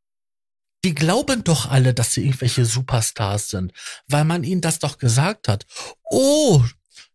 Die 0.86 0.94
glauben 0.94 1.44
doch 1.44 1.70
alle, 1.70 1.92
dass 1.92 2.14
sie 2.14 2.24
irgendwelche 2.24 2.64
Superstars 2.64 3.48
sind, 3.48 3.74
weil 4.06 4.24
man 4.24 4.42
ihnen 4.42 4.62
das 4.62 4.78
doch 4.78 4.96
gesagt 4.96 5.48
hat. 5.48 5.66
Oh, 6.04 6.64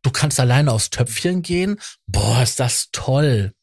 du 0.04 0.12
kannst 0.12 0.40
alleine 0.40 0.74
aufs 0.74 0.92
Töpfchen 0.92 1.42
gehen. 1.42 1.80
Boah, 2.06 2.44
ist 2.44 2.60
das 2.60 2.90
toll. 2.92 3.56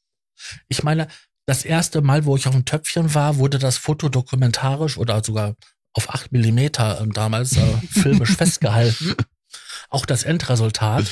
Ich 0.67 0.83
meine, 0.83 1.07
das 1.47 1.65
erste 1.65 2.01
Mal, 2.01 2.25
wo 2.25 2.35
ich 2.35 2.49
auf 2.49 2.55
dem 2.55 2.65
Töpfchen 2.65 3.15
war, 3.15 3.37
wurde 3.37 3.61
das 3.61 3.79
Foto 3.79 4.09
dokumentarisch 4.09 4.99
oder 4.99 5.23
sogar 5.23 5.55
auf 5.95 6.11
acht 6.11 6.33
Millimeter 6.33 7.01
ähm, 7.01 7.13
damals 7.13 7.57
äh, 7.57 7.77
filmisch 7.91 8.33
festgehalten. 8.37 9.15
Auch 9.89 10.07
das 10.07 10.23
Endresultat. 10.23 11.07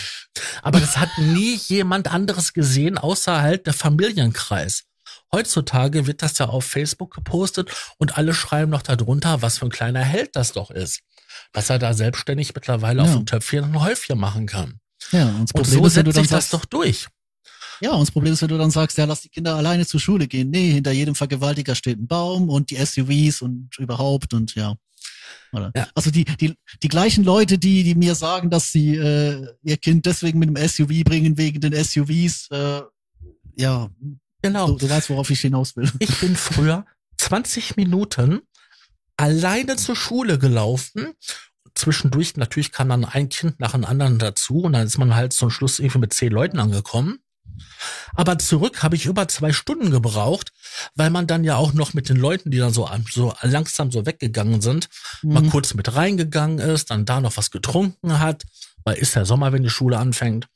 Aber 0.63 0.79
das 0.79 0.99
hat 0.99 1.09
nie 1.19 1.57
jemand 1.57 2.09
anderes 2.09 2.53
gesehen, 2.53 2.97
außer 2.97 3.41
halt 3.43 3.67
der 3.67 3.75
Familienkreis. 3.75 4.85
Heutzutage 5.33 6.07
wird 6.07 6.23
das 6.23 6.39
ja 6.39 6.47
auf 6.47 6.65
Facebook 6.65 7.13
gepostet 7.15 7.71
und 7.99 8.17
alle 8.17 8.33
schreiben 8.35 8.71
noch 8.71 8.83
darunter, 8.83 9.43
was 9.43 9.59
für 9.59 9.67
ein 9.67 9.71
kleiner 9.71 10.01
Held 10.05 10.37
das 10.37 10.53
doch 10.53 10.71
ist. 10.71 11.01
Dass 11.53 11.71
er 11.71 11.79
da 11.79 11.93
selbstständig 11.93 12.55
mittlerweile 12.55 13.03
auf 13.03 13.09
Ja. 13.09 13.17
dem 13.17 13.27
Töpfchen 13.27 13.65
ein 13.65 13.81
Häufchen 13.81 14.19
machen 14.19 14.47
kann. 14.47 14.81
Ja, 15.13 15.27
und 15.27 15.53
Und 15.55 15.67
so 15.67 15.89
setzt 15.89 16.15
sich 16.15 16.29
das 16.29 16.51
doch 16.51 16.65
durch. 16.65 17.09
Ja, 17.81 17.93
und 17.93 18.01
das 18.01 18.11
Problem 18.11 18.33
ist, 18.33 18.43
wenn 18.43 18.49
du 18.49 18.59
dann 18.59 18.71
sagst, 18.71 18.99
ja, 18.99 19.05
lass 19.05 19.23
die 19.23 19.29
Kinder 19.29 19.55
alleine 19.55 19.87
zur 19.87 20.01
Schule 20.01 20.27
gehen. 20.27 20.51
Nee, 20.51 20.73
hinter 20.73 20.93
jedem 20.93 21.15
Vergewaltiger 21.15 21.75
steht 21.75 21.99
ein 21.99 22.07
Baum 22.07 22.49
und 22.49 22.71
die 22.71 22.77
SUVs 22.77 23.43
und 23.43 23.71
überhaupt 23.79 24.35
und 24.35 24.55
ja. 24.55 24.75
Oder? 25.53 25.73
Ja. 25.75 25.89
Also 25.95 26.11
die, 26.11 26.25
die, 26.25 26.55
die 26.83 26.89
gleichen 26.89 27.25
Leute, 27.25 27.59
die, 27.59 27.83
die 27.83 27.95
mir 27.95 28.15
sagen, 28.15 28.51
dass 28.51 28.71
sie 28.71 28.97
äh, 28.97 29.47
ihr 29.63 29.77
Kind 29.77 30.07
deswegen 30.07 30.39
mit 30.39 30.49
dem 30.49 30.69
SUV 30.69 31.05
bringen, 31.05 31.39
wegen 31.39 31.61
den 31.61 31.73
SUVs, 31.73 32.49
äh, 32.51 32.83
ja, 33.57 33.89
Genau. 34.43 34.69
du, 34.69 34.77
du 34.77 34.91
weißt, 34.91 35.11
worauf 35.11 35.31
ich 35.31 35.41
hinaus 35.41 35.77
will. 35.77 35.91
Ich 35.99 36.21
bin 36.21 36.37
früher 36.37 36.87
20 37.19 37.77
Minuten 37.77 38.41
alleine 39.17 39.77
zur 39.77 39.97
Schule 39.97 40.39
gelaufen. 40.39 41.15
Zwischendurch 41.75 42.37
natürlich 42.37 42.73
kam 42.73 42.89
dann 42.89 43.05
ein 43.05 43.29
Kind 43.29 43.61
nach 43.61 43.73
dem 43.73 43.85
anderen 43.85 44.19
dazu 44.19 44.63
und 44.63 44.73
dann 44.73 44.87
ist 44.87 44.99
man 44.99 45.15
halt 45.15 45.33
zum 45.33 45.51
Schluss 45.51 45.79
irgendwie 45.79 45.99
mit 45.99 46.13
zehn 46.13 46.33
Leuten 46.33 46.59
angekommen. 46.59 47.19
Aber 48.15 48.39
zurück 48.39 48.83
habe 48.83 48.97
ich 48.97 49.07
über 49.07 49.29
zwei 49.29 49.53
Stunden 49.53 49.91
gebraucht, 49.91 50.53
weil 50.95 51.11
man 51.11 51.27
dann 51.27 51.45
ja 51.45 51.57
auch 51.57 51.73
noch 51.73 51.95
mit 51.95 52.09
den 52.09 52.17
Leuten, 52.17 52.51
die 52.51 52.59
dann 52.59 52.73
so, 52.73 52.89
so 53.11 53.35
langsam 53.43 53.91
so 53.91 54.07
weggegangen 54.07 54.61
sind, 54.61 54.89
mal 55.23 55.43
Mhm. 55.43 55.51
kurz 55.51 55.75
mit 55.75 55.95
reingegangen 55.95 56.59
ist, 56.59 56.91
dann 56.91 57.05
da 57.05 57.21
noch 57.21 57.37
was 57.37 57.51
getrunken 57.51 58.19
hat, 58.21 58.45
weil 58.85 58.97
ist 58.97 59.15
ja 59.15 59.25
Sommer, 59.25 59.53
wenn 59.53 59.63
die 59.63 59.71
Schule 59.71 59.99
anfängt. 59.99 60.49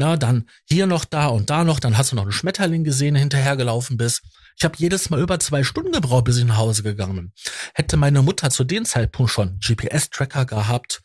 Ja, 0.00 0.16
dann 0.16 0.48
hier 0.64 0.86
noch 0.86 1.04
da 1.04 1.26
und 1.26 1.50
da 1.50 1.64
noch, 1.64 1.80
dann 1.80 1.98
hast 1.98 2.12
du 2.12 2.16
noch 2.16 2.22
einen 2.22 2.30
Schmetterling 2.32 2.84
gesehen, 2.84 3.16
hinterhergelaufen 3.16 3.96
bist. 3.96 4.22
Ich 4.56 4.64
habe 4.64 4.74
jedes 4.78 5.10
Mal 5.10 5.20
über 5.20 5.40
zwei 5.40 5.64
Stunden 5.64 5.90
gebraucht, 5.92 6.24
bis 6.24 6.36
ich 6.36 6.44
nach 6.44 6.56
Hause 6.56 6.82
gegangen 6.84 7.16
bin. 7.16 7.32
Hätte 7.74 7.96
meine 7.96 8.22
Mutter 8.22 8.50
zu 8.50 8.62
dem 8.64 8.84
Zeitpunkt 8.84 9.32
schon 9.32 9.58
GPS-Tracker 9.60 10.46
gehabt, 10.46 11.02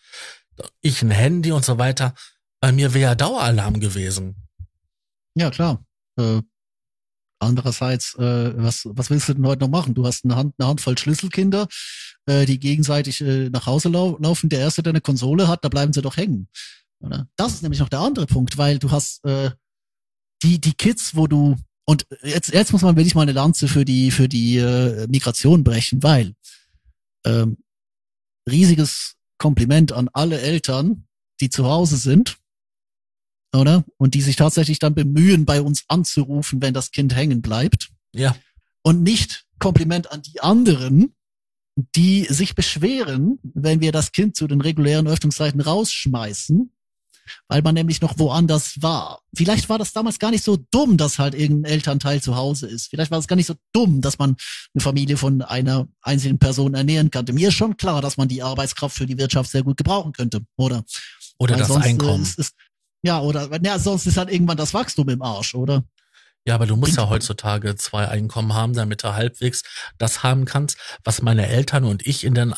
ich 0.82 1.02
ein 1.02 1.10
Handy 1.12 1.52
und 1.52 1.66
so 1.66 1.80
weiter, 1.80 2.14
bei 2.60 2.72
mir 2.72 2.94
wäre 2.94 3.16
Daueralarm 3.16 3.80
gewesen. 3.80 4.43
Ja, 5.36 5.50
klar. 5.50 5.84
Äh, 6.18 6.42
andererseits, 7.40 8.16
äh, 8.16 8.54
was, 8.56 8.88
was 8.90 9.10
willst 9.10 9.30
du 9.30 9.34
denn 9.34 9.48
heute 9.48 9.62
noch 9.62 9.70
machen? 9.70 9.94
Du 9.94 10.06
hast 10.06 10.26
eine, 10.26 10.36
Hand, 10.36 10.56
eine 10.58 10.68
Handvoll 10.68 10.98
Schlüsselkinder, 10.98 11.68
äh, 12.26 12.46
die 12.46 12.60
gegenseitig 12.60 13.22
äh, 13.22 13.50
nach 13.50 13.66
Hause 13.66 13.90
lau 13.90 14.18
laufen. 14.20 14.50
Der 14.50 14.60
Erste, 14.60 14.84
der 14.84 14.92
eine 14.92 15.02
Konsole 15.02 15.48
hat, 15.48 15.66
da 15.66 15.70
bleiben 15.70 15.94
sie 15.94 16.02
doch 16.02 16.18
hängen. 16.18 16.48
Oder? 17.00 17.28
Das 17.36 17.54
ist 17.54 17.64
nämlich 17.64 17.80
noch 17.80 17.90
der 17.90 18.00
andere 18.00 18.28
Punkt, 18.28 18.58
weil 18.58 18.80
du 18.80 18.92
hast 18.92 19.24
äh, 19.26 19.52
die, 20.44 20.60
die 20.60 20.74
Kids, 20.74 21.16
wo 21.16 21.28
du 21.28 21.56
und 21.86 22.08
jetzt, 22.22 22.54
jetzt 22.54 22.72
muss 22.72 22.82
man 22.82 22.96
wirklich 22.96 23.16
mal 23.16 23.24
eine 23.24 23.34
Lanze 23.34 23.68
für 23.68 23.84
die, 23.84 24.12
für 24.12 24.30
die 24.30 24.58
äh, 24.58 25.06
Migration 25.08 25.64
brechen, 25.66 26.02
weil 26.02 26.34
ähm, 27.26 27.58
riesiges 28.50 29.16
Kompliment 29.38 29.92
an 29.92 30.10
alle 30.14 30.40
Eltern, 30.40 31.08
die 31.42 31.50
zu 31.50 31.66
Hause 31.66 31.98
sind, 31.98 32.38
oder? 33.54 33.84
Und 33.97 34.14
die 34.14 34.22
sich 34.22 34.36
tatsächlich 34.36 34.80
dann 34.80 34.95
bemühen, 34.95 35.45
bei 35.45 35.62
uns 35.62 35.84
anzurufen, 35.88 36.62
wenn 36.62 36.74
das 36.74 36.91
Kind 36.91 37.16
hängen 37.16 37.41
bleibt. 37.41 37.89
Ja, 38.14 38.36
Und 38.82 39.04
nicht 39.04 39.45
Kompliment 39.60 40.12
an 40.12 40.22
die 40.22 40.41
anderen, 40.41 41.16
die 41.95 42.26
sich 42.26 42.56
beschweren, 42.56 43.39
wenn 43.43 43.82
wir 43.82 43.91
das 43.91 44.12
Kind 44.12 44.36
zu 44.36 44.47
den 44.47 44.62
regulären 44.62 45.08
Öffnungszeiten 45.08 45.62
rausschmeißen, 45.62 46.72
weil 47.47 47.62
man 47.62 47.74
nämlich 47.74 48.01
noch 48.01 48.20
woanders 48.20 48.82
war. 48.82 49.22
Vielleicht 49.34 49.70
war 49.70 49.80
das 49.80 49.93
damals 49.93 50.20
gar 50.20 50.32
nicht 50.32 50.43
so 50.43 50.58
dumm, 50.72 50.97
dass 50.97 51.20
halt 51.20 51.34
irgendein 51.34 51.72
Elternteil 51.72 52.22
zu 52.22 52.36
Hause 52.36 52.68
ist. 52.68 52.88
Vielleicht 52.88 53.12
war 53.12 53.20
es 53.20 53.28
gar 53.28 53.36
nicht 53.36 53.47
so 53.47 53.56
dumm, 53.72 54.01
dass 54.01 54.20
man 54.20 54.36
eine 54.74 54.82
Familie 54.82 55.18
von 55.18 55.41
einer 55.41 55.88
einzelnen 56.01 56.38
Person 56.38 56.74
ernähren 56.74 57.10
kannte. 57.10 57.34
Mir 57.34 57.47
ist 57.47 57.56
schon 57.56 57.78
klar, 57.78 58.01
dass 58.01 58.18
man 58.18 58.28
die 58.28 58.43
Arbeitskraft 58.43 58.95
für 58.95 59.06
die 59.06 59.18
Wirtschaft 59.18 59.49
sehr 59.49 59.64
gut 59.64 59.78
gebrauchen 59.78 60.12
könnte, 60.12 60.41
oder? 60.58 60.84
oder 61.39 61.56
Weil 61.56 61.62
das 61.62 61.72
Einkommen. 61.72 62.24
Ist, 62.24 62.39
ist, 62.39 62.56
ja, 63.04 63.20
oder 63.20 63.49
ja, 63.64 63.78
sonst 63.78 64.08
ist 64.08 64.18
halt 64.18 64.32
irgendwann 64.32 64.58
das 64.58 64.74
Wachstum 64.74 65.10
im 65.10 65.22
Arsch, 65.22 65.54
oder? 65.56 65.84
Ja, 66.45 66.56
aber 66.56 66.66
du 66.66 66.76
musst 66.76 66.97
ja 66.97 67.08
heutzutage 67.08 67.76
zwei 67.76 68.08
Einkommen 68.10 68.54
haben, 68.54 68.74
damit 68.74 69.04
du 69.04 69.14
halbwegs 69.14 69.64
das 69.97 70.24
haben 70.24 70.45
kannst, 70.45 70.78
was 71.04 71.22
meine 71.22 71.47
Eltern 71.47 71.86
und 71.86 72.06
ich 72.06 72.24
in 72.26 72.34
den, 72.34 72.54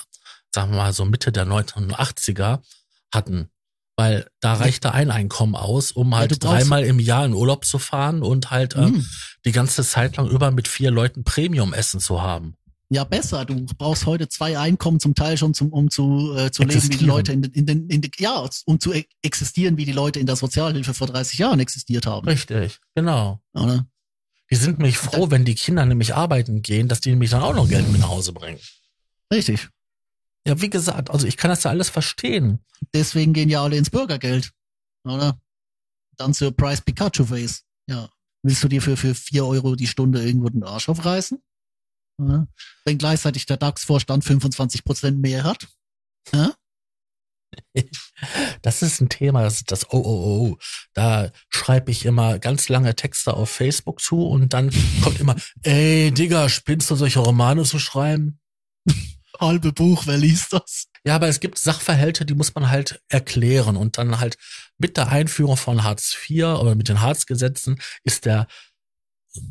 sagen 0.54 0.72
wir 0.72 0.78
mal, 0.78 0.94
so 0.94 1.06
Mitte 1.06 1.32
der 1.32 1.46
1980er 1.46 2.62
hatten. 3.14 3.50
Weil 3.98 4.28
da 4.42 4.56
reichte 4.56 4.92
ein 4.94 5.10
Einkommen 5.12 5.56
aus, 5.56 5.92
um 5.92 6.12
Ja, 6.12 6.18
halt 6.18 6.32
brauchst- 6.40 6.44
dreimal 6.44 6.84
im 6.84 7.00
Jahr 7.00 7.26
in 7.26 7.34
Urlaub 7.34 7.64
zu 7.64 7.80
fahren 7.80 8.24
und 8.24 8.52
halt 8.52 8.74
äh, 8.76 8.88
Mhm. 8.88 9.06
die 9.46 9.52
ganze 9.54 9.84
Zeit 9.84 10.18
lang 10.18 10.28
über 10.28 10.52
mit 10.52 10.68
vier 10.68 10.92
Leuten 10.92 11.24
Premium-Essen 11.24 12.00
zu 12.02 12.22
haben. 12.22 12.56
Ja, 12.90 13.04
besser. 13.04 13.46
Du 13.46 13.66
brauchst 13.78 14.06
heute 14.06 14.30
zwei 14.30 14.60
Einkommen 14.60 15.00
zum 15.00 15.16
Teil 15.16 15.38
schon, 15.38 15.54
zum, 15.54 15.74
um 15.74 15.90
zu, 15.90 16.36
äh, 16.38 16.52
zu 16.52 16.64
leben, 16.64 16.84
wie 16.84 16.98
die. 16.98 17.06
Leute 17.06 17.34
in 17.34 17.42
den, 17.42 17.52
in 17.54 17.66
den, 17.66 17.90
in 17.90 18.02
den, 18.02 18.12
ja, 18.18 18.48
um 18.66 18.80
zu 18.80 18.94
e- 18.94 19.06
existieren, 19.24 19.78
wie 19.78 19.86
die 19.86 19.92
Leute 19.92 20.20
in 20.20 20.28
der 20.28 20.36
Sozialhilfe 20.36 20.94
vor 20.94 21.08
30 21.08 21.40
Jahren 21.40 21.60
existiert 21.60 22.06
haben. 22.06 22.28
Richtig, 22.28 22.80
genau. 22.94 23.42
Oder? 23.54 23.88
Die 24.52 24.56
sind 24.56 24.78
nämlich 24.78 25.00
froh, 25.00 25.32
wenn 25.32 25.46
die 25.46 25.56
Kinder 25.56 25.86
nämlich 25.86 26.14
arbeiten 26.14 26.62
gehen, 26.62 26.88
dass 26.88 27.02
die 27.02 27.10
nämlich 27.10 27.32
dann 27.32 27.42
auch 27.42 27.56
noch 27.56 27.68
Geld 27.68 27.90
mit 27.92 28.02
nach 28.02 28.10
Hause 28.10 28.32
bringen. 28.32 28.60
Richtig. 29.34 29.70
Ja, 30.48 30.62
wie 30.62 30.70
gesagt, 30.70 31.10
also 31.10 31.26
ich 31.26 31.38
kann 31.38 31.50
das 31.50 31.64
ja 31.64 31.72
alles 31.72 31.90
verstehen. 31.90 32.60
Deswegen 32.94 33.34
gehen 33.34 33.50
ja 33.50 33.64
alle 33.64 33.78
ins 33.78 33.90
Bürgergeld. 33.90 34.52
Oder? 35.04 35.40
Dann 36.18 36.36
zur 36.36 36.56
Price 36.56 36.82
Pikachu 36.82 37.26
Face. 37.26 37.64
Ja. 37.88 38.10
Willst 38.44 38.64
du 38.64 38.68
dir 38.68 38.82
für, 38.84 38.96
für 38.96 39.16
vier 39.16 39.46
Euro 39.46 39.76
die 39.76 39.88
Stunde 39.88 40.24
irgendwo 40.24 40.50
den 40.50 40.64
Arsch 40.64 40.88
aufreißen? 40.88 41.42
Ja. 42.20 42.48
Wenn 42.86 42.98
gleichzeitig 42.98 43.46
der 43.46 43.58
DAX-Vorstand 43.58 44.24
25 44.24 44.84
Prozent 44.84 45.20
mehr 45.20 45.44
hat? 45.44 45.68
Ja? 46.34 46.54
Das 48.62 48.82
ist 48.82 49.02
ein 49.02 49.10
Thema, 49.10 49.44
das 49.44 49.58
ist 49.58 49.72
das 49.72 49.92
Oh, 49.92 50.02
oh, 50.04 50.50
oh. 50.52 50.58
Da 50.94 51.32
schreibe 51.50 51.92
ich 51.92 52.06
immer 52.06 52.40
ganz 52.40 52.70
lange 52.70 52.96
Texte 52.96 53.34
auf 53.34 53.50
Facebook 53.50 54.02
zu 54.02 54.26
und 54.28 54.54
dann 54.54 54.72
kommt 55.04 55.20
immer, 55.20 55.36
ey, 55.64 56.12
Digga, 56.12 56.50
spinnst 56.50 56.90
du 56.90 56.96
solche 56.96 57.20
Romane 57.20 57.64
zu 57.64 57.80
schreiben? 57.80 58.40
Halbe 59.40 59.74
Buch, 59.74 60.08
wer 60.08 60.18
liest 60.18 60.54
das? 60.54 60.88
Ja, 61.06 61.16
aber 61.16 61.28
es 61.28 61.42
gibt 61.42 61.60
Sachverhalte, 61.60 62.26
die 62.26 62.36
muss 62.36 62.56
man 62.56 62.70
halt 62.70 63.02
erklären 63.10 63.76
und 63.76 63.98
dann 63.98 64.20
halt 64.20 64.38
mit 64.78 64.98
der 64.98 65.10
Einführung 65.10 65.58
von 65.58 65.84
Hartz 65.84 66.18
IV 66.30 66.46
oder 66.46 66.76
mit 66.76 66.88
den 66.90 67.02
Hartz-Gesetzen 67.02 67.80
ist 68.04 68.26
der 68.26 68.48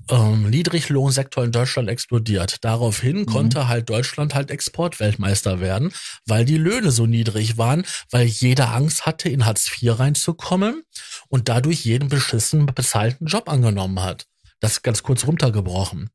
ähm, 0.08 0.50
Niedriglohnsektor 0.50 1.44
in 1.44 1.52
Deutschland 1.52 1.88
explodiert. 1.88 2.58
Daraufhin 2.62 3.18
Mhm. 3.20 3.26
konnte 3.26 3.68
halt 3.68 3.90
Deutschland 3.90 4.34
halt 4.34 4.50
Exportweltmeister 4.50 5.60
werden, 5.60 5.92
weil 6.26 6.44
die 6.44 6.56
Löhne 6.58 6.90
so 6.90 7.06
niedrig 7.06 7.58
waren, 7.58 7.84
weil 8.10 8.26
jeder 8.26 8.74
Angst 8.74 9.06
hatte, 9.06 9.28
in 9.28 9.44
Hartz 9.46 9.68
IV 9.70 9.98
reinzukommen 9.98 10.82
und 11.28 11.48
dadurch 11.48 11.84
jeden 11.84 12.08
beschissen 12.08 12.66
bezahlten 12.66 13.26
Job 13.26 13.48
angenommen 13.48 14.00
hat. 14.00 14.26
Das 14.60 14.72
ist 14.72 14.82
ganz 14.82 15.02
kurz 15.02 15.26
runtergebrochen. 15.26 16.10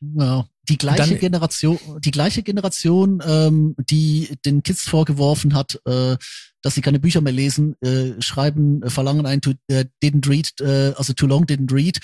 Ja, 0.00 0.46
die 0.68 0.76
gleiche 0.76 1.10
Dann- 1.10 1.18
Generation, 1.18 1.78
die 2.04 2.10
gleiche 2.10 2.42
Generation, 2.42 3.22
ähm, 3.24 3.74
die 3.78 4.36
den 4.44 4.62
Kids 4.62 4.82
vorgeworfen 4.82 5.54
hat, 5.54 5.80
äh, 5.86 6.16
dass 6.62 6.74
sie 6.74 6.80
keine 6.80 6.98
Bücher 6.98 7.20
mehr 7.20 7.32
lesen, 7.32 7.74
äh, 7.80 8.20
schreiben, 8.20 8.82
äh, 8.82 8.90
verlangen 8.90 9.24
einen 9.26 9.40
to, 9.40 9.52
äh, 9.68 9.84
didn't 10.02 10.28
read, 10.28 10.50
äh, 10.60 10.94
also 10.96 11.12
too 11.12 11.26
long 11.26 11.44
didn't 11.44 11.72
read, 11.72 11.98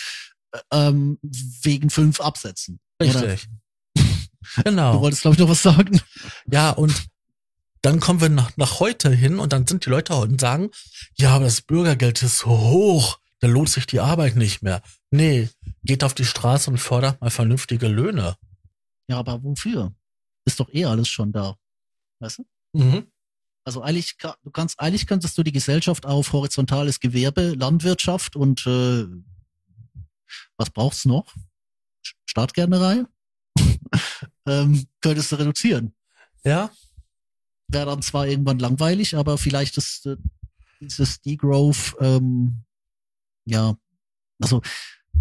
ähm, 0.72 1.18
wegen 1.22 1.90
fünf 1.90 2.20
Absätzen. 2.20 2.80
Oder? 3.00 3.22
Richtig. 3.32 3.48
Du 4.56 4.62
Genau. 4.64 5.00
wolltest, 5.00 5.22
glaube 5.22 5.34
ich, 5.34 5.38
noch 5.40 5.48
was 5.50 5.62
sagen. 5.62 6.00
Ja, 6.50 6.70
und 6.70 7.06
dann 7.82 8.00
kommen 8.00 8.20
wir 8.20 8.30
nach, 8.30 8.56
nach 8.56 8.80
heute 8.80 9.10
hin 9.10 9.38
und 9.38 9.52
dann 9.52 9.66
sind 9.66 9.84
die 9.86 9.90
Leute 9.90 10.16
heute 10.16 10.32
und 10.32 10.40
sagen, 10.40 10.70
ja, 11.16 11.34
aber 11.36 11.44
das 11.44 11.60
Bürgergeld 11.62 12.22
ist 12.22 12.38
so 12.38 12.48
hoch, 12.48 13.20
da 13.40 13.46
lohnt 13.48 13.68
sich 13.68 13.86
die 13.86 14.00
Arbeit 14.00 14.36
nicht 14.36 14.62
mehr. 14.62 14.82
Nee, 15.10 15.48
geht 15.84 16.02
auf 16.04 16.14
die 16.14 16.24
Straße 16.24 16.70
und 16.70 16.78
fordert 16.78 17.20
mal 17.20 17.30
vernünftige 17.30 17.86
Löhne. 17.86 18.36
Ja, 19.08 19.18
aber 19.18 19.42
wofür? 19.42 19.94
Ist 20.44 20.58
doch 20.58 20.72
eh 20.72 20.84
alles 20.84 21.08
schon 21.08 21.32
da. 21.32 21.56
Weißt 22.18 22.38
du? 22.38 22.46
Mhm. 22.72 23.06
Also 23.64 23.82
eigentlich, 23.82 24.16
du 24.18 24.50
kannst, 24.50 24.80
eigentlich 24.80 25.06
könntest 25.06 25.36
du 25.38 25.42
die 25.42 25.52
Gesellschaft 25.52 26.06
auf 26.06 26.32
horizontales 26.32 26.98
Gewerbe, 26.98 27.50
Landwirtschaft 27.50 28.36
und 28.36 28.66
äh, 28.66 29.06
was 30.56 30.70
braucht's 30.70 31.04
noch? 31.04 31.34
Startgärtnerei? 32.26 33.04
ähm, 34.46 34.86
könntest 35.00 35.32
du 35.32 35.36
reduzieren. 35.36 35.94
Ja, 36.44 36.70
Wäre 37.72 37.86
dann 37.86 38.02
zwar 38.02 38.26
irgendwann 38.26 38.58
langweilig, 38.58 39.16
aber 39.16 39.38
vielleicht 39.38 39.76
ist 39.76 40.06
äh, 40.06 40.16
dieses 40.80 41.20
Degrowth, 41.20 41.94
ähm, 42.00 42.64
ja, 43.44 43.76
also 44.42 44.60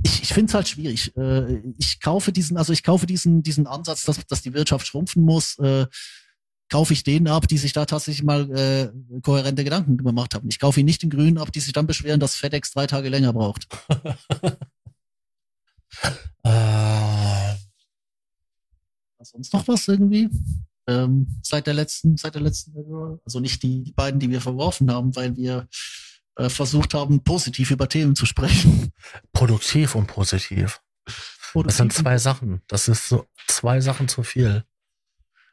ich, 0.04 0.24
ich 0.24 0.34
finde 0.34 0.50
es 0.50 0.54
halt 0.56 0.68
schwierig. 0.68 1.16
Äh, 1.16 1.62
ich 1.78 2.00
kaufe 2.02 2.32
diesen, 2.32 2.58
also 2.58 2.74
ich 2.74 2.82
kaufe 2.82 3.06
diesen, 3.06 3.44
diesen 3.44 3.68
Ansatz, 3.68 4.04
dass, 4.04 4.26
dass 4.26 4.42
die 4.42 4.54
Wirtschaft 4.54 4.88
schrumpfen 4.88 5.24
muss, 5.24 5.60
äh, 5.60 5.86
kaufe 6.70 6.94
ich 6.94 7.04
denen 7.04 7.28
ab, 7.28 7.48
die 7.48 7.58
sich 7.58 7.74
da 7.74 7.86
tatsächlich 7.86 8.24
mal 8.24 8.50
äh, 8.52 9.20
kohärente 9.22 9.64
Gedanken 9.64 9.98
gemacht 9.98 10.34
haben. 10.34 10.48
Ich 10.50 10.60
kaufe 10.60 10.80
ihn 10.80 10.86
nicht 10.88 11.04
den 11.04 11.10
Grünen 11.12 11.38
ab, 11.38 11.52
die 11.52 11.60
sich 11.60 11.74
dann 11.74 11.88
beschweren, 11.88 12.20
dass 12.20 12.36
FedEx 12.36 12.72
drei 12.72 12.88
Tage 12.88 13.10
länger 13.10 13.34
braucht. 13.34 13.68
äh, 16.44 17.40
Sonst 19.32 19.54
noch 19.54 19.68
was 19.68 19.88
irgendwie? 19.88 20.30
Ähm, 20.88 21.28
seit 21.44 21.68
der 21.68 21.74
letzten, 21.74 22.18
seit 22.18 22.36
der 22.36 22.42
letzten, 22.42 22.74
also 23.24 23.40
nicht 23.40 23.62
die, 23.62 23.84
die 23.84 23.92
beiden, 23.92 24.20
die 24.20 24.30
wir 24.30 24.42
verworfen 24.42 24.92
haben, 24.92 25.16
weil 25.16 25.36
wir 25.38 25.68
äh, 26.36 26.50
versucht 26.50 26.94
haben, 26.94 27.24
positiv 27.24 27.70
über 27.70 27.88
Themen 27.88 28.16
zu 28.16 28.26
sprechen. 28.26 28.92
produktiv 29.34 29.96
und 29.96 30.08
positiv. 30.08 30.82
Das 31.54 31.78
sind 31.78 31.94
zwei 31.94 32.18
Sachen. 32.18 32.62
Das 32.68 32.88
ist 32.88 33.08
so 33.08 33.28
zwei 33.48 33.82
Sachen 33.82 34.08
zu 34.08 34.24
viel. 34.24 34.64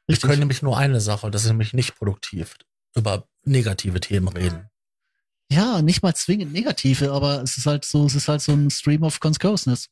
Richtig. 0.09 0.29
können 0.29 0.41
nämlich 0.41 0.63
nur 0.63 0.79
eine 0.79 1.01
Sache, 1.01 1.31
das 1.31 1.43
ist 1.43 1.49
nämlich 1.49 1.75
nicht 1.75 1.97
produktiv, 1.97 2.55
über 2.95 3.29
negative 3.45 4.01
Themen 4.01 4.29
reden. 4.29 4.71
Ja, 5.51 5.83
nicht 5.83 6.03
mal 6.03 6.15
zwingend 6.15 6.53
negative, 6.53 7.13
aber 7.13 7.43
es 7.43 7.57
ist 7.57 7.67
halt 7.67 7.85
so, 7.85 8.07
es 8.07 8.15
ist 8.15 8.29
halt 8.29 8.41
so 8.41 8.53
ein 8.53 8.71
Stream 8.71 9.03
of 9.03 9.21
Consciousness. 9.21 9.89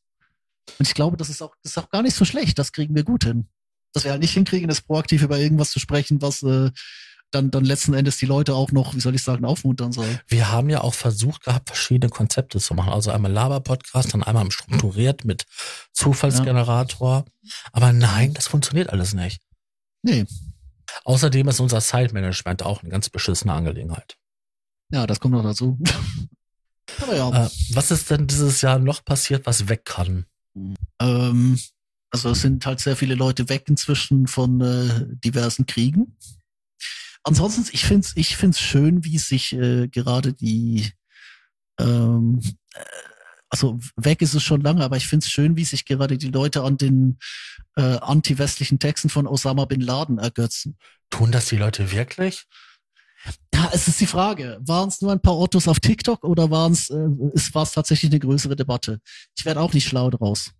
Und 0.79 0.87
ich 0.87 0.93
glaube, 0.93 1.17
das 1.17 1.29
ist 1.29 1.41
auch, 1.41 1.55
das 1.63 1.73
ist 1.73 1.77
auch 1.77 1.89
gar 1.89 2.01
nicht 2.01 2.15
so 2.15 2.25
schlecht. 2.25 2.57
Das 2.59 2.71
kriegen 2.71 2.95
wir 2.95 3.03
gut 3.03 3.23
hin. 3.23 3.47
Dass 3.93 4.03
wir 4.03 4.11
halt 4.11 4.21
nicht 4.21 4.33
hinkriegen, 4.33 4.69
ist 4.69 4.81
proaktiv 4.81 5.21
über 5.21 5.37
irgendwas 5.37 5.71
zu 5.71 5.79
sprechen, 5.79 6.21
was 6.21 6.43
äh, 6.43 6.71
dann, 7.31 7.51
dann 7.51 7.63
letzten 7.63 7.93
Endes 7.93 8.17
die 8.17 8.25
Leute 8.25 8.53
auch 8.53 8.71
noch, 8.71 8.93
wie 8.93 8.99
soll 8.99 9.15
ich 9.15 9.23
sagen, 9.23 9.45
aufmuntern 9.45 9.91
soll. 9.91 10.19
Wir 10.27 10.51
haben 10.51 10.69
ja 10.69 10.81
auch 10.81 10.93
versucht 10.93 11.43
gehabt, 11.43 11.69
verschiedene 11.69 12.09
Konzepte 12.09 12.59
zu 12.59 12.73
machen. 12.73 12.91
Also 12.91 13.11
einmal 13.11 13.31
Laber-Podcast, 13.31 14.13
dann 14.13 14.23
einmal 14.23 14.49
strukturiert 14.51 15.23
mit 15.25 15.45
Zufallsgenerator. 15.93 17.25
Aber 17.71 17.93
nein, 17.93 18.33
das 18.33 18.47
funktioniert 18.47 18.89
alles 18.89 19.13
nicht. 19.13 19.41
Nee, 20.03 20.25
Außerdem 21.03 21.47
ist 21.47 21.59
unser 21.59 21.81
Site-Management 21.81 22.63
auch 22.63 22.81
eine 22.81 22.91
ganz 22.91 23.09
beschissene 23.09 23.53
Angelegenheit. 23.53 24.17
ja, 24.91 25.05
das 25.05 25.19
kommt 25.19 25.33
noch 25.33 25.43
dazu. 25.43 25.79
aber 27.01 27.15
ja. 27.15 27.45
Äh, 27.45 27.49
was 27.71 27.91
ist 27.91 28.09
denn 28.09 28.27
dieses 28.27 28.61
Jahr 28.61 28.79
noch 28.79 29.03
passiert, 29.03 29.45
was 29.45 29.67
weg 29.67 29.85
kann? 29.85 30.25
Ähm, 31.01 31.59
also 32.11 32.29
es 32.29 32.41
sind 32.41 32.65
halt 32.65 32.79
sehr 32.79 32.95
viele 32.95 33.15
Leute 33.15 33.49
weg 33.49 33.65
inzwischen 33.67 34.27
von 34.27 34.61
äh, 34.61 35.05
diversen 35.23 35.65
Kriegen. 35.65 36.15
Ansonsten, 37.23 37.65
ich 37.71 37.85
find's, 37.85 38.13
ich 38.15 38.37
find's 38.37 38.59
schön, 38.59 39.03
wie 39.03 39.17
sich 39.17 39.53
äh, 39.53 39.87
gerade 39.87 40.33
die, 40.33 40.91
ähm, 41.79 42.39
äh, 42.73 42.83
also 43.49 43.79
weg 43.95 44.21
ist 44.21 44.35
es 44.35 44.43
schon 44.43 44.61
lange, 44.61 44.83
aber 44.83 44.95
ich 44.95 45.07
find's 45.07 45.29
schön, 45.29 45.57
wie 45.57 45.65
sich 45.65 45.85
gerade 45.85 46.17
die 46.17 46.29
Leute 46.29 46.63
an 46.63 46.77
den 46.77 47.17
äh, 47.75 47.97
anti-westlichen 47.97 48.79
Texten 48.79 49.09
von 49.09 49.27
Osama 49.27 49.65
bin 49.65 49.81
Laden 49.81 50.19
ergötzen. 50.19 50.77
Tun 51.09 51.31
das 51.31 51.47
die 51.47 51.57
Leute 51.57 51.91
wirklich? 51.91 52.45
Ja, 53.53 53.71
es 53.73 53.87
ist 53.87 53.99
die 53.99 54.05
Frage, 54.07 54.59
waren 54.61 54.89
es 54.89 55.01
nur 55.01 55.11
ein 55.11 55.21
paar 55.21 55.37
Ottos 55.37 55.67
auf 55.67 55.79
TikTok 55.79 56.23
oder 56.23 56.51
waren 56.51 56.73
es, 56.73 56.89
äh, 56.91 57.07
es 57.33 57.53
war 57.55 57.63
es 57.63 57.71
tatsächlich 57.71 58.11
eine 58.11 58.19
größere 58.19 58.55
Debatte? 58.55 59.01
Ich 59.35 59.45
werde 59.45 59.61
auch 59.61 59.73
nicht 59.73 59.87
schlau 59.87 60.09
draus. 60.11 60.51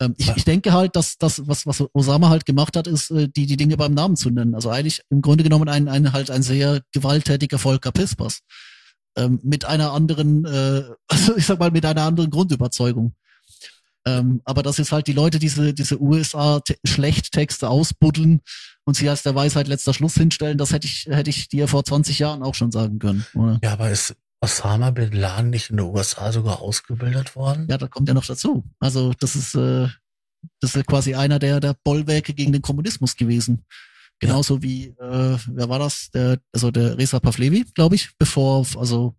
Ähm, 0.00 0.14
ich, 0.16 0.34
ich 0.34 0.44
denke 0.44 0.72
halt, 0.72 0.96
dass 0.96 1.18
das, 1.18 1.46
was, 1.46 1.66
was 1.66 1.84
Osama 1.92 2.30
halt 2.30 2.46
gemacht 2.46 2.76
hat, 2.76 2.86
ist, 2.86 3.10
äh, 3.10 3.28
die, 3.28 3.46
die 3.46 3.56
Dinge 3.56 3.76
beim 3.76 3.94
Namen 3.94 4.16
zu 4.16 4.30
nennen. 4.30 4.54
Also 4.54 4.70
eigentlich 4.70 5.02
im 5.10 5.20
Grunde 5.20 5.44
genommen 5.44 5.68
ein, 5.68 5.88
ein 5.88 6.12
halt 6.12 6.30
ein 6.30 6.42
sehr 6.42 6.80
gewalttätiger 6.92 7.58
Volker 7.58 7.92
Pispers. 7.92 8.40
Ähm, 9.16 9.40
mit 9.42 9.64
einer 9.64 9.92
anderen, 9.92 10.44
äh, 10.46 10.84
also 11.08 11.36
ich 11.36 11.46
sag 11.46 11.58
mal, 11.58 11.70
mit 11.70 11.84
einer 11.84 12.02
anderen 12.02 12.30
Grundüberzeugung. 12.30 13.14
Ähm, 14.06 14.40
aber 14.44 14.62
dass 14.62 14.78
jetzt 14.78 14.92
halt 14.92 15.06
die 15.06 15.12
Leute 15.12 15.38
diese, 15.38 15.74
diese 15.74 16.00
USA-Schlechttexte 16.00 17.68
ausbuddeln 17.68 18.40
und 18.84 18.94
sie 18.94 19.10
als 19.10 19.22
der 19.22 19.34
Weisheit 19.34 19.68
letzter 19.68 19.92
Schluss 19.92 20.14
hinstellen, 20.14 20.56
das 20.56 20.72
hätte 20.72 20.86
ich, 20.86 21.06
hätte 21.10 21.28
ich 21.28 21.48
dir 21.48 21.68
vor 21.68 21.84
20 21.84 22.18
Jahren 22.18 22.42
auch 22.42 22.54
schon 22.54 22.72
sagen 22.72 22.98
können. 22.98 23.26
Oder? 23.34 23.58
Ja, 23.62 23.74
aber 23.74 23.90
ist 23.90 24.16
Osama 24.40 24.90
Bin 24.90 25.12
Laden 25.12 25.50
nicht 25.50 25.70
in 25.70 25.76
den 25.76 25.86
USA 25.86 26.32
sogar 26.32 26.60
ausgebildet 26.60 27.36
worden? 27.36 27.66
Ja, 27.68 27.78
da 27.78 27.88
kommt 27.88 28.08
ja 28.08 28.14
noch 28.14 28.24
dazu. 28.24 28.64
Also 28.78 29.12
das 29.18 29.36
ist, 29.36 29.54
äh, 29.54 29.88
das 30.60 30.74
ist 30.74 30.86
quasi 30.86 31.14
einer 31.14 31.38
der, 31.38 31.60
der 31.60 31.76
Bollwerke 31.84 32.32
gegen 32.32 32.52
den 32.52 32.62
Kommunismus 32.62 33.16
gewesen. 33.16 33.64
Genauso 34.18 34.62
wie, 34.62 34.88
äh, 34.88 35.38
wer 35.46 35.68
war 35.68 35.78
das? 35.78 36.10
Der, 36.10 36.38
also 36.52 36.70
der 36.70 36.98
Reza 36.98 37.20
Pavlevi, 37.20 37.64
glaube 37.74 37.94
ich, 37.94 38.16
bevor, 38.18 38.66
also 38.76 39.14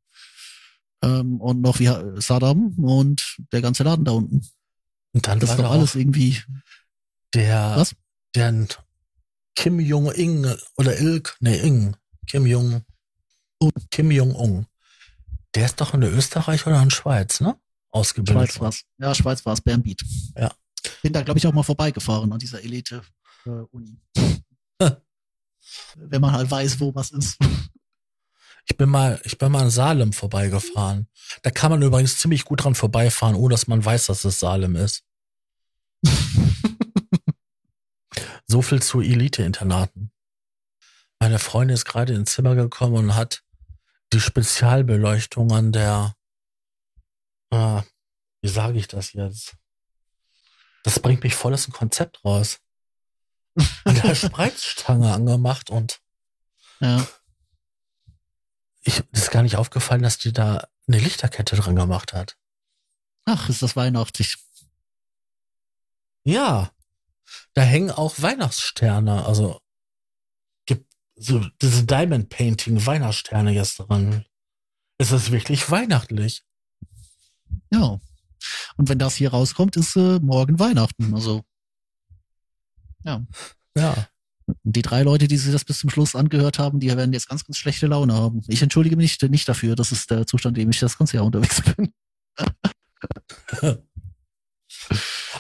ähm, 1.04 1.42
und 1.42 1.62
noch 1.62 1.80
wie 1.80 1.90
Saddam 2.22 2.76
und 2.78 3.38
der 3.52 3.62
ganze 3.62 3.84
Laden 3.84 4.06
da 4.06 4.12
unten. 4.12 4.48
Und 5.14 5.28
dann 5.28 5.40
Das 5.40 5.50
war 5.50 5.58
ist 5.58 5.64
doch 5.64 5.72
alles 5.72 5.96
irgendwie. 5.96 6.40
der, 7.34 7.74
Was? 7.76 7.96
der 8.36 8.68
Kim 9.56 9.80
Jong-il 9.80 10.58
oder 10.78 11.00
Ilk, 11.00 11.36
nee, 11.40 11.58
Ing, 11.60 11.96
Kim 12.28 12.46
Jong, 12.46 12.84
Kim 13.90 14.12
Jong-un. 14.12 14.66
Der 15.56 15.66
ist 15.66 15.82
doch 15.82 15.94
in 15.94 16.02
der 16.02 16.14
Österreich 16.14 16.66
oder 16.66 16.82
in 16.82 16.92
Schweiz, 16.92 17.42
ne? 17.42 17.60
Ausgebildet. 17.90 18.54
Schweiz 18.54 18.62
war's. 18.62 18.84
Ja, 18.98 19.14
Schweiz 19.14 19.46
war's, 19.46 19.62
Bernbiet. 19.62 20.02
Ja. 20.38 20.52
Bin 21.02 21.14
da, 21.14 21.22
glaube 21.22 21.38
ich, 21.38 21.48
auch 21.48 21.54
mal 21.54 21.64
vorbeigefahren 21.64 22.32
an 22.32 22.40
dieser 22.40 22.64
Elite-Uni. 22.64 24.00
Wenn 25.96 26.22
man 26.22 26.32
halt 26.32 26.50
weiß, 26.50 26.80
wo 26.80 26.96
was 26.96 27.12
ist. 27.12 27.38
Ich 28.66 28.78
bin 28.78 28.90
mal, 28.90 29.20
ich 29.24 29.38
bin 29.38 29.52
mal 29.52 29.64
in 29.64 29.70
Salem 29.70 30.14
vorbeigefahren. 30.14 31.08
Da 31.42 31.52
kann 31.52 31.72
man 31.72 31.82
übrigens 31.82 32.18
ziemlich 32.20 32.46
gut 32.46 32.64
dran 32.64 32.76
vorbeifahren, 32.76 33.36
ohne 33.36 33.54
dass 33.54 33.68
man 33.68 33.84
weiß, 33.84 34.06
dass 34.08 34.24
es 34.24 34.40
Salem 34.40 34.76
ist. 34.76 35.04
so 38.48 38.62
viel 38.62 38.82
zu 38.82 39.02
Elite-Internaten. 39.02 40.12
Meine 41.20 41.40
Freundin 41.40 41.76
ist 41.76 41.86
gerade 41.86 42.14
ins 42.14 42.34
Zimmer 42.34 42.56
gekommen 42.56 42.96
und 42.96 43.16
hat 43.16 43.44
die 44.14 44.20
Spezialbeleuchtung 44.22 45.52
an 45.52 45.72
der, 45.72 46.16
ah, 47.52 47.84
wie 48.42 48.50
sage 48.50 48.78
ich 48.78 48.88
das 48.88 49.14
jetzt? 49.14 49.56
Das 50.84 51.00
bringt 51.00 51.24
mich 51.24 51.36
voll 51.36 51.54
aus 51.54 51.66
dem 51.66 51.74
Konzept 51.74 52.24
raus. 52.26 52.60
An 53.84 53.96
der 53.96 54.16
Spreizstange 54.16 55.14
angemacht 55.14 55.70
und 55.70 56.02
Ja. 56.80 57.06
ich 58.82 59.04
ist 59.12 59.30
gar 59.30 59.44
nicht 59.44 59.58
aufgefallen, 59.58 60.02
dass 60.02 60.18
die 60.18 60.32
da 60.34 60.68
eine 60.88 60.98
Lichterkette 61.00 61.56
dran 61.56 61.76
gemacht 61.76 62.14
hat. 62.14 62.38
Ach, 63.26 63.50
ist 63.50 63.62
das 63.62 63.76
weihnachtlich. 63.76 64.38
Ja, 66.24 66.72
da 67.54 67.62
hängen 67.62 67.92
auch 67.92 68.16
Weihnachtssterne, 68.22 69.26
also 69.26 69.61
so 71.16 71.46
diese 71.62 71.84
Diamond 71.86 72.30
Painting 72.30 72.86
Weihnachtssterne 72.86 73.52
jetzt 73.52 73.78
dran. 73.78 74.26
Es 74.98 75.12
ist 75.12 75.32
wirklich 75.32 75.70
weihnachtlich. 75.72 76.44
Ja. 77.72 78.00
Und 78.78 78.90
wenn 78.90 79.00
das 79.00 79.16
hier 79.16 79.32
rauskommt, 79.32 79.76
ist 79.76 79.96
äh, 79.96 80.20
morgen 80.20 80.60
Weihnachten. 80.60 81.14
Also 81.14 81.44
ja. 83.04 83.26
Ja, 83.78 84.08
Die 84.64 84.82
drei 84.82 85.04
Leute, 85.04 85.28
die 85.28 85.38
sich 85.38 85.52
das 85.52 85.66
bis 85.66 85.80
zum 85.80 85.90
Schluss 85.90 86.16
angehört 86.16 86.60
haben, 86.60 86.80
die 86.80 86.88
werden 86.96 87.14
jetzt 87.14 87.30
ganz, 87.30 87.46
ganz 87.46 87.58
schlechte 87.58 87.88
Laune 87.88 88.14
haben. 88.14 88.44
Ich 88.48 88.62
entschuldige 88.62 88.96
mich 88.96 89.20
nicht, 89.22 89.32
nicht 89.32 89.48
dafür. 89.50 89.76
Das 89.76 89.92
ist 89.92 90.12
der 90.12 90.28
Zustand, 90.28 90.58
in 90.58 90.64
dem 90.66 90.70
ich 90.72 90.80
das 90.80 90.98
ganze 90.98 91.18
Jahr 91.18 91.26
unterwegs 91.26 91.62
bin. 91.76 91.94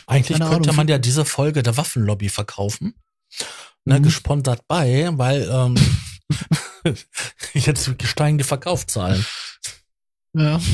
Eigentlich 0.08 0.40
Keine 0.40 0.50
könnte 0.50 0.70
Ahnung. 0.70 0.76
man 0.76 0.88
ja 0.88 0.98
diese 0.98 1.26
Folge 1.26 1.64
der 1.64 1.78
Waffenlobby 1.78 2.30
verkaufen. 2.30 2.96
Ne, 3.86 4.00
Mhm. 4.00 4.04
gesponsert 4.04 4.62
bei, 4.68 5.10
weil 5.14 5.50
ähm, 5.52 5.76
jetzt 7.54 7.92
steigende 8.04 8.44
Verkaufszahlen. 8.44 9.26
Ja. 10.34 10.60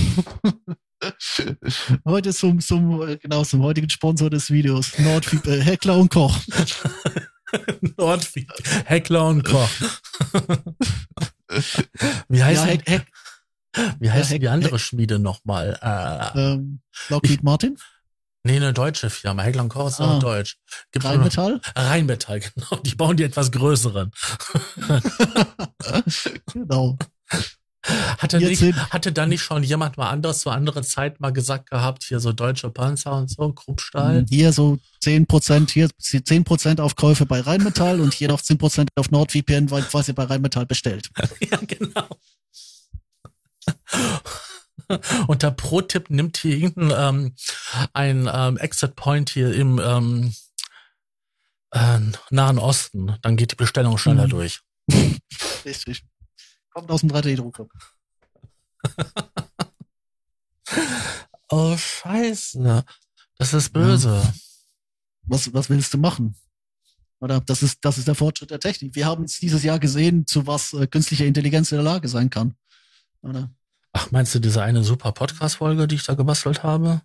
Heute 2.06 2.34
zum, 2.34 2.60
zum, 2.60 3.18
genau, 3.22 3.44
zum 3.44 3.62
heutigen 3.62 3.90
Sponsor 3.90 4.30
des 4.30 4.50
Videos. 4.52 4.98
Nordfieb, 5.00 5.46
äh, 5.48 5.62
Heckler 5.62 5.98
und 5.98 6.10
Koch. 6.12 6.36
Nordwien, 7.98 8.48
Heckler 8.86 9.28
und 9.28 9.44
Koch. 9.44 9.70
Wie 12.28 12.44
heißt, 12.44 12.66
Ja, 12.66 12.72
Heck, 12.72 12.90
Heck, 12.90 13.06
wie 14.00 14.12
heißt 14.12 14.32
Heck- 14.32 14.42
die 14.42 14.50
andere 14.50 14.80
Schmiede 14.80 15.20
nochmal? 15.20 15.80
Äh, 15.82 16.40
ähm, 16.40 16.82
Lockheed 17.10 17.44
Martin, 17.44 17.78
nee, 18.48 18.56
eine 18.58 18.74
deutsche 18.74 19.10
Firma. 19.10 19.44
Heckler 19.44 19.64
und 19.64 19.70
Koch 19.70 19.88
ist 19.88 20.02
Ah. 20.02 20.16
auch 20.16 20.20
deutsch. 20.20 20.58
Gibt's 20.92 21.08
Rheinmetall. 21.08 21.62
Rheinmetall, 21.76 22.40
genau. 22.56 22.76
Die 22.84 22.96
bauen 22.96 23.16
die 23.18 23.24
etwas 23.24 23.52
größeren. 23.52 24.12
genau. 26.54 26.98
Hatte, 28.18 28.38
Jetzt 28.40 28.62
nicht, 28.62 28.76
hatte 28.92 29.14
da 29.14 29.26
nicht 29.26 29.42
schon 29.42 29.64
jemand 29.64 29.96
mal 29.96 30.10
anders 30.10 30.40
zu 30.40 30.50
anderer 30.50 30.84
Zeit 30.84 31.22
mal 31.22 31.32
gesagt 31.32 31.70
gehabt, 31.70 32.04
hier 32.04 32.20
so 32.20 32.34
deutsche 32.34 32.70
Panzer 32.70 33.14
und 33.14 33.30
so, 33.30 33.54
Kruppstahl? 33.54 34.26
Hier 34.28 34.52
so 34.52 34.78
10%, 35.06 35.70
hier 35.72 35.88
10% 35.88 36.82
Aufkäufe 36.82 37.26
bei 37.26 37.40
Rheinmetall 37.40 38.02
und 38.02 38.14
hier 38.14 38.28
noch 38.28 38.42
10% 38.42 38.88
auf 38.96 39.10
NordVPN, 39.12 39.72
weil 39.72 39.86
was 39.94 40.08
ihr 40.10 40.16
bei 40.16 40.24
Rheinmetall 40.26 40.66
bestellt. 40.66 41.10
Ja, 41.50 41.60
genau. 41.66 42.08
Und 45.28 45.44
der 45.44 45.52
Pro-Tipp 45.52 46.10
nimmt 46.10 46.38
hier 46.38 46.58
irgendein 46.58 47.26
ähm, 47.26 47.36
ein 47.94 48.30
ähm, 48.32 48.58
Exit 48.58 48.96
Point 48.96 49.30
hier 49.30 49.54
im 49.54 49.80
ähm, 49.84 50.34
äh, 51.72 52.00
Nahen 52.30 52.60
Osten. 52.60 53.16
Dann 53.22 53.38
geht 53.38 53.52
die 53.52 53.56
Bestellung 53.56 53.98
schneller 53.98 54.26
Mhm. 54.26 54.30
durch. 54.32 54.62
Richtig. 55.66 56.04
Kommt 56.72 56.90
aus 56.92 57.02
dem 57.02 57.12
3D-Drucker. 57.12 57.68
Oh, 61.50 61.78
scheiße. 61.78 62.84
Das 63.38 63.54
ist 63.54 63.72
böse. 63.72 64.22
Was, 65.24 65.54
was 65.54 65.70
willst 65.70 65.94
du 65.94 65.98
machen? 65.98 66.36
Oder 67.20 67.40
das 67.42 67.64
ist, 67.64 67.80
das 67.86 67.98
ist 67.98 68.08
der 68.08 68.16
Fortschritt 68.16 68.52
der 68.52 68.60
Technik. 68.60 68.96
Wir 68.96 69.06
haben 69.06 69.24
es 69.24 69.40
dieses 69.40 69.64
Jahr 69.64 69.80
gesehen, 69.80 70.28
zu 70.28 70.46
was 70.46 70.74
äh, 70.74 70.88
künstliche 70.88 71.26
Intelligenz 71.26 71.72
in 71.72 71.78
der 71.78 71.86
Lage 71.86 72.08
sein 72.10 72.30
kann. 72.30 72.56
Oder? 73.22 73.50
Ach, 74.00 74.12
meinst 74.12 74.36
du 74.36 74.40
diese 74.40 74.62
eine 74.62 74.84
super 74.84 75.12
Podcast-Folge, 75.12 75.88
die 75.88 75.96
ich 75.96 76.04
da 76.04 76.14
gebastelt 76.14 76.62
habe? 76.62 77.02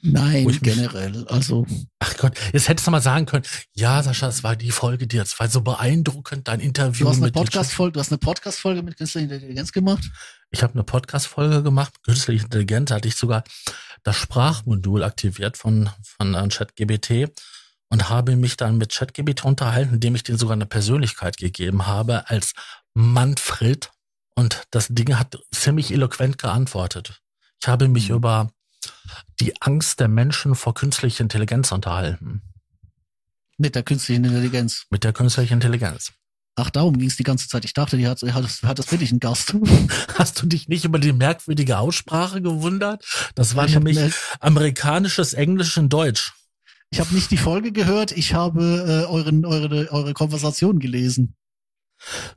Nein, 0.00 0.46
generell. 0.62 1.26
Also, 1.26 1.66
Ach 1.98 2.16
Gott, 2.18 2.38
jetzt 2.52 2.68
hättest 2.68 2.86
du 2.86 2.92
mal 2.92 3.00
sagen 3.00 3.26
können, 3.26 3.42
ja, 3.74 4.00
Sascha, 4.00 4.28
es 4.28 4.44
war 4.44 4.54
die 4.54 4.70
Folge, 4.70 5.08
die 5.08 5.16
jetzt 5.16 5.40
war 5.40 5.48
so 5.48 5.60
beeindruckend, 5.62 6.46
dein 6.46 6.60
Interview 6.60 7.06
du 7.06 7.10
hast 7.10 7.20
eine 7.20 7.32
Podcast-Folge, 7.32 7.94
du 7.94 8.00
hast 8.00 8.12
eine 8.12 8.18
Podcast-Folge 8.18 8.84
mit 8.84 8.96
künstlicher 8.96 9.34
Intelligenz 9.34 9.72
gemacht? 9.72 10.04
Ich 10.52 10.62
habe 10.62 10.74
eine 10.74 10.84
Podcast-Folge 10.84 11.64
gemacht, 11.64 12.00
künstliche 12.04 12.44
Intelligenz, 12.44 12.92
hatte 12.92 13.08
ich 13.08 13.16
sogar 13.16 13.42
das 14.04 14.14
Sprachmodul 14.14 15.02
aktiviert 15.02 15.56
von, 15.56 15.90
von 16.04 16.34
äh, 16.34 16.46
ChatGBT 16.46 17.32
und 17.88 18.08
habe 18.08 18.36
mich 18.36 18.56
dann 18.56 18.78
mit 18.78 18.92
ChatGBT 18.92 19.44
unterhalten, 19.44 19.94
indem 19.94 20.14
ich 20.14 20.22
denen 20.22 20.38
sogar 20.38 20.54
eine 20.54 20.66
Persönlichkeit 20.66 21.38
gegeben 21.38 21.88
habe 21.88 22.30
als 22.30 22.52
Manfred 22.94 23.90
und 24.36 24.62
das 24.70 24.88
Ding 24.88 25.18
hat 25.18 25.38
ziemlich 25.52 25.90
eloquent 25.92 26.38
geantwortet. 26.38 27.20
Ich 27.60 27.68
habe 27.68 27.88
mich 27.88 28.10
Mhm. 28.10 28.16
über 28.16 28.50
die 29.40 29.60
Angst 29.60 29.98
der 30.00 30.08
Menschen 30.08 30.54
vor 30.54 30.74
künstlicher 30.74 31.22
Intelligenz 31.22 31.72
unterhalten. 31.72 32.42
Mit 33.58 33.74
der 33.74 33.82
künstlichen 33.82 34.24
Intelligenz. 34.24 34.84
Mit 34.90 35.02
der 35.04 35.12
künstlichen 35.12 35.54
Intelligenz. 35.54 36.12
Ach, 36.58 36.70
darum 36.70 36.96
ging 36.98 37.08
es 37.08 37.16
die 37.16 37.22
ganze 37.22 37.48
Zeit. 37.48 37.64
Ich 37.66 37.74
dachte, 37.74 37.96
die 37.98 38.06
hat, 38.06 38.22
hat, 38.22 38.44
hat 38.62 38.78
das 38.78 38.90
wirklich 38.90 39.10
einen 39.10 39.20
Gast. 39.20 39.54
Hast 40.14 40.40
du 40.40 40.46
dich 40.46 40.68
nicht 40.68 40.84
über 40.84 40.98
die 40.98 41.12
merkwürdige 41.12 41.78
Aussprache 41.78 42.40
gewundert? 42.40 43.04
Das 43.34 43.56
war 43.56 43.66
ich 43.66 43.74
habe 43.74 43.84
nämlich 43.84 44.14
amerikanisches 44.40 45.34
Englisch 45.34 45.76
in 45.76 45.88
Deutsch. 45.88 46.32
ich 46.90 47.00
hab 47.00 47.10
nicht 47.12 47.30
die 47.30 47.36
Folge 47.36 47.72
gehört, 47.72 48.12
ich 48.12 48.32
habe 48.34 48.62
äh, 48.62 49.10
euren, 49.10 49.44
eure, 49.44 49.90
eure 49.90 50.14
Konversation 50.14 50.78
gelesen. 50.78 51.34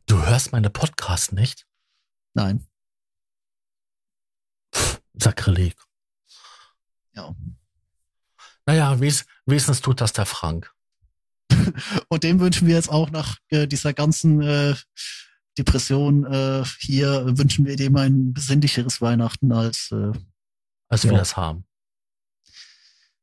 Du 0.05 0.25
hörst 0.25 0.51
meine 0.51 0.69
Podcast 0.69 1.31
nicht? 1.33 1.65
Nein. 2.39 2.65
Sakrileg. 5.13 5.75
Ja. 7.13 7.35
Naja, 8.65 8.99
wes 9.01 9.25
wenigstens 9.45 9.81
tut 9.81 9.99
das 9.99 10.13
der 10.13 10.25
Frank. 10.25 10.73
Und 12.07 12.23
dem 12.23 12.39
wünschen 12.39 12.67
wir 12.67 12.75
jetzt 12.75 12.89
auch 12.89 13.09
nach 13.09 13.37
äh, 13.49 13.67
dieser 13.67 13.93
ganzen 13.93 14.41
äh, 14.41 14.75
Depression 15.57 16.23
äh, 16.25 16.63
hier, 16.79 17.37
wünschen 17.37 17.65
wir 17.65 17.75
dem 17.75 17.97
ein 17.97 18.33
besinnlicheres 18.33 19.01
Weihnachten 19.01 19.51
als 19.51 19.91
äh, 19.91 20.13
Als 20.87 21.03
Ja. 21.03 21.11
wir 21.11 21.17
das 21.17 21.35
haben. 21.35 21.65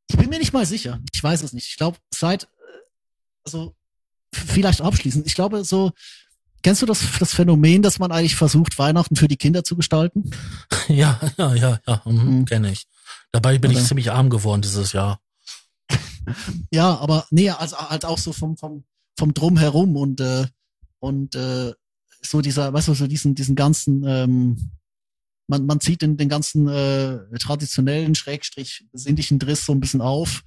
Ich 0.08 0.16
bin 0.16 0.28
mir 0.28 0.38
nicht 0.38 0.52
mal 0.52 0.66
sicher. 0.66 1.00
Ich 1.14 1.22
weiß 1.22 1.42
es 1.42 1.54
nicht. 1.54 1.68
Ich 1.68 1.76
glaube, 1.76 1.98
seit, 2.12 2.44
äh, 2.44 2.48
also 3.44 3.74
vielleicht 4.32 4.82
abschließend. 4.82 5.26
Ich 5.26 5.34
glaube, 5.34 5.64
so, 5.64 5.92
kennst 6.66 6.82
du 6.82 6.86
das, 6.86 7.00
das 7.20 7.32
Phänomen, 7.32 7.80
dass 7.80 8.00
man 8.00 8.10
eigentlich 8.10 8.34
versucht, 8.34 8.76
Weihnachten 8.76 9.14
für 9.14 9.28
die 9.28 9.36
Kinder 9.36 9.62
zu 9.62 9.76
gestalten? 9.76 10.32
Ja, 10.88 11.20
ja, 11.38 11.54
ja, 11.54 11.80
ja, 11.86 12.02
mhm, 12.04 12.38
Mhm. 12.38 12.44
kenne 12.44 12.72
ich. 12.72 12.88
Dabei 13.30 13.58
bin 13.58 13.70
ich 13.70 13.76
Oder? 13.78 13.86
ziemlich 13.86 14.10
arm 14.10 14.30
geworden 14.30 14.62
dieses 14.62 14.92
Jahr. 14.92 15.20
Ja, 16.72 16.96
aber 16.96 17.24
nee, 17.30 17.50
also 17.50 17.76
halt 17.76 18.04
auch 18.04 18.18
so 18.18 18.32
vom, 18.32 18.56
vom, 18.56 18.82
vom 19.16 19.32
Drumherum 19.32 19.94
und, 19.94 20.20
äh, 20.20 20.46
und 20.98 21.36
äh, 21.36 21.72
so 22.20 22.40
dieser, 22.40 22.72
weißt 22.72 22.88
du, 22.88 22.94
so 22.94 23.06
diesen, 23.06 23.36
diesen 23.36 23.54
ganzen, 23.54 24.02
ähm, 24.04 24.72
man, 25.46 25.66
man 25.66 25.78
zieht 25.78 26.02
den, 26.02 26.16
den 26.16 26.28
ganzen 26.28 26.66
äh, 26.66 27.18
traditionellen, 27.38 28.16
schrägstrich 28.16 28.86
sinnlichen 28.92 29.38
Driss 29.38 29.64
so 29.66 29.72
ein 29.72 29.78
bisschen 29.78 30.00
auf. 30.00 30.42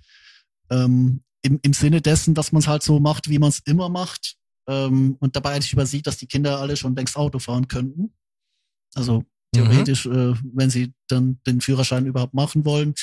Ähm, 0.69 1.23
im, 1.43 1.59
Im 1.61 1.71
Sinne 1.71 2.01
dessen, 2.01 2.33
dass 2.33 2.51
man 2.51 2.59
es 2.61 2.67
halt 2.67 2.83
so 2.83 2.99
macht, 2.99 3.29
wie 3.29 3.39
man 3.39 3.51
es 3.51 3.59
immer 3.59 3.87
macht. 3.87 4.35
Ähm, 4.69 5.17
und 5.19 5.35
dabei 5.35 5.53
eigentlich 5.55 5.73
übersieht, 5.73 6.05
dass 6.07 6.17
die 6.17 6.27
Kinder 6.27 6.59
alle 6.59 6.77
schon 6.77 6.95
längst 6.95 7.17
Auto 7.17 7.39
fahren 7.39 7.67
könnten. 7.67 8.13
Also 8.95 9.23
theoretisch, 9.53 10.05
äh, 10.05 10.33
wenn 10.53 10.69
sie 10.69 10.93
dann 11.07 11.39
den 11.47 11.59
Führerschein 11.59 12.05
überhaupt 12.05 12.33
machen 12.33 12.65
wollen. 12.65 12.93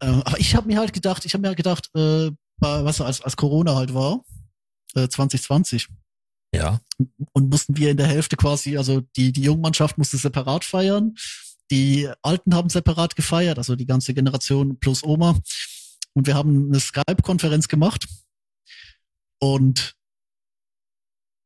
Äh, 0.00 0.06
aber 0.06 0.38
ich 0.38 0.54
habe 0.56 0.66
mir 0.66 0.78
halt 0.78 0.92
gedacht, 0.92 1.24
ich 1.24 1.32
habe 1.34 1.42
mir 1.42 1.48
halt 1.48 1.56
gedacht, 1.56 1.88
äh, 1.94 2.30
was 2.60 3.00
als, 3.00 3.20
als 3.20 3.36
Corona 3.36 3.76
halt 3.76 3.94
war, 3.94 4.24
äh, 4.94 5.08
2020, 5.08 5.86
Ja. 6.52 6.80
und 7.32 7.50
mussten 7.50 7.76
wir 7.76 7.90
in 7.90 7.96
der 7.96 8.08
Hälfte 8.08 8.36
quasi, 8.36 8.76
also 8.76 9.00
die, 9.16 9.30
die 9.32 9.42
Jungmannschaft 9.42 9.96
musste 9.96 10.16
separat 10.16 10.64
feiern, 10.64 11.14
die 11.70 12.08
Alten 12.22 12.54
haben 12.54 12.68
separat 12.68 13.14
gefeiert, 13.14 13.58
also 13.58 13.76
die 13.76 13.86
ganze 13.86 14.14
Generation 14.14 14.78
plus 14.80 15.04
Oma. 15.04 15.38
Und 16.14 16.26
wir 16.26 16.34
haben 16.34 16.68
eine 16.68 16.80
Skype-Konferenz 16.80 17.68
gemacht. 17.68 18.08
Und 19.40 19.94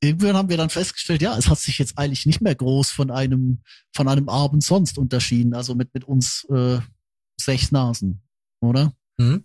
irgendwann 0.03 0.37
haben 0.37 0.49
wir 0.49 0.57
dann 0.57 0.71
festgestellt, 0.71 1.23
ja, 1.23 1.37
es 1.39 1.49
hat 1.49 1.59
sich 1.59 1.79
jetzt 1.79 1.97
eigentlich 1.97 2.27
nicht 2.27 2.41
mehr 2.41 2.55
groß 2.55 2.91
von 2.91 3.11
einem, 3.11 3.63
von 3.95 4.09
einem 4.09 4.29
Abend 4.29 4.63
sonst 4.65 4.99
unterschieden, 4.99 5.55
also 5.55 5.75
mit, 5.75 5.95
mit 5.95 6.05
uns 6.05 6.45
äh, 6.51 6.81
sechs 7.41 7.73
Nasen, 7.73 8.23
oder? 8.61 8.93
Hm? 9.19 9.45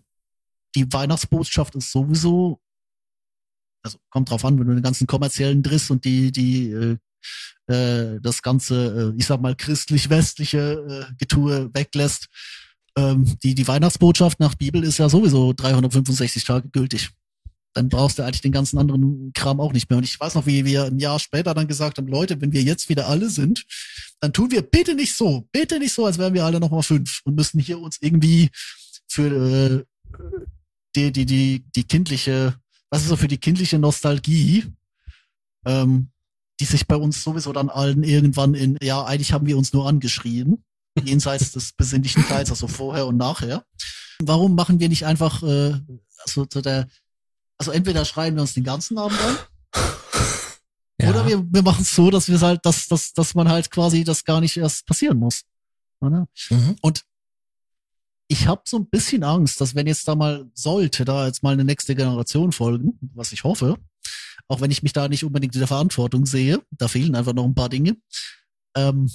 die 0.78 0.94
Weihnachtsbotschaft 0.94 1.76
ist 1.76 1.92
sowieso, 1.92 2.62
also 3.84 3.98
kommt 4.10 4.30
drauf 4.30 4.46
an, 4.46 4.60
wenn 4.60 4.68
du 4.68 4.74
den 4.76 4.84
ganzen 4.84 5.08
kommerziellen 5.08 5.64
Driss 5.64 5.90
und 5.90 6.06
die, 6.06 6.32
die, 6.32 6.70
äh, 6.70 6.98
äh, 7.74 8.20
das 8.22 8.42
ganze, 8.42 9.14
äh, 9.14 9.18
ich 9.18 9.26
sag 9.26 9.42
mal, 9.42 9.56
christlich-westliche 9.56 11.08
äh, 11.10 11.14
Getue 11.18 11.72
weglässt. 11.74 12.28
Ähm, 12.96 13.38
die, 13.44 13.56
die 13.56 13.68
Weihnachtsbotschaft 13.68 14.40
nach 14.40 14.56
Bibel 14.56 14.84
ist 14.84 15.00
ja 15.00 15.10
sowieso 15.10 15.54
365 15.54 16.44
Tage 16.44 16.70
gültig. 16.70 17.10
Dann 17.78 17.90
brauchst 17.90 18.18
du 18.18 18.24
eigentlich 18.24 18.42
den 18.42 18.52
ganzen 18.52 18.80
anderen 18.80 19.32
Kram 19.34 19.60
auch 19.60 19.72
nicht 19.72 19.88
mehr. 19.88 19.98
Und 19.98 20.04
ich 20.04 20.20
weiß 20.20 20.34
noch, 20.34 20.48
wie 20.48 20.66
wir 20.66 20.86
ein 20.86 20.98
Jahr 20.98 21.20
später 21.20 21.54
dann 21.54 21.68
gesagt 21.68 22.00
haben, 22.00 22.08
Leute, 22.08 22.42
wenn 22.42 22.52
wir 22.52 22.64
jetzt 22.64 22.90
wieder 22.90 23.08
alle 23.08 23.30
sind, 23.30 23.66
dann 24.20 24.34
tun 24.34 24.50
wir 24.50 24.64
bitte 24.64 24.96
nicht 24.96 25.14
so, 25.14 25.48
bitte 25.52 25.78
nicht 25.78 25.94
so, 25.94 26.08
als 26.08 26.18
wären 26.18 26.34
wir 26.34 26.44
alle 26.44 26.60
nochmal 26.60 26.82
fünf 26.82 27.22
und 27.24 27.36
müssen 27.36 27.60
hier 27.60 27.78
uns 27.78 28.00
irgendwie 28.02 28.50
für 29.08 29.32
äh, 29.32 29.84
die, 30.96 31.12
die, 31.12 31.28
die, 31.28 31.66
die 31.76 31.84
kindliche, 31.84 32.56
was 32.90 33.04
ist 33.04 33.10
so 33.10 33.16
für 33.16 33.28
die 33.28 33.38
kindliche 33.38 33.78
Nostalgie, 33.78 34.66
ähm, 35.68 36.10
die 36.60 36.66
sich 36.66 36.88
bei 36.88 36.96
uns 36.96 37.24
sowieso 37.24 37.54
dann 37.54 37.70
allen 37.70 38.02
irgendwann 38.02 38.56
in, 38.56 38.80
ja, 38.82 39.06
eigentlich 39.06 39.34
haben 39.34 39.46
wir 39.46 39.60
uns 39.60 39.72
nur 39.72 39.88
angeschrien, 39.88 40.64
jenseits 41.00 41.52
des 41.54 41.74
besinnlichen 41.74 42.24
Teils, 42.24 42.50
also 42.50 42.68
vorher 42.68 43.06
und 43.06 43.18
nachher. 43.18 43.64
Warum 44.18 44.56
machen 44.56 44.80
wir 44.80 44.90
nicht 44.90 45.06
einfach, 45.06 45.44
äh, 45.44 45.76
also 46.26 46.48
zu 46.48 46.62
der, 46.64 46.88
also 47.58 47.72
entweder 47.72 48.06
schreien 48.06 48.36
wir 48.36 48.42
uns 48.42 48.54
den 48.54 48.64
ganzen 48.64 48.98
Abend 48.98 49.20
an, 49.22 49.38
Ja. 51.00 51.12
oder 51.12 51.28
wir, 51.28 51.46
wir 51.54 51.62
machen 51.62 51.84
es 51.84 51.94
so, 51.94 52.10
dass 52.10 52.28
wir 52.28 52.42
halt, 52.42 52.66
dass, 52.66 52.88
dass, 52.88 53.14
dass 53.14 53.36
man 53.36 53.48
halt 53.50 53.70
quasi 53.70 54.04
das 54.04 54.24
gar 54.26 54.42
nicht 54.42 54.58
erst 54.58 54.88
passieren 54.88 55.20
muss. 55.20 55.44
Mhm. 56.50 56.76
ich 58.28 58.48
habe 58.48 58.62
so 58.66 58.78
ein 58.78 58.90
bisschen 58.90 59.24
Angst, 59.24 59.62
dass 59.62 59.76
wenn 59.76 59.88
jetzt 59.88 60.08
da 60.08 60.16
mal 60.16 60.50
sollte, 60.54 61.06
da 61.06 61.28
jetzt 61.28 61.44
mal 61.44 61.54
eine 61.54 61.64
nächste 61.64 61.96
Generation 61.96 62.52
folgen, 62.52 62.98
was 63.14 63.32
ich 63.32 63.44
hoffe, 63.44 63.78
auch 64.48 64.60
wenn 64.62 64.72
ich 64.72 64.84
mich 64.84 64.94
da 64.94 65.08
nicht 65.08 65.24
unbedingt 65.24 65.54
in 65.56 65.60
der 65.60 65.68
Verantwortung 65.68 66.26
sehe, 66.26 66.62
da 66.72 66.88
fehlen 66.88 67.16
einfach 67.16 67.34
noch 67.34 67.46
ein 67.46 67.56
paar 67.56 67.70
Dinge. 67.70 67.98
Ähm, 68.76 69.10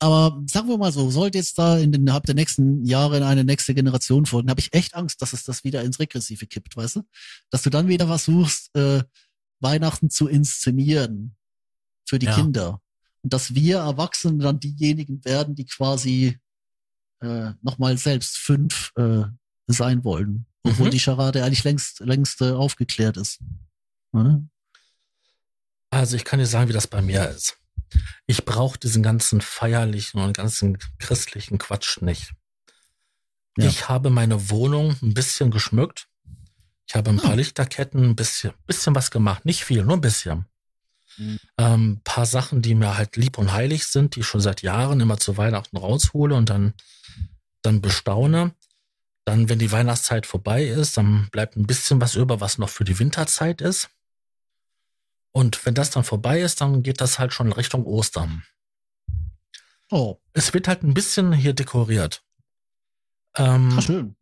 aber 0.00 0.42
sagen 0.46 0.68
wir 0.68 0.78
mal 0.78 0.92
so, 0.92 1.10
sollte 1.10 1.38
jetzt 1.38 1.58
da 1.58 1.78
in 1.78 1.92
den, 1.92 2.02
innerhalb 2.02 2.24
der 2.24 2.34
nächsten 2.34 2.84
Jahre 2.84 3.24
eine 3.26 3.44
nächste 3.44 3.74
Generation 3.74 4.26
folgen, 4.26 4.50
habe 4.50 4.60
ich 4.60 4.72
echt 4.72 4.94
Angst, 4.94 5.20
dass 5.22 5.32
es 5.32 5.44
das 5.44 5.64
wieder 5.64 5.82
ins 5.82 5.98
Regressive 5.98 6.46
kippt, 6.46 6.76
weißt 6.76 6.96
du? 6.96 7.02
Dass 7.50 7.62
du 7.62 7.70
dann 7.70 7.88
wieder 7.88 8.06
versuchst, 8.06 8.74
äh, 8.76 9.02
Weihnachten 9.60 10.10
zu 10.10 10.28
inszenieren 10.28 11.36
für 12.04 12.18
die 12.18 12.26
Ja. 12.26 12.34
Kinder. 12.34 12.80
Und 13.22 13.32
dass 13.32 13.54
wir 13.54 13.78
Erwachsene 13.78 14.42
dann 14.42 14.60
diejenigen 14.60 15.24
werden, 15.24 15.54
die 15.54 15.66
quasi 15.66 16.38
äh, 17.20 17.50
nochmal 17.62 17.98
selbst 17.98 18.36
fünf 18.36 18.92
äh, 18.96 19.24
sein 19.66 20.04
wollen. 20.04 20.46
Obwohl 20.62 20.86
Mhm. 20.86 20.90
die 20.92 21.00
Charade 21.00 21.42
eigentlich 21.44 21.64
längst, 21.64 22.00
längst 22.00 22.40
äh, 22.40 22.52
aufgeklärt 22.52 23.16
ist. 23.16 23.40
Oder? 24.12 24.42
Also 25.90 26.16
ich 26.16 26.24
kann 26.24 26.38
dir 26.38 26.46
sagen, 26.46 26.68
wie 26.68 26.72
das 26.74 26.86
bei 26.86 27.02
mir 27.02 27.28
ist. 27.30 27.58
Ich 28.26 28.44
brauche 28.44 28.78
diesen 28.78 29.02
ganzen 29.02 29.40
feierlichen 29.40 30.20
und 30.20 30.36
ganzen 30.36 30.78
christlichen 30.98 31.58
Quatsch 31.58 32.00
nicht. 32.02 32.32
Ja. 33.56 33.66
Ich 33.66 33.88
habe 33.88 34.10
meine 34.10 34.50
Wohnung 34.50 34.96
ein 35.02 35.14
bisschen 35.14 35.50
geschmückt. 35.50 36.08
Ich 36.86 36.94
habe 36.94 37.10
ein 37.10 37.18
paar 37.18 37.32
Ah. 37.32 37.34
Lichterketten, 37.34 38.02
ein 38.04 38.16
bisschen, 38.16 38.52
bisschen 38.66 38.94
was 38.94 39.10
gemacht. 39.10 39.44
Nicht 39.44 39.64
viel, 39.64 39.84
nur 39.84 39.96
ein 39.96 40.00
bisschen. 40.00 40.46
Mhm. 41.18 41.38
Ähm, 41.58 42.00
paar 42.04 42.26
Sachen, 42.26 42.62
die 42.62 42.74
mir 42.74 42.96
halt 42.96 43.16
lieb 43.16 43.36
und 43.36 43.52
heilig 43.52 43.86
sind, 43.86 44.14
die 44.16 44.20
ich 44.20 44.26
schon 44.26 44.40
seit 44.40 44.62
Jahren 44.62 45.00
immer 45.00 45.18
zu 45.18 45.36
Weihnachten 45.36 45.76
raushole 45.76 46.34
und 46.34 46.48
dann, 46.48 46.74
dann 47.62 47.80
bestaune. 47.80 48.54
Dann, 49.24 49.48
wenn 49.50 49.58
die 49.58 49.72
Weihnachtszeit 49.72 50.24
vorbei 50.24 50.64
ist, 50.64 50.96
dann 50.96 51.28
bleibt 51.30 51.56
ein 51.56 51.66
bisschen 51.66 52.00
was 52.00 52.14
über, 52.14 52.40
was 52.40 52.56
noch 52.56 52.70
für 52.70 52.84
die 52.84 52.98
Winterzeit 52.98 53.60
ist. 53.60 53.90
Und 55.32 55.64
wenn 55.66 55.74
das 55.74 55.90
dann 55.90 56.04
vorbei 56.04 56.40
ist, 56.40 56.60
dann 56.60 56.82
geht 56.82 57.00
das 57.00 57.18
halt 57.18 57.32
schon 57.32 57.52
Richtung 57.52 57.84
Ostern. 57.84 58.44
Oh, 59.90 60.18
Es 60.32 60.52
wird 60.52 60.68
halt 60.68 60.82
ein 60.82 60.94
bisschen 60.94 61.32
hier 61.32 61.54
dekoriert. 61.54 62.22
Ähm, 63.36 63.74
ah, 63.76 63.82
schön. 63.82 64.16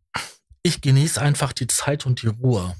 ich 0.62 0.81
genieße 0.81 1.20
einfach 1.20 1.53
die 1.53 1.66
Zeit 1.66 2.07
und 2.07 2.23
die 2.23 2.28
Ruhe. 2.28 2.77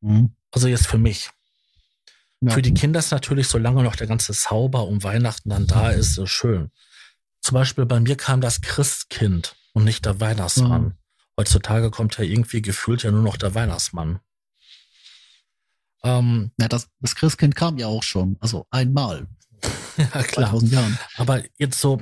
Mhm. 0.00 0.34
Also 0.50 0.68
jetzt 0.68 0.86
für 0.86 0.98
mich. 0.98 1.30
Ja. 2.40 2.52
Für 2.52 2.62
die 2.62 2.74
Kinder 2.74 2.98
ist 2.98 3.10
natürlich, 3.10 3.48
solange 3.48 3.82
noch 3.82 3.96
der 3.96 4.06
ganze 4.06 4.32
Zauber 4.32 4.86
um 4.86 5.02
Weihnachten 5.02 5.50
dann 5.50 5.66
da 5.66 5.90
ist, 5.90 6.18
äh, 6.18 6.26
schön. 6.26 6.70
Zum 7.42 7.54
Beispiel 7.54 7.86
bei 7.86 8.00
mir 8.00 8.16
kam 8.16 8.40
das 8.40 8.60
Christkind 8.60 9.56
und 9.72 9.84
nicht 9.84 10.06
der 10.06 10.20
Weihnachtsmann. 10.20 10.82
Mhm. 10.82 10.94
Heutzutage 11.38 11.90
kommt 11.90 12.18
ja 12.18 12.24
irgendwie 12.24 12.62
gefühlt 12.62 13.02
ja 13.02 13.10
nur 13.10 13.22
noch 13.22 13.36
der 13.36 13.54
Weihnachtsmann. 13.54 14.20
Ähm, 16.02 16.50
Ja, 16.58 16.68
das, 16.68 16.88
das 17.00 17.14
Christkind 17.14 17.54
kam 17.54 17.78
ja 17.78 17.86
auch 17.86 18.02
schon. 18.02 18.36
Also 18.40 18.66
einmal. 18.70 19.26
ja, 19.96 20.06
klar. 20.22 20.50
2000 20.50 20.72
Jahren. 20.72 20.98
Aber 21.16 21.42
jetzt 21.58 21.80
so, 21.80 22.00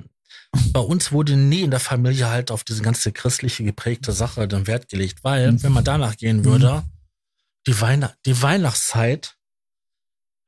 bei 0.73 0.81
uns 0.81 1.13
wurde 1.13 1.37
nie 1.37 1.63
in 1.63 1.71
der 1.71 1.81
Familie 1.81 2.29
halt 2.29 2.51
auf 2.51 2.65
diese 2.65 2.83
ganze 2.83 3.13
christliche 3.13 3.65
geprägte 3.65 4.13
Sache 4.13 4.47
dann 4.49 4.67
Wert 4.67 4.89
gelegt, 4.89 5.23
weil, 5.25 5.53
Mhm. 5.53 5.63
wenn 5.63 5.73
man 5.73 5.85
danach 5.85 6.17
gehen 6.17 6.45
würde, 6.45 6.85
die, 7.67 7.81
Weihn 7.81 8.09
die 8.25 8.41
Weihnachtszeit 8.41 9.37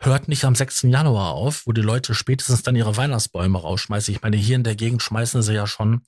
hört 0.02 0.28
nicht 0.28 0.44
am 0.44 0.54
6. 0.54 0.84
Januar 0.84 1.32
auf, 1.34 1.66
wo 1.66 1.72
die 1.72 1.82
Leute 1.82 2.14
spätestens 2.14 2.62
dann 2.62 2.76
ihre 2.76 2.96
Weihnachtsbäume 2.96 3.58
rausschmeißen. 3.60 4.14
Ich 4.14 4.22
meine, 4.22 4.36
hier 4.38 4.56
in 4.56 4.64
der 4.64 4.74
Gegend 4.76 5.02
schmeißen 5.02 5.42
sie 5.42 5.52
ja 5.52 5.66
schon 5.66 6.02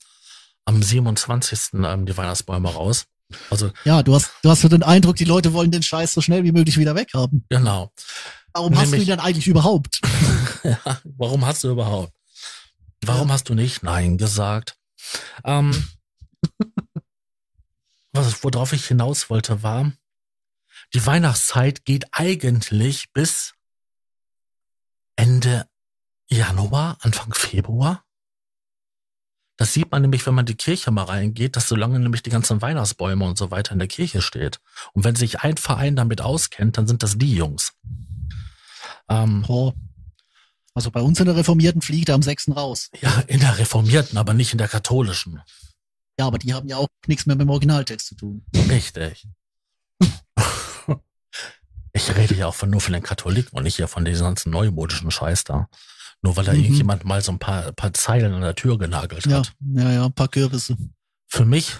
am 0.65 0.81
27. 0.81 1.73
Ähm, 1.85 2.05
die 2.07 2.17
Weihnachtsbäume 2.17 2.69
raus. 2.69 3.05
Also, 3.49 3.71
Ja, 3.85 4.03
du 4.03 4.13
hast, 4.15 4.31
du 4.43 4.49
hast 4.49 4.61
so 4.61 4.67
den 4.67 4.83
Eindruck, 4.83 5.15
die 5.15 5.25
Leute 5.25 5.53
wollen 5.53 5.71
den 5.71 5.83
Scheiß 5.83 6.13
so 6.13 6.21
schnell 6.21 6.43
wie 6.43 6.51
möglich 6.51 6.77
wieder 6.77 6.95
weghaben. 6.95 7.45
genau. 7.49 7.91
Warum 8.55 8.75
hast 8.75 8.85
du 8.87 8.91
Nämlich- 8.91 9.07
ihn 9.07 9.11
denn 9.11 9.19
eigentlich 9.19 9.47
überhaupt? 9.47 9.99
Ja, 10.63 10.79
warum 11.17 11.45
hast 11.45 11.63
du 11.65 11.71
überhaupt? 11.71 12.13
Warum 13.03 13.29
hast 13.33 13.49
du 13.49 13.53
nicht 13.53 13.83
Nein 13.83 14.17
gesagt? 14.17 14.77
Ähm, 15.43 15.89
was, 18.13 18.43
worauf 18.43 18.71
ich 18.73 18.85
hinaus 18.87 19.29
wollte, 19.29 19.61
war, 19.63 19.91
die 20.93 21.05
Weihnachtszeit 21.05 21.83
geht 21.85 22.05
eigentlich 22.11 23.11
bis 23.11 23.53
Ende 25.15 25.67
Januar, 26.29 26.97
Anfang 27.01 27.33
Februar. 27.33 28.02
Das 29.63 29.71
sieht 29.71 29.89
man 29.93 30.01
nämlich, 30.01 30.27
wenn 30.27 30.35
man 30.35 30.45
die 30.45 30.55
Kirche 30.55 30.91
mal 30.91 31.05
reingeht, 31.05 31.55
dass 31.55 31.69
solange 31.69 31.97
nämlich 31.97 32.21
die 32.21 32.29
ganzen 32.29 32.61
Weihnachtsbäume 32.61 33.23
und 33.23 33.37
so 33.37 33.49
weiter 33.49 33.71
in 33.71 33.79
der 33.79 33.87
Kirche 33.87 34.21
steht. 34.21 34.59
Und 34.91 35.05
wenn 35.05 35.15
sich 35.15 35.39
ein 35.39 35.55
Verein 35.55 35.95
damit 35.95 36.19
auskennt, 36.19 36.77
dann 36.77 36.85
sind 36.85 37.01
das 37.01 37.17
die 37.17 37.33
Jungs. 37.33 37.71
Ähm, 39.07 39.45
Oh. 39.47 39.71
Also 40.73 40.91
bei 40.91 40.99
uns 40.99 41.17
in 41.21 41.27
der 41.27 41.37
Reformierten 41.37 41.81
fliegt 41.81 42.09
er 42.09 42.15
am 42.15 42.21
6. 42.21 42.49
raus. 42.49 42.89
Ja, 42.99 43.23
in 43.27 43.39
der 43.39 43.57
reformierten, 43.57 44.17
aber 44.17 44.33
nicht 44.33 44.51
in 44.51 44.57
der 44.57 44.67
katholischen. 44.67 45.41
Ja, 46.19 46.27
aber 46.27 46.39
die 46.39 46.53
haben 46.53 46.67
ja 46.67 46.75
auch 46.75 46.89
nichts 47.07 47.25
mehr 47.25 47.37
mit 47.37 47.47
dem 47.47 47.49
Originaltext 47.49 48.07
zu 48.07 48.15
tun. 48.15 48.45
Richtig. 48.67 49.25
Ich 51.95 52.13
rede 52.15 52.33
ja 52.33 52.47
auch 52.47 52.55
von, 52.55 52.71
nur 52.71 52.81
von 52.81 52.91
den 52.91 53.03
Katholiken 53.03 53.55
und 53.55 53.63
nicht 53.63 53.75
hier 53.75 53.87
von 53.87 54.03
diesem 54.03 54.25
ganzen 54.25 54.49
neumodischen 54.49 55.11
Scheiß 55.11 55.43
da. 55.43 55.69
Nur 56.23 56.35
weil 56.37 56.45
da 56.45 56.53
Mhm. 56.53 56.59
irgendjemand 56.59 57.03
mal 57.05 57.21
so 57.21 57.31
ein 57.31 57.39
paar, 57.39 57.71
paar 57.73 57.93
Zeilen 57.93 58.33
an 58.33 58.41
der 58.41 58.55
Tür 58.55 58.77
genagelt 58.79 59.25
Ja, 59.25 59.39
hat. 59.39 59.53
ja, 59.59 59.91
ja, 59.91 60.05
ein 60.05 60.13
paar 60.13 60.29
Kürbisse. 60.29 60.75
Für 61.27 61.45
mich 61.45 61.77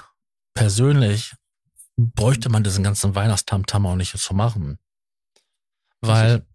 persönlich 0.54 1.34
bräuchte 1.98 2.50
man 2.50 2.64
diesen 2.64 2.84
ganzen 2.84 3.16
Weihnachtstamtam 3.16 3.86
auch 3.86 3.96
nicht 3.96 4.18
zu 4.18 4.34
machen. 4.34 4.78
Weil 6.02 6.46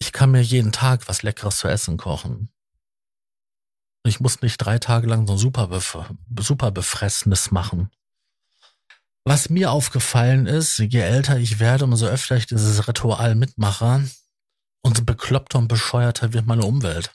ich 0.00 0.12
kann 0.12 0.32
mir 0.32 0.42
jeden 0.42 0.72
Tag 0.72 1.08
was 1.08 1.22
Leckeres 1.22 1.58
zu 1.58 1.68
essen 1.68 1.96
kochen. 1.96 2.48
Ich 4.04 4.18
muss 4.18 4.42
nicht 4.42 4.56
drei 4.58 4.80
Tage 4.80 5.06
lang 5.06 5.26
so 5.28 5.34
ein 5.34 5.38
super, 5.38 5.68
bef 5.68 5.96
super 6.40 6.72
befressenes 6.72 7.52
machen. 7.52 7.90
Was 9.24 9.48
mir 9.48 9.70
aufgefallen 9.70 10.46
ist, 10.46 10.78
je 10.78 10.98
älter 10.98 11.38
ich 11.38 11.60
werde, 11.60 11.84
umso 11.84 12.06
öfter 12.06 12.34
ich 12.36 12.46
dieses 12.46 12.88
Ritual 12.88 13.36
mitmache, 13.36 14.04
umso 14.82 15.04
bekloppter 15.04 15.58
und 15.58 15.68
bescheuerter 15.68 16.32
wird 16.32 16.46
meine 16.46 16.64
Umwelt. 16.64 17.12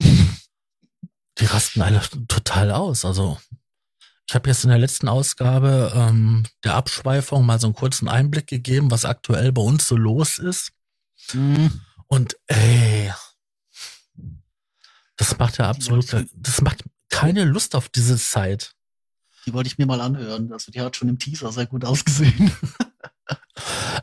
Die 0.00 1.44
rasten 1.44 1.82
alle 1.82 2.00
total 2.28 2.70
aus. 2.72 3.04
Also 3.04 3.38
ich 4.28 4.34
habe 4.34 4.50
jetzt 4.50 4.64
in 4.64 4.70
der 4.70 4.78
letzten 4.78 5.08
Ausgabe 5.08 5.92
ähm, 5.94 6.44
der 6.62 6.74
Abschweifung 6.74 7.46
mal 7.46 7.58
so 7.58 7.68
einen 7.68 7.74
kurzen 7.74 8.08
Einblick 8.08 8.46
gegeben, 8.46 8.90
was 8.90 9.04
aktuell 9.04 9.52
bei 9.52 9.62
uns 9.62 9.86
so 9.88 9.96
los 9.96 10.38
ist. 10.38 10.72
Mhm. 11.32 11.80
Und 12.08 12.36
ey, 12.46 13.12
das 15.16 15.38
macht 15.38 15.58
ja 15.58 15.68
absolut, 15.68 16.06
das 16.34 16.60
macht 16.60 16.84
keine 17.08 17.44
Lust 17.44 17.74
auf 17.74 17.88
diese 17.88 18.18
Zeit. 18.18 18.74
Die 19.46 19.52
wollte 19.54 19.68
ich 19.68 19.78
mir 19.78 19.86
mal 19.86 20.00
anhören. 20.00 20.52
Also 20.52 20.70
die 20.70 20.80
hat 20.80 20.96
schon 20.96 21.08
im 21.08 21.18
Teaser 21.18 21.50
sehr 21.52 21.66
gut 21.66 21.84
ausgesehen. 21.84 22.52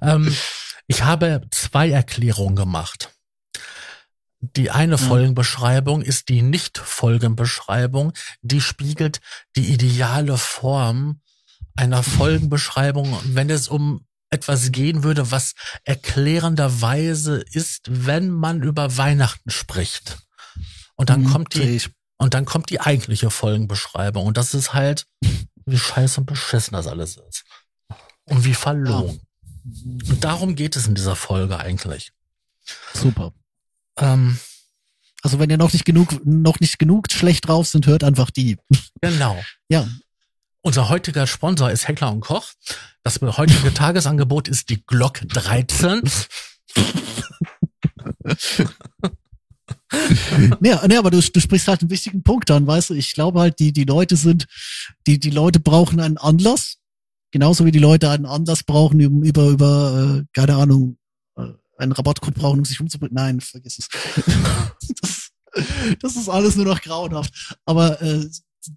Ähm, 0.01 0.35
ich 0.87 1.03
habe 1.03 1.41
zwei 1.51 1.89
Erklärungen 1.89 2.55
gemacht. 2.55 3.11
Die 4.41 4.69
eine 4.69 4.97
Mhm. 4.97 5.01
Folgenbeschreibung 5.01 6.01
ist 6.01 6.29
die 6.29 6.41
Nicht-Folgenbeschreibung. 6.41 8.13
Die 8.41 8.61
spiegelt 8.61 9.19
die 9.55 9.71
ideale 9.73 10.37
Form 10.37 11.21
einer 11.75 12.03
Folgenbeschreibung, 12.03 13.17
wenn 13.25 13.49
es 13.49 13.67
um 13.67 14.05
etwas 14.29 14.71
gehen 14.71 15.03
würde, 15.03 15.31
was 15.31 15.53
erklärenderweise 15.83 17.37
ist, 17.51 17.87
wenn 17.89 18.29
man 18.29 18.61
über 18.63 18.97
Weihnachten 18.97 19.49
spricht. 19.49 20.17
Und 20.95 21.09
dann 21.09 21.23
Mhm, 21.23 21.31
kommt 21.31 21.53
die, 21.55 21.81
und 22.17 22.33
dann 22.33 22.45
kommt 22.45 22.69
die 22.69 22.79
eigentliche 22.81 23.29
Folgenbeschreibung. 23.29 24.25
Und 24.25 24.37
das 24.37 24.53
ist 24.53 24.73
halt, 24.73 25.05
wie 25.65 25.77
scheiße 25.77 26.21
und 26.21 26.25
beschissen 26.27 26.73
das 26.73 26.87
alles 26.87 27.17
ist. 27.17 27.43
Und 28.25 28.45
wie 28.45 28.53
verlogen. 28.53 29.21
Und 29.65 30.23
darum 30.23 30.55
geht 30.55 30.75
es 30.75 30.87
in 30.87 30.95
dieser 30.95 31.15
Folge 31.15 31.57
eigentlich. 31.59 32.11
Super. 32.93 33.33
Ähm, 33.97 34.39
Also 35.21 35.39
wenn 35.39 35.49
ihr 35.49 35.57
noch 35.57 35.73
nicht 35.73 35.85
genug, 35.85 36.23
noch 36.25 36.59
nicht 36.59 36.77
genug 36.77 37.11
schlecht 37.11 37.47
drauf 37.47 37.67
sind, 37.67 37.87
hört 37.87 38.03
einfach 38.03 38.29
die. 38.29 38.57
genau. 39.01 39.43
Ja. 39.69 39.87
Unser 40.61 40.89
heutiger 40.89 41.25
Sponsor 41.27 41.71
ist 41.71 41.87
Heckler 41.87 42.11
und 42.11 42.21
Koch. 42.21 42.53
Das 43.03 43.19
heutige 43.21 43.73
Tagesangebot 43.73 44.47
ist 44.47 44.69
die 44.69 44.83
Glock 44.85 45.21
13. 45.27 46.01
Nee, 50.59 50.75
nee 50.87 50.97
aber 50.97 51.11
du, 51.11 51.21
du 51.21 51.39
sprichst 51.39 51.67
halt 51.67 51.81
einen 51.81 51.89
wichtigen 51.89 52.23
Punkt 52.23 52.51
an, 52.51 52.67
weißt 52.67 52.89
du? 52.89 52.93
Ich 52.93 53.13
glaube 53.13 53.39
halt, 53.39 53.59
die, 53.59 53.71
die 53.71 53.83
Leute 53.85 54.15
sind, 54.15 54.47
die, 55.07 55.19
die 55.19 55.29
Leute 55.29 55.59
brauchen 55.59 55.99
einen 55.99 56.17
Anlass. 56.17 56.77
Genauso 57.31 57.65
wie 57.65 57.71
die 57.71 57.79
Leute 57.79 58.09
einen 58.09 58.25
Anlass 58.25 58.63
brauchen, 58.63 59.05
um 59.05 59.23
über, 59.23 59.49
über, 59.49 60.21
äh, 60.21 60.25
keine 60.33 60.55
Ahnung, 60.55 60.97
äh, 61.37 61.47
einen 61.77 61.91
Rabattcode 61.91 62.35
brauchen, 62.35 62.59
um 62.59 62.65
sich 62.65 62.79
umzubringen. 62.79 63.15
Nein, 63.15 63.41
vergiss 63.41 63.79
es. 63.79 63.89
das, 65.01 65.31
das 66.01 66.15
ist 66.15 66.29
alles 66.29 66.55
nur 66.55 66.65
noch 66.65 66.81
grauenhaft. 66.81 67.57
Aber 67.65 68.01
äh, 68.01 68.25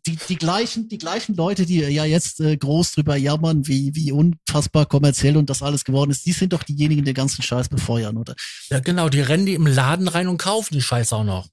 die, 0.06 0.18
die 0.28 0.36
gleichen, 0.36 0.88
die 0.88 0.98
gleichen 0.98 1.34
Leute, 1.34 1.66
die 1.66 1.78
ja 1.78 2.04
jetzt 2.04 2.40
äh, 2.40 2.56
groß 2.56 2.92
drüber 2.92 3.16
jammern, 3.16 3.66
wie, 3.66 3.94
wie 3.94 4.12
unfassbar 4.12 4.86
kommerziell 4.86 5.36
und 5.36 5.48
das 5.50 5.62
alles 5.62 5.84
geworden 5.84 6.10
ist, 6.10 6.26
die 6.26 6.32
sind 6.32 6.52
doch 6.52 6.62
diejenigen, 6.62 7.02
die 7.02 7.12
den 7.12 7.14
ganzen 7.14 7.42
Scheiß 7.42 7.68
befeuern, 7.68 8.16
oder? 8.16 8.34
Ja, 8.70 8.80
genau, 8.80 9.08
die 9.08 9.20
rennen 9.20 9.46
die 9.46 9.54
im 9.54 9.66
Laden 9.66 10.08
rein 10.08 10.28
und 10.28 10.38
kaufen 10.38 10.74
die 10.74 10.82
Scheiße 10.82 11.16
auch 11.16 11.24
noch. 11.24 11.48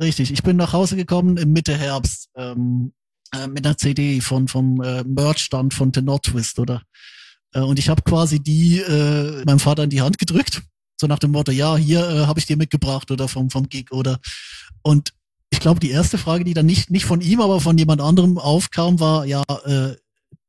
Richtig, 0.00 0.32
ich 0.32 0.42
bin 0.42 0.56
nach 0.56 0.72
Hause 0.72 0.96
gekommen 0.96 1.36
im 1.36 1.52
Mitte 1.52 1.76
Herbst 1.76 2.28
ähm, 2.34 2.92
äh, 3.34 3.46
mit 3.46 3.66
einer 3.66 3.76
CD 3.76 4.20
von 4.20 4.48
vom 4.48 4.80
äh, 4.82 5.04
Merch-Stand 5.04 5.74
von 5.74 5.92
The 5.94 6.02
Not 6.02 6.24
Twist, 6.24 6.58
oder? 6.58 6.82
Äh, 7.52 7.60
und 7.60 7.78
ich 7.78 7.88
habe 7.88 8.02
quasi 8.02 8.40
die 8.40 8.78
äh, 8.78 9.44
meinem 9.44 9.60
Vater 9.60 9.84
in 9.84 9.90
die 9.90 10.02
Hand 10.02 10.18
gedrückt, 10.18 10.62
so 11.00 11.06
nach 11.06 11.18
dem 11.18 11.32
Motto, 11.32 11.52
ja, 11.52 11.76
hier 11.76 12.08
äh, 12.08 12.26
habe 12.26 12.38
ich 12.38 12.46
dir 12.46 12.56
mitgebracht 12.56 13.10
oder 13.10 13.28
vom 13.28 13.50
vom 13.50 13.68
Gig 13.68 13.90
oder 13.92 14.18
und 14.82 15.12
ich 15.50 15.60
glaube, 15.60 15.80
die 15.80 15.90
erste 15.90 16.16
Frage, 16.16 16.44
die 16.44 16.54
dann 16.54 16.66
nicht, 16.66 16.90
nicht 16.90 17.04
von 17.04 17.20
ihm, 17.20 17.40
aber 17.40 17.60
von 17.60 17.76
jemand 17.76 18.00
anderem 18.00 18.38
aufkam, 18.38 19.00
war, 19.00 19.26
ja, 19.26 19.42
äh, 19.64 19.96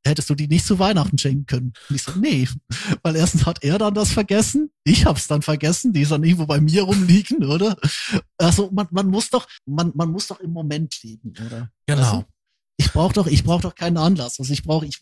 hättest 0.05 0.29
du 0.29 0.35
die 0.35 0.47
nicht 0.47 0.65
zu 0.65 0.79
Weihnachten 0.79 1.17
schenken 1.17 1.45
können? 1.45 1.73
Und 1.89 1.95
ich 1.95 2.03
so, 2.03 2.11
nee, 2.19 2.47
weil 3.03 3.15
erstens 3.15 3.45
hat 3.45 3.63
er 3.63 3.77
dann 3.77 3.93
das 3.93 4.11
vergessen, 4.11 4.71
ich 4.83 5.05
hab's 5.05 5.27
dann 5.27 5.41
vergessen, 5.41 5.91
die 5.91 6.01
ist 6.01 6.11
dann 6.11 6.23
irgendwo 6.23 6.45
bei 6.45 6.61
mir 6.61 6.83
rumliegen, 6.83 7.43
oder? 7.43 7.75
Also 8.37 8.69
man, 8.71 8.87
man 8.91 9.07
muss 9.07 9.29
doch, 9.29 9.47
man, 9.65 9.91
man 9.95 10.11
muss 10.11 10.27
doch 10.27 10.39
im 10.39 10.51
Moment 10.51 11.01
leben, 11.03 11.33
oder? 11.45 11.71
Genau. 11.87 12.01
Also, 12.01 12.25
ich 12.81 12.91
brauche 12.91 13.13
doch, 13.13 13.27
ich 13.27 13.43
brauche 13.43 13.61
doch 13.61 13.75
keinen 13.75 13.97
Anlass. 13.97 14.39
Also 14.39 14.51
ich 14.51 14.63
brauche, 14.63 14.85
ich 14.85 14.99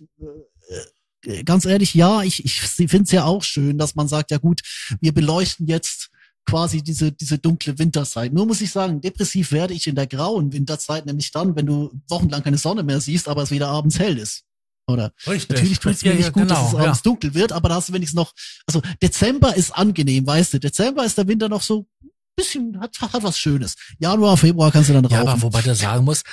äh, 1.26 1.44
ganz 1.44 1.66
ehrlich, 1.66 1.94
ja, 1.94 2.24
ich, 2.24 2.44
ich 2.46 2.62
finde 2.62 3.04
es 3.04 3.12
ja 3.12 3.26
auch 3.26 3.44
schön, 3.44 3.78
dass 3.78 3.96
man 3.96 4.08
sagt, 4.08 4.32
ja 4.32 4.38
gut, 4.38 4.62
wir 5.02 5.14
beleuchten 5.14 5.68
jetzt 5.68 6.10
quasi 6.46 6.82
diese, 6.82 7.12
diese 7.12 7.38
dunkle 7.38 7.78
Winterzeit. 7.78 8.34
Nur 8.34 8.46
muss 8.48 8.62
ich 8.62 8.72
sagen, 8.72 9.02
depressiv 9.02 9.52
werde 9.52 9.74
ich 9.74 9.88
in 9.88 9.96
der 9.96 10.08
grauen 10.08 10.52
Winterzeit, 10.52 11.06
nämlich 11.06 11.32
dann, 11.32 11.56
wenn 11.56 11.66
du 11.68 11.92
wochenlang 12.08 12.44
keine 12.44 12.58
Sonne 12.58 12.84
mehr 12.84 13.02
siehst, 13.02 13.28
aber 13.28 13.44
es 13.44 13.52
wieder 13.52 13.68
abends 13.70 14.00
hell 14.00 14.18
ist. 14.18 14.44
Oder? 14.88 15.12
Richtig. 15.28 15.50
Natürlich 15.50 15.80
tut 15.80 15.92
es 15.94 16.04
mir 16.04 16.10
Ja, 16.12 16.16
nicht 16.16 16.26
ja, 16.26 16.32
gut, 16.32 16.44
genau, 16.44 16.56
dass 16.64 16.74
es 16.74 16.80
abends 16.80 17.02
dunkel 17.04 17.34
wird, 17.36 17.52
aber 17.52 17.70
da 17.70 17.76
hast 17.76 17.90
du 17.90 17.94
wenigstens 17.94 18.18
noch, 18.18 18.34
also 18.66 18.82
Dezember 19.02 19.56
ist 19.56 19.72
angenehm, 19.72 20.26
weißt 20.26 20.54
du, 20.54 20.60
Dezember 20.60 21.06
ist 21.06 21.18
der 21.18 21.28
Winter 21.28 21.48
noch 21.48 21.62
so 21.62 21.86
ein 22.04 22.10
bisschen, 22.36 22.80
hat, 22.80 22.96
hat 23.00 23.22
was 23.22 23.38
Schönes. 23.38 23.76
Januar, 24.00 24.36
Februar 24.36 24.72
kannst 24.72 24.90
du 24.90 24.94
dann 24.94 25.04
Ja, 25.04 25.20
rauchen. 25.20 25.30
aber 25.30 25.42
wobei 25.44 25.62
du 25.62 25.76
sagen 25.76 26.06
muss, 26.06 26.24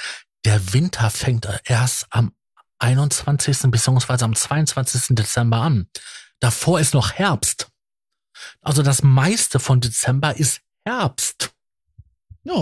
der 0.44 0.72
Winter 0.72 1.10
fängt 1.10 1.48
erst 1.64 2.06
am 2.10 2.32
21. 2.78 3.70
beziehungsweise 3.70 4.24
am 4.24 4.34
22. 4.34 5.16
Dezember 5.16 5.58
an. 5.58 5.88
Davor 6.40 6.78
ist 6.80 6.94
noch 6.94 7.12
Herbst. 7.12 7.68
Also 8.60 8.82
das 8.82 9.02
meiste 9.02 9.58
von 9.58 9.80
Dezember 9.80 10.36
ist 10.36 10.60
Herbst. 10.84 11.52
ja, 12.44 12.52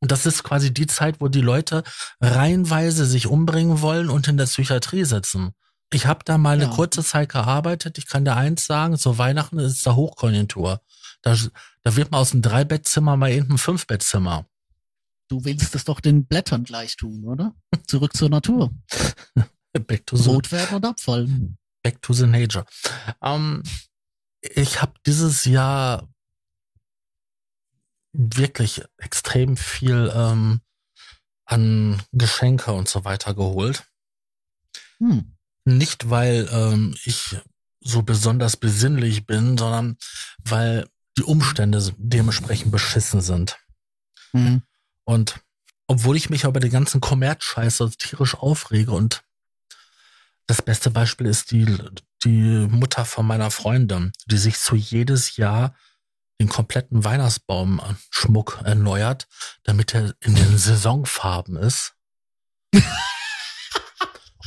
Und 0.00 0.10
das 0.12 0.26
ist 0.26 0.42
quasi 0.42 0.74
die 0.74 0.86
Zeit, 0.86 1.20
wo 1.20 1.28
die 1.28 1.40
Leute 1.40 1.82
reihenweise 2.20 3.06
sich 3.06 3.26
umbringen 3.28 3.80
wollen 3.80 4.10
und 4.10 4.28
in 4.28 4.36
der 4.36 4.44
Psychiatrie 4.46 5.04
sitzen. 5.04 5.54
Ich 5.92 6.06
habe 6.06 6.24
da 6.24 6.36
mal 6.36 6.54
eine 6.56 6.64
Ja. 6.64 6.70
kurze 6.70 7.04
Zeit 7.04 7.28
gearbeitet. 7.30 7.96
Ich 7.98 8.06
kann 8.06 8.24
dir 8.24 8.34
eins 8.36 8.66
sagen, 8.66 8.96
so 8.96 9.16
Weihnachten 9.16 9.58
ist 9.60 9.86
da 9.86 9.94
Hochkonjunktur. 9.94 10.80
Da, 11.22 11.36
da 11.84 11.96
wird 11.96 12.10
man 12.10 12.20
aus 12.20 12.32
einem 12.32 12.42
Dreibettzimmer 12.42 13.16
mal 13.16 13.30
eben 13.30 13.52
ein 13.54 13.58
Fünfbettzimmer. 13.58 14.46
Du 15.28 15.44
willst 15.44 15.74
es 15.74 15.84
doch 15.84 16.00
den 16.00 16.26
Blättern 16.26 16.64
gleich 16.64 16.96
tun, 16.96 17.24
oder? 17.24 17.54
Zurück 17.86 18.16
zur 18.16 18.28
Natur. 18.28 18.72
Back 19.86 20.06
to 20.06 20.16
the, 20.16 20.30
Rot 20.30 20.52
werden 20.52 20.76
und 20.76 20.84
abfallen. 20.84 21.58
back 21.82 22.00
to 22.00 22.12
the 22.12 22.26
nature. 22.26 22.64
Ähm, 23.20 23.64
ich 24.40 24.80
habe 24.80 24.94
dieses 25.04 25.44
Jahr 25.44 26.08
wirklich 28.12 28.82
extrem 28.98 29.56
viel 29.56 30.12
ähm, 30.14 30.60
an 31.44 32.00
Geschenke 32.12 32.72
und 32.72 32.88
so 32.88 33.04
weiter 33.04 33.34
geholt. 33.34 33.84
Hm. 34.98 35.36
Nicht, 35.64 36.08
weil 36.08 36.48
ähm, 36.52 36.94
ich 37.04 37.36
so 37.80 38.02
besonders 38.02 38.56
besinnlich 38.56 39.26
bin, 39.26 39.58
sondern 39.58 39.98
weil 40.44 40.88
die 41.18 41.22
Umstände 41.22 41.94
dementsprechend 41.98 42.70
beschissen 42.70 43.20
sind. 43.20 43.58
Hm. 44.32 44.62
Und 45.04 45.40
obwohl 45.86 46.16
ich 46.16 46.30
mich 46.30 46.44
über 46.44 46.60
den 46.60 46.70
ganzen 46.70 47.00
Kommerzscheiß 47.00 47.76
so 47.76 47.88
tierisch 47.88 48.34
aufrege 48.34 48.92
und 48.92 49.22
das 50.46 50.62
beste 50.62 50.90
Beispiel 50.90 51.26
ist 51.26 51.50
die, 51.52 51.66
die 52.24 52.66
Mutter 52.68 53.04
von 53.04 53.26
meiner 53.26 53.50
Freundin, 53.50 54.12
die 54.26 54.36
sich 54.36 54.58
zu 54.58 54.76
jedes 54.76 55.36
Jahr 55.36 55.74
den 56.40 56.48
kompletten 56.48 57.04
Weihnachtsbaumschmuck 57.04 58.60
erneuert, 58.64 59.28
damit 59.62 59.94
er 59.94 60.14
in 60.20 60.34
den 60.34 60.58
Saisonfarben 60.58 61.56
ist. 61.56 61.94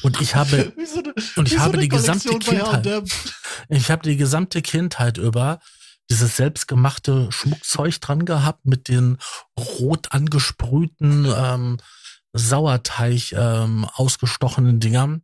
Und 0.04 0.22
ich 0.22 0.36
habe 0.36 0.74
so 0.86 1.00
eine, 1.00 1.14
Und 1.38 1.48
ich 1.48 1.56
so 1.56 1.60
habe 1.60 1.78
die 1.78 1.90
gesamte 1.90 2.38
Kindheit. 2.40 3.04
Ich 3.70 3.92
habe 3.92 4.04
die 4.04 4.16
gesamte 4.16 4.62
Kindheit 4.62 5.18
über 5.18 5.60
dieses 6.10 6.38
selbstgemachte 6.38 7.32
Schmuckzeug 7.32 8.00
dran 8.00 8.26
gehabt 8.26 8.66
mit 8.66 8.88
den 8.88 9.18
rot 9.60 10.12
angesprühten 10.12 11.26
ähm, 11.36 11.78
Sauerteig 12.34 13.32
ähm, 13.34 13.86
ausgestochenen 13.94 14.80
Dingern, 14.80 15.24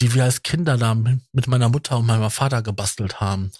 die 0.00 0.14
wir 0.14 0.24
als 0.24 0.42
Kinder 0.42 0.76
da 0.76 0.94
mit 0.94 1.46
meiner 1.46 1.68
Mutter 1.68 1.98
und 1.98 2.06
meinem 2.06 2.30
Vater 2.30 2.62
gebastelt 2.62 3.20
haben. 3.20 3.52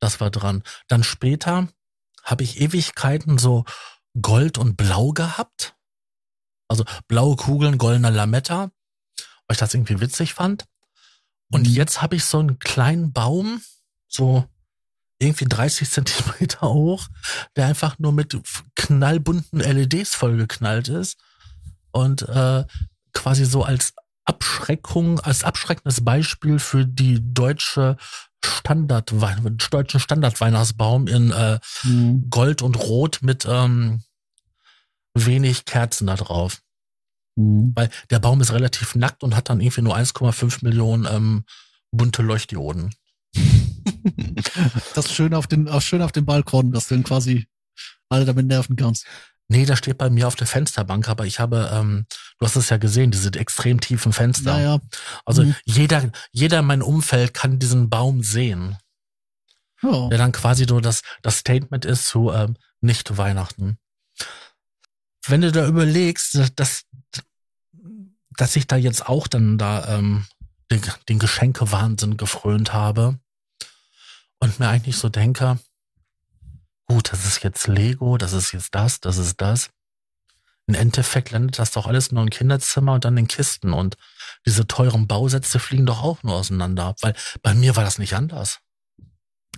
Das 0.00 0.20
war 0.20 0.30
dran. 0.30 0.62
Dann 0.88 1.04
später 1.04 1.68
habe 2.22 2.42
ich 2.44 2.60
Ewigkeiten 2.60 3.38
so 3.38 3.64
Gold 4.20 4.58
und 4.58 4.76
Blau 4.76 5.12
gehabt. 5.12 5.74
Also 6.68 6.84
blaue 7.08 7.36
Kugeln, 7.36 7.78
goldener 7.78 8.10
Lametta, 8.10 8.70
weil 9.46 9.52
ich 9.52 9.58
das 9.58 9.74
irgendwie 9.74 10.00
witzig 10.00 10.34
fand. 10.34 10.64
Und 11.52 11.66
Mhm. 11.68 11.74
jetzt 11.74 12.00
habe 12.00 12.16
ich 12.16 12.24
so 12.24 12.38
einen 12.38 12.58
kleinen 12.58 13.12
Baum, 13.12 13.62
so 14.08 14.48
irgendwie 15.18 15.46
30 15.46 15.90
Zentimeter 15.90 16.68
hoch, 16.68 17.08
der 17.56 17.66
einfach 17.66 17.98
nur 17.98 18.12
mit 18.12 18.36
knallbunten 18.74 19.60
LEDs 19.60 20.14
vollgeknallt 20.14 20.88
ist 20.88 21.18
und 21.92 22.22
äh, 22.22 22.64
quasi 23.12 23.44
so 23.44 23.62
als 23.62 23.94
Abschreckung, 24.24 25.20
als 25.20 25.44
abschreckendes 25.44 26.02
Beispiel 26.04 26.58
für 26.58 26.86
die 26.86 27.20
deutsche 27.20 27.96
Standardwein, 28.44 29.58
deutschen 29.70 30.00
Standardweihnachtsbaum 30.00 31.06
in 31.06 31.30
äh, 31.30 31.58
Hm. 31.82 32.28
Gold 32.30 32.62
und 32.62 32.78
Rot 32.78 33.20
mit 33.22 33.46
ähm, 33.48 34.02
wenig 35.14 35.64
Kerzen 35.64 36.06
da 36.06 36.16
drauf. 36.16 36.62
Hm. 37.38 37.72
Weil 37.74 37.90
der 38.10 38.18
Baum 38.18 38.40
ist 38.40 38.52
relativ 38.52 38.94
nackt 38.94 39.22
und 39.22 39.36
hat 39.36 39.48
dann 39.50 39.60
irgendwie 39.60 39.82
nur 39.82 39.96
1,5 39.96 40.64
Millionen 40.64 41.06
ähm, 41.06 41.44
bunte 41.90 42.22
Leuchtdioden. 42.22 42.94
Das 44.94 45.12
schön 45.12 45.34
auf 45.34 45.46
den, 45.46 45.68
schön 45.80 46.02
auf 46.02 46.12
dem 46.12 46.24
Balkon, 46.24 46.72
dass 46.72 46.88
du 46.88 46.94
dann 46.94 47.04
quasi 47.04 47.46
alle 48.08 48.24
damit 48.24 48.46
nerven 48.46 48.76
kannst. 48.76 49.06
Nee, 49.48 49.66
das 49.66 49.78
steht 49.78 49.98
bei 49.98 50.08
mir 50.08 50.26
auf 50.26 50.36
der 50.36 50.46
Fensterbank, 50.46 51.08
aber 51.08 51.26
ich 51.26 51.38
habe, 51.38 51.70
ähm, 51.72 52.06
du 52.38 52.46
hast 52.46 52.56
es 52.56 52.70
ja 52.70 52.78
gesehen, 52.78 53.10
diese 53.10 53.32
extrem 53.34 53.80
tiefen 53.80 54.12
Fenster. 54.12 54.54
Naja, 54.54 54.80
Also 55.24 55.42
Mhm. 55.42 55.54
jeder, 55.64 56.10
jeder 56.32 56.60
in 56.60 56.64
meinem 56.64 56.82
Umfeld 56.82 57.34
kann 57.34 57.58
diesen 57.58 57.90
Baum 57.90 58.22
sehen, 58.22 58.78
ja. 59.82 60.08
der 60.08 60.18
dann 60.18 60.32
quasi 60.32 60.64
nur 60.66 60.80
das, 60.80 61.02
das 61.22 61.38
Statement 61.38 61.84
ist 61.84 62.06
zu 62.06 62.30
ähm, 62.32 62.56
nicht 62.80 63.16
Weihnachten. 63.18 63.78
Wenn 65.26 65.42
du 65.42 65.52
da 65.52 65.66
überlegst, 65.66 66.38
dass, 66.56 66.84
dass 68.36 68.56
ich 68.56 68.66
da 68.66 68.76
jetzt 68.76 69.06
auch 69.08 69.26
dann 69.26 69.58
da 69.58 69.98
ähm, 69.98 70.26
den, 70.70 70.80
den 71.08 71.18
Geschenkewahnsinn 71.18 72.16
gefrönt 72.16 72.72
habe 72.72 73.18
und 74.44 74.60
mir 74.60 74.68
eigentlich 74.68 74.96
so 74.96 75.08
denke, 75.08 75.58
gut, 76.86 77.12
das 77.12 77.24
ist 77.26 77.42
jetzt 77.42 77.66
Lego, 77.66 78.18
das 78.18 78.32
ist 78.32 78.52
jetzt 78.52 78.74
das, 78.74 79.00
das 79.00 79.16
ist 79.18 79.40
das. 79.40 79.70
Im 80.66 80.74
Endeffekt 80.74 81.30
landet 81.30 81.58
das 81.58 81.72
doch 81.72 81.86
alles 81.86 82.10
nur 82.12 82.22
im 82.22 82.30
Kinderzimmer 82.30 82.94
und 82.94 83.04
dann 83.04 83.16
in 83.16 83.26
Kisten 83.28 83.72
und 83.72 83.96
diese 84.46 84.66
teuren 84.66 85.06
Bausätze 85.06 85.58
fliegen 85.58 85.86
doch 85.86 86.02
auch 86.02 86.22
nur 86.22 86.34
auseinander, 86.34 86.94
weil 87.02 87.14
bei 87.42 87.54
mir 87.54 87.76
war 87.76 87.84
das 87.84 87.98
nicht 87.98 88.14
anders. 88.14 88.60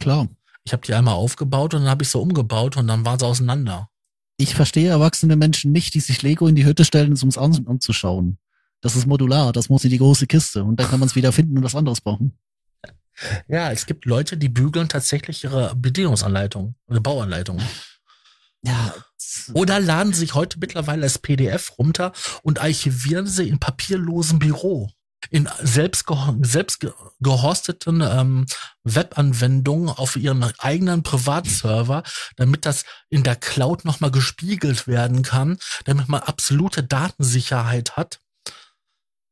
Klar. 0.01 0.29
Ich 0.65 0.73
habe 0.73 0.83
die 0.85 0.95
einmal 0.95 1.15
aufgebaut 1.15 1.75
und 1.75 1.83
dann 1.83 1.91
habe 1.91 2.03
ich 2.03 2.09
sie 2.09 2.19
umgebaut 2.19 2.77
und 2.77 2.89
dann 2.89 3.05
waren 3.05 3.21
sie 3.21 3.27
auseinander. 3.27 3.89
Ich 4.37 4.57
verstehe 4.57 4.89
erwachsene 4.89 5.37
Menschen 5.37 5.71
nicht, 5.71 5.95
die 5.95 6.01
sich 6.01 6.23
Lego 6.23 6.49
in 6.49 6.57
die 6.57 6.65
Hütte 6.65 6.85
stellen, 6.85 7.17
um 7.23 7.29
es 7.29 7.39
an- 7.39 7.67
anzuschauen. 7.69 8.39
Das 8.81 8.97
ist 8.97 9.07
modular, 9.07 9.53
das 9.53 9.69
muss 9.69 9.85
in 9.85 9.91
die 9.91 9.99
große 9.99 10.27
Kiste 10.27 10.65
und 10.65 10.81
dann 10.81 10.89
kann 10.89 10.99
man 10.99 11.09
es 11.09 11.15
wieder 11.15 11.33
finden 11.33 11.57
und 11.57 11.63
was 11.63 11.77
anderes 11.77 12.01
brauchen. 12.01 12.37
Ja, 13.49 13.71
es 13.73 13.87
gibt 13.87 14.05
Leute, 14.05 14.37
die 14.37 14.49
bügeln 14.49 14.89
tatsächlich 14.89 15.45
ihre 15.45 15.75
Bedienungsanleitung 15.75 16.75
oder 16.87 17.01
Bauanleitung. 17.01 17.61
Ja. 18.63 18.95
Oder 19.55 19.81
laden 19.81 20.13
sich 20.13 20.35
heute 20.35 20.59
mittlerweile 20.59 21.03
als 21.05 21.19
PDF 21.19 21.79
runter 21.79 22.13
und 22.43 22.61
archivieren 22.61 23.27
sie 23.27 23.49
in 23.49 23.59
papierlosem 23.59 24.39
Büro. 24.39 24.91
In 25.31 25.49
selbst, 25.61 26.05
selbst 26.43 26.81
ge- 26.81 26.93
gehosteten 27.21 28.01
ähm, 28.03 28.47
Webanwendungen 28.85 29.89
auf 29.89 30.17
ihren 30.17 30.45
eigenen 30.59 31.03
Privatserver, 31.03 32.03
damit 32.37 32.65
das 32.67 32.85
in 33.09 33.23
der 33.25 33.35
Cloud 33.37 33.85
nochmal 33.85 34.11
gespiegelt 34.11 34.87
werden 34.87 35.23
kann, 35.23 35.59
damit 35.85 36.09
man 36.09 36.21
absolute 36.21 36.83
Datensicherheit 36.85 37.97
hat 37.97 38.21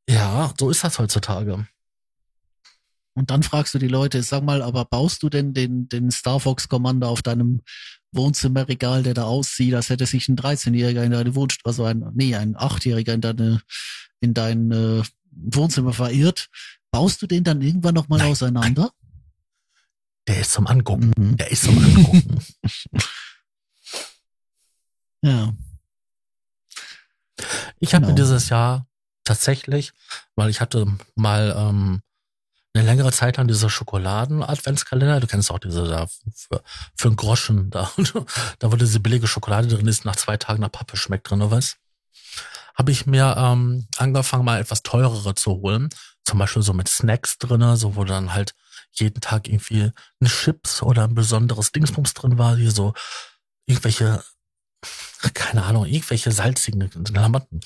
Ja, 0.09 0.52
so 0.59 0.70
ist 0.70 0.82
das 0.85 0.98
heutzutage. 0.98 1.66
Und 3.15 3.31
dann 3.31 3.43
fragst 3.43 3.74
du 3.74 3.78
die 3.78 3.89
Leute, 3.89 4.23
sag 4.23 4.43
mal, 4.43 4.61
aber 4.61 4.85
baust 4.85 5.23
du 5.23 5.28
denn 5.28 5.55
den, 5.55 5.89
den 5.89 6.11
Star 6.11 6.41
Fox 6.41 6.69
Commander 6.69 7.09
auf 7.09 7.23
deinem 7.23 7.62
Wohnzimmerregal, 8.12 9.03
der 9.05 9.15
da 9.15 9.24
aussieht, 9.24 9.74
als 9.74 9.89
hätte 9.89 10.07
sich 10.07 10.28
ein 10.28 10.36
13-Jähriger 10.36 11.05
in 11.05 11.12
deine 11.12 11.35
Wohnst 11.35 11.61
also 11.65 11.85
ein, 11.85 12.05
nee, 12.15 12.35
ein 12.35 12.57
8-Jähriger 12.57 13.15
in 13.15 13.20
deine, 13.20 13.62
in 14.20 14.35
dein 14.35 14.70
äh, 14.73 15.03
Wohnzimmer 15.31 15.93
verirrt. 15.93 16.49
Baust 16.91 17.23
du 17.23 17.27
den 17.27 17.45
dann 17.45 17.62
irgendwann 17.62 17.95
nochmal 17.95 18.23
auseinander? 18.23 18.91
Der 20.27 20.41
ist 20.41 20.53
zum 20.53 20.66
Angucken. 20.66 21.12
Mhm. 21.16 21.36
Der 21.36 21.51
ist 21.51 21.65
zum 21.65 21.78
Angucken. 21.78 22.39
ja. 25.23 25.53
Ich 27.78 27.95
habe 27.95 28.07
genau. 28.07 28.16
dieses 28.16 28.49
Jahr 28.49 28.86
tatsächlich, 29.24 29.93
weil 30.35 30.51
ich 30.51 30.61
hatte 30.61 30.86
mal 31.15 31.55
ähm, 31.57 32.01
eine 32.75 32.85
längere 32.85 33.13
Zeit 33.13 33.37
lang 33.37 33.47
diese 33.47 33.71
Schokoladen-Adventskalender. 33.71 35.21
Du 35.21 35.27
kennst 35.27 35.51
auch 35.51 35.61
diese 35.61 35.87
da 35.87 36.07
für, 36.35 36.63
für 36.97 37.09
einen 37.09 37.17
Groschen 37.17 37.71
da, 37.71 37.91
da 38.59 38.73
wo 38.73 38.77
diese 38.77 39.01
billige 39.01 39.29
Schokolade 39.29 39.69
drin 39.69 39.87
ist, 39.87 40.05
nach 40.05 40.17
zwei 40.17 40.37
Tagen 40.37 40.61
nach 40.61 40.73
Pappe 40.73 40.97
schmeckt 40.97 41.31
drin, 41.31 41.41
oder 41.41 41.53
was? 41.53 41.77
Habe 42.75 42.91
ich 42.91 43.07
mir 43.07 43.37
ähm, 43.39 43.87
angefangen, 43.97 44.45
mal 44.45 44.61
etwas 44.61 44.83
teurere 44.83 45.37
zu 45.37 45.53
holen. 45.53 45.89
Zum 46.25 46.39
Beispiel 46.39 46.63
so 46.63 46.73
mit 46.73 46.89
Snacks 46.89 47.39
drinne, 47.39 47.77
so 47.77 47.95
wo 47.95 48.05
dann 48.05 48.35
halt 48.35 48.55
jeden 48.93 49.21
Tag 49.21 49.49
irgendwie 49.49 49.93
ein 50.21 50.27
Chips 50.27 50.83
oder 50.83 51.05
ein 51.05 51.15
besonderes 51.15 51.71
Dingsbums 51.71 52.15
drin 52.15 52.39
war, 52.39 52.57
wie 52.59 52.71
so 52.71 52.95
irgendwelche, 53.67 54.25
keine 55.35 55.65
Ahnung, 55.65 55.87
irgendwelche 55.87 56.33
salzigen 56.33 56.91
Klamotten. 57.05 57.61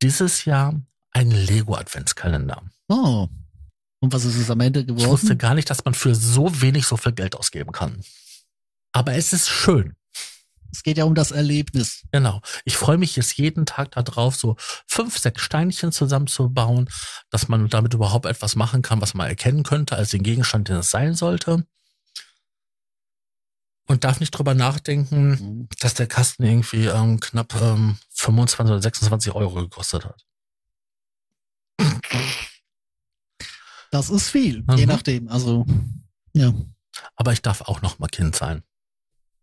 Dieses 0.00 0.46
Jahr 0.46 0.80
ein 1.10 1.30
Lego-Adventskalender. 1.30 2.62
Oh. 2.88 3.28
Und 4.04 4.12
was 4.12 4.26
ist 4.26 4.36
es 4.36 4.50
am 4.50 4.60
Ende 4.60 4.84
geworden? 4.84 5.02
Ich 5.02 5.08
wusste 5.08 5.34
gar 5.34 5.54
nicht, 5.54 5.70
dass 5.70 5.86
man 5.86 5.94
für 5.94 6.14
so 6.14 6.60
wenig 6.60 6.86
so 6.86 6.98
viel 6.98 7.12
Geld 7.12 7.36
ausgeben 7.36 7.72
kann. 7.72 8.04
Aber 8.92 9.14
es 9.14 9.32
ist 9.32 9.48
schön. 9.48 9.96
Es 10.70 10.82
geht 10.82 10.98
ja 10.98 11.04
um 11.04 11.14
das 11.14 11.30
Erlebnis. 11.30 12.02
Genau. 12.12 12.42
Ich 12.66 12.76
freue 12.76 12.98
mich 12.98 13.16
jetzt 13.16 13.38
jeden 13.38 13.64
Tag 13.64 13.92
darauf, 13.92 14.36
so 14.36 14.56
fünf, 14.86 15.16
sechs 15.16 15.40
Steinchen 15.40 15.90
zusammenzubauen, 15.90 16.90
dass 17.30 17.48
man 17.48 17.66
damit 17.70 17.94
überhaupt 17.94 18.26
etwas 18.26 18.56
machen 18.56 18.82
kann, 18.82 19.00
was 19.00 19.14
man 19.14 19.26
erkennen 19.26 19.62
könnte 19.62 19.96
als 19.96 20.10
den 20.10 20.22
Gegenstand, 20.22 20.68
den 20.68 20.76
es 20.76 20.90
sein 20.90 21.14
sollte. 21.14 21.66
Und 23.86 24.04
darf 24.04 24.20
nicht 24.20 24.32
drüber 24.32 24.52
nachdenken, 24.52 25.28
mhm. 25.30 25.68
dass 25.80 25.94
der 25.94 26.08
Kasten 26.08 26.44
irgendwie 26.44 26.88
ähm, 26.88 27.20
knapp 27.20 27.58
ähm, 27.58 27.96
25 28.10 28.70
oder 28.70 28.82
26 28.82 29.34
Euro 29.34 29.62
gekostet 29.62 30.04
hat. 30.04 30.26
Das 33.94 34.10
ist 34.10 34.28
viel, 34.28 34.64
mhm. 34.66 34.76
je 34.76 34.86
nachdem. 34.86 35.28
Also, 35.28 35.64
ja. 36.32 36.52
Aber 37.14 37.32
ich 37.32 37.42
darf 37.42 37.60
auch 37.60 37.80
noch 37.80 38.00
mal 38.00 38.08
Kind 38.08 38.34
sein. 38.34 38.64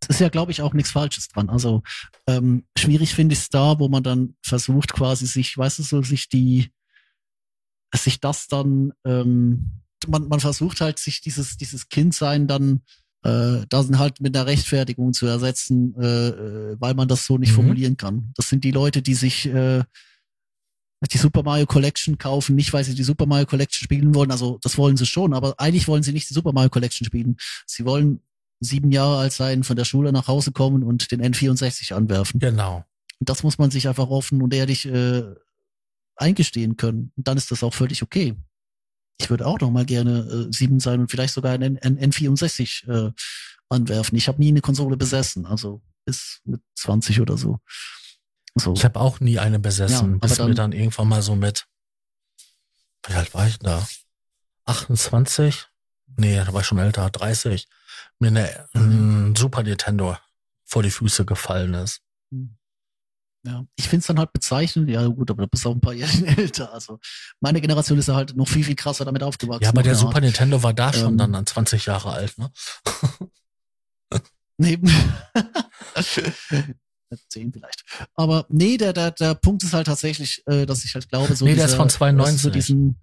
Es 0.02 0.10
ist 0.10 0.20
ja, 0.20 0.28
glaube 0.28 0.52
ich, 0.52 0.62
auch 0.62 0.74
nichts 0.74 0.92
Falsches 0.92 1.30
dran. 1.30 1.50
Also 1.50 1.84
ähm, 2.28 2.66
schwierig 2.78 3.16
finde 3.16 3.32
ich 3.32 3.40
es 3.40 3.50
da, 3.50 3.80
wo 3.80 3.88
man 3.88 4.04
dann 4.04 4.36
versucht, 4.44 4.92
quasi 4.92 5.26
sich, 5.26 5.58
weißt 5.58 5.80
du, 5.80 5.84
so 5.84 6.02
sich 6.04 6.28
die, 6.28 6.74
sich 7.96 8.20
das 8.20 8.48
dann, 8.48 8.92
ähm, 9.06 9.84
man, 10.06 10.28
man 10.28 10.42
versucht 10.42 10.82
halt, 10.82 11.00
sich 11.00 11.22
dieses, 11.22 11.56
dieses 11.56 11.88
Kindsein 11.88 12.48
dann 12.48 12.82
äh, 13.24 13.66
dann 13.70 14.00
halt 14.00 14.20
mit 14.20 14.36
einer 14.36 14.48
Rechtfertigung 14.48 15.14
zu 15.14 15.28
ersetzen, 15.28 15.96
äh, 15.96 16.28
äh 16.28 16.76
weil 16.78 16.94
man 16.96 17.08
das 17.08 17.26
so 17.26 17.38
nicht 17.38 17.52
mhm. 17.52 17.56
formulieren 17.56 17.96
kann. 17.96 18.34
Das 18.36 18.50
sind 18.50 18.66
die 18.66 18.72
Leute, 18.72 19.02
die 19.02 19.14
sich 19.14 19.46
äh, 19.46 19.84
die 21.10 21.18
Super 21.18 21.44
Mario 21.44 21.66
Collection 21.66 22.18
kaufen, 22.18 22.56
nicht 22.56 22.74
weil 22.74 22.84
sie 22.84 22.94
die 22.94 23.04
Super 23.04 23.26
Mario 23.26 23.46
Collection 23.46 23.84
spielen 23.84 24.14
wollen, 24.14 24.32
also 24.32 24.60
das 24.62 24.78
wollen 24.78 24.98
sie 24.98 25.06
schon, 25.06 25.34
aber 25.34 25.56
eigentlich 25.58 25.88
wollen 25.88 26.04
sie 26.04 26.14
nicht 26.14 26.30
die 26.30 26.34
Super 26.34 26.54
Mario 26.54 26.70
Collection 26.70 27.06
spielen. 27.06 27.38
Sie 27.66 27.86
wollen 27.86 28.22
sieben 28.60 28.92
Jahre 28.92 29.18
alt 29.18 29.34
sein, 29.34 29.64
von 29.64 29.76
der 29.76 29.86
Schule 29.86 30.12
nach 30.12 30.28
Hause 30.28 30.52
kommen 30.52 30.84
und 30.84 31.12
den 31.12 31.22
N64 31.22 31.94
anwerfen. 31.94 32.40
Genau. 32.40 32.86
Und 33.20 33.30
das 33.30 33.44
muss 33.44 33.58
man 33.58 33.72
sich 33.72 33.88
einfach 33.88 34.10
offen 34.10 34.42
und 34.42 34.54
ehrlich 34.54 34.86
äh, 34.86 35.24
eingestehen 36.16 36.78
können. 36.78 37.12
Und 37.16 37.28
dann 37.28 37.38
ist 37.38 37.52
das 37.52 37.64
auch 37.64 37.74
völlig 37.74 38.04
okay. 38.04 38.36
Ich 39.20 39.30
würde 39.30 39.46
auch 39.46 39.60
noch 39.60 39.72
mal 39.72 39.86
gerne 39.86 40.48
äh, 40.50 40.54
sieben 40.54 40.80
sein 40.80 41.00
und 41.00 41.12
vielleicht 41.12 41.34
sogar 41.34 41.54
ein, 41.54 41.80
ein 41.80 42.00
N64 42.00 42.90
äh, 42.90 43.12
anwerfen. 43.70 44.18
Ich 44.18 44.28
habe 44.28 44.40
nie 44.40 44.50
eine 44.50 44.62
Konsole 44.62 44.98
besessen, 44.98 45.46
also 45.46 45.82
bis 46.06 46.42
mit 46.46 46.62
20 46.76 47.22
oder 47.22 47.38
so. 47.38 47.60
So. 48.56 48.74
Ich 48.74 48.84
habe 48.84 49.00
auch 49.00 49.20
nie 49.20 49.40
eine 49.40 49.60
besessen, 49.60 50.14
ja, 50.14 50.18
bis 50.18 50.36
dann, 50.36 50.50
mir 50.50 50.56
dann 50.56 50.72
irgendwann 50.74 51.08
mal 51.08 51.22
so 51.22 51.36
mit, 51.36 51.68
wie 53.08 53.14
alt 53.14 53.34
war 53.34 53.48
ich 53.48 53.60
da? 53.60 53.88
28? 54.66 55.68
Nee, 56.18 56.36
da 56.36 56.54
war 56.54 56.62
ich 56.62 56.68
schon 56.68 56.78
älter, 56.78 57.10
30. 57.10 57.68
Mir 58.20 58.28
eine 58.28 58.68
ein 58.74 59.36
Super 59.36 59.64
Nintendo 59.64 60.18
vor 60.66 60.84
die 60.84 60.92
Füße 60.92 61.26
gefallen 61.26 61.74
ist. 61.74 62.02
Hm. 62.32 62.58
Ja, 63.44 63.66
ich 63.76 63.86
finde 63.86 64.02
es 64.02 64.08
dann 64.08 64.20
halt 64.20 64.34
bezeichnend, 64.34 64.88
ja 64.90 65.06
gut, 65.08 65.32
aber 65.32 65.44
du 65.44 65.48
bist 65.48 65.66
auch 65.66 65.74
ein 65.74 65.82
paar 65.82 65.94
Jahre 65.96 66.28
älter. 66.28 66.72
Also 66.74 67.00
meine 67.40 67.62
Generation 67.62 67.98
ist 67.98 68.08
ja 68.08 68.16
halt 68.16 68.36
noch 68.36 68.48
viel, 68.48 68.64
viel 68.64 68.76
krasser 68.76 69.06
damit 69.06 69.24
aufgewachsen. 69.24 69.64
Ja, 69.64 69.70
aber 69.70 69.82
der 69.82 69.96
Super 69.96 70.16
Art. 70.16 70.24
Nintendo 70.24 70.62
war 70.62 70.74
da 70.74 70.94
schon 70.94 71.14
ähm, 71.14 71.18
dann 71.18 71.36
an 71.36 71.46
20 71.48 71.86
Jahre 71.88 72.12
alt, 72.12 72.38
ne? 72.38 72.52
Neben. 74.58 74.88
zehn 77.30 77.52
vielleicht. 77.52 77.84
Aber 78.16 78.46
nee, 78.50 78.78
der, 78.78 78.94
der, 78.94 79.12
der 79.12 79.36
Punkt 79.36 79.64
ist 79.64 79.74
halt 79.74 79.88
tatsächlich, 79.88 80.44
äh, 80.48 80.66
dass 80.66 80.86
ich 80.86 80.94
halt 80.94 81.10
glaube, 81.10 81.36
so. 81.36 81.46
Nee, 81.46 81.52
dieser, 81.52 81.64
der 81.64 81.72
ist 81.72 81.78
von 81.78 81.90
92. 81.90 82.42
So 82.42 82.50
diesen, 82.50 83.00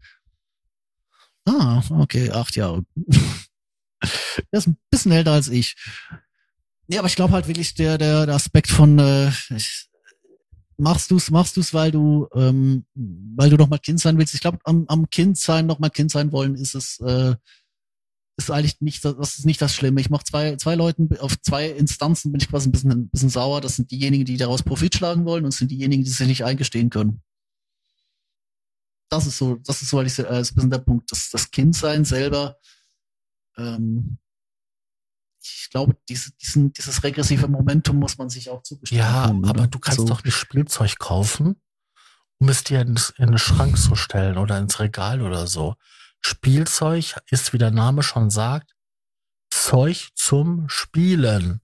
ah, 1.46 1.82
okay, 1.90 2.30
acht 2.30 2.56
Jahre. 2.56 2.82
der 2.96 4.58
ist 4.58 4.66
ein 4.66 4.78
bisschen 4.90 5.12
älter 5.12 5.32
als 5.32 5.48
ich. 5.48 5.76
Nee, 6.86 6.98
aber 6.98 7.08
ich 7.08 7.16
glaube 7.16 7.34
halt 7.34 7.48
wirklich 7.48 7.74
der, 7.74 7.98
der, 7.98 8.26
der 8.26 8.34
Aspekt 8.34 8.70
von, 8.70 8.98
äh, 8.98 9.30
ich, 9.54 9.88
machst 10.78 11.10
du's, 11.10 11.30
machst 11.30 11.56
du's, 11.56 11.74
weil 11.74 11.90
du, 11.90 12.28
ähm, 12.34 12.86
weil 12.94 13.50
du 13.50 13.56
noch 13.56 13.68
mal 13.68 13.78
Kind 13.78 14.00
sein 14.00 14.16
willst. 14.16 14.34
Ich 14.34 14.40
glaube, 14.40 14.58
am, 14.64 14.84
am 14.88 15.10
Kind 15.10 15.36
sein, 15.36 15.66
noch 15.66 15.80
mal 15.80 15.90
Kind 15.90 16.10
sein 16.10 16.32
wollen, 16.32 16.54
ist 16.54 16.74
es, 16.74 17.00
äh, 17.00 17.34
ist 18.38 18.50
eigentlich 18.50 18.80
nicht, 18.80 19.04
das 19.04 19.38
ist 19.38 19.46
nicht 19.46 19.60
das 19.60 19.74
Schlimme. 19.74 20.00
Ich 20.00 20.10
mache 20.10 20.24
zwei, 20.24 20.56
zwei 20.56 20.76
Leuten, 20.76 21.08
auf 21.18 21.38
zwei 21.42 21.68
Instanzen 21.70 22.30
bin 22.30 22.40
ich 22.40 22.48
quasi 22.48 22.68
ein 22.68 22.72
bisschen, 22.72 22.92
ein 22.92 23.08
bisschen 23.08 23.30
sauer. 23.30 23.60
Das 23.60 23.76
sind 23.76 23.90
diejenigen, 23.90 24.24
die 24.24 24.36
daraus 24.36 24.62
Profit 24.62 24.94
schlagen 24.94 25.24
wollen 25.24 25.44
und 25.44 25.50
sind 25.50 25.72
diejenigen, 25.72 26.04
die 26.04 26.10
sich 26.10 26.26
nicht 26.26 26.44
eingestehen 26.44 26.88
können. 26.88 27.20
Das 29.10 29.26
ist 29.26 29.38
so, 29.38 29.56
das 29.56 29.82
ist 29.82 29.90
so, 29.90 30.00
ich, 30.02 30.18
äh, 30.18 30.40
ist 30.40 30.52
ein 30.52 30.54
bisschen 30.54 30.70
der 30.70 30.78
Punkt. 30.78 31.10
Das, 31.10 31.30
das 31.30 31.50
Kindsein 31.50 32.04
selber, 32.04 32.56
ähm, 33.56 34.18
ich 35.42 35.68
glaube, 35.70 35.96
diese, 36.08 36.30
diesen, 36.32 36.72
dieses 36.72 37.02
regressive 37.02 37.48
Momentum 37.48 37.96
muss 37.96 38.18
man 38.18 38.30
sich 38.30 38.50
auch 38.50 38.62
zugestehen. 38.62 39.00
Ja, 39.00 39.26
können, 39.26 39.44
aber 39.46 39.66
du 39.66 39.80
kannst 39.80 40.00
so. 40.00 40.06
doch 40.06 40.22
nicht 40.22 40.34
Spielzeug 40.34 40.98
kaufen, 40.98 41.60
um 42.38 42.48
es 42.48 42.62
dir 42.62 42.82
in, 42.82 43.00
in 43.16 43.28
den 43.28 43.38
Schrank 43.38 43.78
zu 43.78 43.96
stellen 43.96 44.38
oder 44.38 44.58
ins 44.58 44.78
Regal 44.78 45.22
oder 45.22 45.48
so. 45.48 45.74
Spielzeug 46.20 47.16
ist, 47.30 47.52
wie 47.52 47.58
der 47.58 47.70
Name 47.70 48.02
schon 48.02 48.30
sagt, 48.30 48.74
Zeug 49.50 50.10
zum 50.14 50.68
Spielen. 50.68 51.60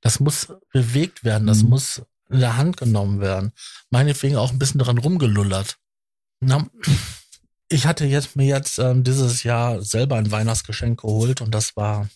Das 0.00 0.20
muss 0.20 0.48
bewegt 0.72 1.24
werden, 1.24 1.46
das 1.46 1.62
mhm. 1.62 1.70
muss 1.70 2.02
in 2.30 2.40
der 2.40 2.56
Hand 2.56 2.76
genommen 2.76 3.20
werden. 3.20 3.52
Meinetwegen 3.90 4.36
auch 4.36 4.50
ein 4.50 4.58
bisschen 4.58 4.78
dran 4.78 4.98
rumgelullert. 4.98 5.78
Na, 6.40 6.66
ich 7.68 7.86
hatte 7.86 8.04
jetzt 8.04 8.36
mir 8.36 8.46
jetzt 8.46 8.78
ähm, 8.78 9.02
dieses 9.04 9.42
Jahr 9.42 9.82
selber 9.82 10.16
ein 10.16 10.30
Weihnachtsgeschenk 10.30 11.00
geholt 11.00 11.40
und 11.40 11.54
das 11.54 11.76
war 11.76 12.08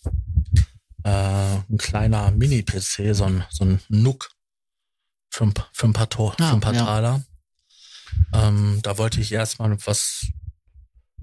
äh, 1.05 1.11
ein 1.11 1.79
kleiner 1.79 2.31
Mini-PC, 2.31 3.15
so 3.15 3.25
ein, 3.25 3.45
so 3.51 3.65
ein 3.65 3.81
Nook 3.89 4.31
für, 5.31 5.45
ein, 5.45 5.55
für 5.73 5.87
ein 5.87 5.93
paar, 5.93 6.09
Tor, 6.09 6.35
ah, 6.39 6.49
für 6.49 6.55
ein 6.55 6.61
paar 6.61 6.75
ja. 6.75 6.85
Taler. 6.85 7.25
Ähm, 8.33 8.81
da 8.83 8.99
wollte 8.99 9.21
ich 9.21 9.33
erstmal 9.33 9.77
was 9.87 10.27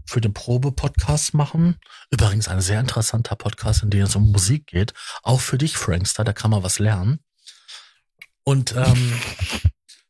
für 0.10 0.22
den 0.22 0.34
Probe-Podcast 0.34 1.34
machen. 1.34 1.78
Übrigens 2.10 2.48
ein 2.48 2.62
sehr 2.62 2.80
interessanter 2.80 3.36
Podcast, 3.36 3.84
in 3.84 3.92
dem 3.92 4.04
es 4.04 4.16
um 4.16 4.32
Musik 4.32 4.68
geht. 4.68 4.94
Auch 5.24 5.40
für 5.40 5.58
dich, 5.58 5.78
Frankster, 5.78 6.24
da 6.24 6.34
kann 6.34 6.52
man 6.52 6.64
was 6.64 6.80
lernen. 6.80 7.20
Und 8.44 8.76
ähm, 8.76 9.14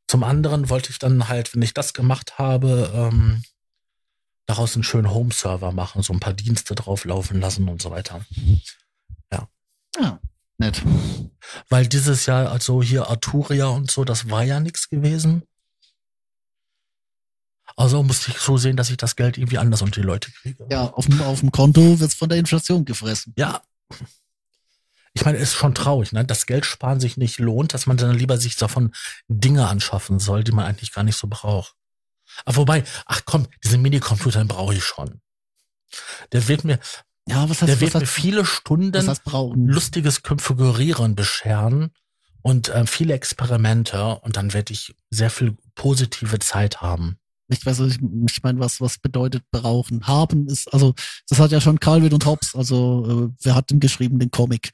zum 0.08 0.24
anderen 0.24 0.70
wollte 0.70 0.92
ich 0.92 1.00
dann 1.00 1.28
halt, 1.28 1.54
wenn 1.54 1.62
ich 1.62 1.74
das 1.74 1.94
gemacht 1.94 2.38
habe, 2.38 2.92
ähm, 2.96 3.44
daraus 4.46 4.74
einen 4.74 4.84
schönen 4.84 5.12
Home-Server 5.12 5.72
machen, 5.72 6.02
so 6.02 6.14
ein 6.14 6.20
paar 6.20 6.34
Dienste 6.34 6.74
drauf 6.74 7.06
laufen 7.06 7.42
lassen 7.42 7.68
und 7.68 7.82
so 7.82 7.92
weiter. 7.92 8.26
Ja. 9.32 9.48
Ja, 10.00 10.20
nett. 10.58 10.82
Weil 11.70 11.88
dieses 11.88 12.26
Jahr, 12.26 12.50
also 12.50 12.82
hier 12.82 13.10
Arturia 13.10 13.68
und 13.68 13.92
so, 13.92 14.06
das 14.06 14.30
war 14.30 14.44
ja 14.44 14.60
nichts 14.60 14.90
gewesen. 14.90 15.44
Also 17.80 18.04
musste 18.04 18.32
ich 18.32 18.40
so 18.40 18.58
sehen, 18.58 18.76
dass 18.76 18.90
ich 18.90 18.98
das 18.98 19.16
Geld 19.16 19.38
irgendwie 19.38 19.58
anders 19.58 19.82
unter 19.82 20.02
die 20.02 20.06
Leute 20.06 20.30
kriege. 20.32 20.68
Ja, 20.70 20.88
auf 20.88 21.06
dem, 21.06 21.22
auf 21.22 21.40
dem 21.40 21.54
Konto 21.54 21.98
wird's 22.02 22.14
von 22.14 22.28
der 22.28 22.38
Inflation 22.38 22.84
gefressen. 22.84 23.34
Ja. 23.38 23.62
Ich 25.14 25.24
meine, 25.24 25.38
es 25.38 25.52
ist 25.52 25.56
schon 25.56 25.74
traurig, 25.74 26.12
ne? 26.12 26.26
dass 26.26 26.46
Geld 26.46 26.66
sparen 26.66 27.00
sich 27.00 27.16
nicht 27.16 27.40
lohnt, 27.40 27.74
dass 27.74 27.86
man 27.86 27.96
dann 27.96 28.14
lieber 28.14 28.38
sich 28.38 28.58
davon 28.58 28.94
Dinge 29.30 29.70
anschaffen 29.70 30.20
soll, 30.20 30.44
die 30.44 30.52
man 30.52 30.66
eigentlich 30.66 30.92
gar 30.92 31.06
nicht 31.06 31.16
so 31.16 31.28
braucht. 31.28 31.74
Aber 32.44 32.58
wobei, 32.58 32.84
ach 33.06 33.22
komm, 33.24 33.48
diesen 33.64 33.82
Minicomputer 33.82 34.44
brauche 34.44 34.76
ich 34.76 34.84
schon. 34.84 35.22
Der 36.34 36.50
wird 36.50 36.66
mir, 36.66 36.80
Ja, 37.30 37.50
was 37.50 37.62
heißt, 37.62 37.70
der 37.70 37.76
was 37.76 37.80
wird 37.80 37.94
mir 37.94 38.02
heißt, 38.02 38.12
viele 38.12 38.42
was 38.42 38.50
Stunden 38.50 39.68
lustiges 39.68 40.22
Konfigurieren 40.22 41.16
bescheren 41.16 41.92
und 42.42 42.68
äh, 42.68 42.86
viele 42.86 43.14
Experimente 43.14 44.16
und 44.16 44.36
dann 44.36 44.52
werde 44.52 44.74
ich 44.74 44.98
sehr 45.10 45.30
viel 45.30 45.56
positive 45.76 46.40
Zeit 46.40 46.82
haben. 46.82 47.18
Ich 47.50 47.66
weiß 47.66 47.80
nicht, 47.80 48.00
ich 48.30 48.44
meine, 48.44 48.60
was, 48.60 48.80
was 48.80 49.00
bedeutet 49.00 49.44
brauchen? 49.52 50.06
Haben 50.08 50.48
ist, 50.48 50.72
also, 50.72 50.94
das 51.28 51.40
hat 51.40 51.52
ja 51.52 51.60
schon 51.60 51.80
Calvin 51.80 52.14
und 52.14 52.26
Hobbes, 52.26 52.56
also, 52.56 53.32
äh, 53.32 53.44
wer 53.44 53.56
hat 53.56 53.72
denn 53.72 53.80
geschrieben, 53.80 54.20
den 54.20 54.32
Comic? 54.32 54.72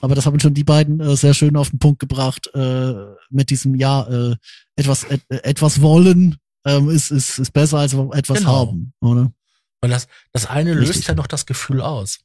Aber 0.00 0.14
das 0.14 0.26
haben 0.26 0.40
schon 0.40 0.54
die 0.54 0.64
beiden 0.64 1.00
äh, 1.00 1.16
sehr 1.16 1.34
schön 1.34 1.56
auf 1.56 1.70
den 1.70 1.78
Punkt 1.78 1.98
gebracht, 1.98 2.50
äh, 2.54 2.94
mit 3.30 3.50
diesem, 3.50 3.74
ja, 3.74 4.02
äh, 4.08 4.36
etwas, 4.76 5.04
et, 5.04 5.22
etwas 5.28 5.80
wollen, 5.82 6.36
ähm, 6.64 6.88
ist, 6.88 7.10
ist, 7.10 7.38
ist 7.38 7.52
besser 7.52 7.78
als 7.78 7.92
etwas 7.92 8.38
Genau. 8.38 8.52
haben, 8.52 8.92
oder? 9.00 9.32
Weil 9.80 9.90
das, 9.90 10.08
das 10.32 10.46
eine 10.46 10.74
löst 10.74 10.90
Richtig. 10.90 11.08
ja 11.08 11.14
noch 11.14 11.26
das 11.26 11.46
Gefühl 11.46 11.80
aus. 11.80 12.20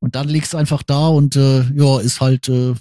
Und 0.00 0.14
dann 0.16 0.28
liegt's 0.28 0.54
einfach 0.54 0.82
da 0.82 1.08
und, 1.08 1.34
äh, 1.36 1.62
ja, 1.72 1.98
ist 2.00 2.20
halt, 2.20 2.48
äh, 2.48 2.74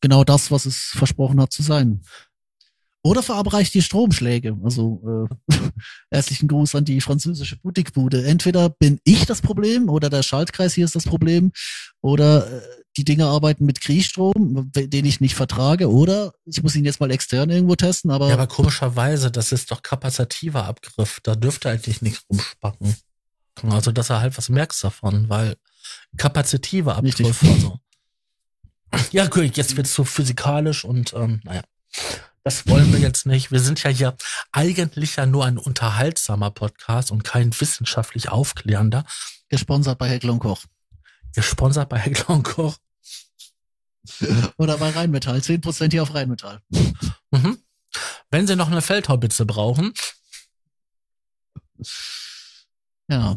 genau 0.00 0.24
das, 0.24 0.50
was 0.50 0.66
es 0.66 0.92
versprochen 0.94 1.40
hat 1.40 1.52
zu 1.52 1.62
sein. 1.62 2.02
Oder 3.06 3.22
verabreicht 3.22 3.72
die 3.74 3.82
Stromschläge. 3.82 4.56
Also 4.64 5.28
äh, 5.50 5.54
herzlichen 6.10 6.48
Gruß 6.48 6.74
an 6.74 6.84
die 6.84 7.00
französische 7.00 7.56
Boutiquebude. 7.56 8.26
Entweder 8.26 8.68
bin 8.68 8.98
ich 9.04 9.26
das 9.26 9.40
Problem 9.40 9.88
oder 9.88 10.10
der 10.10 10.22
Schaltkreis 10.22 10.74
hier 10.74 10.84
ist 10.84 10.96
das 10.96 11.04
Problem 11.04 11.52
oder 12.00 12.46
äh, 12.50 12.60
die 12.96 13.04
Dinge 13.04 13.26
arbeiten 13.26 13.64
mit 13.66 13.80
Kriechstrom, 13.80 14.72
den 14.74 15.04
ich 15.04 15.20
nicht 15.20 15.34
vertrage, 15.34 15.90
oder 15.90 16.32
ich 16.46 16.62
muss 16.62 16.74
ihn 16.74 16.84
jetzt 16.86 16.98
mal 16.98 17.10
extern 17.10 17.50
irgendwo 17.50 17.76
testen, 17.76 18.10
aber, 18.10 18.28
Ja, 18.28 18.34
aber 18.34 18.46
komischerweise, 18.46 19.30
das 19.30 19.52
ist 19.52 19.70
doch 19.70 19.82
kapazitiver 19.82 20.64
Abgriff. 20.64 21.20
Da 21.22 21.34
dürfte 21.34 21.68
eigentlich 21.68 22.00
nichts 22.00 22.24
rumspacken. 22.30 22.96
Also, 23.62 23.92
dass 23.92 24.10
er 24.10 24.20
halt 24.20 24.36
was 24.36 24.48
merkst 24.48 24.82
davon, 24.82 25.28
weil 25.28 25.56
kapazitiver 26.16 27.02
Richtig. 27.02 27.26
Abgriff, 27.26 27.52
also. 27.52 27.78
Ja, 29.12 29.26
gut, 29.26 29.56
jetzt 29.56 29.76
wird's 29.76 29.94
so 29.94 30.04
physikalisch 30.04 30.84
und 30.84 31.12
ähm, 31.12 31.40
naja. 31.44 31.62
Das 32.46 32.64
wollen 32.68 32.92
wir 32.92 33.00
jetzt 33.00 33.26
nicht. 33.26 33.50
Wir 33.50 33.58
sind 33.58 33.82
ja 33.82 33.90
hier 33.90 34.16
eigentlich 34.52 35.16
ja 35.16 35.26
nur 35.26 35.44
ein 35.44 35.58
unterhaltsamer 35.58 36.52
Podcast 36.52 37.10
und 37.10 37.24
kein 37.24 37.52
wissenschaftlich 37.60 38.28
aufklärender. 38.28 39.04
gesponsert 39.48 39.98
bei 39.98 40.08
Heckler 40.08 40.34
und 40.34 40.38
Koch. 40.38 40.62
Gesponsert 41.34 41.88
bei 41.88 41.98
Heckler 41.98 42.30
und 42.36 42.44
Koch. 42.44 42.76
Oder 44.58 44.78
bei 44.78 44.90
Rheinmetall. 44.90 45.38
10% 45.38 45.90
hier 45.90 46.04
auf 46.04 46.14
Rheinmetall. 46.14 46.60
Mhm. 47.32 47.58
Wenn 48.30 48.46
Sie 48.46 48.54
noch 48.54 48.70
eine 48.70 48.80
Feldhaubitze 48.80 49.44
brauchen, 49.44 49.92
Ja. 53.08 53.34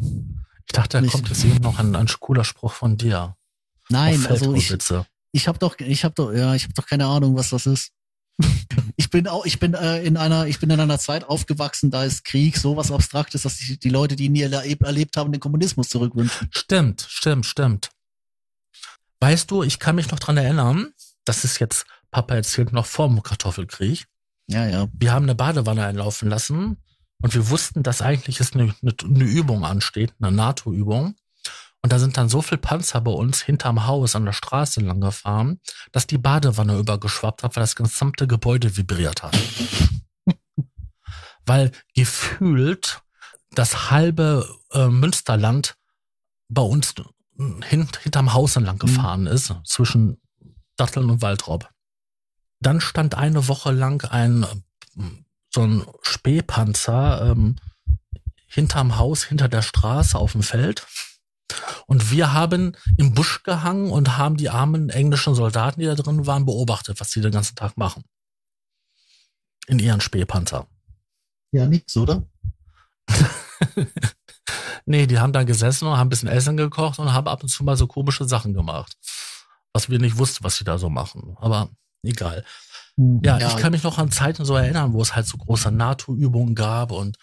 ich 0.66 0.72
dachte, 0.72 1.02
da 1.02 1.08
kommt 1.08 1.28
jetzt 1.30 1.44
eben 1.44 1.58
noch 1.62 1.80
ein, 1.80 1.96
ein 1.96 2.06
cooler 2.20 2.44
Spruch 2.44 2.74
von 2.74 2.96
dir. 2.96 3.36
Nein, 3.88 4.24
also 4.28 4.54
ich, 4.54 4.72
ich 5.32 5.48
habe 5.48 5.58
doch, 5.58 5.76
ich 5.80 6.04
habe 6.04 6.14
doch, 6.14 6.32
ja, 6.32 6.54
ich 6.54 6.62
habe 6.62 6.74
doch 6.74 6.86
keine 6.86 7.06
Ahnung, 7.06 7.34
was 7.34 7.50
das 7.50 7.66
ist. 7.66 7.90
Ich 8.96 9.10
bin 9.10 9.26
auch, 9.26 9.44
ich 9.44 9.58
bin 9.58 9.74
äh, 9.74 10.02
in 10.02 10.16
einer, 10.16 10.46
ich 10.46 10.60
bin 10.60 10.70
in 10.70 10.80
einer 10.80 10.98
Zeit 10.98 11.24
aufgewachsen, 11.24 11.90
da 11.90 12.04
ist 12.04 12.24
Krieg 12.24 12.56
sowas 12.56 12.92
Abstraktes, 12.92 13.42
dass 13.42 13.56
die, 13.58 13.78
die 13.78 13.88
Leute, 13.88 14.16
die 14.16 14.26
ihn 14.26 14.32
nie 14.32 14.42
erleb, 14.42 14.82
erlebt 14.82 15.16
haben, 15.16 15.32
den 15.32 15.40
Kommunismus 15.40 15.88
zurückwünschen. 15.88 16.48
Stimmt, 16.52 17.06
stimmt, 17.08 17.46
stimmt. 17.46 17.90
Weißt 19.20 19.50
du, 19.50 19.62
ich 19.62 19.78
kann 19.78 19.96
mich 19.96 20.10
noch 20.10 20.18
dran 20.18 20.36
erinnern, 20.36 20.92
das 21.24 21.44
ist 21.44 21.58
jetzt, 21.58 21.86
Papa 22.10 22.34
erzählt 22.34 22.72
noch 22.72 22.86
vor 22.86 23.08
dem 23.08 23.22
Kartoffelkrieg. 23.22 24.06
Ja, 24.48 24.66
ja. 24.66 24.88
Wir 24.92 25.12
haben 25.12 25.24
eine 25.24 25.34
Badewanne 25.34 25.86
einlaufen 25.86 26.28
lassen 26.28 26.78
und 27.22 27.34
wir 27.34 27.50
wussten, 27.50 27.82
dass 27.82 28.02
eigentlich 28.02 28.40
es 28.40 28.54
eine, 28.54 28.74
eine, 28.82 28.94
eine 29.02 29.24
Übung 29.24 29.64
ansteht, 29.64 30.14
eine 30.20 30.32
NATO-Übung. 30.32 31.14
Und 31.82 31.92
da 31.92 31.98
sind 31.98 32.16
dann 32.16 32.28
so 32.28 32.42
viel 32.42 32.58
Panzer 32.58 33.00
bei 33.00 33.10
uns 33.10 33.40
hinterm 33.40 33.86
Haus 33.86 34.14
an 34.14 34.26
der 34.26 34.32
Straße 34.32 34.80
lang 34.80 35.00
gefahren, 35.00 35.60
dass 35.92 36.06
die 36.06 36.18
Badewanne 36.18 36.76
übergeschwappt 36.78 37.42
hat, 37.42 37.56
weil 37.56 37.62
das 37.62 37.76
gesamte 37.76 38.26
Gebäude 38.26 38.76
vibriert 38.76 39.22
hat. 39.22 39.36
weil 41.46 41.72
gefühlt 41.94 43.02
das 43.52 43.90
halbe 43.90 44.46
äh, 44.72 44.88
Münsterland 44.88 45.76
bei 46.48 46.62
uns 46.62 46.94
hin, 47.36 47.88
hinterm 48.02 48.34
Haus 48.34 48.56
entlang 48.56 48.78
gefahren 48.78 49.26
ist, 49.26 49.54
zwischen 49.64 50.20
Datteln 50.76 51.10
und 51.10 51.22
Waldrop. 51.22 51.70
Dann 52.60 52.80
stand 52.80 53.14
eine 53.14 53.48
Woche 53.48 53.72
lang 53.72 54.04
ein 54.04 54.46
ähm, 54.96 55.24
so 55.52 55.62
ein 55.62 55.84
Spähpanzer 56.02 57.30
ähm, 57.30 57.56
hinterm 58.46 58.96
Haus, 58.98 59.24
hinter 59.24 59.48
der 59.48 59.62
Straße 59.62 60.18
auf 60.18 60.32
dem 60.32 60.42
Feld. 60.42 60.86
Und 61.86 62.10
wir 62.10 62.32
haben 62.32 62.76
im 62.96 63.14
Busch 63.14 63.42
gehangen 63.42 63.90
und 63.90 64.16
haben 64.16 64.36
die 64.36 64.50
armen 64.50 64.88
englischen 64.90 65.34
Soldaten, 65.34 65.80
die 65.80 65.86
da 65.86 65.94
drin 65.94 66.26
waren, 66.26 66.46
beobachtet, 66.46 67.00
was 67.00 67.10
die 67.10 67.20
den 67.20 67.32
ganzen 67.32 67.56
Tag 67.56 67.76
machen. 67.76 68.04
In 69.66 69.78
ihren 69.78 70.00
Spähpanzer. 70.00 70.66
Ja, 71.52 71.66
nix, 71.66 71.96
oder? 71.96 72.22
Nee, 74.86 75.06
die 75.06 75.18
haben 75.18 75.32
da 75.32 75.44
gesessen 75.44 75.86
und 75.86 75.92
haben 75.96 76.06
ein 76.06 76.08
bisschen 76.08 76.28
Essen 76.28 76.56
gekocht 76.56 76.98
und 76.98 77.12
haben 77.12 77.28
ab 77.28 77.42
und 77.42 77.48
zu 77.48 77.62
mal 77.64 77.76
so 77.76 77.86
komische 77.86 78.24
Sachen 78.24 78.54
gemacht. 78.54 78.96
Was 79.72 79.88
wir 79.88 79.98
nicht 79.98 80.18
wussten, 80.18 80.42
was 80.42 80.56
sie 80.56 80.64
da 80.64 80.78
so 80.78 80.88
machen. 80.88 81.36
Aber 81.40 81.68
egal. 82.02 82.44
Hm, 82.96 83.20
Ja, 83.24 83.38
ich 83.38 83.56
kann 83.56 83.72
mich 83.72 83.82
noch 83.82 83.98
an 83.98 84.10
Zeiten 84.10 84.44
so 84.44 84.56
erinnern, 84.56 84.92
wo 84.92 85.02
es 85.02 85.14
halt 85.14 85.26
so 85.26 85.36
große 85.38 85.70
NATO-Übungen 85.70 86.54
gab 86.54 86.90
und 86.90 87.16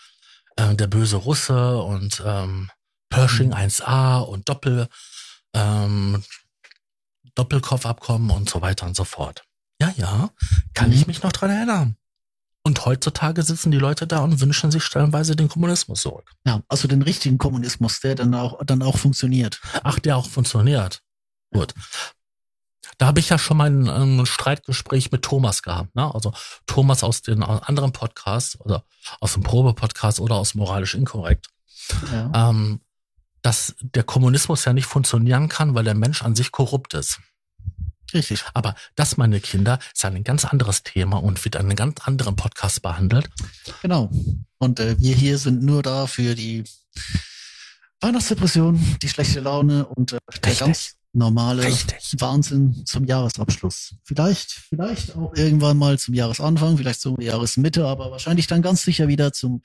äh, 0.56 0.76
der 0.76 0.88
böse 0.88 1.18
Russe 1.18 1.82
und 1.82 2.22
ähm, 2.26 2.70
Pershing 3.10 3.54
1A 3.54 4.20
und 4.20 4.50
Doppel, 4.50 4.88
ähm, 5.54 6.24
Doppelkopfabkommen 7.36 8.32
und 8.32 8.50
so 8.50 8.62
weiter 8.62 8.86
und 8.86 8.96
so 8.96 9.04
fort. 9.04 9.44
Ja, 9.80 9.94
ja, 9.98 10.30
kann 10.74 10.92
ich 10.92 11.08
mich 11.08 11.22
noch 11.24 11.32
dran 11.32 11.52
erinnern. 11.52 11.98
Und 12.64 12.86
heutzutage 12.86 13.44
sitzen 13.44 13.72
die 13.72 13.78
Leute 13.78 14.08
da 14.08 14.20
und 14.20 14.42
wünschen 14.42 14.72
sich 14.72 14.84
stellenweise 14.84 15.38
den 15.38 15.48
Kommunismus 15.48 16.02
zurück. 16.02 16.34
Ja, 16.46 16.62
also 16.68 16.90
den 16.90 17.02
richtigen 17.02 17.38
Kommunismus, 17.38 18.02
der 18.02 18.16
dann 18.16 18.34
auch, 18.34 18.60
dann 18.66 18.82
auch 18.82 18.98
funktioniert. 18.98 19.62
Ach, 19.84 20.00
der 20.00 20.18
auch 20.18 20.28
funktioniert. 20.28 21.02
Gut. 21.54 21.74
Da 22.98 23.06
habe 23.06 23.20
ich 23.22 23.30
ja 23.30 23.38
schon 23.38 23.56
mal 23.56 23.70
ein, 23.70 23.88
ein 23.88 24.26
Streitgespräch 24.26 25.12
mit 25.12 25.22
Thomas 25.22 25.62
gehabt. 25.62 25.96
Ne? 25.96 26.14
Also 26.14 26.34
Thomas 26.66 27.04
aus 27.04 27.22
den 27.22 27.42
anderen 27.42 27.94
Podcasts 27.94 28.60
oder 28.60 28.84
aus 29.22 29.34
dem 29.34 29.44
Probe-Podcast 29.44 30.20
oder 30.20 30.36
aus 30.36 30.56
Moralisch 30.56 30.96
Inkorrekt. 30.96 31.48
Ja. 32.12 32.50
Ähm, 32.50 32.82
dass 33.48 33.76
der 33.80 34.04
Kommunismus 34.04 34.66
ja 34.66 34.74
nicht 34.74 34.88
funktionieren 34.88 35.48
kann, 35.48 35.74
weil 35.74 35.86
der 35.86 35.96
Mensch 35.96 36.22
an 36.22 36.36
sich 36.36 36.52
korrupt 36.52 36.94
ist. 36.94 37.22
Richtig. 38.14 38.44
Aber 38.54 38.76
das, 38.96 39.16
meine 39.16 39.40
Kinder, 39.40 39.80
ist 39.96 40.04
ein 40.04 40.26
ganz 40.26 40.44
anderes 40.44 40.84
Thema 40.84 41.24
und 41.24 41.46
wird 41.46 41.56
in 41.56 41.62
einem 41.62 41.78
ganz 41.78 42.02
anderen 42.02 42.36
Podcast 42.36 42.82
behandelt. 42.82 43.30
Genau. 43.82 44.12
Und 44.58 44.82
äh, 44.82 45.00
wir 45.00 45.16
hier 45.16 45.38
sind 45.38 45.64
nur 45.64 45.82
da 45.82 46.08
für 46.08 46.36
die 46.36 46.66
Weihnachtsdepression, 48.02 48.98
die 49.02 49.08
schlechte 49.08 49.40
Laune 49.40 49.86
und 49.86 50.12
äh, 50.12 50.20
der 50.44 50.54
ganz 50.54 50.96
normale 51.14 51.64
Richtig. 51.64 52.20
Wahnsinn 52.20 52.86
zum 52.86 53.06
Jahresabschluss. 53.06 53.96
Vielleicht, 54.04 54.52
vielleicht 54.52 55.16
auch 55.16 55.34
irgendwann 55.36 55.78
mal 55.78 55.98
zum 55.98 56.14
Jahresanfang, 56.14 56.76
vielleicht 56.76 57.00
zur 57.00 57.22
Jahresmitte, 57.22 57.86
aber 57.86 58.12
wahrscheinlich 58.12 58.48
dann 58.48 58.62
ganz 58.62 58.82
sicher 58.82 59.08
wieder 59.08 59.32
zum 59.32 59.62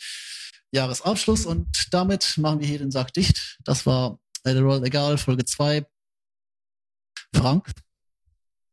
Jahresabschluss. 0.73 1.47
Und 1.47 1.69
damit 1.91 2.37
machen 2.39 2.61
wir 2.61 2.67
hier 2.67 2.79
den 2.79 2.91
Sack 2.91 3.13
dicht. 3.13 3.59
Das 3.65 3.87
war 3.87 4.19
der 4.45 4.61
Roll 4.61 4.85
Egal, 4.85 5.19
Folge 5.19 5.45
2. 5.45 5.87
Frank, 7.35 7.71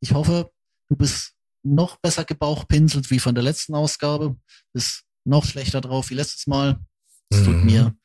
ich 0.01 0.13
hoffe, 0.13 0.51
du 0.87 0.95
bist 0.95 1.33
noch 1.63 1.97
besser 1.97 2.25
gebauchpinselt 2.25 3.09
wie 3.11 3.19
von 3.19 3.35
der 3.35 3.43
letzten 3.43 3.75
Ausgabe. 3.75 4.37
Bist 4.73 5.03
noch 5.25 5.45
schlechter 5.45 5.81
drauf 5.81 6.09
wie 6.09 6.15
letztes 6.15 6.47
Mal. 6.47 6.79
Es 7.29 7.43
tut 7.43 7.57
Mhm. 7.57 7.65
mir 7.65 7.95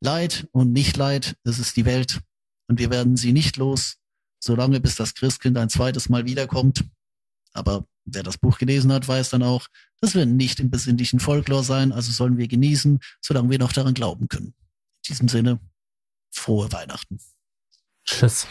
leid 0.00 0.46
und 0.52 0.72
nicht 0.72 0.96
leid. 0.96 1.36
Es 1.44 1.58
ist 1.58 1.76
die 1.76 1.84
Welt 1.84 2.20
und 2.68 2.78
wir 2.78 2.90
werden 2.90 3.16
sie 3.16 3.32
nicht 3.32 3.56
los, 3.56 3.96
solange 4.38 4.80
bis 4.80 4.94
das 4.96 5.14
Christkind 5.14 5.56
ein 5.58 5.68
zweites 5.70 6.08
Mal 6.08 6.24
wiederkommt. 6.26 6.84
Aber 7.52 7.86
Wer 8.04 8.22
das 8.22 8.38
Buch 8.38 8.58
gelesen 8.58 8.92
hat, 8.92 9.06
weiß 9.06 9.30
dann 9.30 9.42
auch, 9.42 9.66
dass 10.00 10.14
wir 10.14 10.26
nicht 10.26 10.60
im 10.60 10.70
besinnlichen 10.70 11.20
Folklore 11.20 11.64
sein, 11.64 11.92
also 11.92 12.12
sollen 12.12 12.38
wir 12.38 12.48
genießen, 12.48 13.00
solange 13.20 13.50
wir 13.50 13.58
noch 13.58 13.72
daran 13.72 13.94
glauben 13.94 14.28
können. 14.28 14.48
In 14.48 15.08
diesem 15.08 15.28
Sinne, 15.28 15.60
frohe 16.30 16.72
Weihnachten. 16.72 17.18
Tschüss. 18.04 18.46